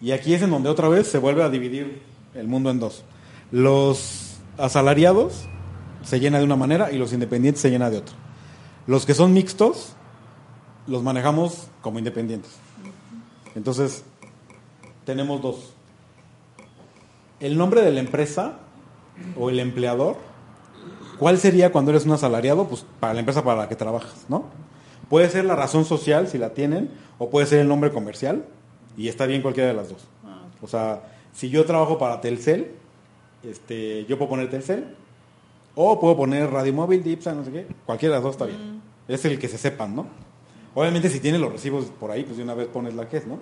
[0.00, 2.00] Y aquí es en donde otra vez se vuelve a dividir
[2.34, 3.02] el mundo en dos.
[3.50, 5.48] Los asalariados
[6.02, 8.14] se llena de una manera y los independientes se llena de otra.
[8.86, 9.96] Los que son mixtos
[10.86, 12.52] los manejamos como independientes.
[13.56, 14.04] Entonces,
[15.04, 15.72] tenemos dos.
[17.40, 18.60] El nombre de la empresa
[19.36, 20.18] o el empleador,
[21.18, 22.66] ¿cuál sería cuando eres un asalariado?
[22.66, 24.44] Pues para la empresa para la que trabajas, ¿no?
[25.08, 28.44] Puede ser la razón social, si la tienen, o puede ser el nombre comercial,
[28.96, 30.08] y está bien cualquiera de las dos.
[30.62, 31.02] O sea,
[31.32, 32.72] si yo trabajo para Telcel,
[33.44, 34.96] este, yo puedo poner Telcel,
[35.74, 38.80] o puedo poner Radio Móvil, Dipsa, no sé qué, cualquiera de las dos está bien.
[39.06, 40.06] Es el que se sepan, ¿no?
[40.74, 43.26] Obviamente si tienes los recibos por ahí, pues de una vez pones la que es,
[43.26, 43.38] ¿no?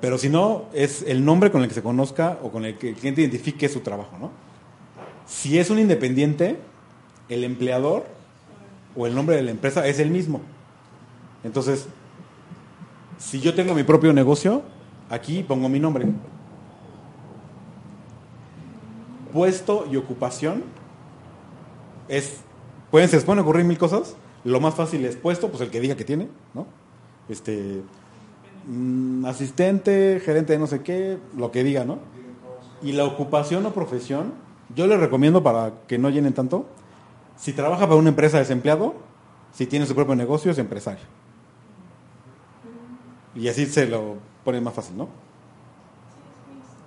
[0.00, 2.90] Pero si no, es el nombre con el que se conozca o con el que
[2.90, 4.30] el cliente identifique su trabajo, ¿no?
[5.26, 6.58] Si es un independiente,
[7.28, 8.04] el empleador
[8.96, 10.40] o el nombre de la empresa es el mismo.
[11.44, 11.88] Entonces,
[13.18, 14.62] si yo tengo mi propio negocio,
[15.08, 16.06] aquí pongo mi nombre.
[19.32, 20.64] Puesto y ocupación
[22.08, 22.40] es
[22.90, 24.16] pueden se pueden ocurrir mil cosas.
[24.44, 26.66] Lo más fácil es puesto, pues el que diga que tiene, ¿no?
[27.28, 27.80] Este
[28.66, 31.98] mm, asistente, gerente de no sé qué, lo que diga, ¿no?
[32.82, 34.34] Y la ocupación o profesión,
[34.74, 36.66] yo les recomiendo para que no llenen tanto,
[37.42, 38.94] si trabaja para una empresa es empleado,
[39.52, 41.02] si tiene su propio negocio es empresario.
[43.34, 45.08] Y así se lo pone más fácil, ¿no?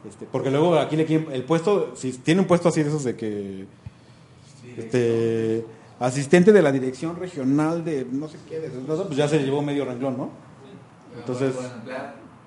[0.07, 3.03] Este, porque luego aquí le quieren- el puesto, si tiene un puesto así de esos
[3.03, 3.65] de que
[4.77, 5.65] este
[5.99, 9.83] asistente de la dirección regional de no sé qué, de, pues ya se llevó medio
[9.83, 10.29] renglón, ¿no?
[11.17, 11.53] Entonces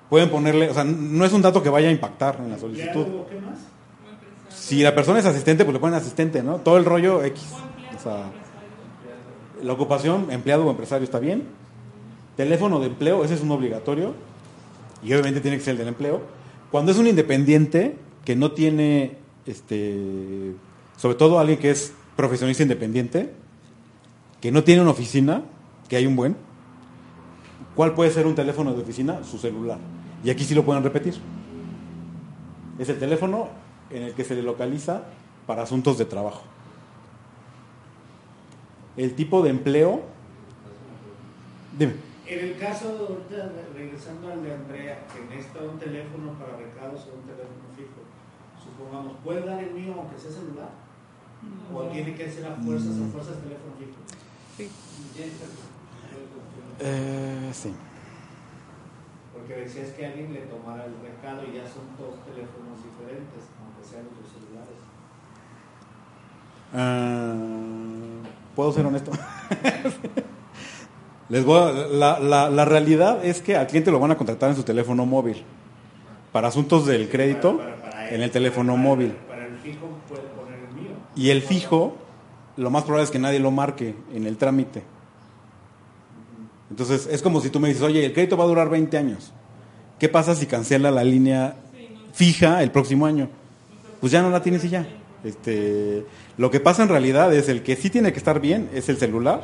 [0.09, 3.01] pueden ponerle, o sea, no es un dato que vaya a impactar en la solicitud.
[3.01, 3.59] ¿Empleado o qué más?
[4.49, 6.57] Si la persona es asistente, pues le ponen asistente, ¿no?
[6.57, 7.45] Todo el rollo X.
[9.63, 11.43] La ocupación, empleado o empresario está bien.
[12.37, 14.13] Teléfono de empleo, ese es un obligatorio.
[15.03, 16.21] Y obviamente tiene que ser el del empleo.
[16.71, 20.53] Cuando es un independiente que no tiene, este,
[20.97, 23.33] sobre todo alguien que es profesionista independiente,
[24.39, 25.43] que no tiene una oficina,
[25.87, 26.35] que hay un buen,
[27.75, 29.23] ¿cuál puede ser un teléfono de oficina?
[29.23, 29.79] Su celular.
[30.23, 31.15] Y aquí sí lo pueden repetir.
[32.77, 33.49] Es el teléfono
[33.89, 35.03] en el que se le localiza
[35.47, 36.43] para asuntos de trabajo.
[38.97, 40.01] El tipo de empleo.
[41.77, 41.93] Dime.
[42.27, 47.17] En el caso, ahorita, regresando al de Andrea, que necesita un teléfono para recados o
[47.17, 48.05] un teléfono fijo,
[48.61, 50.69] supongamos, ¿puede dar el mío aunque sea celular?
[51.73, 53.97] ¿O tiene que ser a fuerzas, a fuerzas teléfono fijo?
[56.81, 57.73] Eh, sí.
[59.33, 63.83] Porque decías que alguien le tomara el recado y ya son dos teléfonos diferentes, aunque
[63.83, 64.77] sean los celulares.
[66.73, 67.98] Ah,
[68.59, 69.11] ¿Puedo ser honesto?
[71.29, 74.49] Les voy a- la, la- la realidad es que al cliente lo van a contratar
[74.49, 75.45] en su teléfono móvil.
[76.33, 79.11] Para asuntos del crédito, Para- para- para él, en el teléfono para- móvil.
[79.29, 80.89] Para el fijo puede poner el mío.
[81.15, 81.95] Y el fijo,
[82.57, 84.83] lo más probable es que nadie lo marque en el trámite.
[86.69, 89.31] Entonces, es como si tú me dices, oye, el crédito va a durar 20 años.
[89.99, 91.55] ¿Qué pasa si cancela la línea
[92.11, 93.29] fija el próximo año?
[94.01, 94.85] Pues ya no la tienes y ya.
[95.23, 96.05] Este,
[96.37, 98.97] lo que pasa en realidad es el que sí tiene que estar bien es el
[98.97, 99.41] celular,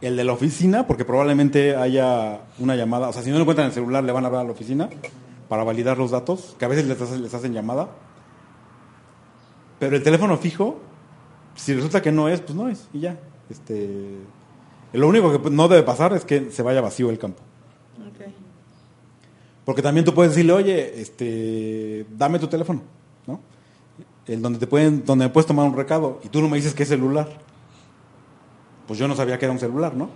[0.00, 3.66] el de la oficina, porque probablemente haya una llamada, o sea, si no lo encuentran
[3.66, 4.88] en el celular, le van a hablar a la oficina
[5.48, 7.88] para validar los datos, que a veces les hacen, les hacen llamada.
[9.78, 10.80] Pero el teléfono fijo,
[11.54, 13.18] si resulta que no es, pues no es, y ya.
[13.50, 14.18] Este,
[14.92, 17.42] lo único que no debe pasar es que se vaya vacío el campo.
[19.64, 23.03] Porque también tú puedes decirle, oye, este, dame tu teléfono, ¿no?
[24.26, 26.74] El donde te pueden, donde me puedes tomar un recado y tú no me dices
[26.74, 27.28] que es celular.
[28.86, 30.08] Pues yo no sabía que era un celular, ¿no?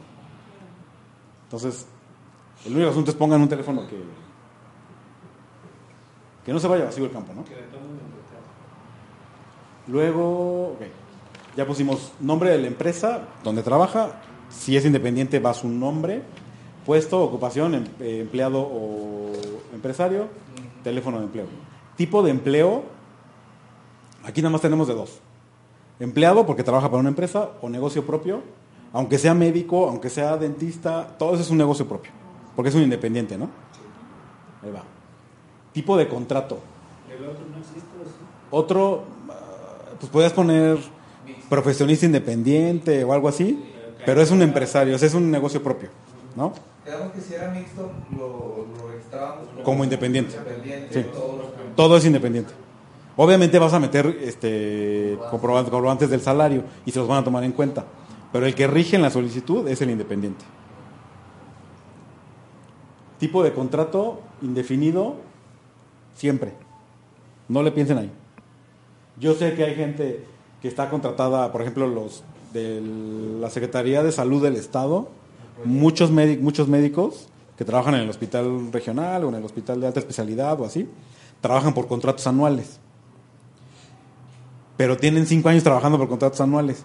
[1.44, 1.86] Entonces,
[2.66, 3.96] el único asunto es pongan un teléfono que
[6.44, 7.44] que no se vaya vacío el campo, ¿no?
[9.86, 10.80] Luego, ok,
[11.56, 14.12] ya pusimos nombre de la empresa, donde trabaja,
[14.48, 16.22] si es independiente va su nombre,
[16.86, 19.32] puesto, ocupación, em- eh, empleado o
[19.74, 20.28] empresario,
[20.82, 21.46] teléfono de empleo.
[21.96, 22.84] Tipo de empleo,
[24.24, 25.20] aquí nada más tenemos de dos.
[26.00, 28.42] Empleado porque trabaja para una empresa o negocio propio,
[28.92, 32.10] aunque sea médico, aunque sea dentista, todo eso es un negocio propio,
[32.54, 33.48] porque es un independiente, ¿no?
[34.62, 34.82] Ahí va.
[35.72, 36.58] Tipo de contrato.
[37.08, 37.80] El otro no existe.
[38.50, 39.34] Otro, ah,
[39.98, 40.78] pues podías poner
[41.48, 43.62] profesionista independiente o algo así,
[44.06, 45.90] pero es un empresario, o sea, es un negocio propio,
[46.36, 46.52] ¿no?
[46.84, 50.34] Quedamos que si era mixto, lo, lo registrábamos Como independiente.
[50.36, 51.10] independiente, Sí.
[51.76, 52.52] Todo es independiente.
[53.20, 57.50] Obviamente vas a meter este comprobantes, del salario y se los van a tomar en
[57.50, 57.84] cuenta,
[58.32, 60.44] pero el que rige en la solicitud es el independiente.
[63.18, 65.16] Tipo de contrato indefinido
[66.14, 66.52] siempre.
[67.48, 68.12] No le piensen ahí.
[69.18, 70.24] Yo sé que hay gente
[70.62, 72.22] que está contratada, por ejemplo, los
[72.52, 72.80] de
[73.40, 75.08] la Secretaría de Salud del Estado,
[75.64, 77.26] muchos, muchos médicos
[77.56, 80.88] que trabajan en el hospital regional o en el hospital de alta especialidad o así,
[81.40, 82.78] trabajan por contratos anuales.
[84.78, 86.84] Pero tienen cinco años trabajando por contratos anuales.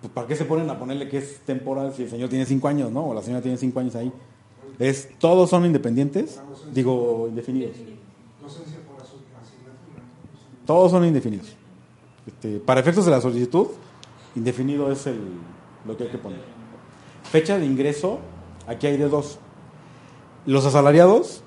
[0.00, 2.68] Pues, ¿Para qué se ponen a ponerle que es temporal si el señor tiene cinco
[2.68, 3.08] años, ¿no?
[3.08, 4.12] O la señora tiene cinco años ahí.
[4.78, 6.40] Es, todos son independientes,
[6.72, 7.76] digo, indefinidos.
[10.64, 11.48] Todos son indefinidos.
[12.26, 13.66] Este, para efectos de la solicitud,
[14.36, 15.18] indefinido es el,
[15.86, 16.40] lo que hay que poner.
[17.24, 18.20] Fecha de ingreso,
[18.68, 19.40] aquí hay de dos.
[20.46, 21.42] Los asalariados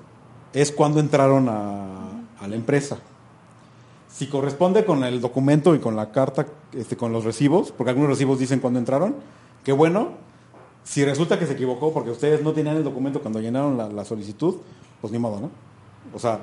[0.52, 2.98] es cuando entraron a, a la empresa.
[4.14, 8.10] Si corresponde con el documento y con la carta, este, con los recibos, porque algunos
[8.10, 9.16] recibos dicen cuando entraron,
[9.64, 10.10] qué bueno.
[10.84, 14.04] Si resulta que se equivocó porque ustedes no tenían el documento cuando llenaron la, la
[14.04, 14.58] solicitud,
[15.00, 15.50] pues ni modo, ¿no?
[16.14, 16.38] O sea,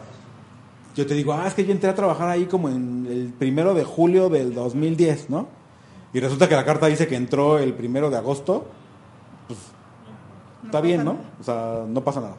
[0.96, 3.74] yo te digo, ah, es que yo entré a trabajar ahí como en el primero
[3.74, 5.48] de julio del 2010, ¿no?
[6.12, 8.66] Y resulta que la carta dice que entró el primero de agosto,
[9.48, 9.60] pues
[10.66, 11.16] está bien, ¿no?
[11.40, 12.36] O sea, no pasa nada.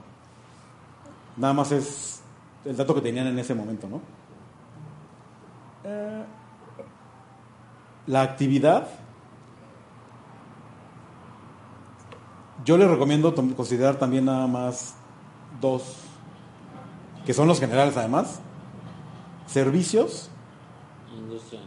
[1.39, 2.21] Nada más es
[2.67, 4.22] el dato que tenían en ese momento, ¿no?
[5.85, 6.25] Eh,
[8.07, 8.89] la actividad,
[12.65, 14.95] yo les recomiendo considerar también nada más
[15.61, 15.97] dos,
[17.25, 18.41] que son los generales además,
[19.47, 20.31] servicios
[21.17, 21.61] Industria.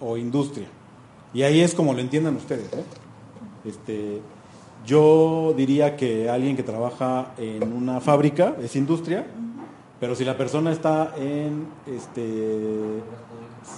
[0.00, 0.68] o industria.
[1.32, 2.72] Y ahí es como lo entiendan ustedes.
[2.72, 2.84] ¿eh?
[3.64, 4.20] Este,
[4.84, 9.26] yo diría que alguien que trabaja en una fábrica es industria,
[10.00, 13.00] pero si la persona está en este,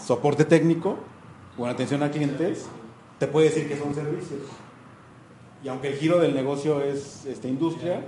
[0.07, 0.97] soporte técnico
[1.59, 2.67] o en atención a clientes,
[3.19, 4.41] te puede decir que son servicios.
[5.65, 8.05] Y aunque el giro del negocio es este, industria,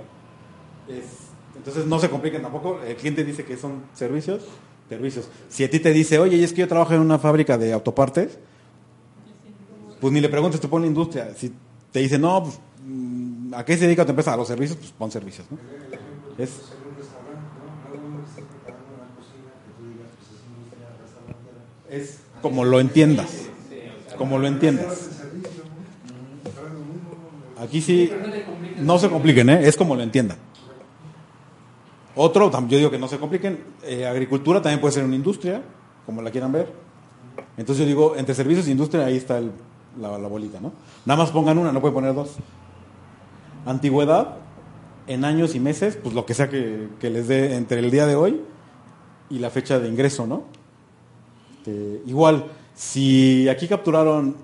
[0.87, 2.81] es- entonces no se compliquen tampoco.
[2.81, 4.43] El cliente dice que son servicios,
[4.89, 5.29] servicios.
[5.49, 8.37] Si a ti te dice, oye, es que yo trabajo en una fábrica de autopartes,
[10.01, 11.33] pues ni le preguntes, tú pon industria.
[11.35, 11.51] Si
[11.91, 14.33] te dice, no, pues, mm, ¿a qué se dedica tu empresa?
[14.33, 15.47] A los servicios, pues pon servicios.
[15.49, 15.57] ¿no?
[16.37, 17.97] Es- es en un restaurante, ¿no?
[17.97, 21.61] No uno que esté preparando una cocina que tú digas, pues es industria restaurantera.
[21.89, 23.47] Es como lo entiendas.
[24.17, 25.09] Como lo entiendas.
[27.59, 28.11] Aquí sí,
[28.77, 29.67] no se compliquen, ¿eh?
[29.67, 30.37] es como lo entiendan.
[32.15, 35.61] Otro, yo digo que no se compliquen, eh, agricultura también puede ser una industria,
[36.05, 36.71] como la quieran ver.
[37.57, 39.51] Entonces yo digo, entre servicios e industria, ahí está el-
[39.99, 40.73] la, bolita, ¿no?
[41.05, 42.35] Nada más pongan una, no pueden poner dos.
[43.65, 44.37] Antigüedad,
[45.07, 48.15] en años y meses, pues lo que sea que les dé entre el día de
[48.15, 48.41] hoy
[49.29, 50.43] y la fecha de ingreso, ¿no?
[51.65, 54.35] Este, igual, si aquí capturaron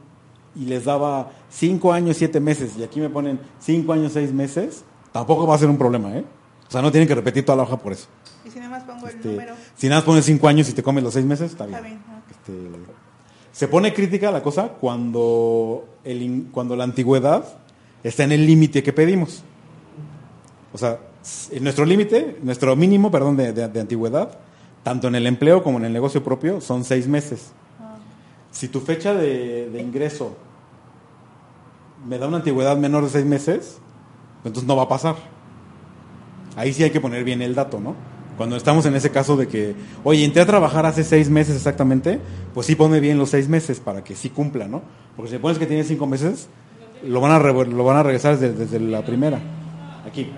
[0.55, 4.83] y les daba 5 años, 7 meses, y aquí me ponen 5 años, 6 meses,
[5.11, 6.25] tampoco va a ser un problema, ¿eh?
[6.67, 8.07] O sea, no tienen que repetir toda la hoja por eso.
[8.43, 10.73] Y si nada más pongo el Este, número, si nada más pones 5 años y
[10.73, 11.75] te comes los 6 meses, está bien.
[11.77, 12.01] está bien.
[12.09, 12.21] ah.
[12.31, 12.53] Este,
[13.51, 17.43] se pone crítica la cosa cuando, el, cuando la antigüedad
[18.03, 19.43] está en el límite que pedimos.
[20.73, 20.97] O sea,
[21.59, 24.39] nuestro límite, nuestro mínimo, perdón, de, de- de antigüedad,
[24.83, 27.51] tanto en el empleo como en el negocio propio, son seis meses.
[28.51, 30.35] Si tu fecha de, de ingreso
[32.07, 33.79] me da una antigüedad menor de seis meses,
[34.43, 35.15] entonces no va a pasar.
[36.55, 37.95] Ahí sí hay que poner bien el dato, ¿no?
[38.37, 42.19] Cuando estamos en ese caso de que, oye, entré a trabajar hace seis meses exactamente,
[42.53, 44.81] pues sí pone bien los seis meses para que sí cumpla, ¿no?
[45.15, 46.49] Porque si le pones que tiene cinco meses,
[47.05, 49.39] lo van a, revo- lo van a regresar desde, desde la primera.
[50.07, 50.31] Aquí.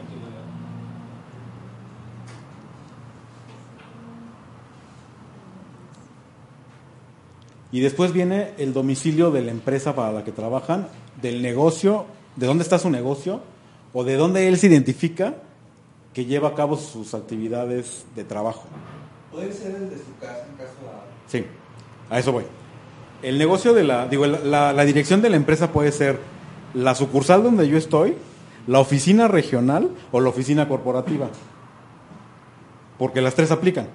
[7.73, 10.87] Y después viene el domicilio de la empresa para la que trabajan,
[11.21, 12.05] del negocio,
[12.37, 13.41] de dónde está su negocio,
[13.93, 15.33] o de dónde él se identifica
[16.13, 18.63] que lleva a cabo sus actividades de trabajo.
[19.31, 21.39] Puede ser desde su casa en caso de...
[21.41, 21.45] Sí,
[22.09, 22.43] a eso voy.
[23.23, 26.19] El negocio de la, digo, la, la- la dirección de la empresa puede ser
[26.75, 28.15] la sucursal donde yo estoy,
[28.67, 31.29] la oficina regional o la oficina corporativa.
[32.99, 33.87] Porque las tres aplican.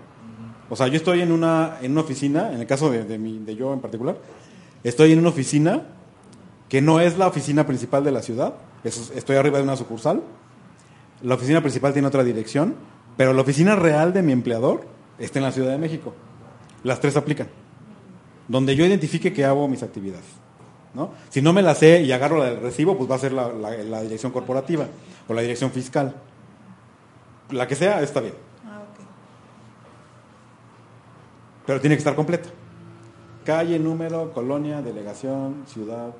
[0.70, 3.38] O sea, yo estoy en una, en una oficina, en el caso de, de, mi-
[3.38, 4.16] de yo en particular,
[4.84, 5.82] estoy en una oficina
[6.68, 8.54] que no es la oficina principal de la ciudad,
[8.84, 10.22] es- estoy arriba de una sucursal,
[11.22, 12.74] la oficina principal tiene otra dirección,
[13.16, 14.86] pero la oficina real de mi empleador
[15.18, 16.14] está en la Ciudad de México.
[16.84, 17.48] Las tres aplican.
[18.46, 20.24] Donde yo identifique que hago mis actividades.
[20.94, 21.10] ¿no?
[21.28, 23.48] Si no me la sé y agarro la del recibo, pues va a ser la-
[23.52, 24.86] la dirección corporativa
[25.28, 26.14] o la dirección fiscal.
[27.50, 28.34] La que sea, está bien.
[28.66, 29.04] Ah, ok.
[31.68, 32.48] Pero tiene que estar completa.
[33.44, 36.12] Calle, número, colonia, delegación, ciudad,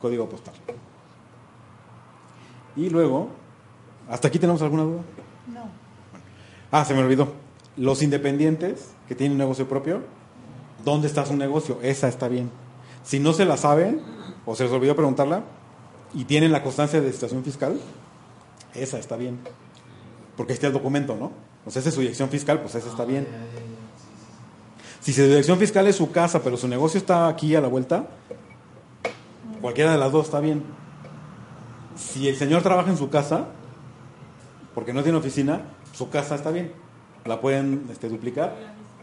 [0.00, 0.54] código postal.
[2.74, 3.28] Y luego
[4.08, 5.00] ¿Hasta aquí tenemos alguna duda?
[5.52, 5.68] No.
[6.70, 7.32] Ah, se me olvidó.
[7.76, 10.02] Los independientes que tienen un negocio propio,
[10.84, 11.78] ¿dónde está su negocio?
[11.82, 12.50] Esa está bien.
[13.04, 14.00] Si no se la saben,
[14.46, 15.44] o se les olvidó preguntarla,
[16.14, 17.78] y tienen la constancia de situación fiscal,
[18.74, 19.38] esa está bien.
[20.36, 21.32] Porque ahí está el documento, ¿no?
[21.66, 23.26] O sea, esa es su dirección fiscal, pues esa está bien.
[25.00, 28.06] Si su dirección fiscal es su casa, pero su negocio está aquí a la vuelta,
[29.60, 30.64] cualquiera de las dos está bien.
[31.96, 33.46] Si el señor trabaja en su casa,
[34.74, 35.62] porque no tiene oficina,
[35.92, 36.72] su casa está bien.
[37.24, 38.54] La pueden este, duplicar,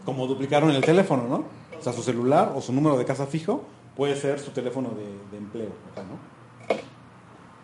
[0.04, 1.44] como duplicaron el teléfono, ¿no?
[1.78, 3.64] O sea, su celular o su número de casa fijo
[3.96, 6.36] puede ser su teléfono de, de empleo, acá, ¿no?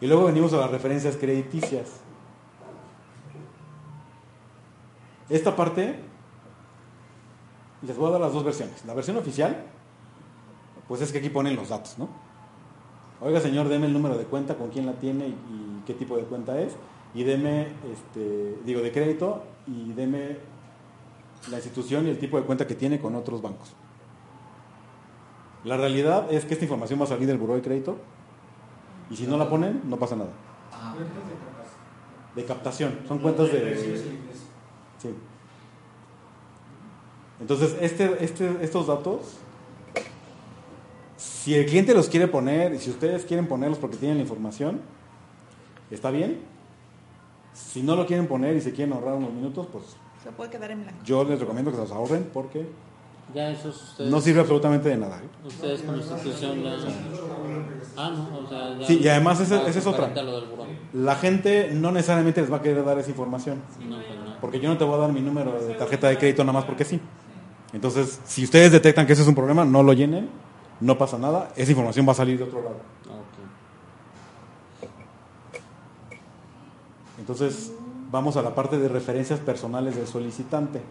[0.00, 2.00] Y luego venimos a las referencias crediticias.
[5.30, 6.00] Esta parte,
[7.82, 8.84] les voy a dar las dos versiones.
[8.84, 9.64] La versión oficial,
[10.88, 12.08] pues es que aquí ponen los datos, ¿no?
[13.20, 16.16] Oiga, señor, deme el número de cuenta, con quién la tiene y, y qué tipo
[16.16, 16.74] de cuenta es.
[17.14, 20.38] Y deme, este, digo, de crédito y deme
[21.50, 23.74] la institución y el tipo de cuenta que tiene con otros bancos.
[25.64, 27.96] La realidad es que esta información va a salir del buró de crédito
[29.10, 30.30] y si no la ponen, no pasa nada.
[30.72, 30.94] Ah,
[32.34, 33.96] De captación, son cuentas de...
[34.98, 35.14] Sí.
[37.42, 39.20] Entonces, este, este, estos datos,
[41.16, 44.80] si el cliente los quiere poner y si ustedes quieren ponerlos porque tienen la información,
[45.90, 46.40] está bien.
[47.52, 49.84] Si no lo quieren poner y se quieren ahorrar unos minutos, pues
[50.22, 50.98] Se puede quedar en blanco.
[51.04, 52.66] yo les recomiendo que se los ahorren porque
[53.34, 54.10] Ya esos ustedes.
[54.10, 55.18] no sirve absolutamente de nada.
[55.18, 55.46] ¿eh?
[55.46, 56.76] Ustedes con institución ya.
[57.96, 58.86] Ah, no, o sea, ya.
[58.86, 60.12] Sí, y además esa- esa es otra.
[60.94, 63.60] La gente no necesariamente les va a querer dar esa información.
[63.88, 64.40] No, pues no.
[64.40, 66.64] Porque yo no te voy a dar mi número de tarjeta de crédito nada más
[66.64, 67.00] porque sí.
[67.72, 70.28] Entonces, si ustedes detectan que ese es un problema, no lo llenen,
[70.80, 72.76] no pasa nada, esa información va a salir de otro lado.
[73.06, 73.38] Ok.
[77.18, 77.72] Entonces,
[78.10, 80.82] vamos a la parte de referencias personales del solicitante.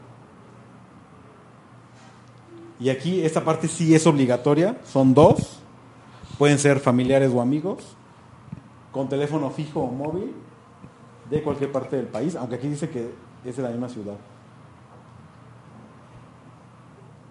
[2.80, 5.60] Y aquí esta parte sí es obligatoria, son dos,
[6.40, 7.96] pueden ser familiares o amigos,
[8.92, 10.34] con teléfono fijo o móvil,
[11.30, 13.10] de cualquier parte del país, aunque aquí dice que
[13.46, 14.16] es de la misma ciudad.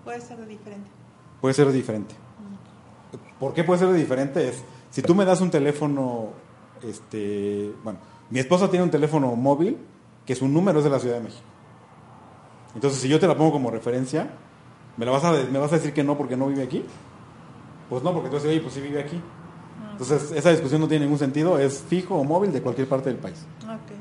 [0.05, 0.91] Puede ser de diferente.
[1.41, 2.15] Puede ser diferente.
[3.39, 4.49] ¿Por qué puede ser diferente?
[4.49, 6.29] Es, si tú me das un teléfono,
[6.83, 7.99] este, bueno,
[8.31, 9.79] mi esposa tiene un teléfono móvil
[10.27, 11.43] que su número es de la Ciudad de México.
[12.75, 14.31] Entonces, si yo te la pongo como referencia,
[14.97, 16.85] ¿me, la vas a, ¿me vas a decir que no porque no vive aquí?
[17.89, 19.21] Pues no, porque tú vas a decir, oye, pues sí vive aquí.
[19.93, 23.19] Entonces, esa discusión no tiene ningún sentido, es fijo o móvil de cualquier parte del
[23.19, 23.45] país.
[23.65, 23.93] Ok.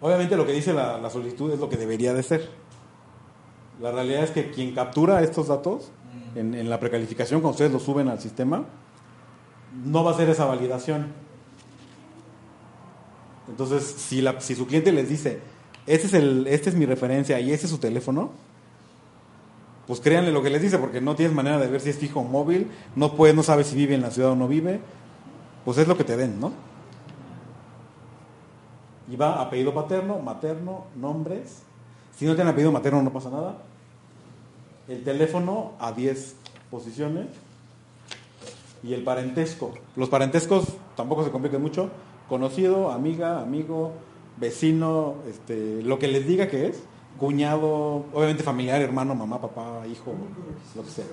[0.00, 2.61] Obviamente lo que dice la, la solicitud es lo que debería de ser.
[3.82, 5.90] La realidad es que quien captura estos datos
[6.36, 8.64] en, en la precalificación, cuando ustedes los suben al sistema,
[9.84, 11.08] no va a hacer esa validación.
[13.48, 15.40] Entonces, si, la, si su cliente les dice,
[15.86, 18.30] este es, el, este es mi referencia y este es su teléfono,
[19.88, 22.20] pues créanle lo que les dice, porque no tienes manera de ver si es fijo
[22.20, 24.80] o móvil, no puedes, no sabes si vive en la ciudad o no vive,
[25.64, 26.52] pues es lo que te den, ¿no?
[29.10, 31.64] Y va apellido paterno, materno, nombres.
[32.16, 33.58] Si no tienen apellido materno no pasa nada.
[34.92, 36.36] El teléfono a 10
[36.70, 37.26] posiciones.
[38.82, 39.72] Y el parentesco.
[39.96, 40.66] Los parentescos
[40.96, 41.88] tampoco se complican mucho.
[42.28, 43.92] Conocido, amiga, amigo,
[44.36, 46.82] vecino, este, lo que les diga que es.
[47.18, 50.12] Cuñado, obviamente familiar, hermano, mamá, papá, hijo,
[50.76, 51.04] lo que sea.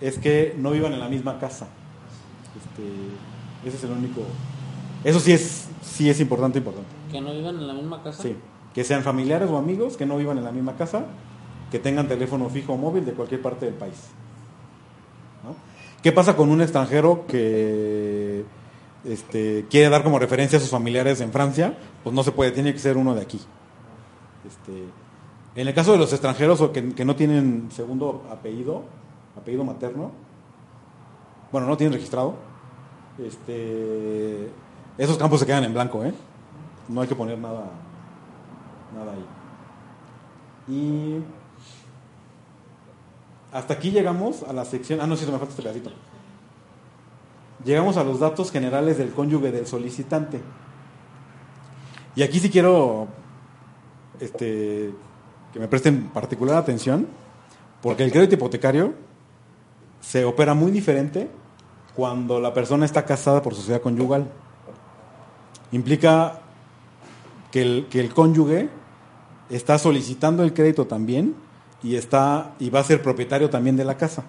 [0.00, 1.66] Es que no vivan en la misma casa.
[2.56, 4.22] Este, ese es el único.
[5.04, 6.88] Eso sí es, sí es importante, importante.
[7.12, 8.22] Que no vivan en la misma casa.
[8.22, 8.36] Sí,
[8.74, 11.06] que sean familiares o amigos, que no vivan en la misma casa,
[11.70, 14.10] que tengan teléfono fijo o móvil de cualquier parte del país.
[15.44, 15.54] ¿no?
[16.02, 18.44] ¿Qué pasa con un extranjero que
[19.04, 21.76] este, quiere dar como referencia a sus familiares en Francia?
[22.02, 23.40] Pues no se puede, tiene que ser uno de aquí.
[24.46, 24.84] Este,
[25.54, 28.84] en el caso de los extranjeros o que, que no tienen segundo apellido,
[29.36, 30.12] apellido materno,
[31.50, 32.36] bueno, no tienen registrado,
[33.18, 34.48] este,
[34.96, 36.12] esos campos se quedan en blanco, ¿eh?
[36.88, 37.70] No hay que poner nada,
[38.94, 39.24] nada ahí.
[40.74, 41.22] Y
[43.52, 45.00] hasta aquí llegamos a la sección.
[45.00, 45.90] Ah, no, sí, se me falta este pedacito.
[47.64, 50.40] Llegamos a los datos generales del cónyuge del solicitante.
[52.14, 53.08] Y aquí sí quiero
[54.20, 54.92] este,
[55.52, 57.06] que me presten particular atención,
[57.82, 58.94] porque el crédito hipotecario
[60.00, 61.30] se opera muy diferente
[61.94, 64.30] cuando la persona está casada por sociedad conyugal.
[65.72, 66.40] Implica
[67.50, 68.68] que el, que el cónyuge
[69.50, 71.34] está solicitando el crédito también
[71.82, 74.24] y, está, y va a ser propietario también de la casa.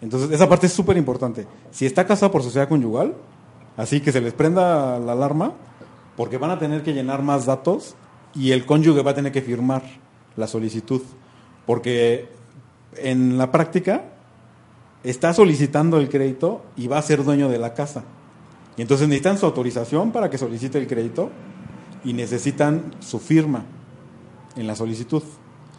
[0.00, 1.46] Entonces, esa parte es súper importante.
[1.70, 3.14] Si está casado por sociedad conyugal,
[3.76, 5.52] Así que se les prenda la alarma
[6.16, 7.94] porque van a tener que llenar más datos
[8.34, 9.82] y el cónyuge va a tener que firmar
[10.36, 11.02] la solicitud.
[11.66, 12.28] Porque
[12.96, 14.04] en la práctica
[15.04, 18.04] está solicitando el crédito y va a ser dueño de la casa.
[18.78, 21.30] Y entonces necesitan su autorización para que solicite el crédito
[22.04, 23.64] y necesitan su firma
[24.56, 25.22] en la solicitud.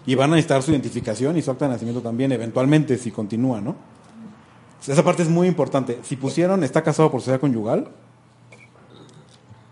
[0.07, 3.61] Y van a necesitar su identificación y su acta de nacimiento también, eventualmente, si continúa,
[3.61, 3.75] ¿no?
[4.87, 5.99] Esa parte es muy importante.
[6.03, 7.89] Si pusieron está casado por sociedad conyugal,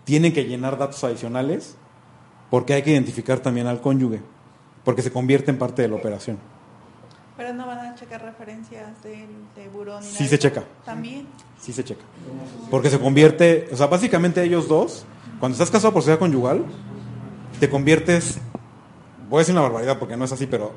[0.04, 1.74] tienen que llenar datos adicionales
[2.50, 4.20] porque hay que identificar también al cónyuge,
[4.84, 6.38] porque se convierte en parte de la operación.
[7.36, 10.28] Pero no van a checar referencias del de buró ni Sí nada.
[10.30, 10.64] se checa.
[10.84, 11.26] También.
[11.60, 12.02] Sí se checa.
[12.70, 15.04] Porque se convierte, o sea, básicamente ellos dos,
[15.40, 16.64] cuando estás casado por sociedad conyugal,
[17.58, 18.38] te conviertes,
[19.28, 20.72] voy a decir una barbaridad porque no es así, pero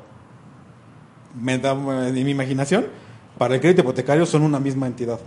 [1.40, 2.86] me da, en mi imaginación,
[3.38, 5.20] para el crédito hipotecario son una misma entidad.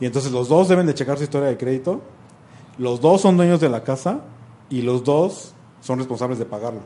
[0.00, 2.02] Y entonces los dos deben de checar su historia de crédito,
[2.78, 4.20] los dos son dueños de la casa
[4.68, 6.80] y los dos son responsables de pagarlo.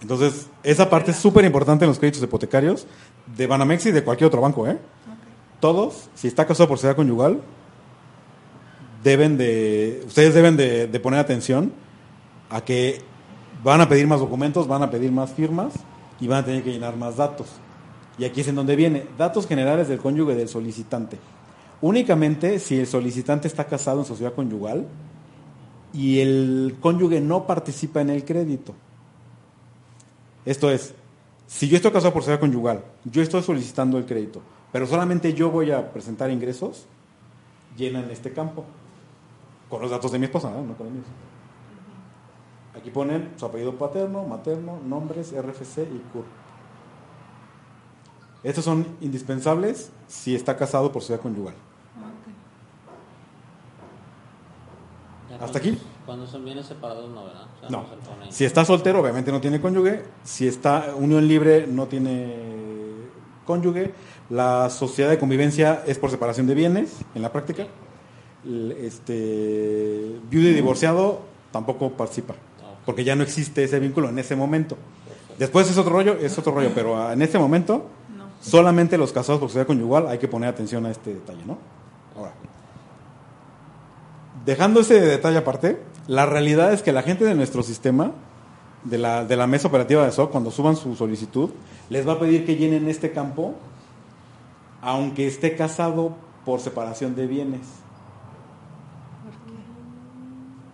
[0.00, 2.86] Entonces, esa parte es súper importante en los créditos hipotecarios
[3.36, 4.78] de Banamex y de cualquier otro banco, ¿eh?
[5.60, 7.40] Todos, si está casado por sociedad conyugal,
[9.04, 11.72] deben de, ustedes deben de, de poner atención
[12.52, 13.00] a que
[13.64, 15.72] van a pedir más documentos, van a pedir más firmas
[16.20, 17.48] y van a tener que llenar más datos.
[18.18, 21.18] Y aquí es en donde viene, datos generales del cónyuge del solicitante.
[21.80, 24.86] Únicamente si el solicitante está casado en sociedad conyugal
[25.92, 28.74] y el cónyuge no participa en el crédito.
[30.44, 30.94] Esto es,
[31.46, 35.50] si yo estoy casado por sociedad conyugal, yo estoy solicitando el crédito, pero solamente yo
[35.50, 36.84] voy a presentar ingresos,
[37.76, 38.64] llenan este campo
[39.70, 40.62] con los datos de mi esposa, ¿no?
[40.62, 41.06] No con los míos.
[42.76, 46.24] Aquí ponen su apellido paterno, materno, nombres, RFC y CUR.
[48.42, 51.54] Estos son indispensables si está casado por sociedad conyugal.
[55.40, 55.76] ¿Hasta aquí?
[56.06, 57.46] Cuando son bienes separados, no, ¿verdad?
[57.56, 57.84] O sea, No.
[58.30, 60.04] Si está soltero, obviamente no tiene cónyuge.
[60.24, 62.34] Si está unión libre, no tiene
[63.46, 63.92] cónyuge.
[64.30, 67.66] La sociedad de convivencia es por separación de bienes, en la práctica.
[68.44, 71.20] Este, viudo y divorciado
[71.52, 72.34] tampoco participa,
[72.84, 74.76] porque ya no existe ese vínculo en ese momento.
[75.38, 77.86] Después es otro rollo, es otro rollo, pero en este momento
[78.40, 81.58] solamente los casados por sociedad conyugal hay que poner atención a este detalle, ¿no?
[82.16, 82.32] Ahora,
[84.44, 88.12] dejando ese detalle aparte, la realidad es que la gente de nuestro sistema,
[88.84, 91.50] de la, de la mesa operativa de SOC, cuando suban su solicitud,
[91.88, 93.54] les va a pedir que llenen este campo,
[94.80, 97.60] aunque esté casado por separación de bienes.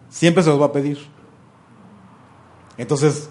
[0.08, 0.98] Siempre se los va a pedir.
[2.78, 3.28] Entonces,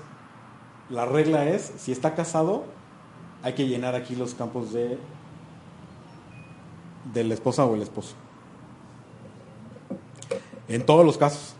[0.90, 2.66] la regla es, si está casado,
[3.44, 4.98] hay que llenar aquí los campos de,
[7.14, 8.16] de la esposa o el esposo.
[10.68, 11.56] En todos los casos.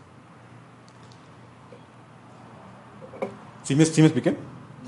[3.64, 4.30] ¿Sí me, sí me expliqué?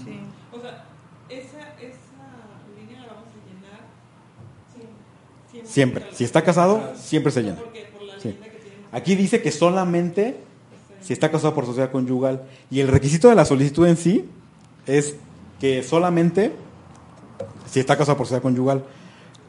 [0.05, 0.20] Sí.
[0.52, 0.85] O sea,
[1.28, 1.98] esa, esa
[2.78, 3.81] línea la vamos a llenar
[5.51, 5.66] siempre.
[5.70, 6.06] Siempre.
[6.12, 7.56] Si está casado, siempre se llena.
[7.56, 8.28] Porque por la Sí.
[8.28, 8.81] leyenda que tienen.
[8.93, 10.40] Aquí dice que solamente
[11.01, 12.43] si está casado por sociedad conyugal.
[12.70, 14.28] Y el requisito de la solicitud en sí
[14.86, 15.16] es
[15.60, 16.52] que solamente
[17.70, 18.85] si está casado por sociedad conyugal.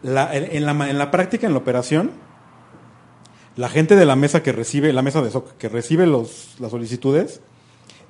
[0.03, 2.11] En, la, en la práctica, en la operación,
[3.55, 6.71] la gente de la mesa que recibe, la mesa de SOC, que recibe los, las
[6.71, 7.41] solicitudes,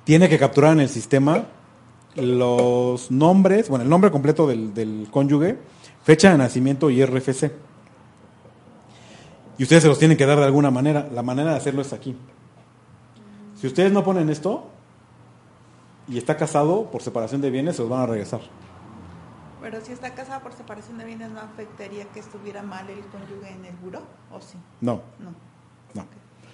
[0.04, 1.46] tiene que capturar en el sistema
[2.16, 5.58] los nombres, bueno, el nombre completo del, del cónyuge,
[6.02, 7.52] fecha de nacimiento y RFC.
[9.58, 11.08] Y ustedes se los tienen que dar de alguna manera.
[11.12, 12.16] La manera de hacerlo es aquí.
[13.62, 14.64] Si ustedes no ponen esto
[16.08, 18.40] y está casado por separación de bienes, se los van a regresar.
[19.60, 23.52] Pero si está casada por separación de bienes, ¿no afectaría que estuviera mal el cónyuge
[23.52, 24.02] en el buró?
[24.32, 24.58] ¿O sí?
[24.80, 25.30] No, No.
[25.94, 26.06] no.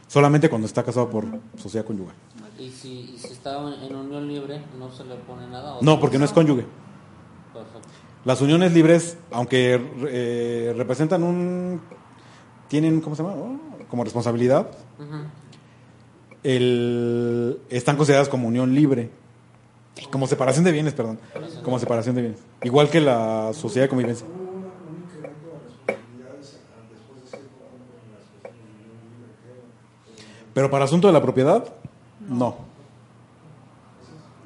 [0.06, 1.24] Solamente cuando está casado por
[1.56, 2.14] sociedad conyugal.
[2.58, 5.76] Y si, y si está en, unión libre, no se le pone nada.
[5.76, 6.66] ¿o No, porque no es cónyuge.
[7.54, 7.88] Perfecto.
[8.26, 11.80] Las uniones libres, aunque eh, representan un...
[12.68, 13.34] tienen, ¿cómo se llama?
[13.88, 14.70] Como responsabilidad.
[16.42, 19.10] El, están consideradas como unión libre.
[20.10, 21.18] Como separación de bienes, perdón.
[21.64, 22.40] Como separación de bienes.
[22.62, 24.26] Igual que la sociedad de convivencia.
[30.54, 31.72] Pero para asunto de la propiedad,
[32.28, 32.56] no.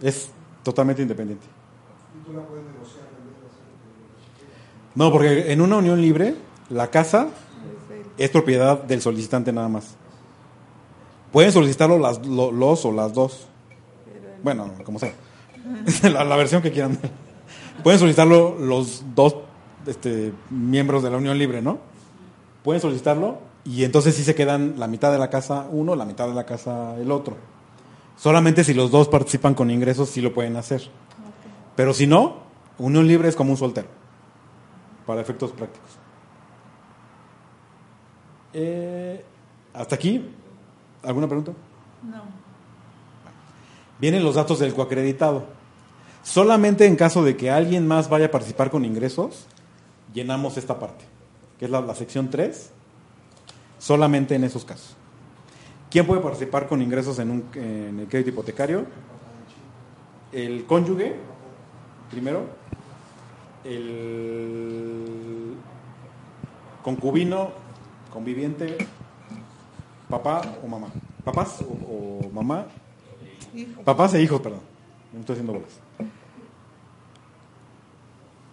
[0.02, 0.30] Es
[0.62, 1.46] totalmente independiente.
[4.94, 6.34] No, porque en una unión libre,
[6.68, 7.28] la casa
[8.18, 9.96] es propiedad del solicitante nada más.
[11.32, 13.46] Pueden solicitarlo las, lo- los o las dos.
[14.42, 15.12] Bueno, como sea.
[16.02, 16.98] la, la versión que quieran.
[17.82, 19.36] Pueden solicitarlo los dos
[19.86, 21.78] este, miembros de la unión libre, ¿no?
[22.62, 26.28] pueden solicitarlo y entonces sí se quedan la mitad de la casa uno, la mitad
[26.28, 27.36] de la casa el otro.
[28.16, 30.88] Solamente si los dos participan con ingresos sí lo pueden hacer.
[31.74, 32.36] Pero si no,
[32.78, 33.88] unión libre es como un soltero,
[35.06, 35.88] para efectos prácticos.
[38.52, 39.24] Eh,
[39.74, 40.24] Hasta aquí,
[41.02, 41.52] ¿alguna pregunta?
[42.02, 42.22] No.
[43.98, 45.46] Vienen los datos del coacreditado.
[46.22, 49.46] Solamente en caso de que alguien más vaya a participar con ingresos,
[50.14, 51.04] llenamos esta parte,
[51.58, 52.70] que es la, la sección 3,
[53.78, 54.96] solamente en esos casos.
[55.90, 58.86] ¿Quién puede participar con ingresos en, un, en el crédito hipotecario?
[60.32, 61.16] El cónyuge,
[62.10, 62.46] primero,
[63.64, 65.54] el
[66.82, 67.50] concubino,
[68.12, 68.78] conviviente,
[70.12, 70.88] papá o mamá.
[71.24, 72.66] Papás o, o mamá.
[73.84, 74.60] Papás e hijos, perdón.
[75.12, 75.80] Me estoy haciendo bolas.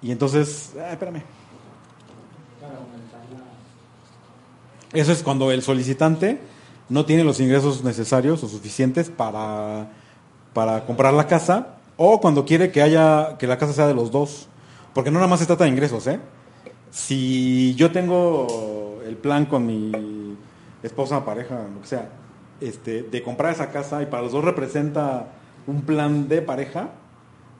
[0.01, 1.21] Y entonces, ah, espérame.
[4.93, 6.39] Eso es cuando el solicitante
[6.87, 9.91] no tiene los ingresos necesarios o suficientes para,
[10.53, 14.11] para comprar la casa o cuando quiere que haya que la casa sea de los
[14.11, 14.47] dos.
[14.93, 16.19] Porque no nada más se trata de ingresos, ¿eh?
[16.89, 19.91] Si yo tengo el plan con mi
[20.83, 22.09] esposa, pareja, lo que sea,
[22.61, 25.27] este, de comprar esa casa y para los dos representa
[25.67, 26.89] un plan de pareja,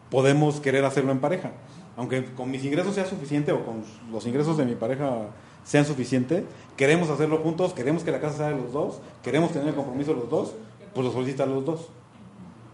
[0.10, 1.52] podemos querer hacerlo en pareja.
[1.98, 5.28] Aunque con mis ingresos sea suficiente o con los ingresos de mi pareja
[5.64, 6.44] sean suficientes,
[6.78, 10.14] queremos hacerlo juntos, queremos que la casa sea de los dos, queremos tener el compromiso
[10.14, 10.54] de los dos,
[10.94, 11.90] pues lo solicitan los dos.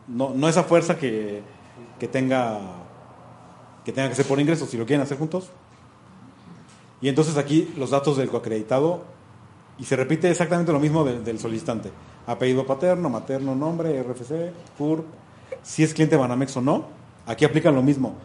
[0.08, 1.42] No, no esa fuerza que,
[2.00, 2.60] que tenga
[3.86, 5.50] que tenga que ser por ingresos, si lo quieren hacer juntos.
[7.02, 9.04] Y entonces aquí los datos del coacreditado,
[9.78, 11.92] y se repite exactamente lo mismo del, solicitante.
[12.28, 15.06] Apellido paterno, materno, nombre, RFC, CURP,
[15.62, 16.86] si es cliente Banamex o no,
[17.26, 18.16] aquí aplican lo mismo.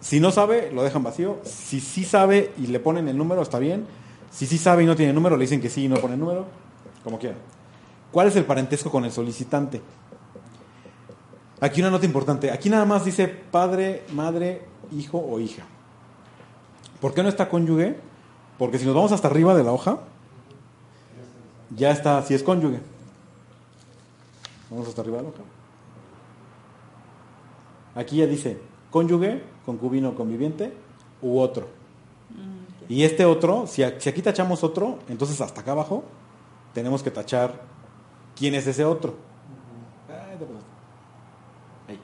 [0.00, 1.38] Si no sabe, lo dejan vacío.
[1.44, 3.86] Si sí sabe y le ponen el número, está bien.
[4.30, 6.46] Si sí sabe y no tiene número, le dicen que sí y no pone número,
[7.02, 7.38] como quieran.
[8.12, 9.80] ¿Cuál es el parentesco con el solicitante?
[11.60, 12.50] Aquí una nota importante.
[12.50, 14.62] Aquí nada más dice padre, madre,
[14.92, 15.64] hijo o hija.
[17.00, 17.96] ¿Por qué no está cónyuge?
[18.58, 20.00] Porque si nos vamos hasta arriba de la hoja,
[21.76, 22.80] ya está, si es cónyuge.
[24.70, 25.42] Vamos hasta arriba hoja.
[27.94, 30.72] Aquí ya dice cónyuge, concubino, conviviente
[31.22, 31.68] u otro.
[32.88, 36.04] Y este otro, si, aquí tachamos otro, entonces hasta acá abajo
[36.72, 37.60] tenemos que tachar
[38.34, 39.14] quién es ese otro.
[41.86, 41.98] Ahí.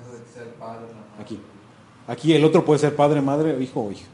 [0.00, 1.22] Eso de que sea el padre, la madre.
[1.22, 1.40] Aquí.
[2.06, 4.06] Aquí el otro puede ser padre, madre, hijo o hija.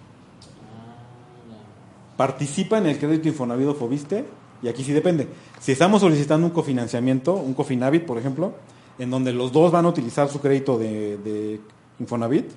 [2.17, 4.25] Participa en el crédito Infonavit o Fobiste
[4.63, 5.29] y aquí sí depende.
[5.61, 8.55] Si estamos solicitando un cofinanciamiento, un Cofinavit, por ejemplo,
[8.99, 11.61] en donde los dos van a utilizar su crédito de,
[11.99, 12.51] Infonavit,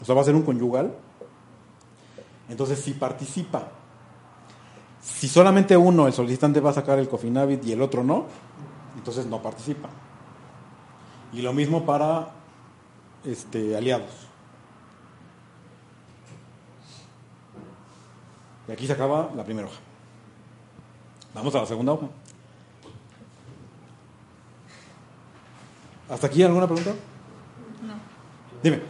[0.00, 0.94] o sea, va a ser un conyugal,
[2.48, 3.68] entonces si participa.
[5.00, 8.26] Si solamente uno, el solicitante, va a sacar el Cofinavit y el otro no,
[8.96, 9.88] entonces no participa.
[11.32, 12.30] Y lo mismo para
[13.24, 14.27] este, aliados.
[18.68, 19.78] Y aquí se acaba la primera hoja.
[21.34, 22.06] Vamos a la segunda hoja.
[26.08, 26.90] ¿Hasta aquí alguna pregunta?
[27.86, 27.94] No.
[28.62, 28.80] Dime.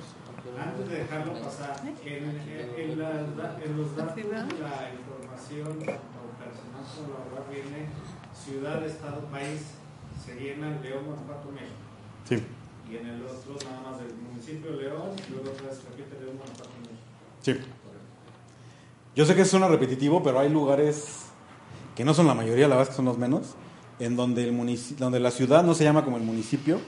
[0.60, 6.38] Antes de dejarlo pasar, en, en- en da- en los datos de la información o
[6.38, 7.86] personal como laboral viene
[8.34, 9.62] ciudad, estado, país,
[10.24, 11.74] se llena León, Guanajuato, México.
[12.28, 12.42] Sí.
[12.90, 16.18] Y en el otro nada más del municipio de León, y luego otra vez repite
[16.24, 16.98] León, Guanajuato, México.
[17.42, 17.52] Sí.
[19.18, 21.24] Yo sé que suena repetitivo, pero hay lugares
[21.96, 23.56] que no son la mayoría, la verdad es que son los menos,
[23.98, 26.78] en donde, el munici- donde la ciudad no se llama como el municipio,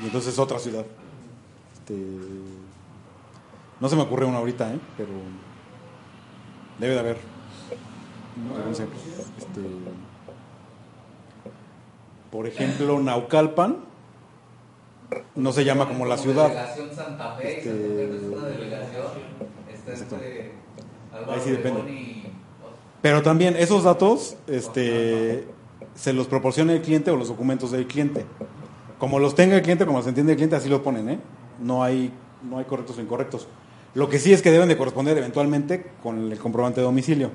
[0.00, 0.86] y entonces es otra ciudad.
[1.72, 1.96] Este,
[3.80, 4.78] no se me ocurre una ahorita, ¿eh?
[4.96, 5.08] pero
[6.78, 7.16] debe de haber.
[8.48, 8.98] No, algún ejemplo.
[9.36, 9.60] Este,
[12.30, 13.78] por ejemplo, Naucalpan
[15.34, 16.46] no se llama como la ciudad.
[16.46, 17.74] Delegación Santa Fe, Este-
[19.86, 20.16] Está Exacto.
[20.16, 20.52] entre
[21.12, 21.80] Álvaro Ahí sí depende.
[21.90, 22.26] Y
[23.02, 25.46] Pero también esos datos este,
[25.94, 28.24] se los proporciona el cliente o los documentos del cliente.
[28.98, 31.18] Como los tenga el cliente, como los entiende el cliente, así los ponen, ¿eh?
[31.60, 32.12] No hay,
[32.48, 33.46] no hay correctos o incorrectos.
[33.94, 37.30] Lo que sí es que deben de corresponder eventualmente con el comprobante de domicilio.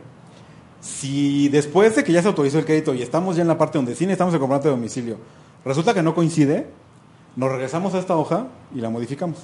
[0.82, 3.78] Si después de que ya se autorizó el crédito y estamos ya en la parte
[3.78, 5.18] donde sí necesitamos el comprobante de domicilio,
[5.64, 6.68] resulta que no coincide,
[7.36, 9.40] nos regresamos a esta hoja y la modificamos.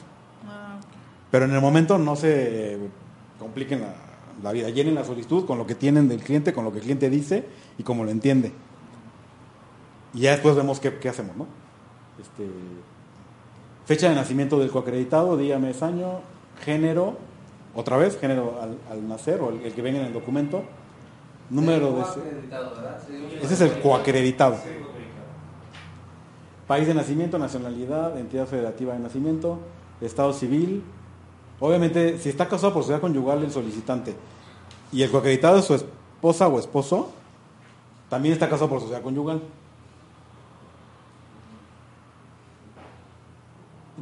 [1.35, 2.77] Pero en el momento no se
[3.37, 3.93] compliquen la,
[4.41, 4.69] la vida.
[4.69, 7.43] Llenen la solicitud con lo que tienen del cliente, con lo que el cliente dice
[7.77, 8.53] y como lo entiende.
[10.13, 11.45] Y ya después vemos qué, qué hacemos, ¿no?
[12.21, 12.49] Este,
[13.83, 16.21] fecha de nacimiento del coacreditado, día, mes, año,
[16.63, 17.17] género
[17.75, 20.63] otra vez, género al, al nacer o el, el que venga en el documento,
[21.49, 22.01] número de...
[23.43, 24.55] Ese es el coacreditado.
[26.65, 29.59] País de nacimiento, nacionalidad, entidad federativa de nacimiento,
[29.99, 30.81] estado civil.
[31.59, 34.15] Obviamente, si está casado por sociedad conyugal el solicitante
[34.91, 37.11] y el coacreditado es su esposa o esposo,
[38.09, 39.41] también está casado por sociedad conyugal.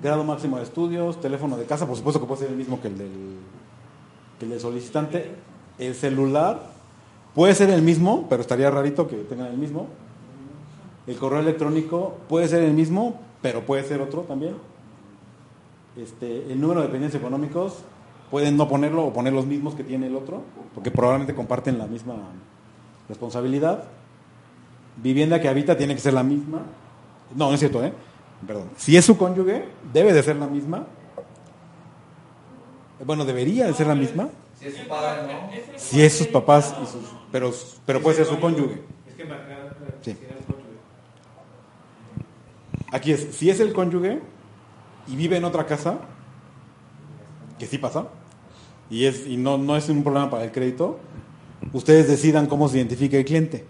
[0.02, 2.88] Grado máximo de estudios, teléfono de casa, por supuesto que puede ser el mismo que
[2.88, 3.12] el del,
[4.40, 5.32] que el del solicitante.
[5.78, 6.72] El celular
[7.36, 9.88] puede ser el mismo, pero estaría rarito que tengan el mismo.
[11.06, 14.56] El correo electrónico puede ser el mismo, pero puede ser otro también.
[15.95, 17.80] Este, el número de dependientes económicos
[18.32, 20.41] pueden no ponerlo o poner los mismos que tiene el otro,
[20.74, 22.15] porque probablemente comparten la misma
[23.07, 23.84] responsabilidad.
[24.98, 26.61] Vivienda que habita tiene que ser la misma.
[27.36, 27.94] No, no es cierto, ¿eh?
[28.45, 28.70] Perdón.
[28.76, 30.86] Si es su cónyuge, debe de ser la misma.
[33.06, 34.30] Bueno, debería de ser la misma.
[34.60, 35.49] Si es su padre, ¿no?
[35.78, 37.02] Si es sus papás, y sus,
[37.32, 37.52] pero,
[37.86, 38.82] pero puede ser su cónyuge.
[39.07, 40.14] Es que marcar Sí.
[40.14, 40.64] si era el cónyuge.
[42.91, 44.22] Aquí es, si es el cónyuge
[45.08, 46.00] y vive en otra casa,
[47.60, 48.08] que sí pasa,
[48.90, 51.00] y, es, y no, no es un problema para el crédito,
[51.72, 53.66] ustedes decidan cómo se identifica el cliente.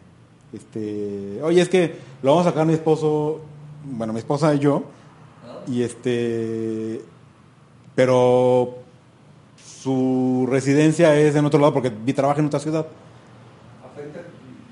[0.52, 3.42] Este, oye, es que lo vamos a sacar mi esposo,
[3.86, 4.84] bueno, mi esposa y yo,
[5.68, 7.02] y este,
[7.96, 8.76] pero
[9.58, 12.88] su residencia es en otro lado porque trabaja en otra ciudad.
[13.86, 14.22] Afecta.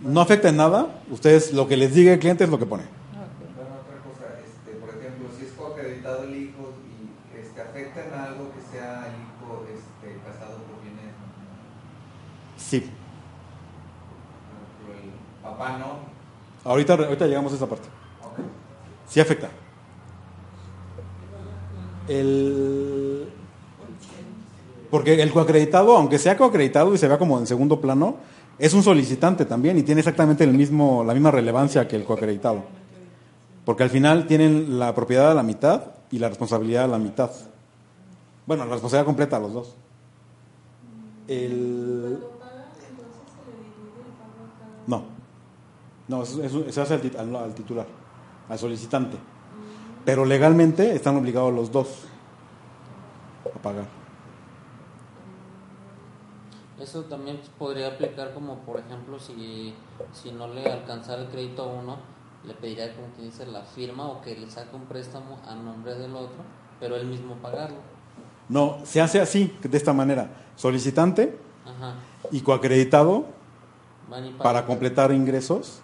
[0.04, 2.84] No afecta en nada, ustedes lo que les diga el cliente es lo que pone.
[2.84, 8.14] Bueno, otra cosa, este, por ejemplo, si es coacreditado el hijo y este, afecta en
[8.14, 11.14] algo que sea el hijo este, casado por bienes,
[12.72, 12.94] Sí, ejemplo,
[14.94, 16.70] el papá no.
[16.70, 17.90] ahorita, ahorita llegamos a esa parte.
[18.24, 18.46] Ok.
[19.10, 19.50] Sí afecta.
[22.08, 23.28] El...
[24.90, 28.16] Porque el coacreditado, aunque sea coacreditado y se vea como en segundo plano,
[28.58, 32.64] es un solicitante también y tiene exactamente el mismo, la misma relevancia que el coacreditado.
[33.66, 37.32] Porque al final tienen la propiedad a la mitad y la responsabilidad a la mitad.
[38.46, 39.76] Bueno, la responsabilidad completa a los dos.
[41.28, 42.18] El...
[42.20, 45.04] Cuando pagan, entonces se le divide el pago a cada No.
[46.08, 47.86] No, eso, eso- se hace al, al- al titular,
[48.50, 49.18] al solicitante.
[50.06, 52.06] Pero legalmente están obligados los dos
[53.56, 53.86] a pagar.
[56.80, 59.76] Eso también podría aplicar como, por ejemplo, si,
[60.14, 61.98] si no le alcanzara el crédito a uno,
[62.44, 65.94] le pediría, como que dice, la firma o que le saque un préstamo a nombre
[65.94, 66.40] del otro,
[66.80, 67.78] pero él mismo pagarlo.
[68.50, 70.32] No, se hace así, de esta manera.
[70.56, 71.94] Solicitante Ajá.
[72.32, 73.26] y coacreditado.
[74.42, 75.80] Para completar ingresos.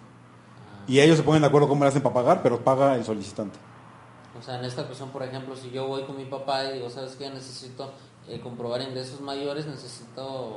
[0.86, 3.58] Y ellos se ponen de acuerdo cómo le hacen para pagar, pero paga el solicitante.
[4.38, 6.88] O sea, en esta cuestión, por ejemplo, si yo voy con mi papá y digo,
[6.88, 7.28] ¿sabes qué?
[7.28, 7.92] Necesito
[8.28, 10.54] eh, comprobar ingresos mayores, necesito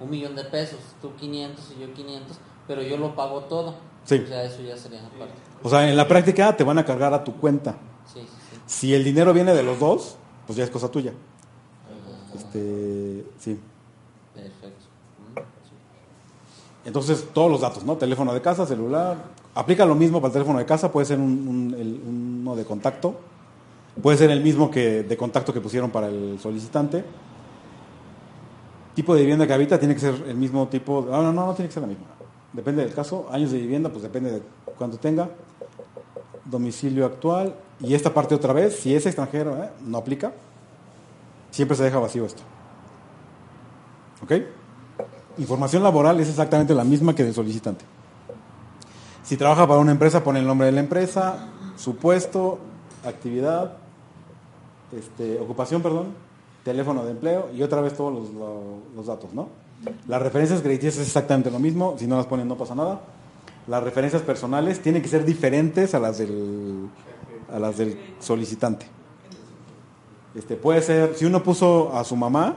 [0.00, 3.74] un millón de pesos, tú 500 y yo 500, pero yo lo pago todo.
[4.04, 4.22] Sí.
[4.24, 5.34] O sea, eso ya sería aparte.
[5.62, 7.76] O sea, en la práctica te van a cargar a tu cuenta.
[8.12, 8.60] Sí, sí, sí.
[8.66, 10.16] Si el dinero viene de los dos,
[10.46, 11.12] pues ya es cosa tuya.
[11.12, 13.60] Ah, Este, sí.
[14.34, 14.77] Perfecto.
[16.88, 17.96] Entonces, todos los datos, ¿no?
[17.98, 19.16] Teléfono de casa, celular.
[19.54, 23.14] Aplica lo mismo para el teléfono de casa, puede ser un- uno de contacto.
[24.02, 27.04] Puede ser el mismo que de contacto que pusieron para el solicitante.
[28.94, 31.06] Tipo de vivienda que habita tiene que ser el mismo tipo.
[31.12, 32.06] Ah, no, no, no tiene que ser la misma.
[32.54, 33.26] Depende del caso.
[33.30, 34.42] Años de vivienda, pues depende de
[34.78, 35.28] cuánto tenga.
[36.46, 37.54] Domicilio actual.
[37.80, 39.68] Y esta parte otra vez, si es extranjero, ¿eh?
[39.84, 40.32] no aplica.
[41.50, 42.42] Siempre se deja vacío esto.
[44.22, 44.32] ¿Ok?
[45.38, 47.84] Información laboral es exactamente la misma que del solicitante.
[49.22, 52.58] Si trabaja para una empresa, pone el nombre de la empresa, su puesto,
[53.06, 53.74] actividad,
[54.96, 56.06] este, ocupación, perdón,
[56.64, 59.48] teléfono de empleo y otra vez todos los, lo- los datos, ¿no?
[60.08, 63.00] Las referencias crediticias es exactamente lo mismo, si no las ponen no pasa nada.
[63.68, 66.88] Las referencias personales tienen que ser diferentes a las del,
[67.52, 68.86] a las del solicitante.
[70.34, 72.56] Este, puede ser, si uno puso a su mamá,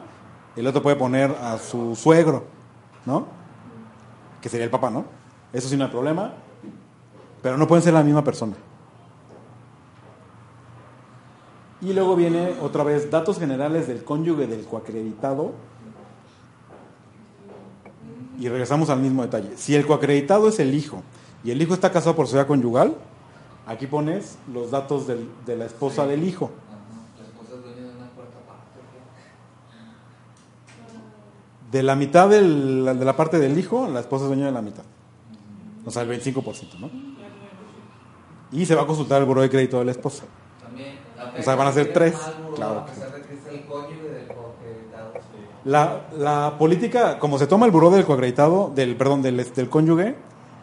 [0.55, 2.45] el otro puede poner a su suegro,
[3.05, 3.25] ¿no?
[4.41, 5.05] Que sería el papá, ¿no?
[5.53, 6.33] Eso sí no hay problema,
[7.41, 8.53] pero no pueden ser la misma persona.
[11.81, 15.51] Y luego viene otra vez datos generales del cónyuge del coacreditado.
[18.39, 19.57] Y regresamos al mismo detalle.
[19.57, 21.01] Si el coacreditado es el hijo
[21.43, 22.95] y el hijo está casado por sociedad conyugal,
[23.67, 26.51] aquí pones los datos del- de la esposa del hijo.
[26.69, 26.77] Ajá.
[27.19, 28.79] La esposa es dueña de una cuarta parte.
[31.71, 34.61] De la mitad del- de la parte del hijo, la esposa es dueña de la
[34.61, 34.83] mitad.
[35.85, 36.89] O sea, el 25%, ¿no?
[38.51, 40.25] Y se va a consultar el buró de crédito de la esposa.
[40.61, 40.99] También.
[41.39, 43.65] O sea, van a ser tres, buró, claro A que pesar de que es el
[43.65, 45.13] cónyuge del coacreditado.
[45.63, 50.15] La, la política, como se toma el buró del coacreditado, del, perdón, del, del cónyuge,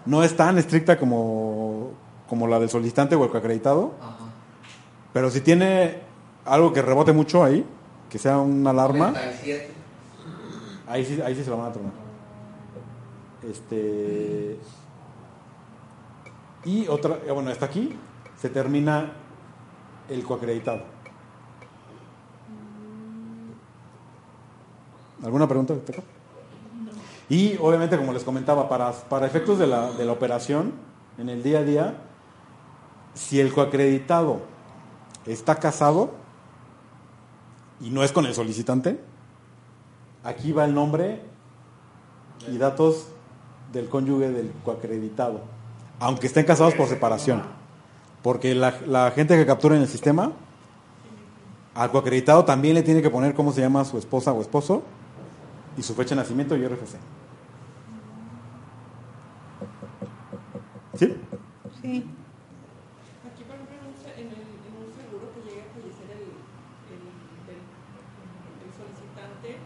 [0.05, 1.93] no es tan estricta como,
[2.29, 3.93] como la del solicitante o el coacreditado.
[4.01, 4.17] Ajá.
[5.15, 6.01] Pero si tiene
[6.45, 7.65] algo que rebote mucho ahí,
[8.11, 9.73] que sea una alarma, 37.
[10.89, 11.93] Ahí sí, ahí sí se lo van a tronar.
[13.43, 14.59] Este.
[16.65, 17.97] Y otra, eh, bueno, hasta aquí
[18.37, 19.13] se termina
[20.09, 20.83] el coacreditado.
[25.23, 25.75] ¿Alguna pregunta?
[25.75, 26.03] Teca?
[27.29, 30.73] Y obviamente, como les comentaba, para, para efectos de la, de la operación,
[31.19, 31.95] en el día a día,
[33.15, 34.41] si el coacreditado
[35.27, 36.13] está casado
[37.81, 39.01] y no es con el solicitante,
[40.25, 41.21] aquí va el nombre
[42.51, 43.09] y datos
[43.73, 45.41] del cónyuge del coacreditado,
[46.01, 47.43] aunque estén casados por separación.
[48.23, 50.33] Porque la, gente que captura en el sistema,
[51.75, 54.83] al coacreditado también le tiene que poner cómo se llama su esposa o esposo
[55.77, 56.97] y su fecha de nacimiento y RFC.
[60.99, 61.15] ¿Sí?
[61.81, 62.05] Sí.
[63.23, 66.11] Aquí, por ejemplo, en un, se- en el- en un seguro que llegue a fallecer
[66.11, 66.27] el,
[66.91, 67.03] el,
[67.47, 67.63] del-
[68.67, 69.63] el solicitante,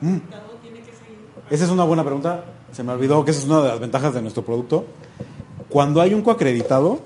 [0.00, 1.18] seguir.
[1.50, 2.44] Esa es una buena pregunta.
[2.72, 4.84] Se me olvidó que esa es una de las ventajas de nuestro producto.
[5.68, 7.00] Cuando hay un coacreditado,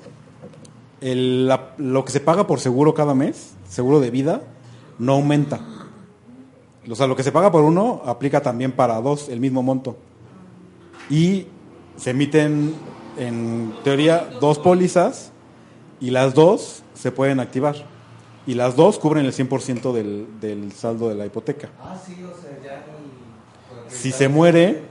[1.00, 4.42] el- lo que se paga por seguro cada mes, seguro de vida,
[4.98, 5.60] no aumenta.
[6.90, 9.96] O sea, lo que se paga por uno aplica también para dos, el mismo monto.
[11.08, 11.46] Y
[11.96, 12.74] se emiten,
[13.16, 15.30] en teoría, dos pólizas
[16.00, 17.76] y las dos se pueden activar.
[18.46, 21.70] Y las dos cubren el 100% del, del saldo de la hipoteca.
[21.80, 23.90] Ah, sí, o sea, ya el.
[23.92, 24.82] Si se muere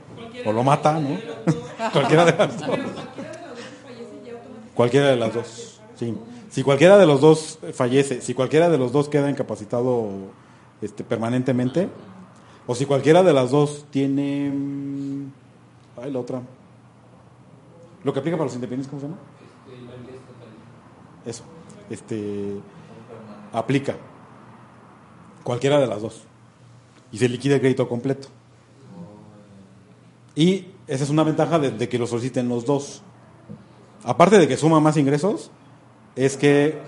[0.46, 1.18] o lo mata, ¿no?
[1.92, 2.68] cualquiera de las dos.
[2.70, 4.76] Pero cualquiera de las dos que fallece ya automáticamente.
[4.76, 5.82] Cualquiera de las dos.
[5.96, 6.18] Sí.
[6.50, 10.10] Si cualquiera de los dos fallece, si cualquiera de los dos queda incapacitado
[10.82, 11.90] este, permanentemente,
[12.68, 14.50] o si cualquiera de las dos tiene.
[14.54, 15.32] mm,
[16.02, 16.42] Ay, la otra.
[18.04, 19.20] Lo que aplica para los independientes, ¿cómo se llama?
[21.26, 21.30] Este.
[21.30, 21.44] Eso.
[21.90, 22.62] Este.
[23.52, 23.96] Aplica.
[25.44, 26.24] Cualquiera de las dos.
[27.12, 28.28] Y se liquida el crédito completo.
[30.36, 33.02] Y esa es una ventaja de, de que lo soliciten los dos.
[34.04, 35.52] Aparte de que suma más ingresos,
[36.16, 36.80] es que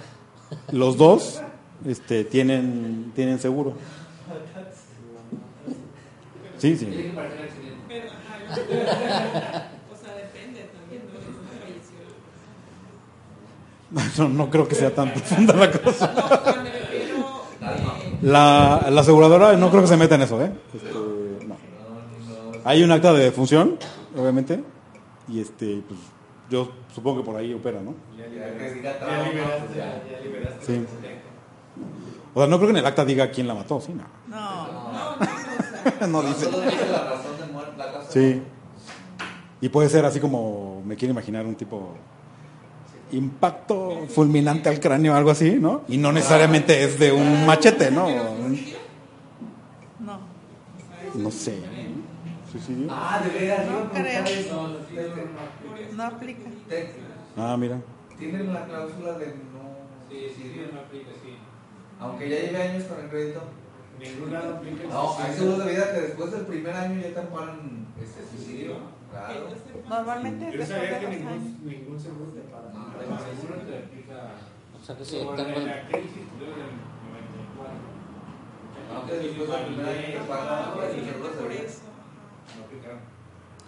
[0.71, 1.41] los dos
[1.85, 3.73] este, tienen, tienen seguro.
[6.57, 6.85] Sí, sí.
[6.85, 7.77] que parecer accidente.
[7.87, 11.99] Pero, ajá, o sea, depende también de dónde falleció.
[14.17, 16.13] No, no creo que sea tan profunda la cosa.
[18.21, 20.51] La, la aseguradora no creo que se meta en eso, ¿eh?
[20.73, 20.91] Este,
[21.45, 21.57] no.
[22.63, 23.77] Hay un acta de defunción,
[24.17, 24.63] obviamente,
[25.27, 25.99] y este, pues,
[26.49, 27.93] yo supongo que por ahí opera, ¿no?
[28.17, 28.27] Ya
[30.23, 30.65] liberaste.
[30.65, 30.85] Sí.
[32.33, 34.03] O sea, no creo que en el acta diga quién la mató, sí, no.
[34.27, 36.07] No.
[36.07, 36.49] no, dice.
[36.49, 38.41] la razón de muerte, Sí.
[39.61, 41.95] Y puede ser así como, me quiero imaginar un tipo
[43.11, 45.83] impacto fulminante al cráneo, algo así, ¿no?
[45.87, 48.07] Y no necesariamente es de un machete, ¿no?
[49.99, 50.19] No.
[51.15, 51.59] No sé.
[52.51, 52.87] ¿Suicidio?
[52.91, 54.23] Ah, de veras, No creo.
[54.51, 56.49] No, No aplica.
[57.37, 57.81] Ah, mira.
[58.17, 59.63] Tienen la cláusula de no
[60.09, 61.37] Sí, sí, sí, no aplica, sí.
[61.99, 63.41] Aunque ya lleve años con el crédito.
[63.99, 67.19] Ningún lado aplica No, hay seguros de vida que después del primer año ya te
[67.19, 68.75] amparan este suicidio.
[69.11, 69.47] Claro.
[69.87, 72.72] Normalmente Yo no sabía que ningún, ningún seguro te para.
[72.93, 74.31] No, El seguro te aplica.
[74.81, 76.73] O sea que si Sobre tengo el- la crisis creo del
[77.09, 77.93] 94.
[78.95, 81.61] Aunque después del primer año te pagan no, el sí, seguro de por vida.
[81.61, 81.81] eso.
[82.57, 82.99] No aplicaron.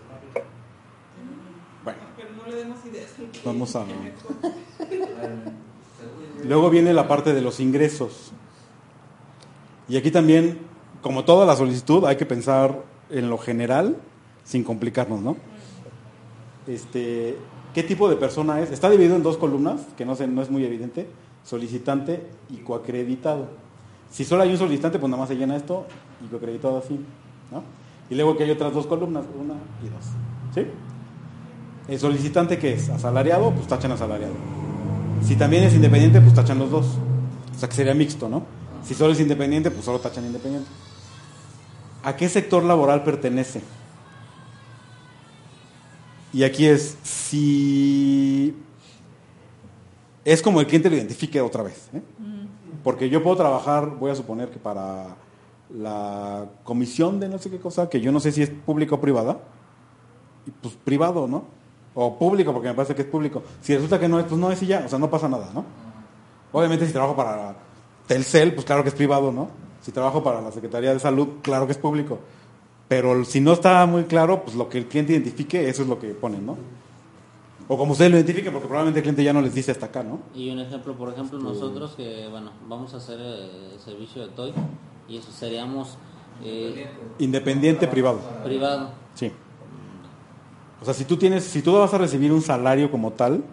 [0.09, 0.49] No aplicaron.
[1.83, 3.09] Bueno, Pero no le demos ideas.
[3.45, 3.85] Vamos a-
[6.43, 8.31] luego viene la parte de los ingresos.
[9.87, 10.59] Y aquí también,
[11.01, 13.97] como toda la solicitud, hay que pensar en lo general
[14.43, 15.37] sin complicarnos, ¿no?
[16.67, 17.37] Este,
[17.75, 18.71] ¿Qué tipo de persona es?
[18.71, 21.09] Está dividido en dos columnas, que no, es muy evidente,
[21.43, 23.49] solicitante y coacreditado.
[24.09, 25.85] Si solo hay un solicitante, pues nada más se llena esto
[26.23, 26.97] y coacreditado así,
[27.51, 27.63] ¿no?
[28.09, 30.05] Y luego que hay otras dos columnas, una y dos,
[30.53, 30.71] ¿sí?
[31.89, 34.35] El solicitante que es asalariado, pues tachan asalariado.
[35.21, 36.85] Si también es independiente, pues tachan los dos.
[37.53, 38.43] O sea que sería mixto, ¿no?
[38.85, 40.69] Si solo es independiente, pues solo tachan independiente.
[42.05, 43.61] ¿A qué sector laboral pertenece?
[46.35, 48.53] Y aquí es, si
[50.25, 51.87] es como el cliente lo identifique otra vez.
[51.93, 52.01] ¿eh?
[52.83, 55.15] Porque yo puedo trabajar, voy a suponer que para
[55.73, 58.99] la comisión de no sé qué cosa, que yo no sé si es pública o
[58.99, 59.39] privada,
[60.61, 61.45] pues privado, ¿no?
[61.93, 63.41] O público, porque me parece que es público.
[63.61, 65.51] Si resulta que no es, pues no es y ya, o sea, no pasa nada,
[65.53, 65.63] ¿no?
[66.51, 67.55] Obviamente si trabajo para
[68.07, 69.47] Telcel, pues claro que es privado, ¿no?
[69.81, 72.19] Si trabajo para la Secretaría de Salud, claro que es público.
[72.87, 75.99] Pero si no está muy claro, pues lo que el cliente identifique, eso es lo
[75.99, 76.57] que ponen, ¿no?
[77.67, 80.03] O como ustedes lo identifiquen, porque probablemente el cliente ya no les dice hasta acá,
[80.03, 80.19] ¿no?
[80.35, 84.53] Y un ejemplo, por ejemplo, nosotros que, bueno, vamos a hacer eh, servicio de TOY
[85.09, 85.97] y eso seríamos
[86.43, 88.19] eh, Independiente privado.
[88.43, 88.89] privado.
[89.15, 89.31] Sí.
[90.79, 93.43] O sea, si tú tienes, si tú vas a recibir un salario como tal,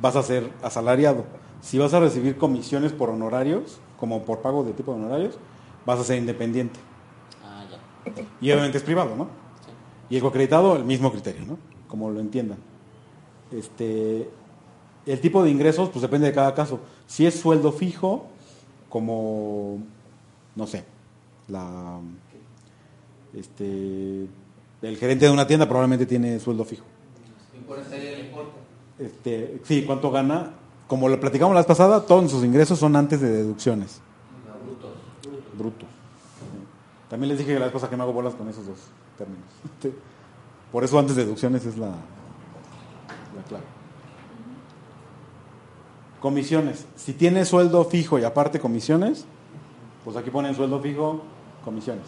[0.00, 1.24] vas a ser asalariado.
[1.60, 5.34] Si vas a recibir comisiones por honorarios, como por pago de tipo de honorarios,
[5.84, 6.78] vas a ser independiente.
[8.40, 9.28] Y obviamente es privado, ¿no?
[10.08, 11.58] Y el coacreditado, el mismo criterio, ¿no?
[11.88, 12.58] Como lo entiendan.
[13.52, 14.28] Este,
[15.06, 16.80] el tipo de ingresos, pues depende de cada caso.
[17.06, 18.26] Si es sueldo fijo,
[18.88, 19.78] como,
[20.54, 20.84] no sé,
[21.48, 22.00] la,
[23.34, 24.26] este,
[24.82, 26.84] el gerente de una tienda probablemente tiene sueldo fijo.
[28.98, 30.54] Este, sí, ¿cuánto gana?
[30.86, 34.00] Como lo platicamos la vez pasada, todos sus ingresos son antes de deducciones.
[35.58, 35.85] Brutos.
[37.08, 38.78] También les dije la vez pasada que me hago bolas con esos dos
[39.16, 39.46] términos.
[40.72, 43.64] Por eso antes de deducciones es la, la clave.
[46.20, 46.86] Comisiones.
[46.96, 49.24] Si tiene sueldo fijo y aparte comisiones,
[50.04, 51.22] pues aquí ponen sueldo fijo,
[51.64, 52.04] comisiones.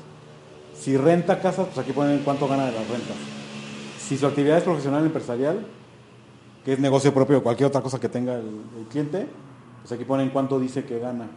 [0.74, 3.16] Si renta casas, pues aquí ponen cuánto gana de las rentas.
[3.98, 5.66] Si su actividad es profesional empresarial,
[6.64, 9.28] que es negocio propio o cualquier otra cosa que tenga el cliente,
[9.82, 11.28] pues aquí ponen cuánto dice que gana.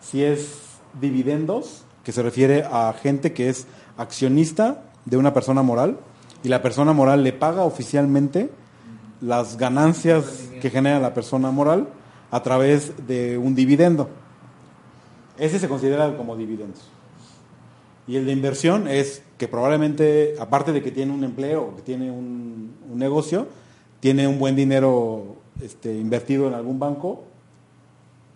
[0.00, 5.98] Si es dividendos, que se refiere a gente que es accionista de una persona moral
[6.42, 8.50] y la persona moral le paga oficialmente
[9.20, 11.88] las ganancias que genera la persona moral
[12.30, 14.08] a través de un dividendo.
[15.38, 16.88] Ese se considera como dividendos.
[18.06, 22.10] Y el de inversión es que probablemente, aparte de que tiene un empleo que tiene
[22.10, 23.46] un, un negocio,
[24.00, 27.24] tiene un buen dinero este, invertido en algún banco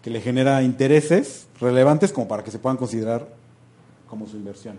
[0.03, 3.27] que le genera intereses relevantes como para que se puedan considerar
[4.09, 4.79] como su inversión.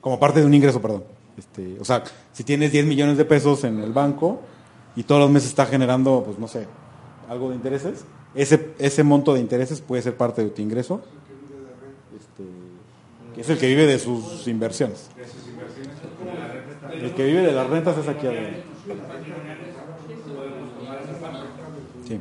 [0.00, 1.04] Como parte de un ingreso, perdón.
[1.36, 4.40] Este, o sea, si tienes 10 millones de pesos en el banco
[4.96, 6.66] y todos los meses está generando, pues no sé,
[7.28, 11.00] algo de intereses, ese, ese monto de intereses puede ser parte de tu ingreso,
[12.14, 12.44] este,
[13.34, 15.08] que es el que vive de sus inversiones.
[16.92, 18.62] El que vive de las rentas es aquí adentro.
[22.06, 22.20] Sí.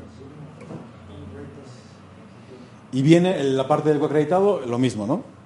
[2.92, 5.39] Y viene la parte del coacreditado, lo mismo, ¿no?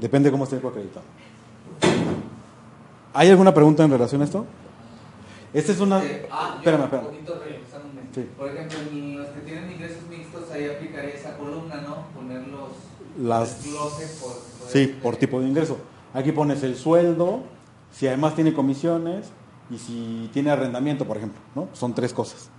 [0.00, 1.04] Depende cómo esté el coacreditado.
[3.14, 4.44] ¿Hay alguna pregunta en relación a esto?
[5.52, 6.04] Esta es una...
[6.04, 7.06] Eh, ah, Espérame, un espérame.
[7.06, 8.00] poquito regresándome.
[8.14, 8.28] Sí.
[8.36, 8.78] Por ejemplo,
[9.18, 12.06] los que tienen ingresos mixtos, ahí aplicaría esa columna, ¿no?
[12.14, 12.68] Poner los
[13.26, 15.78] Las- por Sí, este- por tipo de ingreso.
[16.14, 17.40] Aquí pones el sueldo,
[17.92, 19.30] si además tiene comisiones
[19.70, 21.68] y si tiene arrendamiento, por ejemplo, ¿no?
[21.72, 22.50] Son tres cosas.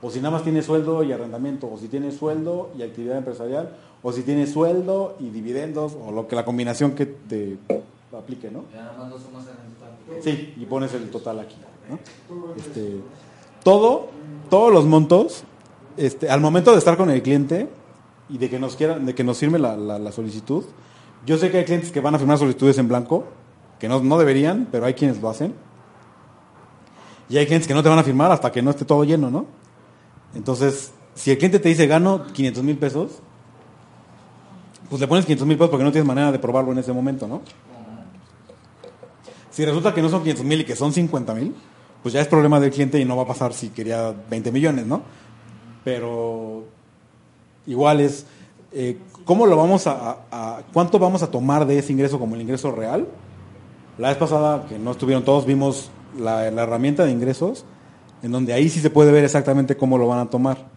[0.00, 3.76] O si nada más tiene sueldo y arrendamiento, o si tiene sueldo y actividad empresarial,
[4.02, 7.58] o si tiene sueldo y dividendos, o lo que la combinación que te
[8.16, 8.62] aplique, ¿no?
[8.72, 10.22] Ya nada más lo sumas en el total.
[10.22, 11.56] Sí, y pones el total aquí.
[11.90, 11.98] ¿no?
[12.56, 13.00] Este,
[13.64, 14.06] todo,
[14.50, 15.42] todos los montos,
[15.96, 17.68] este, al momento de estar con el cliente
[18.28, 20.64] y de que nos quieran, de que nos firme la, la- la solicitud,
[21.26, 23.24] yo sé que hay clientes que van a firmar solicitudes en blanco,
[23.80, 25.54] que no, no deberían, pero hay quienes lo hacen.
[27.28, 29.30] Y hay clientes que no te van a firmar hasta que no esté todo lleno,
[29.30, 29.46] ¿no?
[30.34, 33.20] Entonces, si el cliente te dice gano 500 mil pesos,
[34.88, 37.26] pues le pones 500 mil pesos porque no tienes manera de probarlo en ese momento,
[37.26, 37.42] ¿no?
[39.50, 41.54] Si resulta que no son 500 mil y que son 50 mil,
[42.02, 44.86] pues ya es problema del cliente y no va a pasar si quería 20 millones,
[44.86, 45.02] ¿no?
[45.84, 46.64] Pero
[47.66, 48.26] igual es,
[48.72, 52.70] eh, ¿cómo lo vamos a, cuánto vamos a tomar de ese ingreso como el ingreso
[52.70, 53.08] real?
[53.98, 57.64] La vez pasada, que no estuvieron todos, vimos la herramienta de ingresos,
[58.22, 60.68] en donde ahí sí se puede ver exactamente cómo lo van a tomar.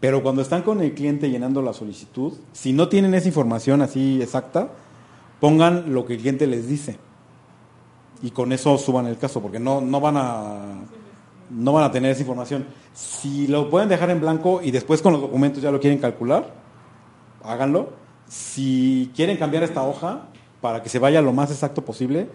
[0.00, 4.20] Pero cuando están con el cliente llenando la solicitud, si no tienen esa información así
[4.22, 4.68] exacta,
[5.40, 6.98] pongan lo que el cliente les dice
[8.22, 10.58] y con eso suban el caso, porque no, no van a
[11.50, 12.64] no van a tener esa información.
[12.94, 16.54] Si lo pueden dejar en blanco y después con los documentos ya lo quieren calcular,
[17.42, 17.90] háganlo.
[18.28, 20.28] Si quieren cambiar esta hoja
[20.60, 22.28] para que se vaya lo más exacto posible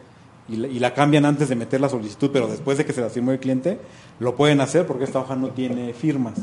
[0.47, 3.01] y la, y la cambian antes de meter la solicitud, pero después de que se
[3.01, 3.79] la firmó el cliente,
[4.19, 6.35] lo pueden hacer porque esta hoja no tiene firmas.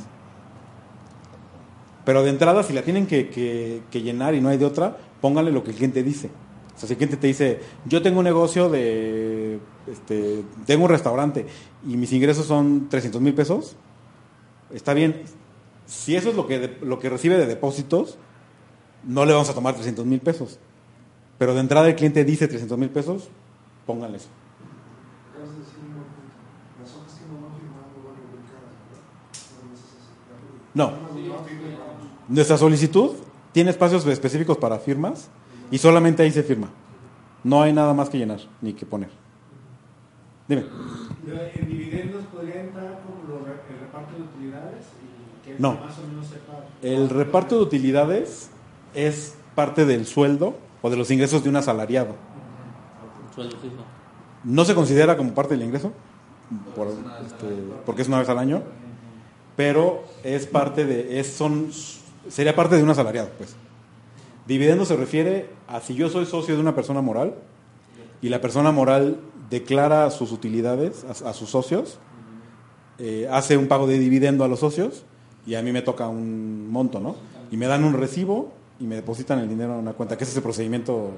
[2.05, 5.62] Pero de entrada, si la tienen que, llenar y no hay de otra, pónganle lo
[5.62, 6.31] que el cliente dice.
[6.74, 10.90] O sea, si el cliente te dice, yo tengo un negocio de, este, tengo un
[10.90, 11.47] restaurante
[11.86, 13.76] y mis ingresos son 300 mil pesos,
[14.72, 15.22] está bien.
[15.86, 18.18] Si eso es lo que, lo que recibe de depósitos,
[19.05, 20.58] no le vamos a tomar 300 mil pesos.
[21.39, 23.28] Pero de entrada el cliente dice 300 mil pesos,
[23.86, 24.28] pónganle eso.
[30.75, 30.93] No.
[32.28, 33.11] Nuestra solicitud
[33.52, 35.28] tiene espacios específicos para firmas
[35.70, 36.69] y solamente ahí se firma.
[37.44, 39.11] No hay nada más que llenar ni que poner.
[40.49, 40.65] Dime.
[41.55, 44.86] ¿En dividendos podría entrar como el reparto de utilidades?
[45.44, 45.75] Y que No.
[45.75, 46.65] más o menos sepa.
[46.83, 48.51] El reparto de utilidades
[48.94, 52.15] es parte del sueldo o de los ingresos de un asalariado.
[54.44, 55.93] No se considera como parte del ingreso,
[57.25, 57.47] este,
[57.86, 58.62] porque es una vez al año,
[59.57, 61.70] pero es parte de, es, son,
[62.28, 63.57] sería parte de un asalariado, pues.
[64.47, 67.35] Dividendo se refiere a si yo soy socio de una persona moral
[68.20, 69.20] y la persona moral
[69.51, 71.99] declara sus utilidades a, sus socios,
[72.99, 75.05] eh, hace un pago de dividendo a los socios
[75.47, 77.17] y a mí me toca un monto, ¿no?
[77.51, 80.33] Y me dan un recibo y me depositan el dinero en una cuenta, que ese
[80.33, 81.11] es el procedimiento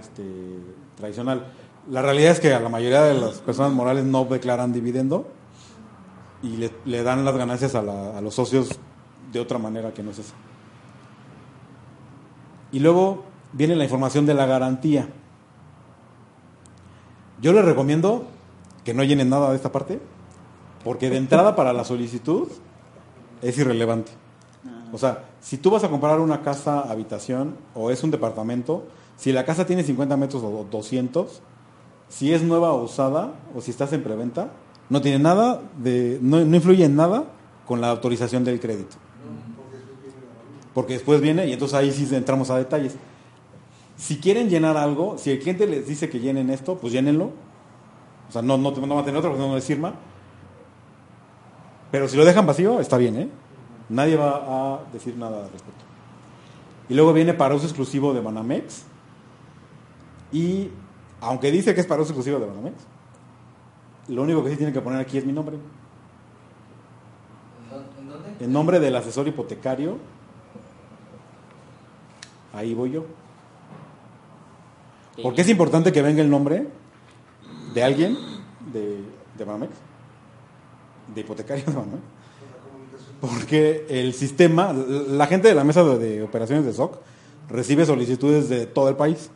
[0.00, 0.24] este,
[0.96, 1.46] tradicional.
[1.90, 5.26] La realidad es que a la mayoría de las personas morales no declaran dividendo
[6.42, 8.78] y le, dan las ganancias a, la- a los socios
[9.32, 10.34] de otra manera que no es esa.
[12.72, 15.08] Y luego viene la información de la garantía.
[17.40, 18.26] Yo les recomiendo
[18.84, 20.00] que no llenen nada de esta parte,
[20.84, 22.48] porque de entrada para la solicitud
[23.42, 24.12] es irrelevante.
[24.92, 28.84] O sea, si tú vas a comprar una casa habitación o es un departamento,
[29.20, 31.42] si la casa tiene 50 metros o 200,
[32.08, 34.50] si es nueva o usada o si estás en preventa,
[34.88, 37.24] no tiene nada de, no, no influye en nada
[37.66, 38.96] con la autorización del crédito.
[40.72, 42.96] Porque después viene y entonces ahí sí entramos a detalles.
[43.94, 47.30] Si quieren llenar algo, si el cliente les dice que llenen esto, pues llénenlo.
[48.26, 49.96] O sea, no, no, no va a tener otra porque no les firma.
[51.90, 53.28] Pero si lo dejan vacío, está bien, ¿eh?
[53.90, 55.84] Nadie va a decir nada al respecto.
[56.88, 58.84] Y luego viene para uso exclusivo de Banamex.
[60.32, 60.70] Y
[61.20, 62.76] aunque dice que es para uso exclusivo de Banamex,
[64.08, 65.56] lo único que sí tiene que poner aquí es mi nombre.
[67.98, 68.44] ¿En dónde?
[68.44, 69.98] El nombre del asesor hipotecario.
[72.52, 73.04] Ahí voy yo.
[75.22, 76.66] Porque es importante que venga el nombre
[77.74, 78.16] de alguien
[78.72, 79.04] de,
[79.36, 79.72] de Banamex,
[81.14, 82.02] de hipotecario de Banamex.
[83.20, 86.98] Porque el sistema, la gente de la mesa de, de operaciones de SOC
[87.48, 89.30] recibe solicitudes de todo el país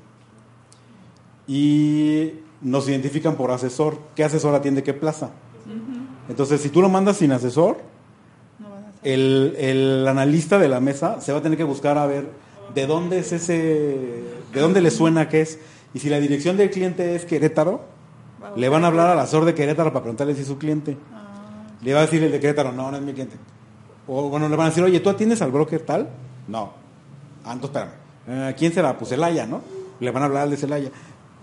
[1.47, 3.99] y nos identifican por asesor.
[4.15, 5.31] ¿Qué asesor atiende qué plaza?
[6.29, 7.79] Entonces, si tú lo mandas sin asesor,
[9.03, 12.31] el, el analista de la mesa se va a tener que buscar a ver
[12.75, 15.59] de dónde es ese, de dónde le suena que es.
[15.93, 17.83] Y si la dirección del cliente es Querétaro,
[18.57, 20.97] le van a hablar al asesor de Querétaro para preguntarle si es su cliente.
[21.83, 23.37] Le va a decir el de Querétaro, no, no es mi cliente.
[24.07, 26.09] O bueno, le van a decir, oye, ¿tú atiendes al broker tal?
[26.49, 26.73] No.
[27.45, 28.49] Ah, entonces espérame.
[28.49, 28.97] Eh, ¿Quién será?
[28.97, 29.61] Pues Celaya, ¿no?
[30.01, 30.91] Le van a hablar al de Celaya.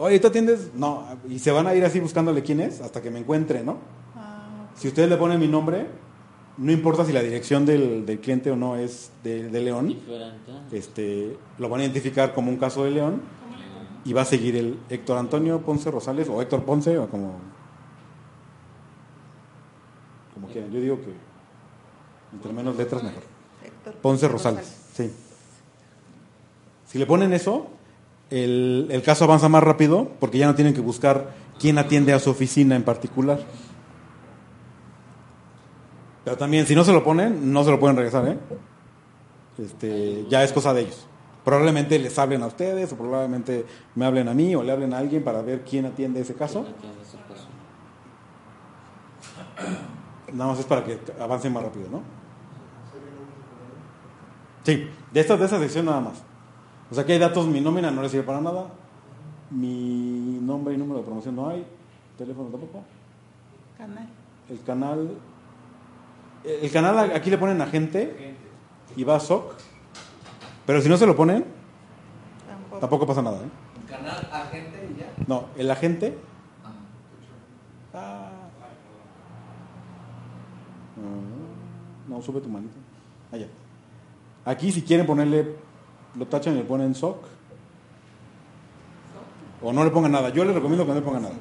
[0.03, 0.71] Oye, ¿tú atiendes?
[0.73, 1.05] No.
[1.29, 3.77] Y se van a ir así buscándole quién es hasta que me encuentre, ¿no?
[4.75, 5.85] Si ustedes le ponen mi nombre,
[6.57, 10.51] no importa si la dirección del, del cliente o no es de, de León, Diferente.
[10.71, 13.21] este, lo van a identificar como un caso de León
[14.03, 17.35] y va a seguir el Héctor Antonio Ponce Rosales o Héctor Ponce o como,
[20.33, 20.71] como quieran.
[20.71, 21.13] Yo digo que
[22.33, 23.21] entre menos letras mejor.
[23.63, 24.65] Héctor Ponce Rosales,
[24.95, 25.11] sí.
[26.87, 27.67] Si le ponen eso,
[28.31, 32.19] el, el caso avanza más rápido porque ya no tienen que buscar quién atiende a
[32.19, 33.39] su oficina en particular.
[36.23, 38.37] Pero también, si no se lo ponen, no se lo pueden regresar, ¿eh?
[39.57, 41.07] Este, ya es cosa de ellos.
[41.43, 44.99] Probablemente les hablen a ustedes, o probablemente me hablen a mí, o le hablen a
[44.99, 46.65] alguien para ver quién atiende ese caso.
[46.67, 47.47] Entiendo ese caso.
[50.33, 52.01] Nada más es para que avance más rápido, ¿no?
[54.63, 56.23] Sí, de esta, de esa sección nada más.
[56.91, 58.67] O sea que hay datos, mi nómina no le sirve para nada,
[59.49, 61.65] mi nombre y número de promoción no hay,
[62.17, 62.83] teléfono tampoco,
[63.77, 64.07] Canal.
[64.49, 65.09] el canal,
[66.43, 68.35] el canal aquí le ponen agente
[68.95, 69.55] y va a SOC,
[70.65, 71.45] pero si no se lo ponen,
[72.47, 72.79] Tampoco.
[72.79, 73.49] tampoco pasa nada, ¿eh?
[73.89, 75.13] Canal agente y ya.
[75.27, 76.17] No, el agente
[76.63, 76.71] Ah.
[77.93, 78.29] Ah.
[82.07, 82.75] No, sube tu manito.
[83.31, 83.47] Allá.
[84.45, 85.55] Aquí si quieren ponerle,
[86.15, 87.17] lo tachan y le ponen SOC.
[89.63, 90.29] O no le pongan nada.
[90.29, 91.35] Yo les recomiendo que no le pongan nada.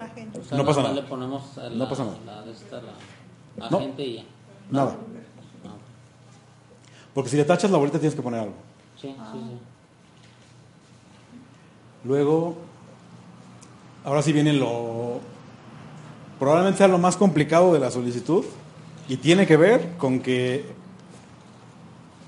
[0.00, 0.38] Agente.
[0.40, 0.94] O sea, No pasa nada.
[0.94, 2.44] le ponemos la, No pasa nada.
[2.44, 2.80] la esta,
[3.58, 3.76] la No.
[3.78, 4.22] agente y ya.
[4.70, 4.92] Nada.
[5.64, 5.70] No.
[7.12, 8.54] Porque si le tachas la bolita tienes que poner algo.
[9.00, 9.58] Sí, sí, sí.
[12.04, 12.56] Luego,
[14.04, 15.20] ahora sí viene lo...
[16.38, 18.44] Probablemente sea lo más complicado de la solicitud
[19.08, 20.64] y tiene que ver con que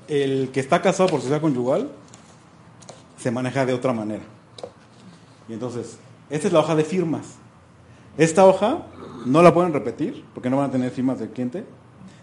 [0.09, 1.91] el que está casado por sociedad conyugal
[3.19, 4.23] se maneja de otra manera.
[5.49, 5.99] Y entonces,
[6.31, 7.27] esta es la hoja de firmas.
[8.19, 8.87] Esta hoja
[9.25, 11.65] no la pueden repetir porque no van a tener firmas del cliente,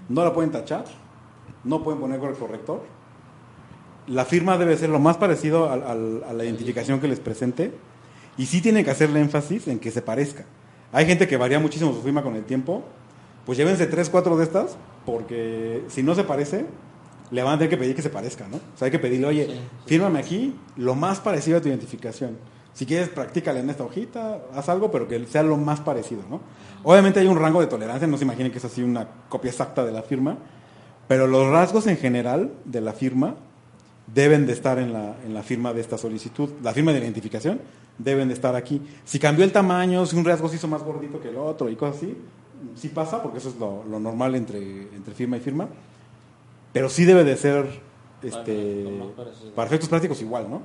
[0.10, 0.86] no la pueden tachar,
[1.64, 2.82] no pueden poner con el corrector
[4.08, 7.74] la firma debe ser lo más parecido al- a la identificación que les presente
[8.38, 10.44] y sí tienen que hacerle énfasis en que se parezca.
[10.92, 12.84] Hay gente que varía muchísimo su firma con el tiempo,
[13.46, 16.66] pues llévense tres, cuatro de estas, porque si no se parece,
[17.34, 18.58] le van a tener que pedir que se parezca, ¿no?
[18.58, 19.60] O sea, hay que pedirle, oye, Sí, sí.
[19.88, 22.38] fírmame aquí lo más parecido a tu identificación.
[22.74, 26.42] Si quieres, practícale en esta hojita, haz algo, pero que sea lo más parecido, ¿no?
[26.84, 29.84] Obviamente hay un rango de tolerancia, no se imaginen que es así una copia exacta
[29.86, 30.38] de la firma,
[31.08, 33.36] pero los rasgos en general de la firma
[34.14, 36.50] deben de estar en la, en la firma de esta solicitud.
[36.62, 37.60] La firma de identificación
[37.98, 38.82] deben de estar aquí.
[39.06, 41.76] Si cambió el tamaño, si un rasgo se hizo más gordito que el otro y
[41.76, 42.18] cosas así,
[42.76, 44.60] sí pasa, porque eso es lo, lo normal entre,
[44.96, 45.68] entre firma y firma,
[46.74, 47.82] pero sí debe de ser
[48.24, 48.86] este,
[49.56, 50.62] para efectos prácticos igual, ¿no?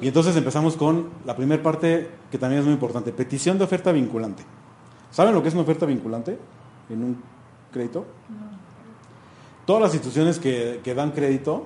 [0.00, 3.90] Y entonces empezamos con la primera parte que también es muy importante, petición de oferta
[3.90, 4.42] vinculante.
[5.10, 6.36] ¿Saben lo que es una oferta vinculante
[6.90, 7.22] en un
[7.72, 8.04] crédito?
[9.64, 11.64] Todas las instituciones que, que dan crédito,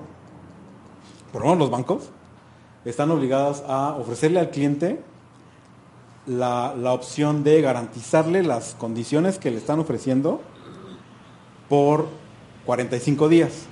[1.33, 2.11] por lo menos los bancos,
[2.85, 5.01] están obligadas a ofrecerle al cliente
[6.27, 10.39] la, la opción de garantizarle las condiciones que le están ofreciendo
[11.67, 12.07] por
[12.69, 13.65] 45 días.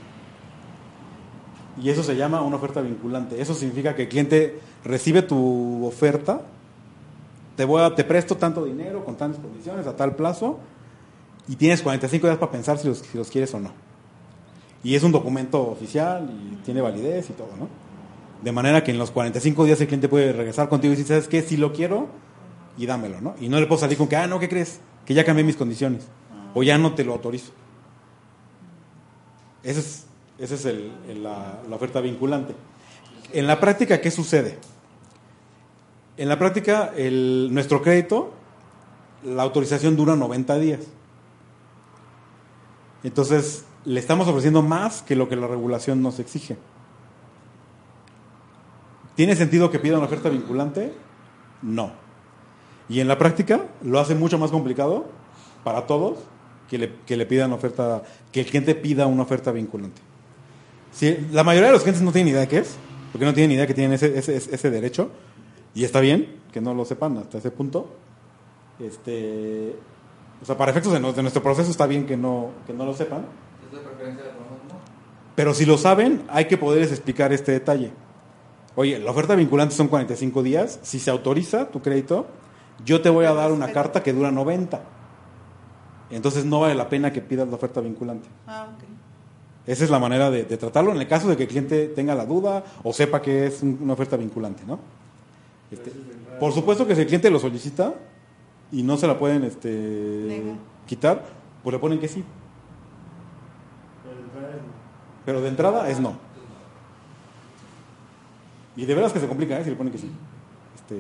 [1.80, 3.40] Y eso se llama una oferta vinculante.
[3.40, 6.42] Eso significa que el cliente recibe tu oferta,
[7.56, 10.58] te, voy presto tanto dinero con tantas condiciones a tal plazo
[11.48, 13.72] y tienes 45 días para pensar si los, si los quieres o no.
[14.84, 17.68] Y es un documento oficial y tiene validez y todo, ¿no?
[18.44, 21.28] De manera que en los 45 días el cliente puede regresar contigo y decir, ¿sabes
[21.28, 21.44] qué?
[21.44, 22.08] Si lo quiero
[22.80, 23.36] y dámelo, ¿no?
[23.40, 24.80] Y no le puedo salir con que, ah, no, ¿qué crees?
[25.06, 26.08] Que ya cambié mis condiciones.
[26.56, 27.52] O ya no te lo autorizo.
[29.64, 30.06] Ese es,
[30.40, 32.56] ese es el- la, oferta vinculante.
[33.34, 34.58] En la práctica, ¿qué sucede?
[36.18, 38.32] En la práctica, nuestro crédito,
[39.24, 40.82] la autorización dura 90 días.
[43.04, 46.58] Entonces, le estamos ofreciendo más que lo que la regulación nos exige.
[49.16, 50.94] ¿Tiene sentido que pida una oferta vinculante?
[51.62, 51.92] No.
[52.90, 55.06] Y en la práctica lo hace mucho más complicado
[55.64, 56.20] para todos
[56.70, 60.02] que le, que le pidan oferta, que el cliente pida una oferta vinculante.
[60.92, 62.76] Si, la mayoría de los clientes no tienen idea de qué es,
[63.12, 65.10] porque no tienen idea que tienen ese, ese, ese derecho,
[65.76, 67.90] y está bien que no lo sepan hasta ese punto.
[68.80, 69.76] Este,
[70.42, 72.86] o sea, para efectos de, no- de nuestro proceso está bien que no, que no
[72.86, 73.26] lo sepan,
[75.36, 77.92] pero si lo saben, hay que poderles explicar este detalle.
[78.76, 80.80] Oye, la oferta vinculante son 45 días.
[80.84, 82.28] Si se autoriza tu crédito,
[82.86, 84.82] yo te voy a dar una carta que dura 90.
[86.10, 88.28] Entonces no vale la pena que pidas la oferta vinculante.
[88.48, 88.84] Ah, ok.
[89.68, 92.16] Esa es la manera de, de tratarlo en el caso de que el cliente tenga
[92.16, 94.80] la duda o sepa que es un- una oferta vinculante, ¿no?
[95.70, 95.92] Este,
[96.40, 97.94] por supuesto que si el cliente lo solicita
[98.72, 100.56] y no se la pueden este,
[100.86, 101.26] quitar,
[101.64, 102.24] pues le ponen que sí.
[104.06, 104.72] Pero de entrada es no.
[105.26, 106.14] Pero de entrada es no.
[108.78, 109.64] Y de veras que se complica, ¿eh?
[109.66, 110.10] Si le ponen que sí.
[110.76, 110.96] Este,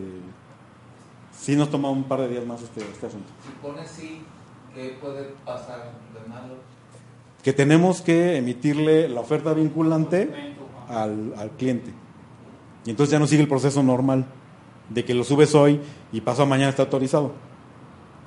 [1.38, 3.30] sí nos toma un par de días más este, este asunto.
[3.45, 4.22] Si pones sí,
[4.78, 6.56] ¿qué puede pasar de malo?
[7.44, 10.30] Que tenemos que emitirle la oferta vinculante
[10.90, 11.92] al, al cliente.
[12.86, 14.26] Y entonces ya no sigue el proceso normal
[14.90, 15.82] de que lo subes hoy
[16.12, 17.32] y pasado mañana está autorizado.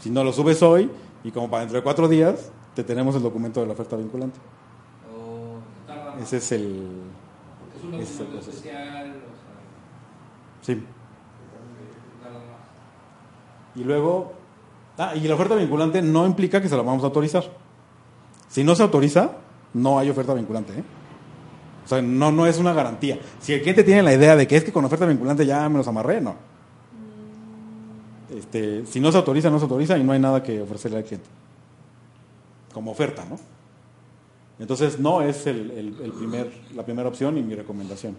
[0.01, 0.91] Si no lo subes hoy
[1.25, 4.39] y como para dentro de cuatro días, te tenemos el documento de la oferta vinculante.
[5.15, 6.23] O Tarda más.
[6.23, 6.89] Ese es el...
[7.77, 10.73] Es un ese es el documento especial, o Sí.
[10.75, 12.41] sea, más.
[13.77, 14.33] Y luego,
[15.01, 17.45] ah, y la oferta vinculante no implica que se la vamos a autorizar.
[18.49, 19.33] Si no se autoriza,
[19.75, 20.73] no hay oferta vinculante.
[20.79, 20.85] ¿eh?
[21.85, 23.19] O sea, no, no es una garantía.
[23.41, 25.79] Si el cliente tiene la idea de que es que con oferta vinculante ya me
[25.79, 26.35] los amarré, no.
[28.37, 31.05] Este, si no se autoriza, no se autoriza y no hay nada que ofrecerle al
[31.05, 31.27] cliente.
[32.73, 33.39] Como oferta, ¿no?
[34.61, 38.17] Entonces, no es el, el- el primer, la primera opción y mi recomendación.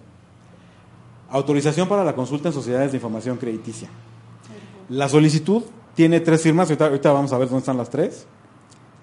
[1.29, 3.87] Autorización para la consulta en sociedades de información crediticia.
[4.89, 5.63] La solicitud
[5.95, 8.25] tiene tres firmas, ahorita, ahorita vamos a ver dónde están las tres,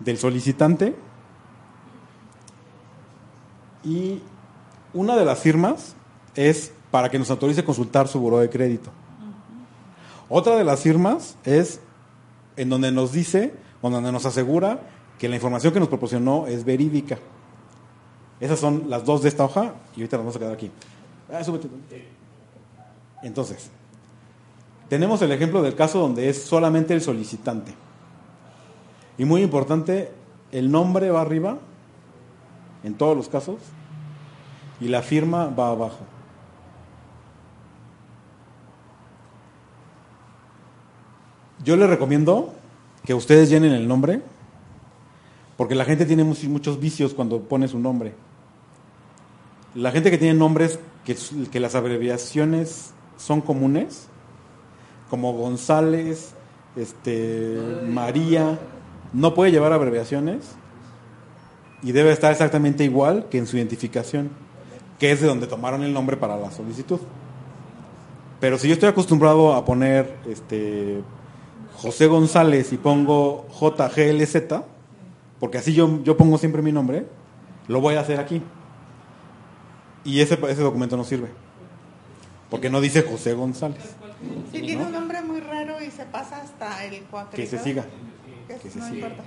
[0.01, 0.95] del solicitante.
[3.85, 4.21] Y
[4.95, 5.95] una de las firmas
[6.35, 8.91] es para que nos autorice consultar su buró de crédito.
[10.29, 11.81] Otra de las firmas es
[12.57, 14.81] en donde nos dice, o donde nos asegura
[15.19, 17.19] que la información que nos proporcionó es verídica.
[18.41, 20.71] Esas son las dos de esta hoja y ahorita las vamos a quedar aquí.
[21.33, 21.69] Ah, súbete.
[23.23, 23.71] Entonces,
[24.89, 27.75] tenemos el ejemplo del caso donde es solamente el solicitante.
[29.19, 30.11] Y muy importante,
[30.53, 31.59] el nombre va arriba,
[32.85, 33.57] en todos los casos,
[34.81, 35.99] y la firma va abajo.
[41.65, 42.55] Yo les recomiendo
[43.05, 44.23] que ustedes llenen el nombre,
[45.57, 48.15] porque la gente tiene muchos vicios cuando pone su nombre.
[49.75, 54.08] la gente que tiene nombres que las abreviaciones son comunes,
[55.11, 56.35] como González,
[56.77, 58.59] este, María,
[59.13, 60.57] no puede llevar abreviaciones
[61.83, 64.31] y debe estar exactamente igual que en su identificación,
[64.99, 67.01] que es de donde tomaron el nombre para la solicitud.
[68.41, 71.03] Pero si yo estoy acostumbrado a poner este,
[71.77, 74.37] José González y pongo JGLZ,
[75.41, 77.07] porque así yo, yo pongo siempre mi nombre,
[77.67, 78.43] lo voy a hacer aquí.
[80.05, 81.29] Y ese, ese documento no sirve.
[82.51, 83.95] Porque no dice José González.
[84.53, 87.37] Si tiene un nombre muy raro y se pasa hasta el cuatro.
[87.37, 87.85] Que se siga.
[88.49, 89.09] Que Que se no siga.
[89.09, 89.25] importa.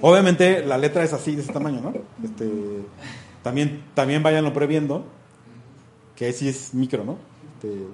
[0.00, 1.92] Obviamente la letra es así, de ese tamaño, ¿no?
[2.24, 2.50] Este,
[3.42, 5.04] también, también váyanlo previendo,
[6.16, 7.16] que sí es micro, ¿no?
[7.54, 7.84] Este,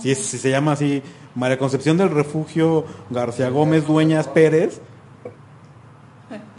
[0.00, 1.00] si, es- si se llama así,
[1.36, 4.80] María Concepción del Refugio García Gómez Dueñas Pérez,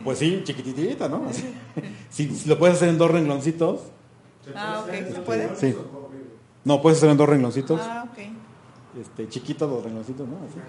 [0.03, 1.24] pues sí, chiquititita, ¿no?
[2.09, 3.82] Si lo puedes hacer en dos rengloncitos,
[4.56, 5.56] Ah, ok, ¿se puede?
[5.58, 5.75] sí.
[6.66, 8.17] No, puedes hacer en dos rengloncitos, Ah, ok.
[8.99, 10.37] Este, chiquito dos rengloncitos, ¿no?
[10.37, 10.59] Así.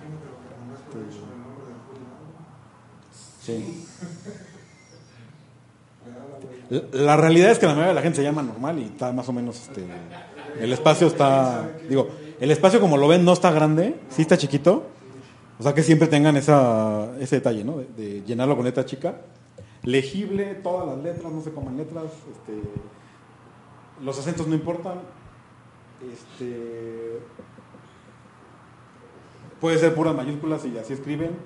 [3.42, 3.86] Sí.
[6.92, 9.28] La realidad es que la mayoría de la gente se llama normal y está más
[9.28, 9.84] o menos este
[10.58, 12.08] el espacio está digo,
[12.40, 14.86] el espacio como lo ven no está grande, sí está chiquito.
[15.58, 17.76] O sea que siempre tengan esa, ese detalle, ¿no?
[17.76, 19.20] De, de llenarlo con letra chica.
[19.82, 22.62] Legible, todas las letras, no se coman letras, este,
[24.02, 25.00] los acentos no importan.
[26.00, 27.20] Este,
[29.60, 31.36] puede ser puras mayúsculas y así escriben,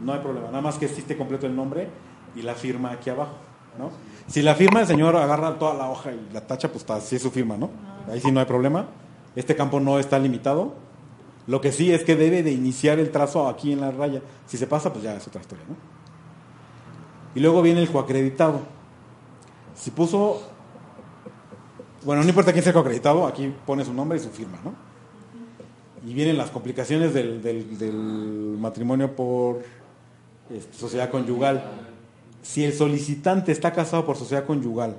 [0.00, 0.48] no hay problema.
[0.48, 1.88] Nada más que existe completo el nombre
[2.34, 3.34] y la firma aquí abajo,
[3.78, 3.90] ¿no?
[4.26, 7.16] Si la firma del señor agarra toda la hoja y la tacha, pues está, sí
[7.16, 7.70] es su firma, ¿no?
[8.10, 8.86] Ahí sí no hay problema.
[9.34, 10.74] Este campo no está limitado.
[11.46, 14.20] Lo que sí es que debe de iniciar el trazo aquí en la raya.
[14.46, 15.76] Si se pasa, pues ya es otra historia, ¿no?
[17.34, 18.60] Y luego viene el coacreditado.
[19.74, 20.42] Si puso,
[22.04, 24.85] bueno, no importa quién sea el coacreditado, aquí pone su nombre y su firma, ¿no?
[26.06, 27.94] Y vienen las complicaciones del, del- del
[28.58, 29.62] matrimonio por
[30.50, 31.64] este, sociedad conyugal.
[32.42, 34.96] Si el solicitante está casado por sociedad conyugal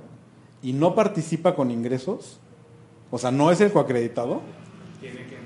[0.62, 2.40] y no participa con ingresos,
[3.10, 4.42] o sea, no es el coacreditado,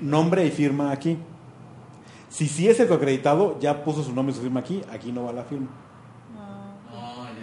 [0.00, 1.16] nombre y firma aquí.
[2.28, 5.24] Si sí es el coacreditado, ya puso su nombre y su firma aquí, aquí no
[5.24, 5.68] va la firma.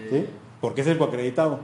[0.10, 0.26] ¿Sí?
[0.60, 1.60] Porque es el coacreditado.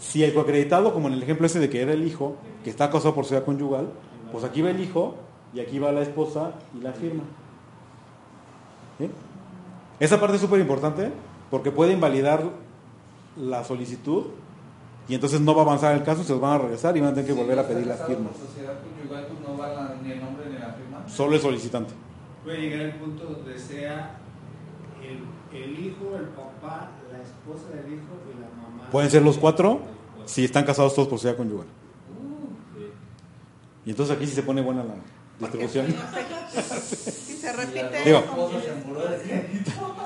[0.00, 2.90] Si el coacreditado, como en el ejemplo ese de que era el hijo, que está
[2.90, 3.90] casado por sociedad conyugal,
[4.32, 5.14] pues aquí va el hijo
[5.54, 7.22] y aquí va la esposa y la firma.
[8.98, 9.08] ¿Sí?
[10.00, 11.10] Esa parte es súper importante
[11.50, 12.42] porque puede invalidar
[13.36, 14.24] la solicitud
[15.08, 17.10] y entonces no va a avanzar el caso, se los van a regresar y van
[17.10, 18.32] a tener que volver a pedir las firmas.
[18.34, 21.02] Conyugal, pues no va la- ni el nombre ni la firma.
[21.08, 21.92] Solo el solicitante.
[22.44, 24.16] Puede llegar el punto donde sea
[25.02, 28.90] el, el hijo, el papá, la esposa del hijo y la mamá.
[28.90, 29.80] Pueden ser los cuatro
[30.24, 31.66] si están casados todos por sociedad conyugal.
[33.84, 34.94] Y entonces aquí sí se pone buena la
[35.38, 35.86] distribución.
[36.52, 38.04] Si se repite.
[38.04, 38.22] Digo,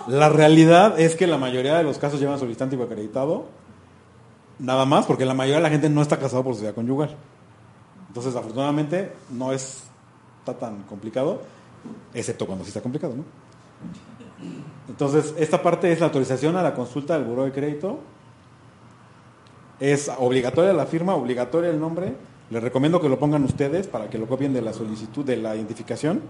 [0.07, 3.47] La realidad es que la mayoría de los casos llevan solicitante y acreditado.
[4.61, 7.17] Nada más porque la mayoría de la gente no está casado por sociedad conyugal.
[8.09, 9.83] Entonces, afortunadamente, no es,
[10.39, 11.43] está tan complicado,
[12.15, 13.25] excepto cuando sí está complicado, ¿no?
[14.89, 17.99] Entonces, esta parte es la autorización a la consulta del buró de crédito.
[19.81, 22.15] Es obligatoria la firma, obligatoria el nombre.
[22.51, 25.57] Les recomiendo que lo pongan ustedes para que lo copien de la solicitud de la
[25.57, 26.21] identificación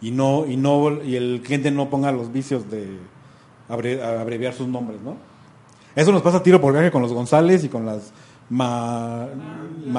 [0.00, 2.88] y no y no y el cliente no ponga los vicios de
[3.68, 5.16] abre- abreviar sus nombres, ¿no?
[5.94, 8.12] Eso nos pasa tiro por viaje con los González y con las
[8.48, 9.28] Ma,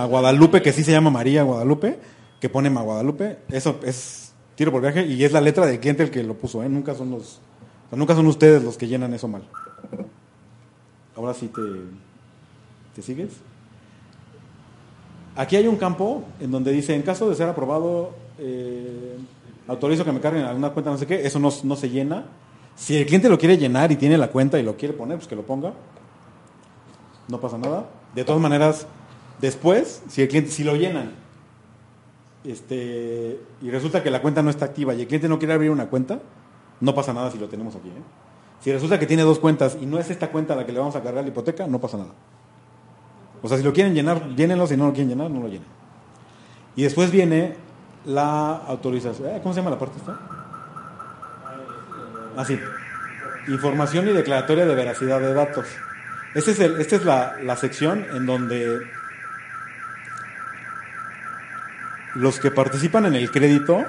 [0.10, 2.00] Guadalupe, que sí se llama María Guadalupe,
[2.40, 3.38] que pone Ma Guadalupe.
[3.50, 6.64] Eso es tiro por viaje y es la letra del cliente el que lo puso,
[6.64, 6.70] ¿eh?
[6.70, 7.40] Nunca son los,
[7.92, 9.44] nunca son ustedes los que llenan eso mal.
[11.16, 11.62] Ahora sí te,
[12.96, 13.30] ¿te sigues?
[15.36, 19.18] Aquí hay un campo en donde dice, en caso de ser aprobado, eh,
[19.68, 22.26] autorizo que me carguen alguna cuenta, no sé qué, eso no, no se llena.
[22.76, 25.28] Si el cliente lo quiere llenar y tiene la cuenta y lo quiere poner, pues
[25.28, 25.74] que lo ponga.
[27.28, 27.90] No pasa nada.
[28.14, 28.88] De todas maneras,
[29.40, 31.12] después, si el cliente, si lo llenan,
[32.44, 35.72] este, y resulta que la cuenta no está activa y el cliente no quiere abrir
[35.72, 36.20] una cuenta,
[36.80, 37.90] no pasa nada si lo tenemos aquí.
[37.90, 38.04] ¿eh?
[38.62, 40.96] Si resulta que tiene dos cuentas y no es esta cuenta la que le vamos
[40.96, 42.12] a cargar la hipoteca, no pasa nada.
[43.42, 45.68] O sea, si lo quieren llenar, llénenlo, si no lo quieren llenar, no lo llenen.
[46.76, 47.56] Y después viene
[48.06, 49.30] la autorización.
[49.30, 50.18] Eh, ¿Cómo se llama la parte esta?
[52.38, 52.60] Así.
[53.48, 55.66] Información y declaratoria de veracidad de datos.
[56.36, 58.80] Es el- esta es la, la sección en donde
[62.16, 63.84] los que participan en el crédito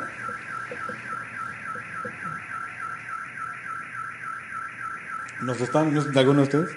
[5.42, 6.76] nos están, ¿no es de alguno de ustedes?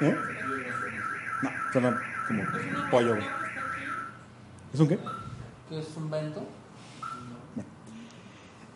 [0.00, 0.16] ¿Eh?
[1.42, 2.42] No, suena como
[2.90, 3.16] pollo.
[4.72, 4.98] ¿Es un qué?
[5.68, 6.42] ¿Qué es un vento?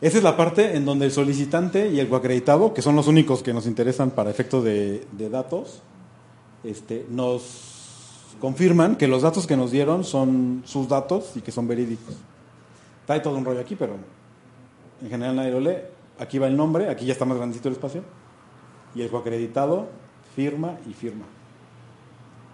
[0.00, 3.42] Esa es la parte en donde el solicitante y el coacreditado, que son los únicos
[3.42, 5.82] que nos interesan para efectos de, de datos,
[6.62, 11.66] este, nos confirman que los datos que nos dieron son sus datos y que son
[11.66, 12.14] verídicos.
[13.06, 13.96] Trae todo un rollo aquí, pero
[15.02, 15.78] en general nadie lo lee.
[16.20, 18.02] Aquí va el nombre, aquí ya está más grandecito el espacio.
[18.94, 19.88] Y el coacreditado
[20.38, 21.24] firma y firma.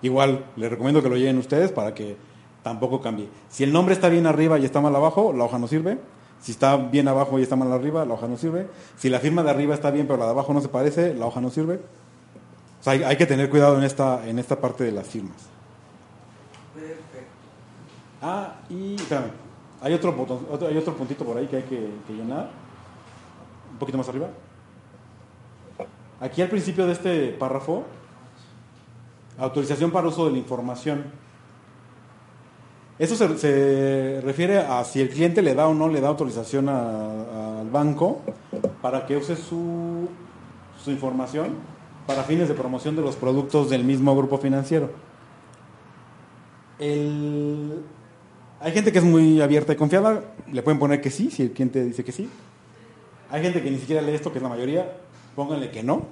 [0.01, 2.17] Igual, les recomiendo que lo lleven ustedes para que
[2.63, 3.29] tampoco cambie.
[3.51, 5.99] Si el nombre está bien arriba y está mal abajo, la hoja no sirve.
[6.41, 8.69] Si está bien abajo y está mal arriba, la hoja no sirve.
[8.97, 11.27] Si la firma de arriba está bien pero la de abajo no se parece, la
[11.27, 11.75] hoja no sirve.
[12.81, 15.37] O sea, hay, hay que tener cuidado en esta, en esta parte de las firmas.
[16.75, 17.29] Perfecto.
[18.23, 19.31] Ah, y espérame,
[19.83, 22.49] hay otro, botón- otro- hay otro puntito por ahí que hay que, que llenar.
[23.73, 24.29] Un poquito más arriba.
[26.21, 27.85] Aquí al principio de este párrafo,
[29.39, 31.05] autorización para uso de la información.
[32.99, 37.69] Eso se, refiere a si el cliente le da o no le da autorización al
[37.71, 38.21] banco
[38.81, 40.09] para que use su,
[40.83, 41.49] su información
[42.07, 44.91] para fines de promoción de los productos del mismo grupo financiero.
[46.79, 47.83] El-
[48.61, 51.51] hay gente que es muy abierta y confiada, le pueden poner que sí, si el
[51.53, 52.29] cliente dice que sí.
[53.31, 54.97] Hay gente que ni siquiera lee esto, que es la mayoría,
[55.35, 56.03] pónganle que no,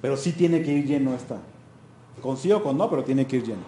[0.00, 1.38] pero sí tiene que ir lleno esta.
[2.22, 3.62] Con sí o con no, pero tiene que ir lleno.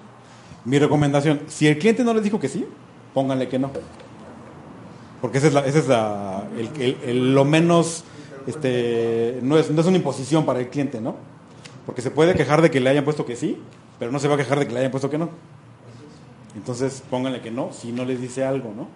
[0.64, 2.66] Mi recomendación, si el cliente no les dijo que sí,
[3.14, 3.70] pónganle que no.
[5.20, 6.44] Porque esa es, la, esa es la-
[7.12, 8.04] lo menos,
[8.46, 11.16] este, no es, no es una imposición para el cliente, ¿no?
[11.86, 13.58] Porque se puede quejar de que le hayan puesto que sí,
[13.98, 15.28] pero no se va a quejar de que le hayan puesto que no.
[16.56, 18.88] Entonces pónganle que no, si no les dice algo, ¿no?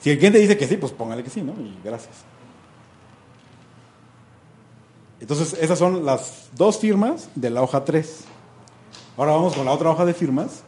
[0.00, 1.52] Si el cliente dice que sí, pues pónganle que sí, ¿no?
[1.52, 2.14] Y gracias.
[5.20, 8.24] Entonces esas son las dos firmas de la hoja 3.
[9.16, 10.62] Ahora vamos con la otra hoja de firmas.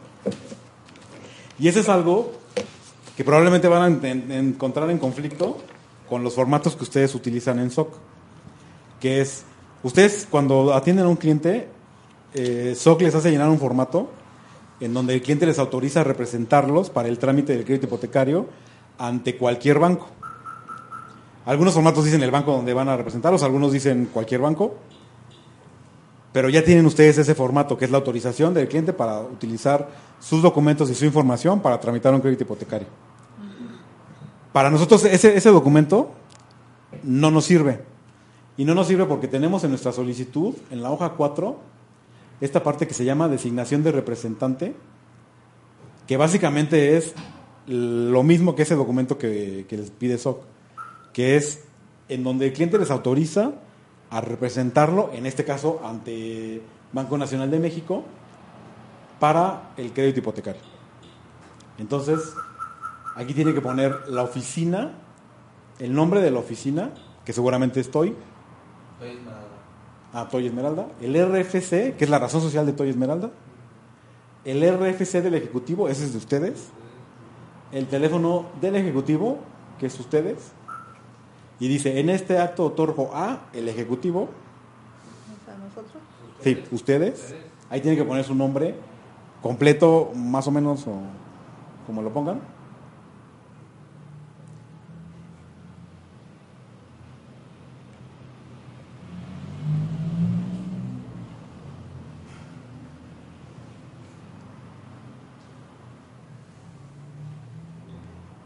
[1.58, 2.32] Y ese es algo
[3.16, 5.58] que probablemente van a en- en- encontrar en conflicto
[6.08, 7.92] con los formatos que ustedes utilizan en SOC.
[8.98, 9.44] Que es,
[9.82, 11.68] ustedes cuando atienden a un cliente,
[12.34, 14.10] eh, SOC les hace llenar un formato
[14.80, 18.46] en donde el cliente les autoriza a representarlos para el trámite del crédito hipotecario
[18.98, 20.08] ante cualquier banco.
[21.46, 24.76] Algunos formatos dicen el banco donde van a representarlos, algunos dicen cualquier banco,
[26.32, 29.88] pero ya tienen ustedes ese formato que es la autorización del cliente para utilizar
[30.20, 32.86] sus documentos y su información para tramitar un crédito hipotecario.
[34.52, 36.10] Para nosotros ese, ese documento
[37.02, 37.80] no nos sirve.
[38.56, 41.58] Y no nos sirve porque tenemos en nuestra solicitud, en la hoja 4,
[42.40, 44.74] esta parte que se llama designación de representante,
[46.06, 47.14] que básicamente es
[47.66, 50.42] lo mismo que ese documento que, que les pide SOC,
[51.12, 51.64] que es
[52.08, 53.52] en donde el cliente les autoriza
[54.10, 58.04] a representarlo, en este caso ante Banco Nacional de México,
[59.20, 60.62] para el crédito hipotecario.
[61.78, 62.34] Entonces,
[63.14, 64.92] aquí tiene que poner la oficina,
[65.78, 66.90] el nombre de la oficina,
[67.24, 68.16] que seguramente es TOY,
[68.94, 69.46] Estoy esmeralda.
[70.12, 73.30] a Toy Esmeralda, el RFC, que es la razón social de Toy Esmeralda,
[74.44, 76.68] el RFC del Ejecutivo, ese es de ustedes,
[77.72, 79.38] el teléfono del Ejecutivo,
[79.78, 80.52] que es ustedes,
[81.60, 86.02] y dice, en este acto otorgo a el Ejecutivo, O sea, nosotros.
[86.42, 87.34] sí, ustedes,
[87.68, 88.74] ahí tienen que poner su nombre
[89.42, 90.94] completo, más o menos, o
[91.86, 92.40] como lo pongan.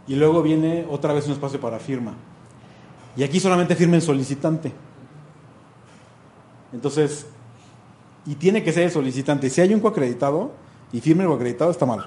[0.07, 2.15] Y luego viene otra vez un espacio para firma.
[3.17, 4.73] Y aquí solamente firma el solicitante.
[6.73, 7.27] Entonces,
[8.27, 9.51] y tiene que ser el solicitante.
[9.51, 10.53] Si hay un coacreditado
[10.93, 12.05] y firma el coacreditado, está mal.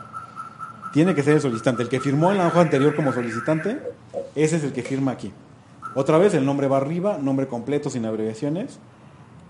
[0.92, 1.84] Tiene que ser el solicitante.
[1.84, 3.80] El que firmó en la hoja anterior como solicitante,
[4.36, 5.32] ese es el que firma aquí.
[5.96, 8.80] Otra vez, el nombre va arriba, nombre completo sin abreviaciones,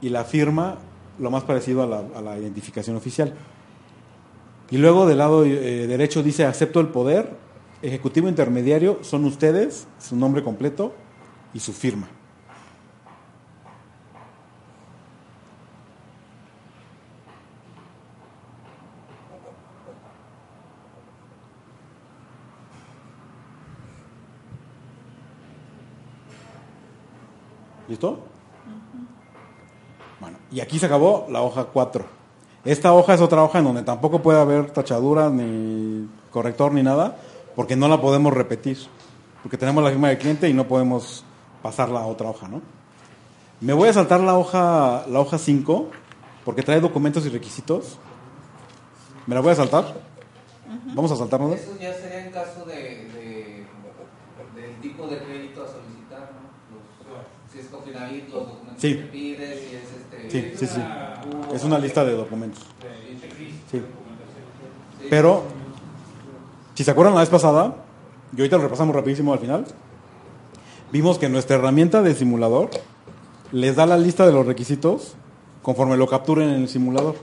[0.02, 0.77] y la firma
[1.19, 3.34] lo más parecido a la, identificación oficial.
[4.69, 7.36] Y luego del lado eh, derecho dice acepto el poder,
[7.82, 10.94] ejecutivo intermediario, son ustedes, su nombre completo
[11.58, 12.08] y su firma.
[27.88, 28.19] ¿Listo?
[30.19, 32.06] Bueno, y aquí se acabó la hoja 4.
[32.66, 37.18] Esta hoja es otra hoja en donde tampoco puede haber tachaduras, ni corrector, ni nada,
[37.56, 38.77] porque no la podemos repetir.
[39.42, 41.26] Porque tenemos la firma del cliente y no podemos
[41.61, 42.61] pasarla a otra hoja, ¿no?
[43.61, 45.90] Me voy a saltar la hoja, la hoja 5,
[46.45, 47.98] porque trae documentos y requisitos.
[49.26, 49.95] ¿Me la voy a saltar?
[50.94, 51.60] Vamos a saltarnos.
[51.60, 53.66] Eso ya sería en caso de, de-
[54.56, 56.76] del tipo de crédito a solicitar, ¿no?
[56.76, 58.95] Los- si es Cofinavit, los documentos Sí.
[58.98, 60.30] que pides, si es este...
[60.30, 60.80] Sí, sí, sí.
[61.52, 62.64] uh, Es una lista de documentos.
[63.72, 63.82] sí.
[65.10, 65.44] Pero,
[66.76, 67.76] si se acuerdan la vez pasada,
[68.36, 69.66] y ahorita lo repasamos rapidísimo al final,
[70.91, 72.69] vimos que nuestra herramienta de simulador
[73.51, 75.14] les da la lista de los requisitos
[75.61, 77.16] conforme lo capturen en el simulador.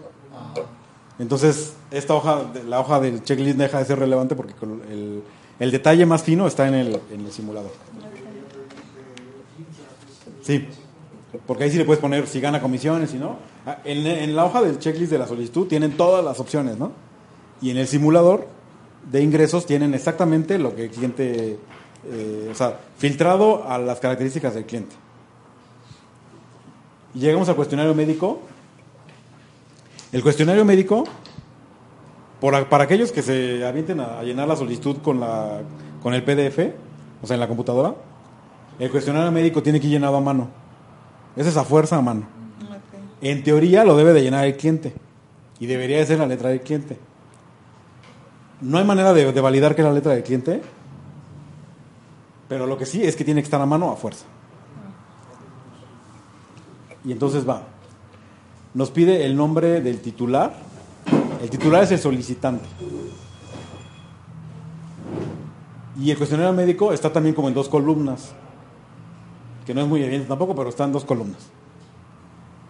[1.19, 4.55] Entonces, esta hoja, la hoja del checklist deja de ser relevante porque
[5.61, 7.71] el, detalle más fino está en el, en el simulador.
[10.43, 10.69] Sí,
[11.47, 13.37] porque ahí sí le puedes poner si gana comisiones, si no.
[13.65, 16.93] Ah, En, en la hoja del checklist de la solicitud tienen todas las opciones, ¿no?
[17.63, 18.47] Y en el simulador
[19.11, 21.59] de ingresos tienen exactamente lo que el cliente,
[22.11, 24.95] eh, o sea, filtrado a las características del cliente.
[27.15, 28.41] Llegamos al cuestionario médico.
[30.13, 31.05] El cuestionario médico,
[32.41, 35.63] por, para aquellos que se avienten a, a llenar la solicitud con, la,
[36.03, 36.73] con el PDF,
[37.23, 37.95] o sea, en la computadora,
[38.79, 40.49] el cuestionario médico tiene que ir llenado a mano.
[41.37, 42.27] Esa es a fuerza a mano.
[43.21, 44.93] En teoría lo debe de llenar el cliente.
[45.59, 46.99] Y debería de ser la letra del cliente.
[48.61, 50.61] No hay manera de, de validar que es la letra del cliente.
[52.49, 54.27] Pero lo que sí es que tiene que estar a mano a fuerza.
[57.05, 57.63] Y entonces va.
[58.75, 60.55] Nos pide el nombre del titular.
[61.41, 62.67] El titular es el solicitante.
[66.01, 68.33] Y el cuestionario médico está también como en dos columnas.
[69.65, 71.49] Que no es muy evidente tampoco, pero está en dos columnas.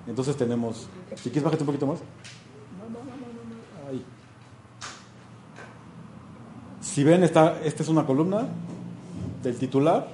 [0.06, 0.88] Entonces tenemos.
[1.16, 2.00] Si quieres, bájate un poquito más.
[3.88, 4.04] Ahí.
[6.80, 8.46] Si ven, está, esta es una columna
[9.44, 10.08] del titular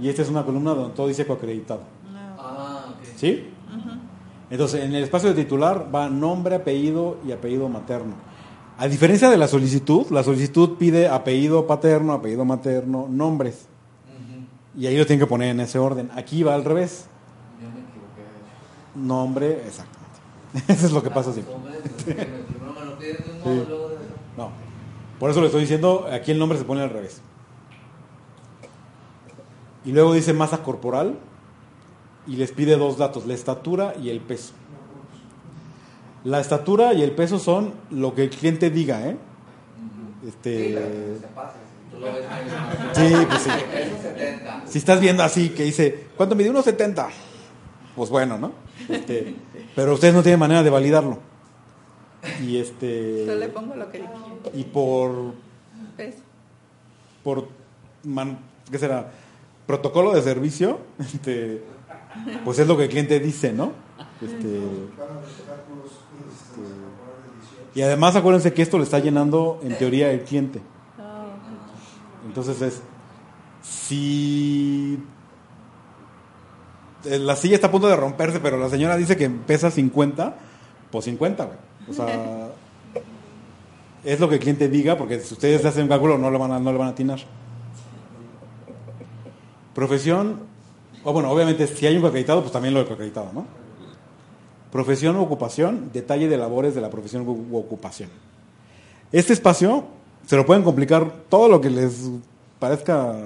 [0.00, 1.82] y esta es una columna donde todo dice coacreditado.
[2.38, 3.06] Ah, ok.
[3.16, 3.46] ¿Sí?
[4.50, 8.14] Entonces, en el espacio de titular va nombre, apellido y apellido materno.
[8.78, 13.66] A diferencia de la solicitud, la solicitud pide apellido paterno, apellido materno, nombres.
[14.76, 16.10] Y ahí lo tienen que poner en ese orden.
[16.14, 17.06] Aquí va al revés.
[17.60, 19.06] Yo me equivoqué.
[19.06, 20.10] Nombre, exactamente.
[20.72, 21.54] Eso es lo que pasa siempre.
[24.36, 24.50] No.
[25.18, 27.20] Por eso le estoy diciendo, aquí el nombre se pone al revés.
[29.84, 31.18] Y luego dice masa corporal
[32.26, 34.52] y les pide dos datos, la estatura y el peso.
[36.24, 39.16] La estatura y el peso son lo que el cliente diga, ¿eh?
[40.26, 40.78] Este,
[42.92, 43.50] Sí, pues sí.
[43.74, 44.62] Eso 70.
[44.66, 46.50] Si estás viendo así, que dice, ¿cuánto mide?
[46.52, 47.08] 1,70.
[47.96, 48.52] Pues bueno, ¿no?
[48.88, 49.34] Este,
[49.74, 51.18] pero ustedes no tienen manera de validarlo.
[52.42, 53.26] Y este.
[53.26, 54.10] Yo le pongo lo que dije.
[54.54, 55.34] Y por.
[55.96, 56.16] ¿Ves?
[57.22, 57.48] por
[58.04, 58.38] man-
[58.70, 59.10] ¿qué será?
[59.70, 61.62] Protocolo de servicio, este,
[62.44, 63.72] pues es lo que el cliente dice, ¿no?
[64.20, 64.60] Este, 18.
[67.76, 70.60] y además acuérdense que esto le está llenando en teoría el cliente.
[72.26, 72.82] Entonces es,
[73.62, 74.98] si
[77.04, 80.34] eh, la silla está a punto de romperse, pero la señora dice que pesa 50,
[80.90, 81.58] pues 50, güey.
[81.88, 82.50] O sea,
[84.04, 86.52] es lo que el cliente diga, porque si ustedes hacen un cálculo no le van
[86.52, 87.20] a, no le van a atinar.
[89.74, 90.40] Profesión,
[91.04, 93.44] o bueno, obviamente si hay un acreditado, pues también lo del acreditado, ¿no?
[94.72, 98.10] Profesión u ocupación, detalle de labores de la profesión u ocupación.
[99.12, 99.84] Este espacio
[100.26, 102.10] se lo pueden complicar todo lo que les
[102.58, 103.16] parezca,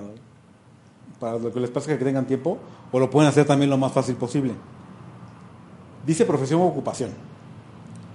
[1.21, 2.59] para lo que les parezca que tengan tiempo,
[2.93, 4.53] o lo pueden hacer también lo más fácil posible.
[6.07, 7.11] Dice profesión u ocupación.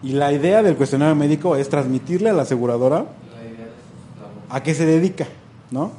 [0.01, 3.06] Y la idea del cuestionario médico es transmitirle a la aseguradora
[4.49, 5.27] a qué se dedica,
[5.72, 5.91] ¿no?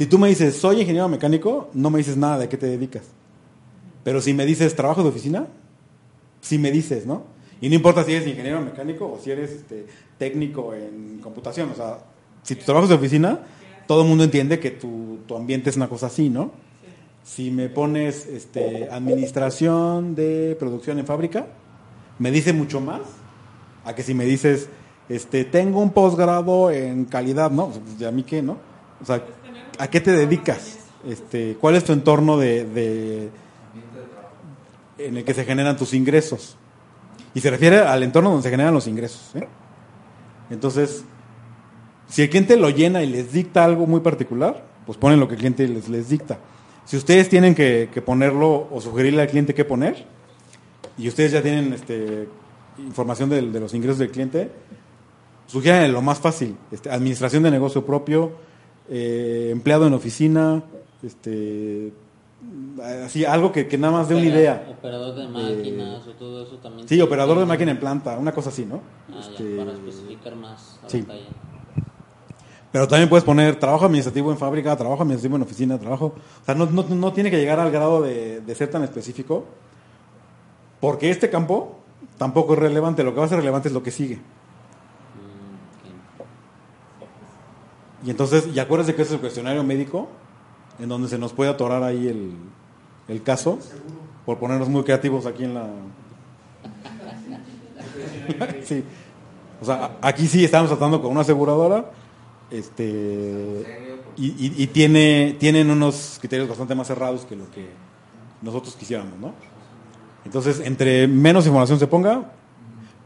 [0.00, 3.02] Si tú me dices, soy ingeniero mecánico, no me dices nada de qué te dedicas.
[4.02, 5.46] Pero si me dices, trabajo de oficina,
[6.40, 7.24] sí me dices, ¿no?
[7.60, 9.84] Y no importa si eres ingeniero mecánico o si eres este,
[10.16, 11.68] técnico en computación.
[11.68, 11.98] O sea,
[12.42, 13.40] si tu trabajo es de oficina,
[13.86, 16.50] todo el mundo entiende que tu, tu ambiente es una cosa así, ¿no?
[17.22, 21.46] Si me pones este, administración de producción en fábrica,
[22.18, 23.02] me dice mucho más
[23.84, 24.70] a que si me dices,
[25.10, 27.68] este, tengo un posgrado en calidad, ¿no?
[27.68, 28.56] Pues, ¿y a mí qué, no?
[29.02, 29.22] O sea,
[29.80, 30.78] ¿a qué te dedicas?
[31.08, 33.30] Este, ¿Cuál es tu entorno de,
[34.98, 36.56] en el que se generan tus ingresos?
[37.34, 39.34] Y se refiere al entorno donde se generan los ingresos.
[39.34, 39.46] ¿eh?
[40.50, 41.04] Entonces,
[42.08, 45.34] si el cliente lo llena y les dicta algo muy particular, pues ponen lo que
[45.34, 46.38] el cliente les, dicta.
[46.84, 50.04] Si ustedes tienen que, ponerlo o sugerirle al cliente qué poner,
[50.98, 52.28] y ustedes ya tienen este,
[52.78, 54.50] información de, los ingresos del cliente,
[55.46, 58.49] sugieran lo más fácil, este, administración de negocio propio,
[58.90, 60.62] eh, empleado en oficina,
[61.02, 61.92] este,
[63.04, 64.66] Así, algo que, que nada más dé una idea.
[64.70, 66.88] Operador de máquinas o todo eso también.
[66.88, 68.80] Sí, operador de máquina en planta, una cosa así, ¿no?
[69.12, 71.06] Ah, Este, ya, para especificar más a sí.
[72.72, 76.14] Pero también puedes poner trabajo administrativo en fábrica, trabajo administrativo en oficina, trabajo...
[76.40, 79.44] O sea, no, no, no tiene que llegar al grado de, de ser tan específico,
[80.80, 81.76] porque este campo
[82.16, 83.02] tampoco es relevante.
[83.02, 84.16] Lo que va a ser relevante es lo que sigue.
[84.16, 84.20] Mm,
[86.22, 86.26] ok.
[88.04, 90.08] Y entonces, y acuérdense que este es el cuestionario médico,
[90.78, 92.32] en donde se nos puede atorar ahí el,
[93.08, 93.58] el caso,
[94.24, 95.64] por ponernos muy creativos aquí en la...
[98.64, 98.82] sí.
[99.60, 101.90] O sea, aquí sí estamos tratando con una aseguradora,
[102.50, 107.68] este, y, y- y tiene, tienen unos criterios bastante más cerrados que lo que
[108.42, 109.34] nosotros quisiéramos, ¿no?
[110.24, 112.32] Entonces, entre menos información se ponga,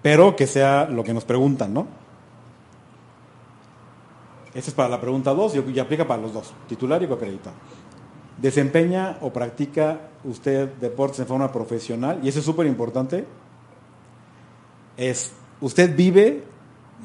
[0.03, 1.87] pero que sea lo que nos preguntan, ¿no?
[4.55, 7.57] Esta es para la pregunta 2 y aplica para los dos, titular y coacreditado.
[8.41, 12.21] ¿Desempeña o practica usted deportes en forma profesional?
[12.23, 13.25] Y eso es súper importante.
[14.97, 16.45] Es, ¿usted vive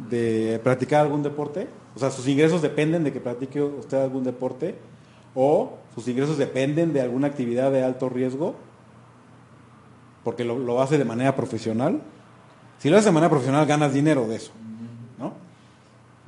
[0.10, 1.68] de practicar algún deporte?
[1.96, 4.76] O sea, sus ingresos dependen de que practique usted algún deporte
[5.34, 8.56] o sus ingresos dependen de alguna actividad de alto riesgo
[10.24, 12.02] porque lo, lo hace de manera profesional.
[12.78, 14.52] Si lo haces de manera profesional, ganas dinero de eso.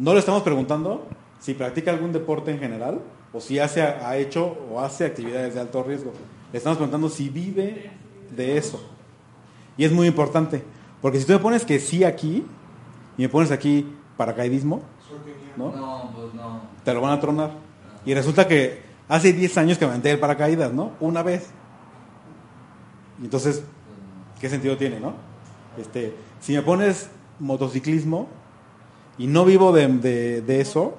[0.01, 0.13] ¿No?
[0.13, 1.07] Le estamos preguntando
[1.39, 5.61] si practica algún deporte en general o si hace, ha hecho o hace actividades de
[5.61, 6.11] alto riesgo.
[6.51, 7.91] Le estamos preguntando si vive
[8.35, 8.81] de eso.
[9.77, 10.63] Y es muy importante,
[11.01, 12.43] porque si tú me pones que sí aquí
[13.17, 14.81] y me pones aquí paracaidismo,
[15.55, 15.71] ¿no?
[15.71, 16.61] No, pues no.
[16.83, 17.51] te lo van a tronar.
[18.03, 20.93] Y resulta que hace 10 años que me aventé el paracaídas, ¿no?
[20.99, 21.51] Una vez.
[23.21, 23.63] Y entonces,
[24.39, 25.13] ¿qué sentido tiene, no?
[25.77, 28.40] Este, si me pones motociclismo
[29.17, 30.97] y no vivo de, de- de eso,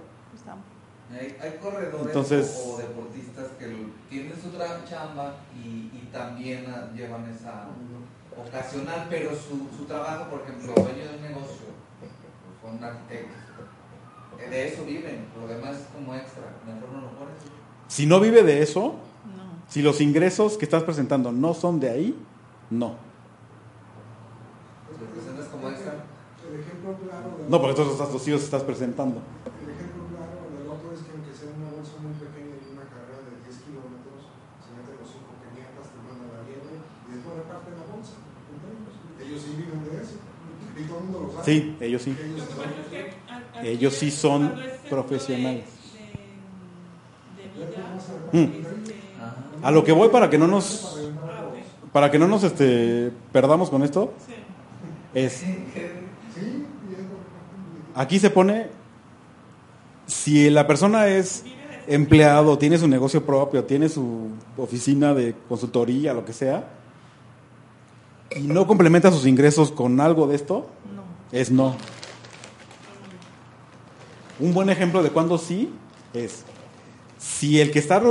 [1.12, 3.66] Hay, hay corredores Entonces- o, o deportistas que
[4.08, 4.50] tienen su
[4.88, 7.68] chamba y, y también llevan esa
[8.36, 11.66] ocasional, pero su, su trabajo, por ejemplo, dueño de un negocio,
[12.00, 12.10] pues,
[12.62, 13.36] son arquitectos,
[14.40, 17.34] eh, de eso viven, lo demás es como extra, mejor no lo pones.
[17.88, 18.94] si no vive de eso,
[19.36, 19.42] No.
[19.68, 22.18] si los ingresos que estás presentando no son de ahí,
[22.70, 22.96] no.
[24.98, 25.94] Lo presentas como extra.
[26.48, 29.20] El ejemplo claro del No, porque entonces estás, los hijos estás presentando.
[29.20, 32.88] El ejemplo claro del otro es que aunque sea una bolsa muy pequeña y una
[32.88, 34.32] carrera de 10 kilómetros,
[34.64, 38.16] se meten los 5 keniatas, te mandan la nieve y después reparten la bolsa.
[39.20, 40.16] Ellos sí viven de eso.
[40.80, 41.44] Y todo el mundo lo sabe.
[41.44, 42.16] Sí, ellos sí.
[42.16, 44.56] Ellos pasa es que a- Ellos sí son
[44.88, 45.68] profesionales.
[47.36, 47.84] De, de, de vida,
[48.32, 48.48] Mm.
[48.80, 48.96] este.
[49.62, 50.98] A lo que voy para que no nos
[51.92, 54.32] para que no nos este, perdamos con esto Sí.
[55.12, 55.44] es
[57.94, 58.68] aquí se pone
[60.06, 61.44] si la persona es
[61.86, 66.68] empleado, tiene su negocio propio, tiene su oficina de consultoría, lo que sea,
[68.36, 71.02] y no complementa sus ingresos con algo de esto, No.
[71.38, 71.76] es no.
[74.40, 75.72] Un buen ejemplo de cuando sí
[76.14, 76.44] es
[77.18, 78.02] si el que está,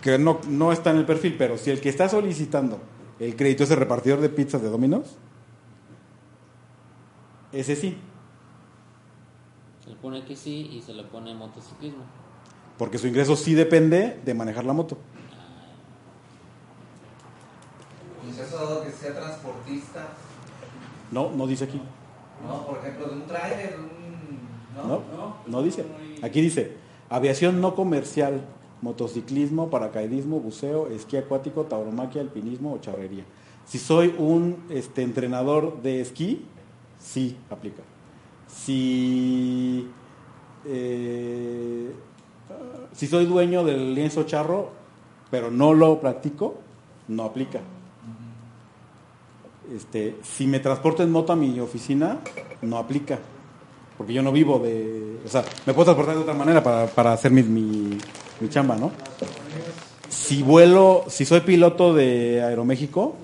[0.00, 2.80] que no, no está en el perfil, pero si el que está solicitando
[3.20, 5.16] el crédito es el repartidor de pizzas de Domino's,
[7.52, 7.96] ese sí,
[9.88, 12.04] Se le pone que sí y se le pone motociclismo.
[12.76, 14.98] porque su ingreso sí depende de manejar la moto.
[18.22, 20.08] Pues eso dado que sea transportista,
[21.10, 21.80] No, no dice aquí.
[22.46, 22.66] ¿no?
[22.66, 24.86] Por ejemplo, de un tráiler, un...
[24.88, 25.00] ¿no?
[25.16, 25.86] No, no dice.
[26.22, 26.76] Aquí dice,
[27.08, 28.42] aviación no comercial,
[28.82, 33.24] motociclismo, paracaidismo, buceo, esquí acuático, tauromaquia, alpinismo o charrería.
[33.64, 36.44] Si soy un este, entrenador de esquí,
[37.00, 37.82] sí aplica.
[38.48, 39.88] Si,
[40.66, 41.92] eh,
[42.92, 44.70] si soy dueño del lienzo charro,
[45.30, 46.58] pero no lo practico,
[47.08, 47.60] no aplica.
[49.74, 52.18] Este, si me transporto en moto a mi oficina,
[52.62, 53.18] no aplica.
[53.96, 55.20] Porque yo no vivo de...
[55.24, 57.98] O sea, me puedo transportar de otra manera para, para hacer mi, mi,
[58.40, 58.92] mi chamba, ¿no?
[60.08, 63.14] Si vuelo, si soy piloto de Aeroméxico,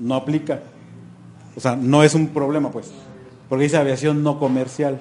[0.00, 0.60] no aplica.
[1.56, 2.92] O sea, no es un problema, pues.
[3.48, 5.00] Porque dice aviación no comercial.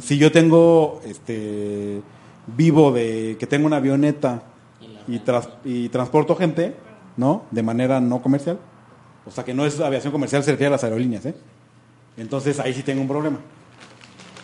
[0.00, 2.02] Si yo tengo, este,
[2.46, 4.42] vivo de que tengo una avioneta
[5.08, 6.76] y, tras- y transporto gente,
[7.16, 7.44] ¿no?
[7.50, 8.58] De manera no comercial.
[9.24, 11.34] O sea, que no es aviación comercial, se refiere a las aerolíneas, ¿eh?
[12.16, 13.38] Entonces ahí sí tengo un problema.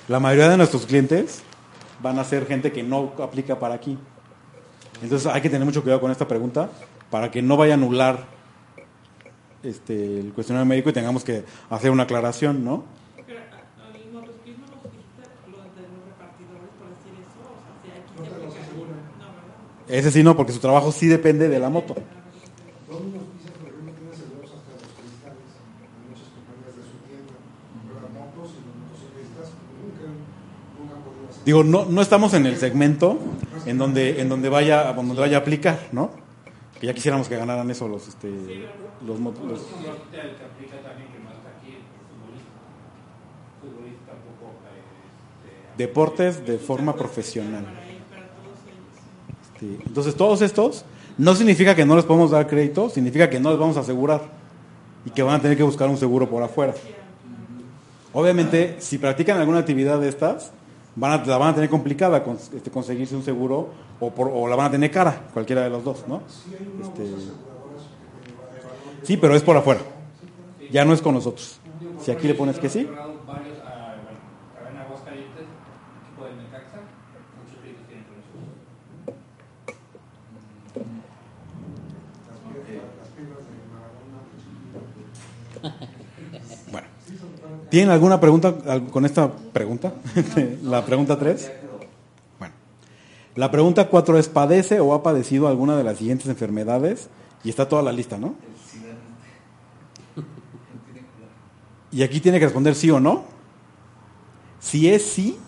[0.08, 1.42] La mayoría de nuestros clientes
[2.02, 3.98] van a ser gente que no aplica para aquí.
[5.02, 6.70] Entonces hay que tener mucho cuidado con esta pregunta
[7.10, 8.24] para que no vaya a anular
[9.62, 12.84] este, el cuestionario médico y tengamos que hacer una aclaración, ¿no?
[13.26, 17.72] Pero a- al motociclismo nos dijiste lo de los repartidores, por decir eso, o sea,
[17.82, 18.66] si aquí No se te los aplica.
[18.66, 18.98] aseguran.
[19.18, 19.26] No,
[19.86, 19.98] ¿verdad?
[19.98, 21.94] Ese sí no, porque su trabajo sí depende de la moto.
[21.94, 27.34] Domino's Pizza, por ejemplo, tiene seguros hasta los cristales en muchas compañías de su tienda.
[27.86, 29.46] Pero las motos y los motociclistas
[29.78, 30.04] nunca,
[30.78, 31.44] nunca han podido hacer.
[31.46, 33.18] Digo, no, no estamos en el segmento
[33.66, 36.10] en donde, en donde vaya, donde vaya a aplicar, ¿no?
[36.80, 38.28] Que ya quisiéramos que ganaran eso los, este,
[39.06, 42.52] los, mot- los- Yo te que aplica también que no está aquí el futbolista.
[43.60, 44.52] Futbolista tampoco.
[45.44, 47.64] Este, deportes de forma profesional.
[49.86, 50.84] Entonces, todos estos
[51.16, 54.22] no significa que no les podemos dar crédito, significa que no les vamos a asegurar
[55.04, 56.74] y que van a tener que buscar un seguro por afuera.
[58.12, 60.50] Obviamente, si practican alguna actividad de estas,
[60.96, 63.68] van a, la van a tener complicada con- este, conseguirse un seguro
[64.00, 66.22] o, por- o la van a tener cara, cualquiera de los dos, ¿no?
[66.82, 67.04] Este,
[69.02, 69.80] sí, pero es por afuera.
[70.70, 71.58] Ya no es con nosotros.
[72.00, 72.96] Si aquí le pones que sí, bueno,
[77.86, 78.18] tienen con
[83.30, 84.42] nosotros.
[86.70, 86.88] Bueno.
[87.70, 88.54] ¿Tienen alguna pregunta
[88.90, 89.92] con esta pregunta?
[90.62, 91.52] la pregunta 3.
[92.38, 92.54] Bueno.
[93.34, 97.08] La pregunta 4 es, ¿padece o ha padecido alguna de las siguientes enfermedades?
[97.44, 98.34] Y está toda la lista, ¿no?
[98.46, 98.94] El SIDA.
[101.92, 103.24] Y aquí tiene que responder sí o no.
[104.58, 105.38] Si es sí,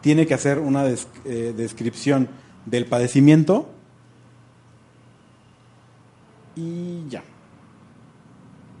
[0.00, 2.28] tiene que hacer una eh, descripción
[2.66, 3.68] del padecimiento.
[6.56, 7.22] Y ya.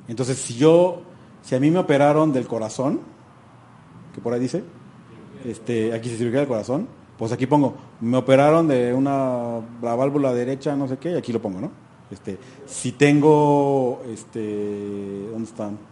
[0.08, 1.02] Entonces, si yo,
[1.42, 3.00] si a mí me operaron del corazón,
[4.14, 4.64] que por ahí dice,
[5.44, 10.34] este, aquí se cirugía del corazón, pues aquí pongo, me operaron de una la válvula
[10.34, 11.70] derecha, no sé qué, y aquí lo pongo, ¿no?
[12.10, 15.91] Este, si tengo, este, ¿dónde están?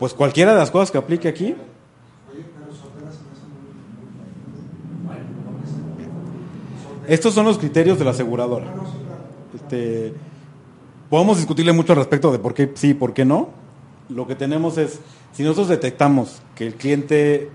[0.00, 1.54] Pues cualquiera de las cosas que aplique aquí,
[7.06, 8.66] estos son los criterios de la aseguradora.
[9.54, 10.14] Este,
[11.08, 13.48] podemos discutirle mucho al respecto de por qué sí, por qué no.
[14.08, 15.00] Lo que tenemos es,
[15.32, 17.50] si nosotros detectamos que el cliente,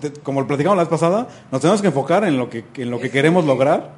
[0.00, 2.90] te- como lo platicamos la vez pasada, nos tenemos que enfocar en lo que, en
[2.90, 3.94] lo que queremos lograr.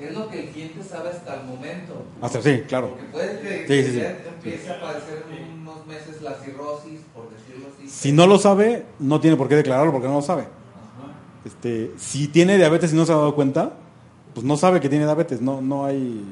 [0.00, 2.04] Es lo que el cliente sabe hasta el momento.
[2.20, 2.90] Hasta sí, claro.
[2.90, 4.00] Porque puede que Sí, sí, sí.
[4.00, 7.88] ya empiece a padecer en unos meses la cirrosis, por decirlo así.
[7.88, 10.46] Si no lo sabe, no tiene por qué declararlo porque no lo sabe.
[11.44, 13.72] Este, si tiene diabetes y no se ha dado cuenta,
[14.34, 16.22] pues no sabe que tiene diabetes, no, no hay,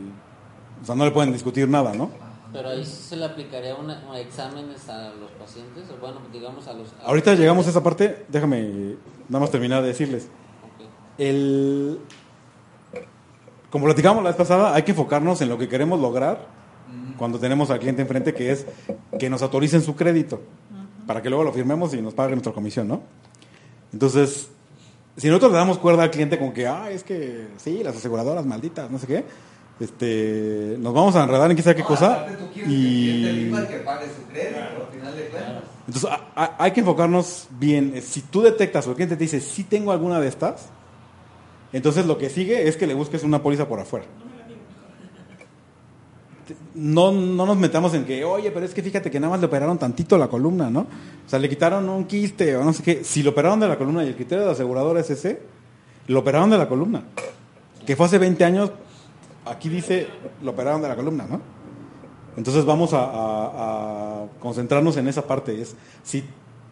[0.82, 2.10] o sea, no le pueden discutir nada, ¿no?
[2.52, 6.66] Pero ahí sí se le aplicaría una, una exámenes a los pacientes, o bueno, digamos
[6.68, 6.88] a los...
[7.02, 8.94] a- Ahorita llegamos a esa parte, déjame
[9.28, 10.24] nada más terminar de decirles.
[10.64, 10.86] Ok.
[11.18, 11.98] El,
[13.70, 16.46] como platicamos la vez pasada, hay que enfocarnos en lo que queremos lograr
[17.18, 18.66] cuando tenemos al cliente enfrente, que es
[19.18, 20.40] que nos autoricen su crédito,
[21.06, 23.00] para que luego lo firmemos y nos paguen nuestra comisión, ¿no?
[23.92, 24.48] Entonces,
[25.16, 28.44] si nosotros le damos cuerda al cliente con que, ah, es que sí, las aseguradoras
[28.44, 29.24] malditas, no sé qué,
[29.80, 32.26] este, nos vamos a enredar en sabe qué No, cosa
[32.66, 33.44] y...
[33.44, 35.62] viva que pague su crédito, al final de cuentas.
[35.86, 38.00] Entonces, a- a- hay que enfocarnos bien.
[38.02, 40.68] Si tú detectas o el cliente te dice, sí tengo alguna de estas,
[41.72, 44.06] entonces lo que sigue es que le busques una póliza por afuera.
[46.74, 49.46] No, no nos metamos en que, oye, pero es que fíjate que nada más le
[49.46, 50.80] operaron tantito la columna, ¿no?
[50.80, 53.02] O sea, le quitaron un quiste o no sé qué.
[53.02, 55.42] Si lo operaron de la columna y el criterio de aseguradora es ese,
[56.06, 57.02] lo operaron de la columna.
[57.84, 58.70] Que fue hace 20 años,
[59.44, 60.06] aquí dice,
[60.42, 61.40] lo operaron de la columna, ¿no?
[62.36, 63.06] Entonces vamos a-
[64.22, 65.60] a concentrarnos en esa parte.
[65.60, 66.22] Es si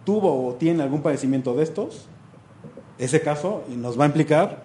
[0.05, 2.07] tuvo o tiene algún padecimiento de estos,
[2.99, 4.63] ese caso y nos va a implicar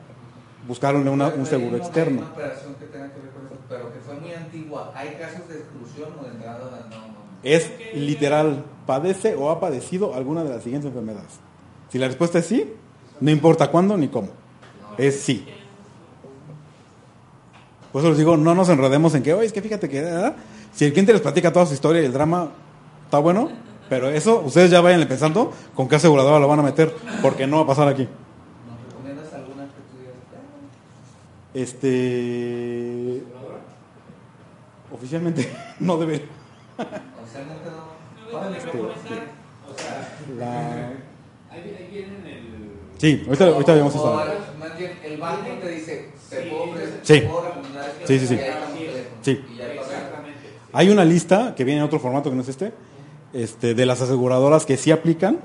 [0.69, 2.21] buscarle una- un seguro externo.
[2.21, 4.93] Hay una operación que tenga que ver con eso, pero que fue muy antigua.
[4.95, 6.87] ¿Hay casos de exclusión o de entrada?
[6.89, 7.19] No, no.
[7.43, 11.39] Es literal, padece o ha padecido alguna de las siguientes enfermedades.
[11.89, 12.73] Si la respuesta es sí,
[13.19, 14.29] no importa cuándo ni cómo.
[14.97, 15.45] Es sí.
[17.91, 20.01] Por eso les digo, no nos enredemos en que, oye, es que fíjate que...
[20.01, 20.35] ¿verdad?
[20.71, 22.49] Si el cliente les platica toda su historia y el drama,
[23.05, 23.49] está bueno,
[23.89, 27.57] pero eso ustedes ya vayan pensando con qué aseguradora lo van a meter, porque no
[27.57, 28.03] va a pasar aquí.
[28.67, 30.13] ¿Nos recomiendas alguna que tú digas?
[31.53, 33.23] Este...
[34.91, 36.23] Oficialmente no debe...
[36.77, 38.77] O sea, no Este,
[40.37, 40.91] La...
[41.51, 42.69] ahí, vienen el...
[42.97, 44.23] Sí, ahorita, ahorita vemos eso.
[45.03, 47.23] el banco te dice, te puedo ofrecer, Sí.
[48.05, 48.39] Sí, sí, sí.
[50.71, 52.73] Hay una lista que viene en otro formato que no es este,
[53.33, 55.39] este, de las aseguradoras que sí aplican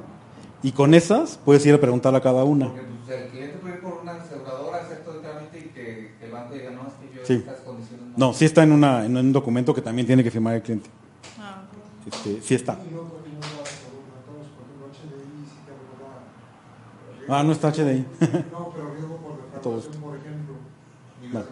[0.63, 2.67] y con esas puedes ir a preguntar a cada una.
[2.67, 6.13] Porque pues, el cliente puede ir por una aseguradora, hacer todo el trámite y que,
[6.19, 7.45] que el banco diga, no, es que yo Sí.
[8.17, 10.89] No, sí está en, una, en un documento que también tiene que firmar el cliente.
[11.39, 11.63] Ah,
[12.07, 12.79] Este, sí está.
[17.29, 18.05] Ah, no está HDI.
[18.53, 20.55] No, pero riesgo por Todo defraudación, por ejemplo,
[21.23, 21.41] y No.
[21.41, 21.47] es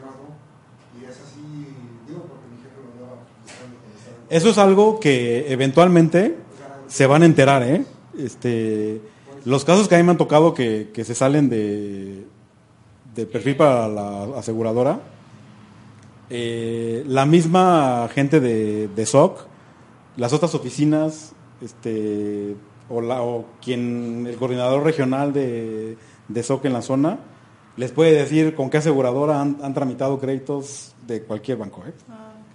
[1.16, 1.66] así,
[2.06, 6.36] digo, porque mi jefe lo Eso es algo que eventualmente
[6.88, 7.84] se van a enterar, ¿eh?
[8.18, 9.00] Este,
[9.46, 12.26] los casos que a mí me han tocado que, que se salen de,
[13.14, 15.00] del perfil para la aseguradora,
[16.34, 19.46] eh, la misma gente de, de SOC,
[20.16, 22.56] las otras oficinas, este,
[22.88, 27.18] o, la, o quien, el coordinador regional de, de SOC en la zona,
[27.76, 31.92] les puede decir con qué aseguradora han, han tramitado créditos de cualquier banco, ¿eh?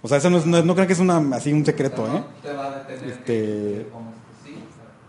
[0.02, 2.22] O sea, eso no, es, no, no crean que es una, así un secreto, ¿eh?
[2.42, 3.86] Te va a detener Este- que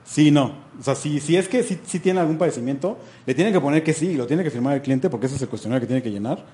[0.06, 0.32] sí.
[0.32, 0.54] no.
[0.80, 3.84] O sea, si, si es que sí, sí tiene algún padecimiento, le tienen que poner
[3.84, 5.88] que sí, y lo tiene que firmar el cliente porque ese es el cuestionario que
[5.88, 6.46] tiene que llenar.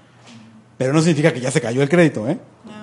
[0.77, 2.37] Pero no significa que ya se cayó el crédito, ¿eh?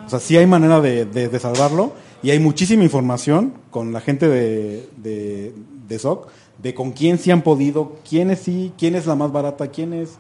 [0.07, 4.01] O sea, sí hay manera de, de- de salvarlo y hay muchísima información con la
[4.01, 5.55] gente de, de,
[5.89, 9.33] de SOC de con quién sí han podido, quién es sí, quién es la más
[9.33, 10.17] barata, quién es...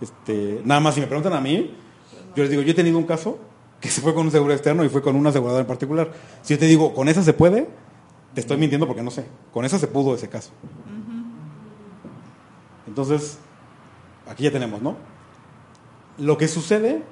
[0.00, 1.74] Este, nada más, si me preguntan a mí,
[2.34, 3.38] yo les digo, yo he tenido un caso
[3.80, 6.10] que se fue con un seguro externo y fue con una aseguradora en particular.
[6.42, 7.66] Si yo te digo, con esa se puede,
[8.34, 9.24] te estoy mintiendo porque no sé.
[9.52, 10.50] Con esa se pudo ese caso.
[12.86, 13.38] Entonces,
[14.28, 14.96] aquí ya tenemos, ¿no?
[16.18, 17.02] Lo que sucede,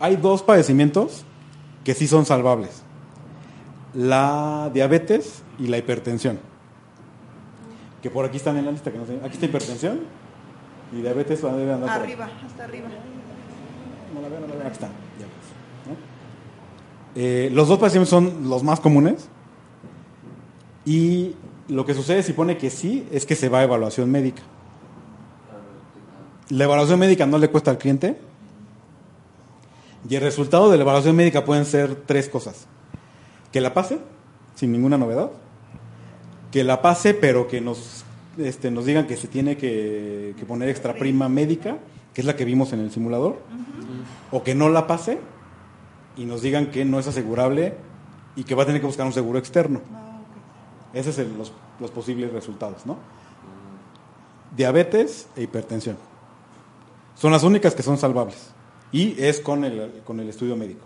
[0.00, 1.24] hay dos padecimientos
[1.84, 2.82] que sí son salvables.
[3.94, 6.38] La diabetes y la hipertensión.
[8.02, 9.18] Que por aquí están en la lista, que no sé.
[9.24, 10.00] Aquí está hipertensión
[10.92, 11.88] y diabetes andar.
[11.88, 12.88] Arriba, hasta arriba.
[14.14, 14.66] No la veo, no la veo.
[14.66, 15.96] Aquí ¿no?
[17.14, 19.28] Eh, los dos padecimientos son los más comunes.
[20.84, 21.34] Y
[21.68, 24.42] lo que sucede si pone que sí es que se va a evaluación médica.
[26.50, 28.27] La evaluación médica no le cuesta al cliente.
[30.08, 32.66] Y el resultado de la evaluación médica pueden ser tres cosas.
[33.52, 33.98] Que la pase,
[34.54, 35.30] sin ninguna novedad.
[36.52, 38.04] Que la pase, pero que nos,
[38.36, 41.78] este, nos digan que se tiene que, que poner extra prima médica,
[42.14, 43.38] que es la que vimos en el simulador.
[44.30, 45.18] O que no la pase
[46.16, 47.74] y nos digan que no es asegurable
[48.36, 49.80] y que va a tener que buscar un seguro externo.
[50.92, 52.98] Esos son los, los posibles resultados, ¿no?
[54.56, 55.96] Diabetes e hipertensión.
[57.14, 58.52] Son las únicas que son salvables.
[58.92, 60.84] Y es con el, con el estudio médico.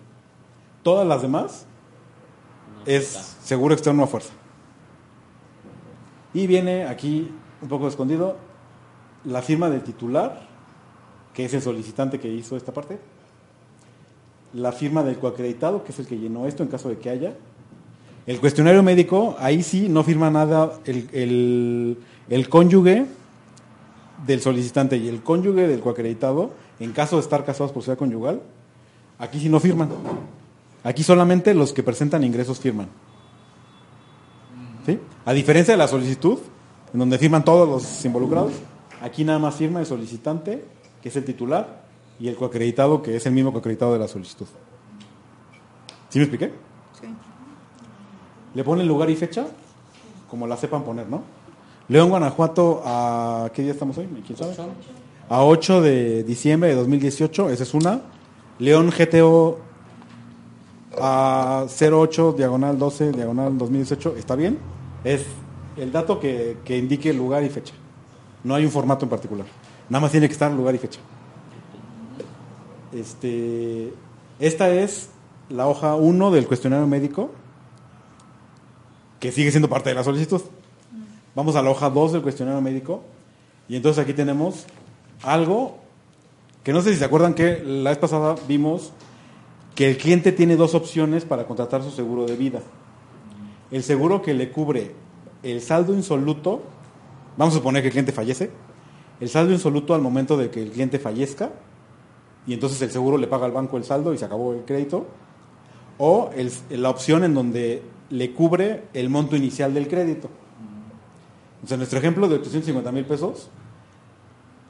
[0.82, 1.66] Todas las demás
[2.86, 4.32] es seguro externo a fuerza.
[6.34, 8.36] Y viene aquí, un poco escondido,
[9.24, 10.48] la firma del titular,
[11.32, 12.98] que es el solicitante que hizo esta parte.
[14.55, 17.34] La firma del coacreditado, que es el que llenó esto en caso de que haya.
[18.26, 21.98] El cuestionario médico, ahí sí no firma nada el, el,
[22.28, 23.06] el cónyuge
[24.26, 26.50] del solicitante y el cónyuge del coacreditado,
[26.83, 28.43] en caso de estar casados por sociedad conyugal,
[29.19, 29.91] aquí sí no firman.
[30.85, 32.89] Aquí solamente los que presentan ingresos firman.
[34.85, 34.99] ¿Sí?
[35.25, 36.39] A diferencia de la solicitud,
[36.93, 38.52] en donde firman todos los involucrados,
[39.01, 40.65] aquí nada más firma el solicitante,
[41.01, 41.83] que es el titular,
[42.19, 44.47] y el coacreditado, que es el mismo coacreditado de la solicitud.
[46.09, 46.52] ¿Sí me expliqué?
[47.01, 47.07] Sí.
[48.55, 49.47] Le ponen lugar y fecha,
[50.28, 51.23] como la sepan poner, ¿no?
[51.89, 54.09] León, Guanajuato, ¿a qué día estamos hoy?
[54.27, 54.55] ¿Quién sabe?
[55.28, 58.02] A 8 de diciembre de 2018, esa es una.
[58.59, 59.60] León GTO
[61.01, 64.59] a 08 diagonal 12 diagonal 2018, ¿está bien?
[65.05, 65.25] Es
[65.76, 67.75] el dato que, que indique lugar y fecha.
[68.44, 69.47] No hay un formato en particular.
[69.89, 71.01] Nada más tiene que estar lugar y fecha.
[72.92, 73.92] Este,
[74.39, 75.09] esta es
[75.49, 77.31] la hoja 1 del cuestionario médico,
[79.20, 80.42] que sigue siendo parte de la solicitud.
[81.34, 83.02] Vamos a la hoja 2 del cuestionario médico.
[83.68, 84.67] Y entonces aquí tenemos
[85.23, 85.78] algo
[86.65, 88.92] que no sé si se acuerdan que la vez pasada vimos
[89.75, 92.60] que el cliente tiene dos opciones para contratar su seguro de vida.
[93.70, 94.94] El seguro que le cubre
[95.42, 96.62] el saldo insoluto,
[97.36, 98.51] vamos a suponer que el cliente fallece,
[99.20, 101.51] el saldo insoluto al momento de que el cliente fallezca,
[102.47, 105.07] y entonces el seguro le paga al banco el saldo y se acabó el crédito,
[105.99, 106.31] o
[106.70, 110.28] la opción en donde le cubre el monto inicial del crédito.
[111.55, 113.49] Entonces, en nuestro ejemplo de 850 mil pesos,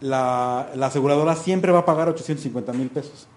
[0.03, 3.29] la, la aseguradora siempre va a pagar 850 mil pesos.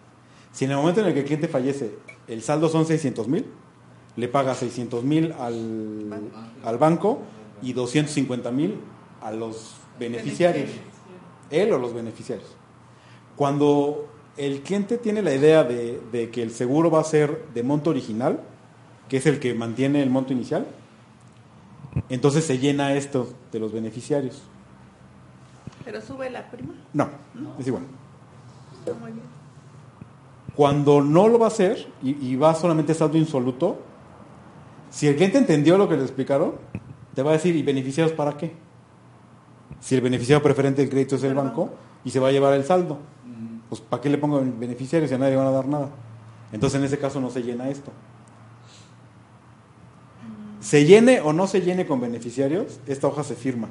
[0.52, 1.96] Si en el momento en el que el cliente fallece,
[2.28, 3.46] el saldo son 600 mil,
[4.16, 6.32] le paga 600 mil al,
[6.64, 7.20] al banco
[7.62, 8.80] y 250 mil
[9.22, 10.70] a los beneficiarios.
[11.52, 12.48] Él o los beneficiarios.
[13.36, 17.62] Cuando el cliente tiene la idea de, de que el seguro va a ser de
[17.62, 18.40] monto original,
[19.08, 20.66] que es el que mantiene el monto inicial,
[22.10, 24.42] entonces se llena esto de los beneficiarios.
[25.86, 26.74] Pero sube la prima.
[26.94, 27.10] No,
[27.60, 27.84] es igual.
[28.80, 29.26] Está muy bien.
[30.56, 33.78] Cuando no lo va a hacer y, y va solamente a saldo insoluto,
[34.90, 36.54] si el cliente entendió lo que le explicaron,
[37.14, 38.66] te va a decir, ¿y beneficiarios para qué?
[39.80, 41.70] si el beneficiario preferente del crédito es el banco
[42.04, 42.98] y se va a llevar el saldo.
[43.70, 45.90] Pues ¿para qué le pongo beneficiario si a nadie le van a dar nada?
[46.52, 47.92] Entonces en ese caso no se llena esto.
[50.60, 53.68] Se llene o no se llene con beneficiarios, esta hoja se firma.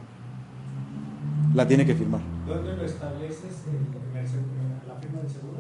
[1.55, 2.20] La tiene que firmar.
[2.47, 4.50] ¿Dónde lo estableces en, el seguro-
[4.83, 5.58] en la firma del seguro?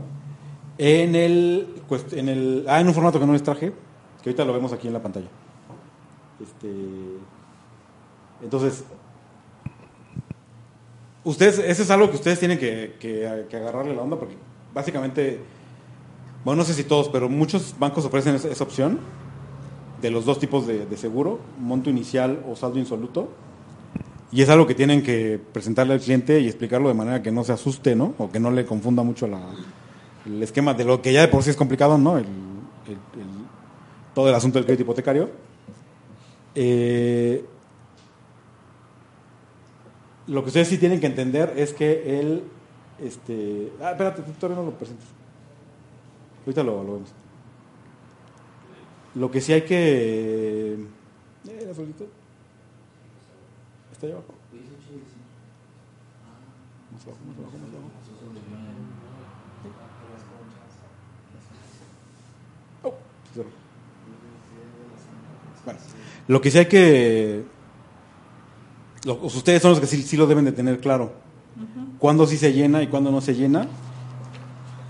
[0.76, 3.72] En el, cuest- en el, ah, en un formato que no les traje,
[4.22, 5.28] que ahorita lo vemos aquí en la pantalla.
[6.42, 6.68] Este,
[8.42, 8.84] entonces,
[11.22, 14.34] ustedes, eso es algo que ustedes tienen que, que- que agarrarle la onda porque
[14.74, 15.38] básicamente,
[16.44, 18.98] bueno, no sé si todos, pero muchos bancos ofrecen esa, esa opción
[20.02, 23.28] de los dos tipos de, de seguro, monto inicial o saldo insoluto.
[24.32, 27.44] Y es algo que tienen que presentarle al cliente y explicarlo de manera que no
[27.44, 28.14] se asuste, ¿no?
[28.18, 29.40] O que no le confunda mucho la,
[30.26, 32.18] el esquema de lo que ya de por sí es complicado, ¿no?
[32.18, 32.26] El,
[34.14, 35.30] todo el asunto del crédito hipotecario.
[36.54, 37.44] Eh,
[40.26, 42.44] lo que ustedes sí tienen que entender es que él,
[43.00, 45.06] este, ah, espérate, tú todavía no lo presentes.
[46.46, 47.12] Ahorita lo, lo vemos.
[49.14, 52.06] Lo que sí hay que, eh, la solicitud.
[53.94, 54.34] Está ahí abajo.
[56.92, 57.90] Más abajo, más abajo, más abajo.
[62.82, 62.94] Oh,
[63.34, 63.48] cero.
[65.64, 65.80] Bueno,
[66.28, 67.44] lo que sí hay que...
[69.04, 71.12] lo- ustedes son los que sí, sí lo deben de tener claro.
[71.98, 73.66] Cuándo sí se llena y cuándo no se llena.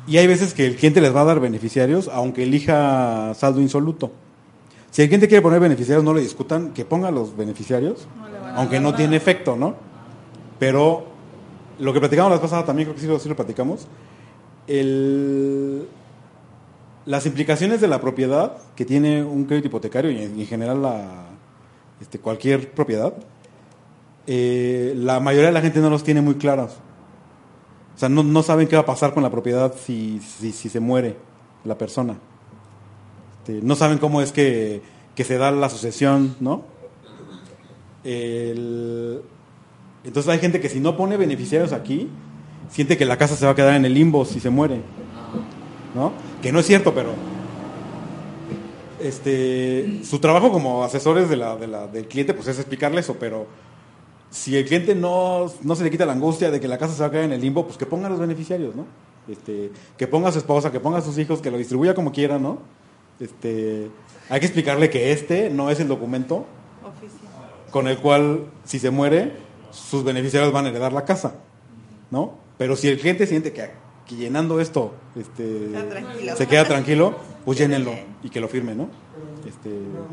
[0.06, 4.10] Y hay veces que el cliente les va a dar beneficiarios, aunque elija saldo insoluto.
[4.90, 8.80] Si el cliente quiere poner beneficiarios, no le discutan que ponga los beneficiarios, No aunque
[8.80, 9.74] no tiene efecto, ¿no?
[10.58, 11.06] Pero
[11.78, 13.86] lo que platicamos la pasada también, creo que sí lo, sí lo platicamos,
[14.66, 15.86] el,
[17.06, 21.26] las implicaciones de la propiedad que tiene un crédito hipotecario y en, general la,
[22.00, 23.14] este, cualquier propiedad,
[24.26, 26.76] eh, la mayoría de la gente no los tiene muy claras.
[27.94, 30.68] O sea, no, no saben qué va a pasar con la propiedad si, si, si
[30.68, 31.16] se muere
[31.64, 32.16] la persona.
[33.38, 34.82] Este, no saben cómo es que,
[35.14, 36.62] que se da la sucesión, ¿no?
[38.04, 39.22] Entonces
[40.28, 42.08] hay gente que si no pone beneficiarios aquí,
[42.68, 44.80] siente que la casa se va a quedar en el limbo si se muere.
[45.94, 46.12] ¿No?
[46.42, 47.10] Que no es cierto, pero
[49.00, 53.46] este su trabajo como asesores del cliente pues es explicarle eso, pero
[54.30, 57.02] si el cliente no, no se le quita la angustia de que la casa se
[57.02, 58.86] va a quedar en el limbo, pues que ponga los beneficiarios, ¿no?
[59.28, 62.10] Este, que ponga a su esposa, que ponga a sus hijos, que lo distribuya como
[62.10, 62.58] quiera, ¿no?
[63.20, 63.88] Este,
[64.28, 66.46] hay que explicarle que este no es el documento.
[67.74, 69.32] Con el cual, si se muere,
[69.72, 71.34] sus beneficiarios van a heredar la casa,
[72.12, 72.34] ¿no?
[72.56, 73.68] Pero si el cliente siente que,
[74.06, 75.70] que llenando esto este,
[76.36, 77.90] se queda tranquilo, pues llénenlo
[78.22, 78.86] y que lo firme, ¿no?
[79.44, 80.06] Este, no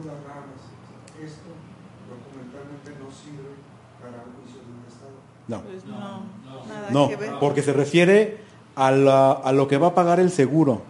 [3.11, 3.53] sirve
[4.01, 5.13] para un juicio de un Estado.
[5.47, 5.61] no.
[5.91, 6.23] No,
[6.67, 7.33] nada No, que ver.
[7.39, 8.39] porque se refiere
[8.75, 10.81] a, la- a lo que va a pagar el seguro.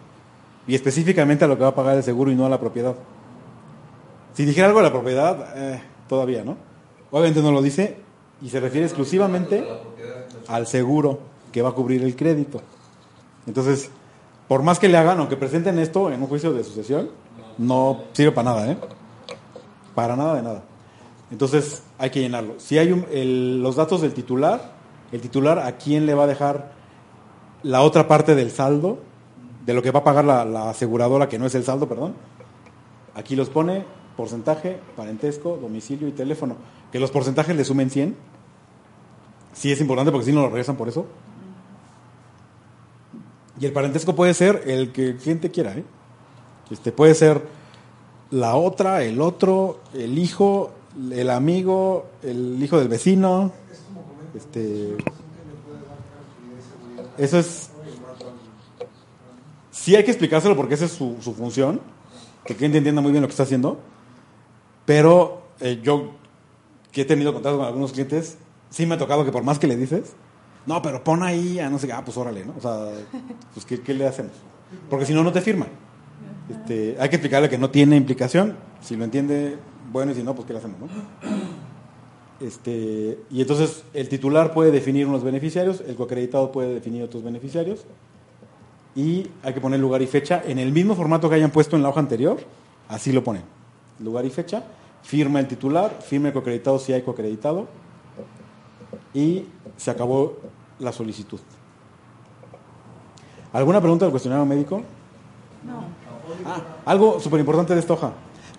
[0.67, 2.95] Y específicamente a lo que va a pagar el seguro y no a la propiedad.
[4.35, 6.57] Si dijera algo de la propiedad, eh, todavía, ¿no?
[7.09, 7.95] Obviamente no lo dice
[8.41, 9.65] y se refiere exclusivamente
[10.49, 11.19] al seguro
[11.53, 12.61] que va a cubrir el crédito.
[13.47, 13.89] Entonces,
[14.49, 17.11] por más que le hagan, aunque presenten esto en un juicio de sucesión,
[17.57, 18.77] no sirve para nada, ¿eh?
[19.95, 20.63] Para nada de nada.
[21.31, 22.55] Entonces, hay que llenarlo.
[22.57, 22.89] Si hay
[23.63, 24.73] los datos del titular,
[25.13, 26.73] el titular a quién le va a dejar
[27.63, 28.99] la otra parte del saldo,
[29.65, 32.15] de lo que va a pagar la aseguradora, que no es el saldo, perdón.
[33.15, 33.85] Aquí los pone
[34.21, 36.55] porcentaje, parentesco, domicilio y teléfono.
[36.91, 38.15] Que los porcentajes le sumen 100.
[39.53, 41.07] Sí es importante porque si no lo regresan por eso.
[43.59, 45.75] Y el parentesco puede ser el que el cliente quiera.
[45.75, 45.83] ¿eh?
[46.69, 47.41] Este, puede ser
[48.29, 50.71] la otra, el otro, el hijo,
[51.11, 53.51] el amigo, el hijo del vecino.
[54.35, 54.97] Este,
[57.17, 57.71] eso es
[59.71, 61.81] sí hay que explicárselo porque esa es su, su función,
[62.45, 63.79] que el cliente entienda muy bien lo que está haciendo,
[64.85, 66.11] pero eh, yo
[66.91, 68.37] que he tenido contacto con algunos clientes,
[68.69, 70.13] sí me ha tocado que por más que le dices,
[70.65, 72.53] no, pero pon ahí a no sé qué, ah, pues órale, ¿no?
[72.57, 72.89] O sea,
[73.53, 74.33] pues ¿qué, qué le hacemos?
[74.89, 75.67] Porque si no, no te firma.
[76.49, 79.57] Este, hay que explicarle que no tiene implicación, si lo entiende,
[79.91, 80.87] bueno, y si no, pues ¿qué le hacemos, no?
[82.39, 87.85] Este, y entonces el titular puede definir unos beneficiarios, el coacreditado puede definir otros beneficiarios,
[88.95, 91.83] y hay que poner lugar y fecha en el mismo formato que hayan puesto en
[91.83, 92.39] la hoja anterior,
[92.89, 93.43] así lo ponen.
[94.01, 94.63] Lugar y fecha,
[95.03, 97.67] firma el titular, firma el coacreditado si hay coacreditado
[99.13, 99.45] y
[99.77, 100.37] se acabó
[100.79, 101.39] la solicitud.
[103.53, 104.81] ¿Alguna pregunta del cuestionario médico?
[105.65, 105.83] No.
[106.45, 108.13] Ah, algo súper importante de esta hoja.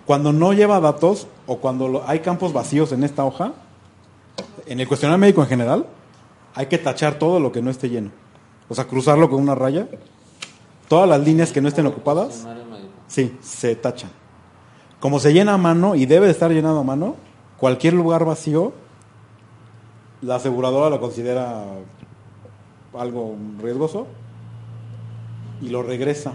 [0.05, 3.53] Cuando no lleva datos o cuando lo- hay campos vacíos en esta hoja,
[4.65, 5.85] En el cuestionario médico en general,
[6.55, 8.11] hay que tachar todo lo que no esté lleno.
[8.69, 9.87] O sea, cruzarlo con una raya.
[10.87, 12.45] Todas las líneas que no estén ocupadas,
[13.07, 14.09] sí, se tachan.
[15.03, 17.17] Como se llena a mano y debe de estar llenado a mano,
[17.57, 18.71] cualquier lugar vacío,
[20.21, 21.65] la aseguradora lo considera
[22.97, 24.07] algo riesgoso
[25.61, 26.31] y lo regresa.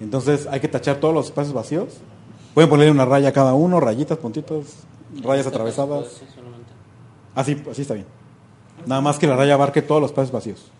[0.00, 1.98] Entonces hay que tachar todos los espacios vacíos.
[2.54, 4.78] Pueden ponerle una raya a cada uno, rayitas, puntitos,
[5.22, 6.06] rayas atravesadas.
[6.06, 6.72] caso, sí, solamente.
[7.36, 8.06] Así, así está bien.
[8.84, 10.72] Nada más que la raya abarque todos los espacios vacíos.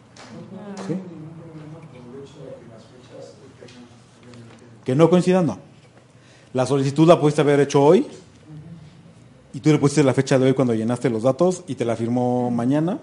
[0.89, 0.95] ¿Sí?
[4.85, 5.70] Que no coincidan, no.
[6.53, 8.07] La solicitud la pudiste haber hecho hoy
[9.53, 11.97] y tú le pusiste la fecha de hoy cuando llenaste los datos y te la
[11.97, 12.99] firmó mañana.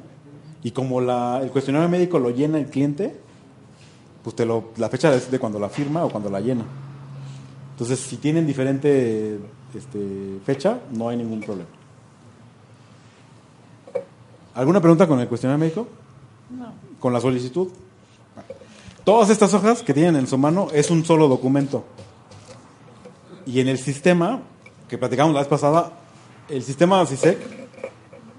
[0.63, 3.15] Y como la, el cuestionario médico lo llena el cliente,
[4.23, 6.65] pues te lo, la fecha es de cuando la firma o cuando la llena.
[7.71, 9.39] Entonces, si tienen diferente
[9.73, 11.69] este, fecha, no hay ningún problema.
[14.55, 15.87] ¿Alguna pregunta con el cuestionario médico?
[16.49, 16.73] No.
[16.99, 17.69] Con la solicitud.
[19.03, 21.85] Todas estas hojas que tienen en su mano es un solo documento.
[23.47, 24.41] Y en el sistema,
[24.87, 25.93] que platicamos la vez pasada,
[26.49, 27.37] el sistema CISEC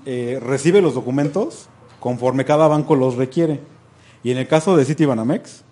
[0.07, 1.69] eh, recibe los documentos
[2.01, 3.61] conforme cada banco los requiere.
[4.23, 5.63] Y en el caso de Citibanamex,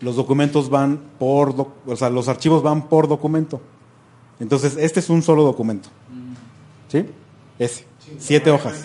[0.00, 3.60] los documentos van por, o sea, los archivos van por documento.
[4.40, 5.88] Entonces, este es un solo documento.
[6.88, 7.06] ¿Sí?
[7.58, 7.86] Ese.
[8.18, 8.84] Siete hojas.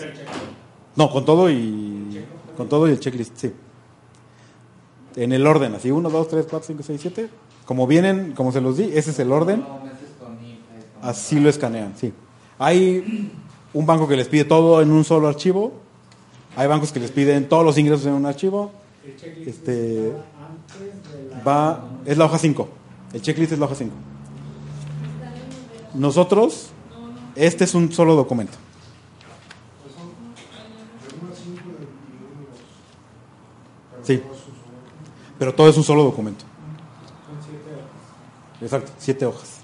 [0.96, 2.24] No, con todo y
[2.56, 3.52] con todo y el checklist, sí.
[5.16, 7.28] En el orden, así, 1, 2, 3, 4, 5, 6, 7.
[7.66, 9.60] Como vienen, como se los di, ese es el orden.
[9.60, 12.12] No metes con IFE, con- Así lo escanean, sí.
[12.58, 13.32] Hay
[13.72, 15.72] un banco que les pide todo en un solo archivo.
[16.56, 18.72] Hay bancos que les piden todos los ingresos en un archivo.
[19.04, 20.12] El checklist Este.
[21.46, 22.68] Va, es la hoja 5.
[23.12, 23.94] El checklist es la hoja 5.
[25.94, 26.70] Nosotros,
[27.36, 28.56] este es un solo documento.
[34.02, 34.22] Sí.
[35.38, 36.44] Pero todo es un solo documento.
[37.26, 38.62] Son siete hojas.
[38.62, 39.57] Exacto, siete hojas.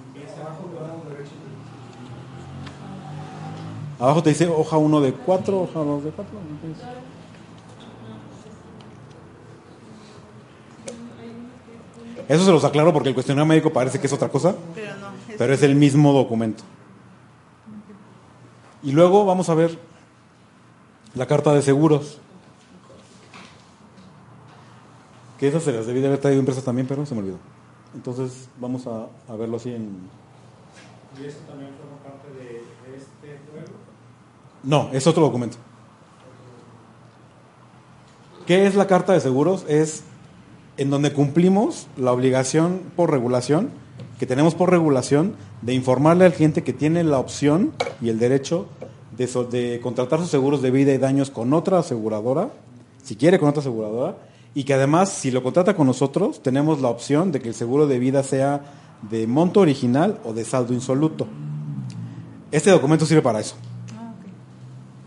[3.98, 6.38] Abajo te dice hoja 1 de 4, hoja 2 de 4.
[12.28, 15.08] Eso se los aclaro porque el cuestionario médico parece que es otra cosa, Pero no.
[15.30, 16.64] es- pero es el mismo documento.
[18.82, 19.78] Y luego vamos a ver
[21.14, 22.18] la carta de seguros.
[25.38, 27.38] Que esas se las debí de haber traído impresas también, pero se me olvidó.
[27.94, 30.08] Entonces vamos a, a verlo así en...
[31.20, 32.44] ¿Y eso también forma parte de,
[32.90, 33.72] de este juego?
[34.64, 35.58] No, es otro documento.
[38.46, 39.64] ¿Qué es la carta de seguros?
[39.68, 40.04] Es
[40.76, 43.70] en donde cumplimos la obligación por regulación,
[44.18, 48.66] que tenemos por regulación, de informarle al cliente que tiene la opción y el derecho
[49.16, 52.50] de, de contratar sus seguros de vida y daños con otra aseguradora,
[53.02, 54.16] si quiere con otra aseguradora,
[54.54, 57.86] y que además, si lo contrata con nosotros, tenemos la opción de que el seguro
[57.86, 58.62] de vida sea
[59.10, 61.26] de monto original o de saldo insoluto.
[62.50, 63.56] Este documento sirve para eso.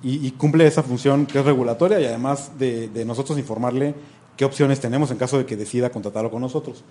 [0.08, 3.94] Y, y cumple esa función que es regulatoria y además de, de nosotros informarle
[4.38, 6.86] qué opciones tenemos en caso de que decida contratarlo con nosotros.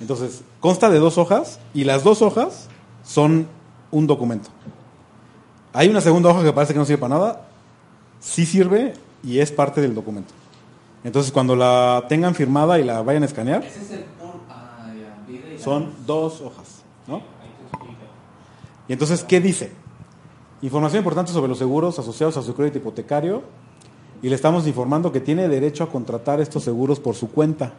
[0.00, 2.68] Entonces, consta de dos hojas y las dos hojas
[3.02, 3.48] son
[3.90, 4.50] un documento.
[5.72, 7.48] Hay una segunda hoja que parece que no sirve para nada,
[8.20, 10.34] sí sirve y es parte del documento.
[11.04, 14.04] Entonces, cuando la tengan firmada y la vayan a escanear, Ese es el
[15.58, 17.22] son dos hojas, ¿no?
[18.88, 19.72] Y entonces, ¿qué dice?
[20.62, 23.42] Información importante sobre los seguros asociados a su crédito hipotecario
[24.22, 27.72] y le estamos informando que tiene derecho a contratar estos seguros por su cuenta.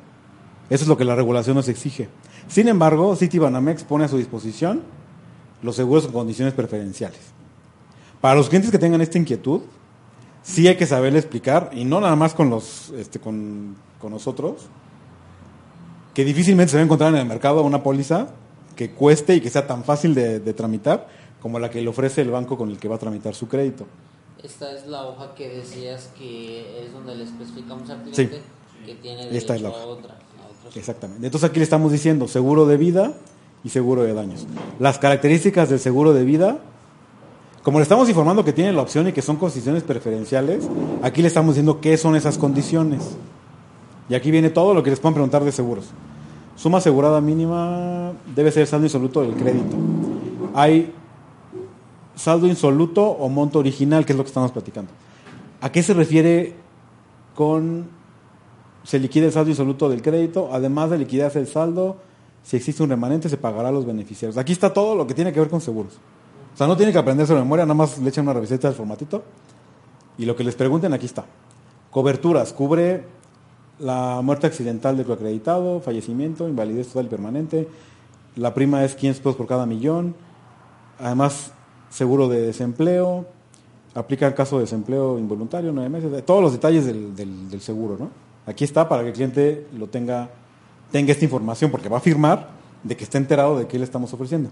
[0.69, 2.09] Eso es lo que la regulación nos exige.
[2.49, 4.81] Sin embargo, Citibanamex pone a su disposición
[5.61, 7.19] los seguros con condiciones preferenciales.
[8.19, 9.61] Para los clientes que tengan esta inquietud,
[10.41, 14.67] sí hay que saberle explicar, y no nada más con, los, este, con, con nosotros,
[16.13, 18.27] que difícilmente se va a encontrar en el mercado una póliza
[18.75, 21.07] que cueste y que sea tan fácil de, de tramitar
[21.43, 23.85] como la que le ofrece el banco con el que va a tramitar su crédito.
[24.41, 28.25] Esta es la hoja que decías que es donde le especificamos al Sí.
[28.27, 28.41] cliente
[28.85, 29.85] que tiene Esta derecho es la a hoja.
[29.85, 30.13] otra.
[30.13, 31.25] a otros- Exactamente.
[31.27, 33.13] Entonces aquí le estamos diciendo seguro de vida
[33.63, 34.47] y seguro de daños.
[34.79, 36.57] Las características del seguro de vida,
[37.61, 40.67] como le estamos informando que tiene la opción y que son condiciones preferenciales,
[41.01, 43.11] aquí le estamos diciendo qué son esas condiciones.
[44.09, 45.85] Y aquí viene todo lo que les puedan preguntar de seguros.
[46.57, 49.75] Suma asegurada mínima debe ser saldo insoluto del crédito.
[50.53, 50.93] Hay
[52.15, 54.91] saldo insoluto o monto original, que es lo que estamos platicando.
[55.61, 56.55] ¿A qué se refiere
[57.35, 57.87] con
[58.83, 61.97] se liquida el saldo insoluto del crédito, además de liquidarse el saldo,
[62.43, 64.37] si existe un remanente se pagará a los beneficiarios.
[64.37, 65.93] Aquí está todo lo que tiene que ver con seguros.
[66.53, 68.75] O sea, no tiene que aprenderse de memoria, nada más le echan una revisita del
[68.75, 69.23] formatito.
[70.17, 71.25] Y lo que les pregunten, aquí está.
[71.89, 73.05] Coberturas, cubre
[73.79, 77.67] la muerte accidental del acreditado, fallecimiento, invalidez total y permanente.
[78.35, 80.15] La prima es 500 pesos por cada millón.
[80.99, 81.53] Además,
[81.93, 83.25] seguro de desempleo.
[83.95, 86.25] Aplica el caso de desempleo involuntario, nueve meses.
[86.25, 88.09] Todos los detalles del, del- seguro, ¿no?
[88.47, 90.29] Aquí está para que el cliente lo tenga,
[90.91, 92.49] tenga esta información, porque va a firmar
[92.83, 94.49] de que está enterado de qué le estamos ofreciendo.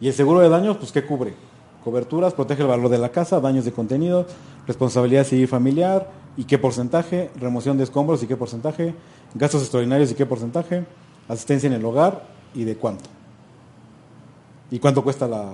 [0.00, 1.34] Y el seguro de daños, pues, ¿qué cubre?
[1.82, 4.26] Coberturas, protege el valor de la casa, daños de contenido,
[4.66, 8.94] responsabilidad civil familiar, y qué porcentaje, remoción de escombros y qué porcentaje,
[9.34, 10.84] gastos extraordinarios y qué porcentaje,
[11.28, 13.08] asistencia en el hogar y de cuánto.
[14.70, 15.50] ¿Y cuánto cuesta la,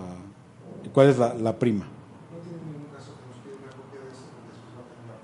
[0.92, 1.84] cuál es la, la prima?
[1.84, 4.88] No tiene ningún caso que nos pida una copia de eso porque después va a
[4.90, 5.16] tener la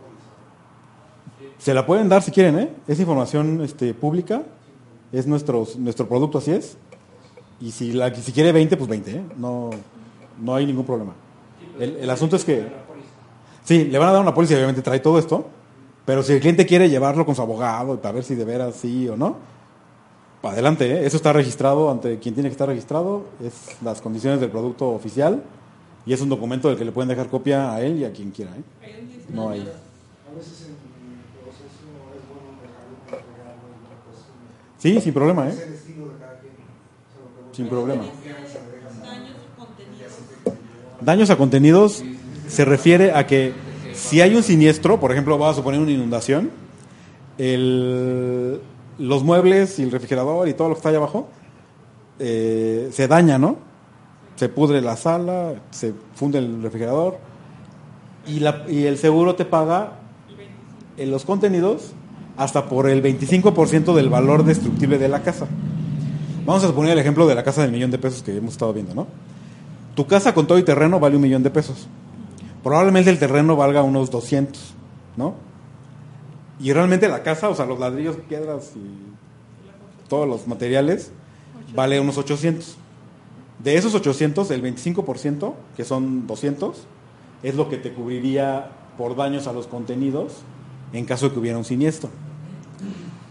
[1.47, 1.65] póliza.
[1.65, 2.71] Se la pueden dar si quieren, ¿eh?
[2.87, 4.43] Es información este, pública,
[5.13, 6.77] es nuestro, nuestro producto, así es.
[7.61, 9.23] Y si, la, si quiere 20, pues 20, ¿eh?
[9.37, 9.71] No,
[10.41, 11.15] no hay ningún problema.
[11.79, 12.67] El, el asunto es que...
[13.65, 15.47] Sí, le van a dar una póliza y obviamente trae todo esto,
[16.07, 19.07] pero si el cliente quiere llevarlo con su abogado para ver si de veras sí
[19.09, 19.37] o no,
[20.43, 21.07] adelante, ¿eh?
[21.07, 25.43] eso está registrado ante quien tiene que estar registrado, es las condiciones del producto oficial
[26.07, 28.31] y es un documento del que le pueden dejar copia a él y a quien
[28.31, 28.53] quiera.
[28.53, 28.63] ¿eh?
[29.35, 29.61] No hay...
[34.79, 35.55] Sí, sin problema, ¿eh?
[37.53, 38.05] Sin problema.
[41.01, 42.05] Daños a contenidos
[42.49, 43.53] se refiere a que
[43.93, 46.51] si hay un siniestro, por ejemplo, vamos a suponer una inundación,
[47.39, 48.61] el-
[48.99, 51.29] los muebles y el refrigerador y todo lo que está allá abajo
[52.19, 53.57] eh, se daña, ¿no?
[54.37, 57.19] Se pudre la sala, se funde el refrigerador
[58.27, 59.93] y, la- y el seguro te paga
[60.97, 61.93] en los contenidos
[62.37, 65.47] hasta por el 25% del valor destructible de la casa.
[66.47, 68.73] Vamos a suponer el ejemplo de la casa del millón de pesos que hemos estado
[68.73, 69.07] viendo, ¿no?
[69.95, 71.89] Tu casa con todo y terreno vale un millón de pesos.
[72.63, 74.75] Probablemente el terreno valga unos 200,
[75.17, 75.35] ¿no?
[76.61, 81.13] Y realmente la casa, o sea, los ladrillos, piedras y todos los materiales,
[81.75, 82.77] vale unos 800.
[83.63, 86.77] De esos 800, el 25%, que son 200,
[87.43, 90.33] es lo que te cubriría por daños a los contenidos
[90.93, 92.11] en caso de que hubiera un siniestro.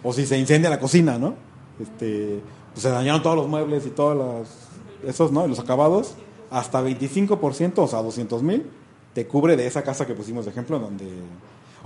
[0.03, 1.35] O si se incendia la cocina, ¿no?
[1.79, 2.41] Este,
[2.73, 5.47] pues se dañaron todos los muebles y todos los, esos, ¿no?
[5.47, 6.15] Los acabados,
[6.49, 8.65] hasta 25%, o sea, 200 mil,
[9.13, 11.05] te cubre de esa casa que pusimos de ejemplo, donde...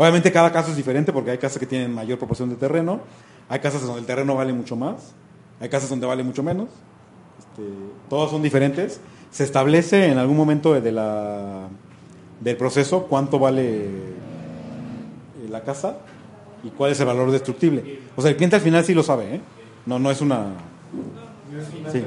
[0.02, 3.02] Obviamente cada caso es diferente porque hay casas que tienen mayor proporción de terreno,
[3.48, 5.14] hay casas donde el terreno vale mucho más,
[5.60, 6.70] hay casas donde vale mucho menos,
[7.38, 7.62] este,
[8.10, 9.00] todos son diferentes.
[9.30, 11.68] Se establece en algún momento de la,
[12.40, 13.90] del proceso cuánto vale eh,
[15.52, 16.00] la casa
[16.64, 18.00] y cuál es el valor destructible.
[18.16, 19.42] O sea, el cliente al final sí lo sabe, ¿eh?
[19.86, 20.48] No, no es una...
[21.92, 22.04] Sí.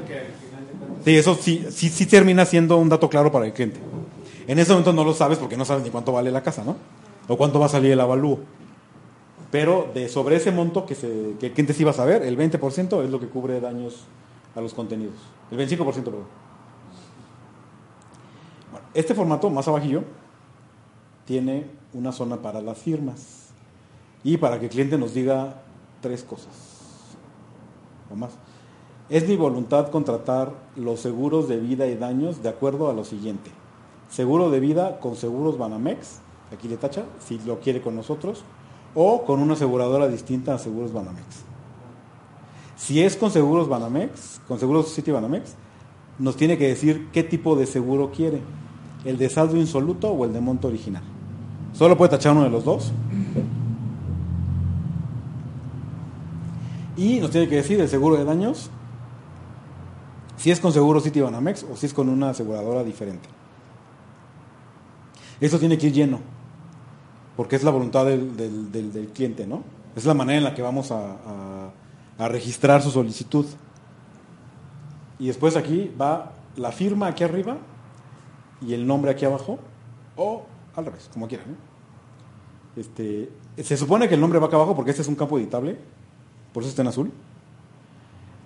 [1.05, 3.79] Sí, eso sí, sí, sí termina siendo un dato claro para el cliente.
[4.47, 6.75] En ese momento no lo sabes porque no sabes ni cuánto vale la casa, ¿no?
[7.27, 8.39] O cuánto va a salir el avalúo.
[9.51, 12.37] Pero de sobre ese monto que, se, que el cliente sí va a saber, el
[12.37, 14.05] 20% es lo que cubre daños
[14.55, 15.15] a los contenidos.
[15.51, 16.25] El 25%, perdón.
[18.71, 20.03] Bueno, este formato, más abajillo,
[21.25, 23.49] tiene una zona para las firmas.
[24.23, 25.61] Y para que el cliente nos diga
[26.01, 26.53] tres cosas.
[28.11, 28.31] O más.
[29.09, 33.51] Es mi voluntad contratar los seguros de vida y daños de acuerdo a lo siguiente.
[34.09, 36.19] Seguro de vida con seguros Banamex,
[36.53, 38.43] aquí le tacha, si lo quiere con nosotros,
[38.93, 41.43] o con una aseguradora distinta a seguros Banamex.
[42.77, 45.55] Si es con seguros Banamex, con seguros City Banamex,
[46.19, 48.41] nos tiene que decir qué tipo de seguro quiere,
[49.03, 51.03] el de saldo insoluto o el de monto original.
[51.73, 52.91] Solo puede tachar uno de los dos.
[56.97, 58.69] Y nos tiene que decir el seguro de daños,
[60.37, 63.27] si es con seguro City Banamex o si es con una aseguradora diferente.
[65.41, 66.19] Eso tiene que ir lleno,
[67.35, 69.63] porque es la voluntad del, del- del- cliente, ¿no?
[69.95, 71.15] Es la manera en la que vamos a,
[72.17, 73.45] a- registrar su solicitud.
[75.19, 77.57] Y después aquí va la firma aquí arriba
[78.61, 79.59] y el nombre aquí abajo,
[80.15, 80.43] o
[80.75, 81.55] al revés, como quieran.
[82.75, 83.29] Este,
[83.61, 85.77] se supone que el nombre va acá abajo porque este es un campo editable,
[86.53, 87.11] por eso está en azul.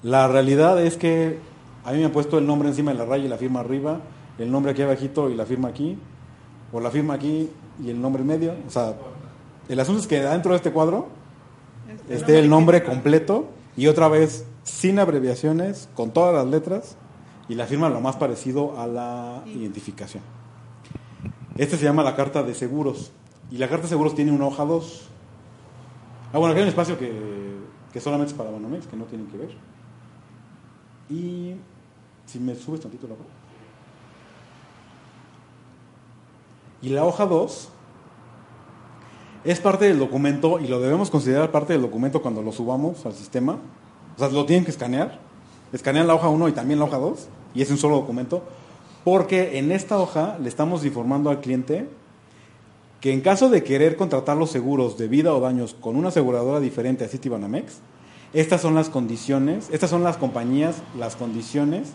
[0.03, 1.39] La realidad es que
[1.83, 3.99] a mí me han puesto el nombre encima de la raya y la firma arriba,
[4.37, 5.97] el nombre aquí abajito y la firma aquí,
[6.71, 7.49] o la firma aquí
[7.83, 8.55] y el nombre en medio.
[8.67, 8.95] O sea,
[9.67, 11.07] el asunto es que dentro de este cuadro
[12.09, 16.97] esté el nombre completo y otra vez sin abreviaciones, con todas las letras
[17.47, 20.23] y la firma lo más parecido a la identificación.
[21.57, 23.11] Este se llama la carta de seguros
[23.51, 25.07] y la carta de seguros tiene una hoja 2.
[26.31, 27.11] Ah, bueno, aquí hay un espacio que,
[27.91, 29.49] que solamente es para Banamex, que no tienen que ver.
[31.09, 31.55] Y
[32.25, 33.38] si me subes tantito la hoja.
[36.81, 37.69] Y la hoja 2
[39.43, 43.13] es parte del documento y lo debemos considerar parte del documento cuando lo subamos al
[43.13, 43.57] sistema.
[44.15, 45.19] O sea, lo tienen que escanear.
[45.71, 48.43] Escanean la hoja 1 y también la hoja 2 y es un solo documento.
[49.03, 51.87] Porque en esta hoja le estamos informando al cliente
[53.01, 56.59] que en caso de querer contratar los seguros de vida o daños con una aseguradora
[56.59, 57.77] diferente a Citibanamex,
[58.33, 61.93] estas son las condiciones, estas son las compañías, las condiciones,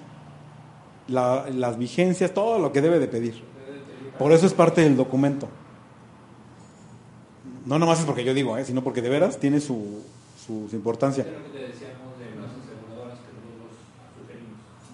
[1.07, 3.43] la- las vigencias, todo lo que debe de pedir.
[4.19, 5.49] Por eso es parte del documento.
[7.67, 8.65] No nomás es porque yo digo, ¿eh?
[8.65, 10.03] sino porque de veras tiene su,
[10.47, 11.25] su- su importancia.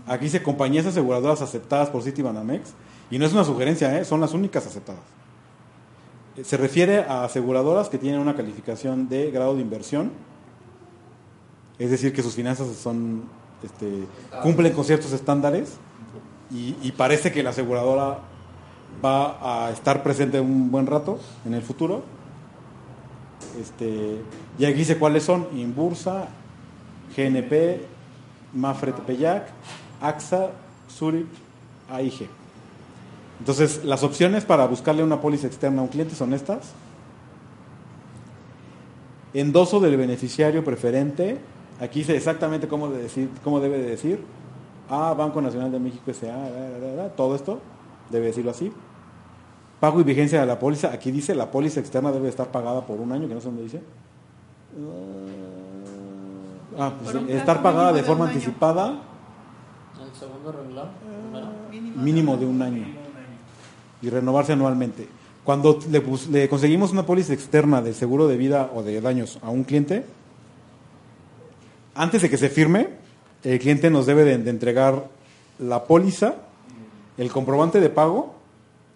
[0.07, 2.71] Aquí dice compañías aseguradoras aceptadas por Citibanamex
[3.11, 4.05] y no es una sugerencia, ¿eh?
[4.05, 5.03] son las únicas aceptadas.
[6.37, 10.13] Eh, Se refiere a aseguradoras que tienen una calificación de grado de inversión,
[11.79, 13.25] es decir, que sus finanzas son,
[13.63, 14.05] este,
[14.43, 15.75] cumplen con ciertos estándares
[16.51, 18.19] y, y parece que la aseguradora
[19.05, 22.03] va a estar presente un buen rato en el futuro.
[23.61, 24.21] Este,
[24.59, 26.29] y aquí dice cuáles son, Inbursa,
[27.17, 27.81] GNP,
[28.55, 29.49] Mafre Tepeyac,
[30.01, 30.51] AXA,
[30.91, 31.27] Zurich,
[31.91, 32.29] AIG.
[33.39, 36.73] Entonces, las opciones para buscarle una póliza externa a un cliente son estas.
[39.33, 41.39] Endoso del beneficiario preferente.
[41.81, 44.23] Aquí dice exactamente cómo, de decir, cómo debe de decir.
[44.91, 47.09] A Banco Nacional de México S.A.
[47.17, 47.61] todo esto
[48.11, 48.73] debe decirlo así.
[49.81, 50.93] Pago y vigencia de la póliza.
[50.93, 53.63] Aquí dice la póliza externa debe estar pagada por un año, que no sé dónde
[53.63, 53.81] dice.
[56.79, 59.03] Ah, pues sí, estar pagada de forma anticipada
[60.01, 61.97] El segundo renglón, primero.
[61.97, 62.37] Mínimo.
[62.37, 62.87] de un año
[64.03, 65.09] y renovarse anualmente.
[65.45, 69.65] Cuando le, conseguimos una póliza externa de seguro de vida o de daños a un
[69.65, 70.05] cliente,
[71.95, 72.89] antes de que se firme,
[73.43, 75.09] el cliente nos debe de, de entregar
[75.59, 76.37] la póliza,
[77.21, 78.35] el comprobante de pago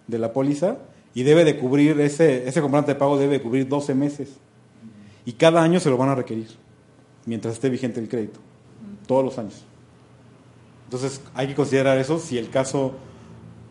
[0.07, 0.77] de la póliza
[1.13, 4.29] y debe de cubrir ese, ese comprobante de pago debe de cubrir 12 meses.
[5.25, 6.47] Y cada año se lo van a requerir,
[7.27, 8.39] mientras esté vigente el crédito,
[9.05, 9.63] todos los años.
[10.85, 12.93] Entonces hay que considerar eso si el caso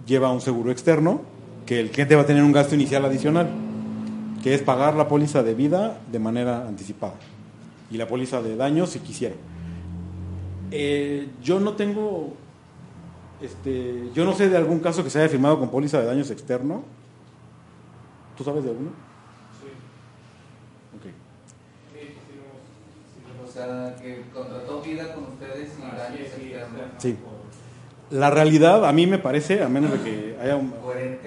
[0.07, 1.23] lleva un seguro externo,
[1.67, 3.51] que el cliente va a tener un gasto inicial adicional,
[4.41, 7.15] que es pagar la póliza de vida de manera anticipada
[7.91, 9.35] y la póliza de daños si quisiera.
[10.71, 12.35] Eh, yo no tengo,
[13.45, 16.31] este, yo no sé de algún caso que se haya firmado con póliza de daños
[16.31, 16.83] externo.
[18.37, 18.91] ¿Tú sabes de alguno?
[20.97, 21.07] Ok.
[23.47, 26.81] O sea, que contrató vida con ustedes y daños externos.
[26.99, 27.17] Sí.
[28.11, 30.61] La realidad, a mí me parece, a menos de que haya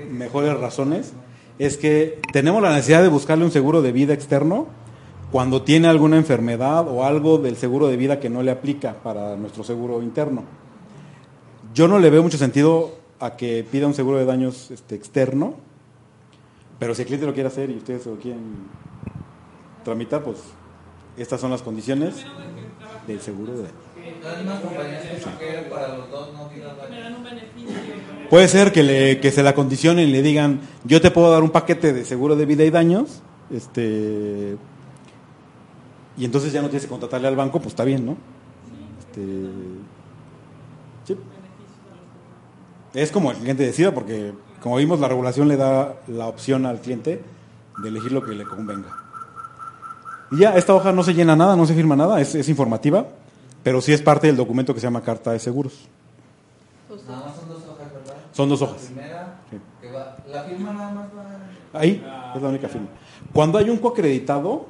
[0.09, 1.13] mejores razones,
[1.59, 4.67] es que tenemos la necesidad de buscarle un seguro de vida externo
[5.31, 9.35] cuando tiene alguna enfermedad o algo del seguro de vida que no le aplica para
[9.35, 10.43] nuestro seguro interno.
[11.77, 15.53] Yo no le veo mucho sentido a que pida un seguro de daños este, externo,
[16.79, 18.41] pero si el cliente lo quiere hacer y ustedes lo quieren
[19.85, 20.39] tramitar, pues
[21.17, 22.25] estas son las condiciones
[23.05, 23.77] del seguro de daños.
[28.31, 31.43] Puede ser que, le, que se la condicionen y le digan, yo te puedo dar
[31.43, 34.57] un paquete de seguro de vida y daños, este,
[36.17, 38.17] y entonces ya no tienes que contratarle al banco, pues está bien, ¿no?
[38.99, 39.21] Este,
[41.05, 41.15] sí.
[42.99, 46.79] Es como el cliente decida, porque como vimos, la regulación le da la opción al
[46.79, 47.21] cliente
[47.83, 48.89] de elegir lo que le convenga.
[50.31, 53.05] Y ya, esta hoja no se llena nada, no se firma nada, es, es informativa,
[53.63, 55.87] pero sí es parte del documento que se llama Carta de Seguros.
[57.07, 58.15] Nada más son dos hojas, ¿verdad?
[58.33, 58.81] Son dos La hojas.
[58.81, 59.57] primera, Sí.
[59.81, 61.79] que va, la firma nada más va.
[61.79, 62.03] Ahí
[62.35, 62.87] es la única firma.
[63.31, 64.65] Cuando hay un coacreditado,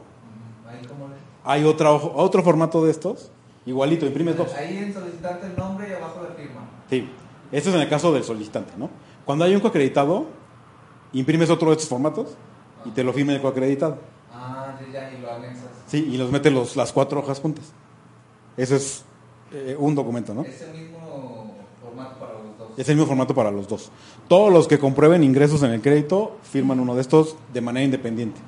[1.45, 3.31] hay otra, hoja- otro formato de estos,
[3.65, 4.53] igualito, imprimes dos.
[4.53, 6.61] Ahí en solicitante el nombre y abajo la firma.
[6.89, 7.09] Sí,
[7.51, 8.90] esto es en el caso del solicitante, ¿no?
[9.26, 10.26] Cuando hay un coacreditado,
[11.14, 12.35] imprimes otro de estos formatos
[12.85, 13.98] y te lo firma el coacreditado.
[14.34, 15.66] Ah, ya, ya, y lo anexas.
[15.88, 17.66] Sí, y los metes los, las cuatro hojas juntas.
[18.56, 19.03] Eso es
[19.53, 20.42] eh, un documento, ¿no?
[20.43, 22.69] Es el mismo formato para los dos.
[22.77, 23.92] Es el mismo formato para los dos.
[24.27, 28.40] Todos los que comprueben ingresos en el crédito firman uno de estos de manera independiente.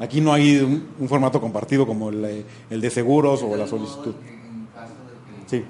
[0.00, 4.14] Aquí no hay un, un formato compartido como el, el de seguros o la solicitud.
[4.26, 5.64] En caso de que Sí.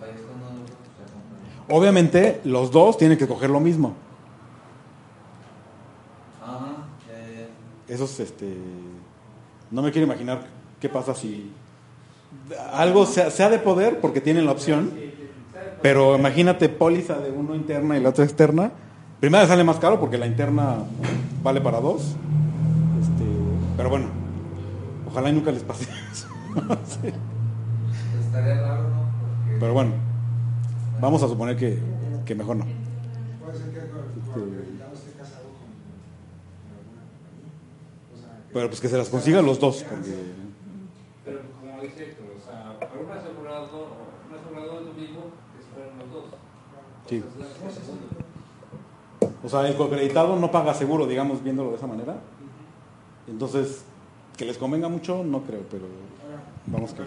[0.00, 1.52] fallezca uno de los dos, pues ya compran.
[1.68, 3.94] Obviamente, los dos tienen que coger lo mismo.
[6.42, 7.94] Ajá, ya, ya, ya.
[7.94, 8.56] Eso es, este,
[9.70, 10.46] no me quiero imaginar
[10.80, 11.52] qué pasa si
[12.72, 14.92] algo sea, sea de poder porque tienen la opción,
[15.82, 18.70] pero imagínate póliza de uno interna y la otra externa.
[19.20, 20.76] Primero sale más caro porque la interna
[21.42, 22.14] vale para dos.
[23.00, 23.24] Este,
[23.76, 24.06] pero bueno,
[25.08, 26.28] ojalá y nunca les pase eso.
[26.86, 27.12] Sí.
[28.24, 29.06] Estaría raro, ¿no?
[29.20, 29.92] Porque Pero bueno,
[31.00, 31.78] Vamos a suponer que,
[32.24, 32.64] que mejor no.
[38.52, 39.82] Pero pues que se las consiga los dos.
[39.82, 40.14] Porque...
[41.26, 43.88] Pero como dice Héctor, o sea, para un asegurador,
[44.30, 45.20] un asegurador es lo mismo
[45.52, 46.24] que si fueran los dos.
[47.06, 47.22] Sí.
[49.44, 52.16] O sea, el coacreditado no paga seguro, digamos, viéndolo de esa manera.
[53.28, 53.84] Entonces,
[54.38, 55.84] que les convenga mucho, no creo, pero
[56.66, 57.02] vamos que.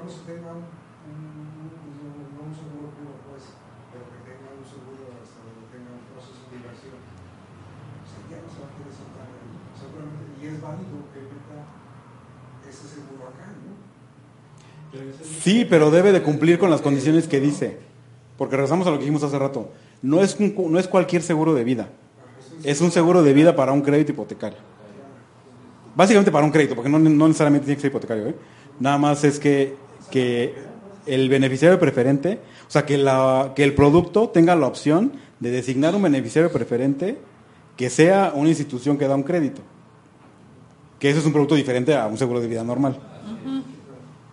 [0.00, 3.52] Digamos que tenga un, un- un- no un seguro puro, pues,
[3.92, 8.38] pero que tenga un seguro hasta donde tenga un proceso de inversión, o sea, ya
[8.40, 11.58] no se va a querer saltar ahí, seguramente, y es válido que meta
[12.64, 13.76] ese seguro acá, ¿no?
[15.22, 17.78] sí, pero debe de cumplir con las condiciones que dice.
[18.36, 19.70] Porque regresamos a lo que dijimos hace rato.
[20.02, 21.90] No es, un no es cualquier seguro de vida.
[22.64, 24.58] Es un seguro de vida para un crédito hipotecario.
[25.94, 28.28] Básicamente para un crédito, porque no, no necesariamente tiene que ser hipotecario.
[28.28, 28.34] ¿eh?
[28.78, 29.76] Nada más es que,
[30.10, 30.54] que
[31.06, 35.94] el beneficiario preferente, o sea, que, la, que el producto tenga la opción de designar
[35.94, 37.18] un beneficiario preferente
[37.76, 39.62] que sea una institución que da un crédito.
[40.98, 42.98] Que eso es un producto diferente a un seguro de vida normal.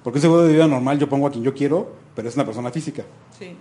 [0.04, 2.46] Porque un seguro de vida normal yo pongo a quien yo quiero, pero es una
[2.46, 3.04] persona física.
[3.38, 3.56] Sí.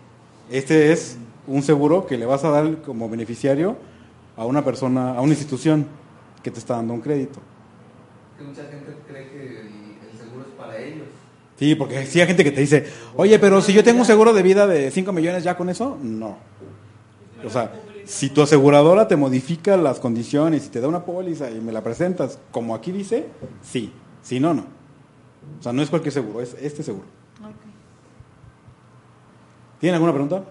[0.50, 3.76] Este es un seguro que le vas a dar como beneficiario
[4.36, 5.86] a una persona, a una institución
[6.42, 7.40] que te está dando un crédito.
[8.36, 9.66] Que mucha gente cree que el,
[10.10, 11.08] el seguro es para ellos.
[11.59, 12.86] Sí, porque sí hay gente que te dice,
[13.17, 15.99] oye, pero si yo tengo un seguro de vida de 5 millones ya con eso,
[16.02, 16.36] no.
[17.44, 17.73] O sea,
[18.05, 21.83] si tu aseguradora te modifica las condiciones y te da una póliza y me la
[21.83, 23.26] presentas como aquí dice,
[23.62, 23.93] sí.
[24.23, 24.67] Si no, no.
[25.59, 27.07] O sea, no es cualquier seguro, es este seguro.
[29.81, 30.44] ¿Tienen alguna pregunta?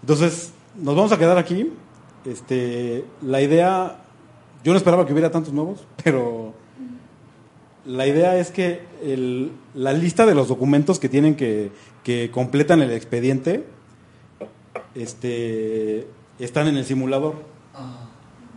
[0.00, 1.72] Entonces, nos vamos a quedar aquí.
[2.24, 3.98] Este, la idea,
[4.64, 6.54] yo no esperaba que hubiera tantos nuevos, pero
[7.88, 11.72] la idea es que el- la lista de los documentos que tienen que,
[12.04, 13.64] que completan el expediente
[14.94, 16.06] este,
[16.38, 17.34] están en el simulador.
[17.74, 18.04] Ah,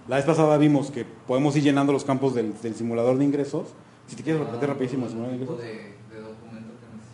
[0.08, 3.68] La vez pasada vimos que podemos ir llenando los campos del, del simulador de ingresos.
[4.08, 5.66] Si te quieres repetir rapidísimo el simulador de ingresos.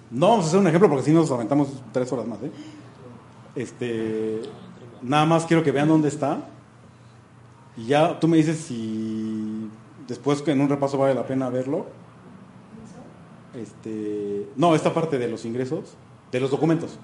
[0.09, 2.39] No vamos a hacer un ejemplo porque si nos aventamos tres horas más.
[2.41, 2.51] ¿eh?
[3.55, 4.41] Este,
[5.01, 6.47] nada más quiero que vean dónde está.
[7.75, 9.69] Y ya tú me dices si
[10.07, 11.85] después en un repaso vale la pena verlo.
[13.53, 15.95] Este, no, esta parte de los ingresos,
[16.31, 16.97] de los documentos.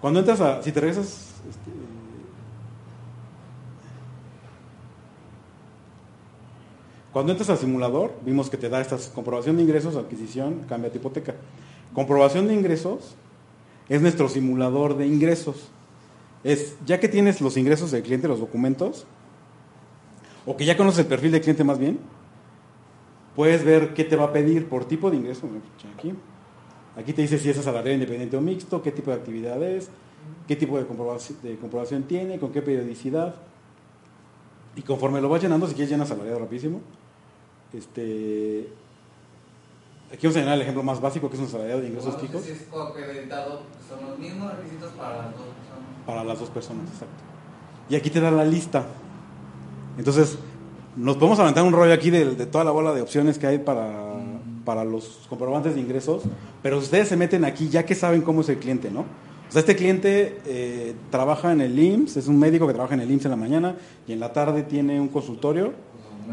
[0.00, 1.70] Cuando entras a, si te regresas, este,
[7.12, 10.98] cuando entras al simulador, vimos que te da estas comprobación de ingresos, adquisición, cambia tu
[10.98, 11.34] hipoteca.
[11.94, 13.14] Comprobación de ingresos
[13.88, 15.68] es nuestro simulador de ingresos.
[16.42, 19.06] Es, ya que tienes los ingresos del cliente, los documentos,
[20.46, 22.00] o que ya conoces el perfil del cliente más bien,
[23.34, 25.48] puedes ver qué te va a pedir por tipo de ingreso.
[25.96, 26.14] Aquí.
[26.96, 29.88] Aquí te dice si es asalariado independiente o mixto, qué tipo de actividad es,
[30.46, 33.34] qué tipo de comprobación, de comprobación tiene, con qué periodicidad.
[34.76, 36.80] Y conforme lo vas llenando, si quieres llenas asalariado rapidísimo.
[37.72, 38.68] Este,
[40.12, 42.18] aquí vamos a llenar el ejemplo más básico, que es un asalariado de ingresos a
[42.18, 42.42] fijos.
[42.42, 46.06] Si es coacreditado, son los mismos requisitos para las dos personas.
[46.06, 47.24] Para las dos personas, exacto.
[47.88, 48.86] Y aquí te da la lista.
[49.96, 50.38] Entonces,
[50.96, 53.58] nos podemos aventar un rollo aquí de, de toda la bola de opciones que hay
[53.58, 54.14] para,
[54.64, 56.22] para los comprobantes de ingresos,
[56.62, 59.00] pero ustedes se meten aquí ya que saben cómo es el cliente, ¿no?
[59.00, 63.00] O sea, este cliente eh, trabaja en el IMSS, es un médico que trabaja en
[63.00, 65.74] el IMSS en la mañana y en la tarde tiene un consultorio,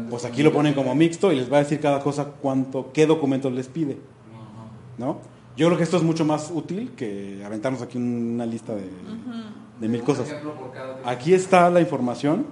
[0.08, 3.06] pues aquí lo ponen como mixto y les va a decir cada cosa cuánto, qué
[3.06, 3.98] documentos les pide,
[4.96, 5.18] ¿no?
[5.56, 8.88] Yo creo que esto es mucho más útil que aventarnos aquí una lista de,
[9.80, 10.32] de mil cosas.
[11.04, 12.46] Aquí está la información.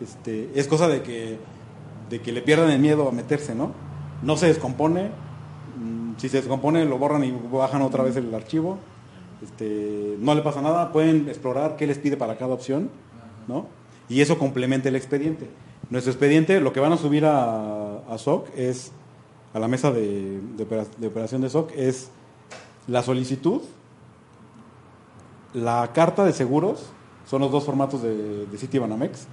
[0.00, 1.38] Este, es cosa de que,
[2.08, 3.72] de que le pierdan el miedo a meterse, ¿no?
[4.22, 5.10] No se descompone.
[5.78, 8.78] mm, Si se descompone, lo borran y bajan otra vez el archivo.
[9.42, 10.92] Este, no le pasa nada.
[10.92, 12.90] Pueden explorar qué les pide para cada opción,
[13.48, 13.66] ¿no?
[14.08, 15.48] Y eso complementa el expediente.
[15.88, 18.92] Nuestro expediente, lo que van a subir a, SOC es,
[19.54, 22.10] a la mesa de, de opera- de operación de SOC, es
[22.86, 23.62] la solicitud,
[25.54, 26.86] la carta de seguros,
[27.28, 29.26] son los dos formatos de, de Citibanamex.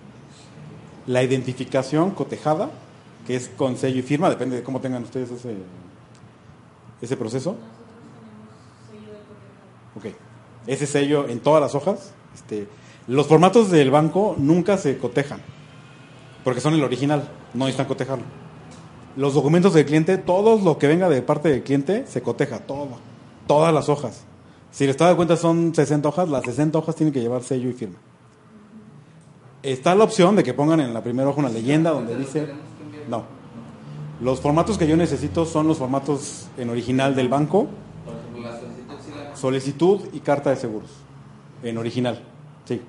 [1.07, 2.69] La identificación cotejada,
[3.25, 5.55] que es con sello y firma, depende de cómo tengan ustedes ese,
[7.01, 7.55] ese proceso.
[9.95, 10.05] Ok.
[10.67, 12.11] Ese sello en todas las hojas.
[12.35, 12.67] Este,
[13.07, 15.39] los formatos del banco nunca se cotejan,
[16.43, 18.25] porque son el original, no necesitan cotejarlo.
[19.15, 22.99] Los documentos del cliente, todo lo que venga de parte del cliente, se coteja, todo.
[23.47, 24.25] Todas las hojas.
[24.71, 27.69] Si el estado de cuenta son 60 hojas, las 60 hojas tienen que llevar sello
[27.69, 27.97] y firma.
[29.67, 32.47] Está la opción de que pongan en la primera hoja una leyenda donde dice...
[33.09, 33.25] No.
[34.21, 37.67] Los formatos que yo necesito son los formatos en original del banco,
[39.35, 40.89] solicitud y carta de seguros.
[41.63, 42.23] En original,
[42.63, 42.81] sí.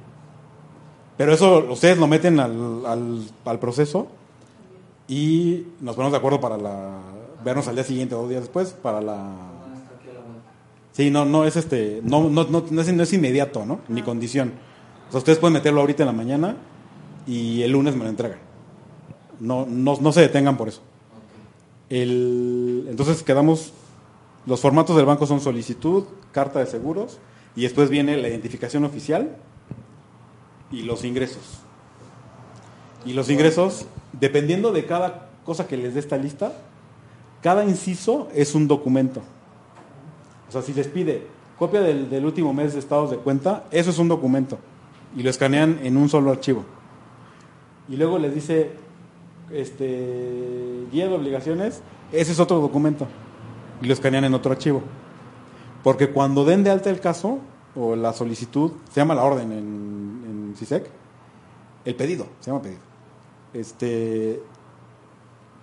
[1.17, 4.07] Pero eso ustedes lo meten al, al, al proceso
[5.09, 6.93] y nos ponemos de acuerdo para la
[7.45, 9.35] vernos al día siguiente o dos días después para la.
[10.93, 13.81] Sí, no, no es este, no, no, no, no es, no es inmediato, ¿no?
[13.89, 14.53] Ni condición.
[15.09, 16.57] O sea, ustedes pueden meterlo ahorita en la mañana
[17.29, 18.39] y el lunes me lo entregan.
[19.39, 20.81] No, no, no se detengan por eso.
[21.91, 23.73] El, entonces quedamos,
[24.47, 27.19] los formatos del banco son solicitud, carta de seguros
[27.55, 29.37] y después viene la identificación oficial
[30.73, 31.61] y los ingresos.
[33.05, 33.87] Y los ingresos,
[34.19, 36.53] dependiendo de cada cosa que les dé esta lista,
[37.43, 39.21] cada inciso es un documento.
[40.49, 41.27] O sea, si les pide
[41.59, 44.59] copia del, del último mes de estados de cuenta, eso es un documento.
[45.15, 46.65] Y lo escanean en un solo archivo.
[47.89, 48.73] Y luego les dice,
[49.50, 53.07] este, guía de obligaciones, ese es otro documento.
[53.81, 54.83] Y lo escanean en otro archivo.
[55.83, 57.39] Porque cuando den de alta el caso,
[57.75, 60.89] o la solicitud, se llama la orden en, en CISEC,
[61.84, 62.81] el pedido, se llama pedido.
[63.55, 64.42] Este,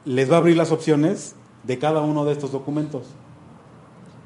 [0.05, 3.03] les va a abrir las opciones de cada uno de estos documentos.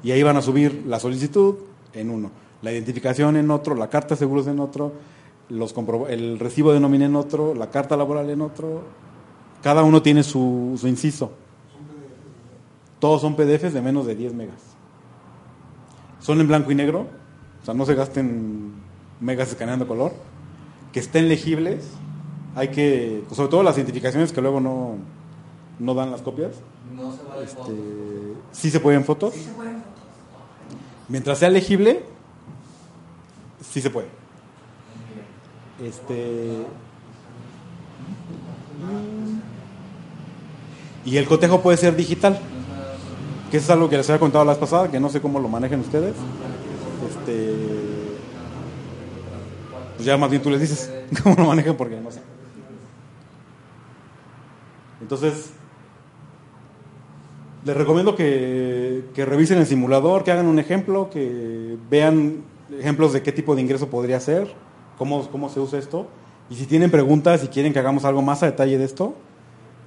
[0.02, 1.56] Y ahí van a subir la solicitud
[1.92, 2.30] en uno,
[2.62, 4.92] la identificación en otro, la carta de seguros en otro,
[5.50, 8.82] los compro- el recibo de nómina en otro, la carta laboral en otro.
[9.62, 11.32] Cada uno tiene su, su inciso.
[12.98, 14.60] Todos son PDFs de menos de 10 megas.
[16.20, 17.06] Son en blanco y negro,
[17.62, 18.72] o sea, no se gasten
[19.20, 20.12] megas escaneando color.
[20.92, 21.84] Que estén legibles,
[22.54, 24.96] hay que, sobre todo las identificaciones que luego no,
[25.78, 26.52] no dan las copias.
[26.94, 27.74] No se vale Este, fotos.
[28.52, 29.34] sí se pueden fotos.
[31.08, 32.02] Mientras sea legible,
[33.62, 34.08] sí se puede.
[35.82, 36.66] Este.
[41.04, 42.38] Y el cotejo puede ser digital,
[43.50, 45.48] que es algo que les había contado la vez pasada, que no sé cómo lo
[45.48, 46.14] manejen ustedes.
[47.08, 47.54] Este.
[49.96, 50.92] Pues ya más bien tú les dices
[51.22, 52.20] cómo lo manejan porque no sé.
[55.00, 55.50] Entonces,
[57.64, 62.42] les recomiendo que, que revisen el simulador, que hagan un ejemplo, que vean
[62.78, 64.54] ejemplos de qué tipo de ingreso podría ser,
[65.00, 66.06] cómo, cómo se usa esto.
[66.50, 69.14] Y si tienen preguntas y quieren que hagamos algo más a detalle de esto,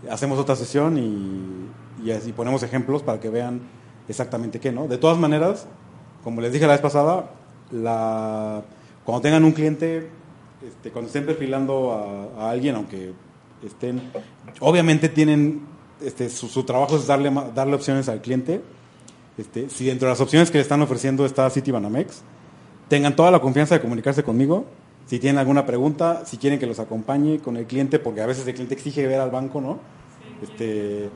[0.10, 3.62] hacemos otra sesión y, y así ponemos ejemplos para que vean
[4.10, 4.88] exactamente qué, ¿no?
[4.88, 5.68] De todas maneras,
[6.24, 7.30] como les dije la vez pasada,
[7.70, 8.64] la,
[9.06, 10.10] cuando tengan un cliente,
[10.68, 13.14] este, cuando estén perfilando a, alguien, aunque
[13.64, 14.02] estén,
[14.62, 15.62] obviamente tienen,
[16.02, 18.64] este, su, trabajo es darle, darle opciones al cliente.
[19.38, 22.24] Este, si dentro de las opciones que le están ofreciendo está Citibanamex,
[22.88, 24.66] tengan toda la confianza de comunicarse conmigo.
[25.06, 28.48] Si tienen alguna pregunta, si quieren que los acompañe con el cliente, porque a veces
[28.48, 29.80] el cliente exige ver al banco, ¿no?
[30.42, 31.10] Este,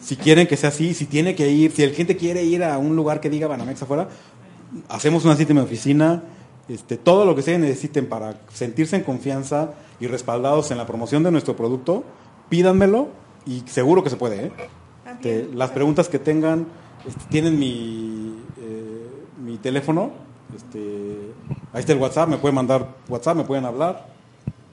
[0.00, 2.78] si quieren que sea así, si tiene que ir, si el cliente quiere ir a
[2.78, 4.08] un lugar que diga Banamex afuera,
[4.88, 6.22] hacemos una cita en mi oficina,
[6.68, 11.22] este, todo lo que se necesiten para sentirse en confianza y respaldados en la promoción
[11.22, 12.04] de nuestro producto,
[12.48, 13.08] pídanmelo
[13.46, 14.46] y seguro que se puede.
[14.46, 14.52] ¿eh?
[15.10, 16.66] Este, las preguntas que tengan,
[17.06, 19.06] este, tienen mi, eh,
[19.44, 20.12] mi teléfono,
[20.54, 21.29] este,
[21.72, 24.06] ahí está el WhatsApp, me pueden mandar WhatsApp, me pueden hablar,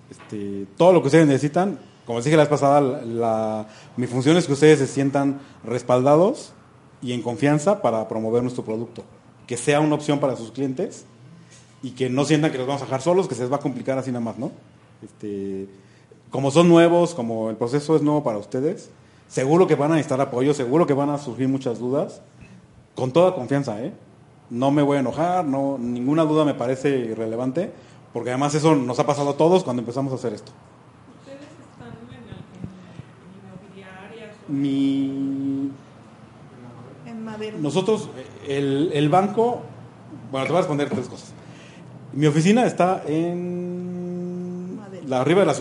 [0.09, 1.79] este, todo lo que ustedes necesitan.
[2.05, 5.39] Como les dije la vez pasada, la, la- mi función es que ustedes se sientan
[5.63, 6.53] respaldados
[7.01, 9.03] y en confianza para promover nuestro producto.
[9.45, 11.05] Que sea una opción para sus clientes
[11.83, 13.59] y que no sientan que los vamos a dejar solos, que se les va a
[13.59, 14.51] complicar así nada más, ¿no?
[15.03, 15.67] Este,
[16.31, 18.89] como son nuevos, como el proceso es nuevo para ustedes,
[19.27, 22.21] seguro que van a necesitar apoyo, seguro que van a surgir muchas dudas,
[22.95, 23.93] con toda confianza, ¿eh?
[24.49, 27.71] No me voy a enojar, no, ninguna duda me parece irrelevante,
[28.13, 30.51] porque además eso nos ha pasado a todos cuando empezamos a hacer esto.
[31.19, 32.27] ¿Ustedes están en,
[33.43, 35.71] inmobiliarias Mi,
[37.05, 37.57] En Madero.
[37.59, 38.09] nosotros,
[38.47, 39.61] el, el banco,
[40.31, 41.33] bueno, te voy a responder tres cosas.
[42.13, 45.53] Mi oficina está en la arriba de la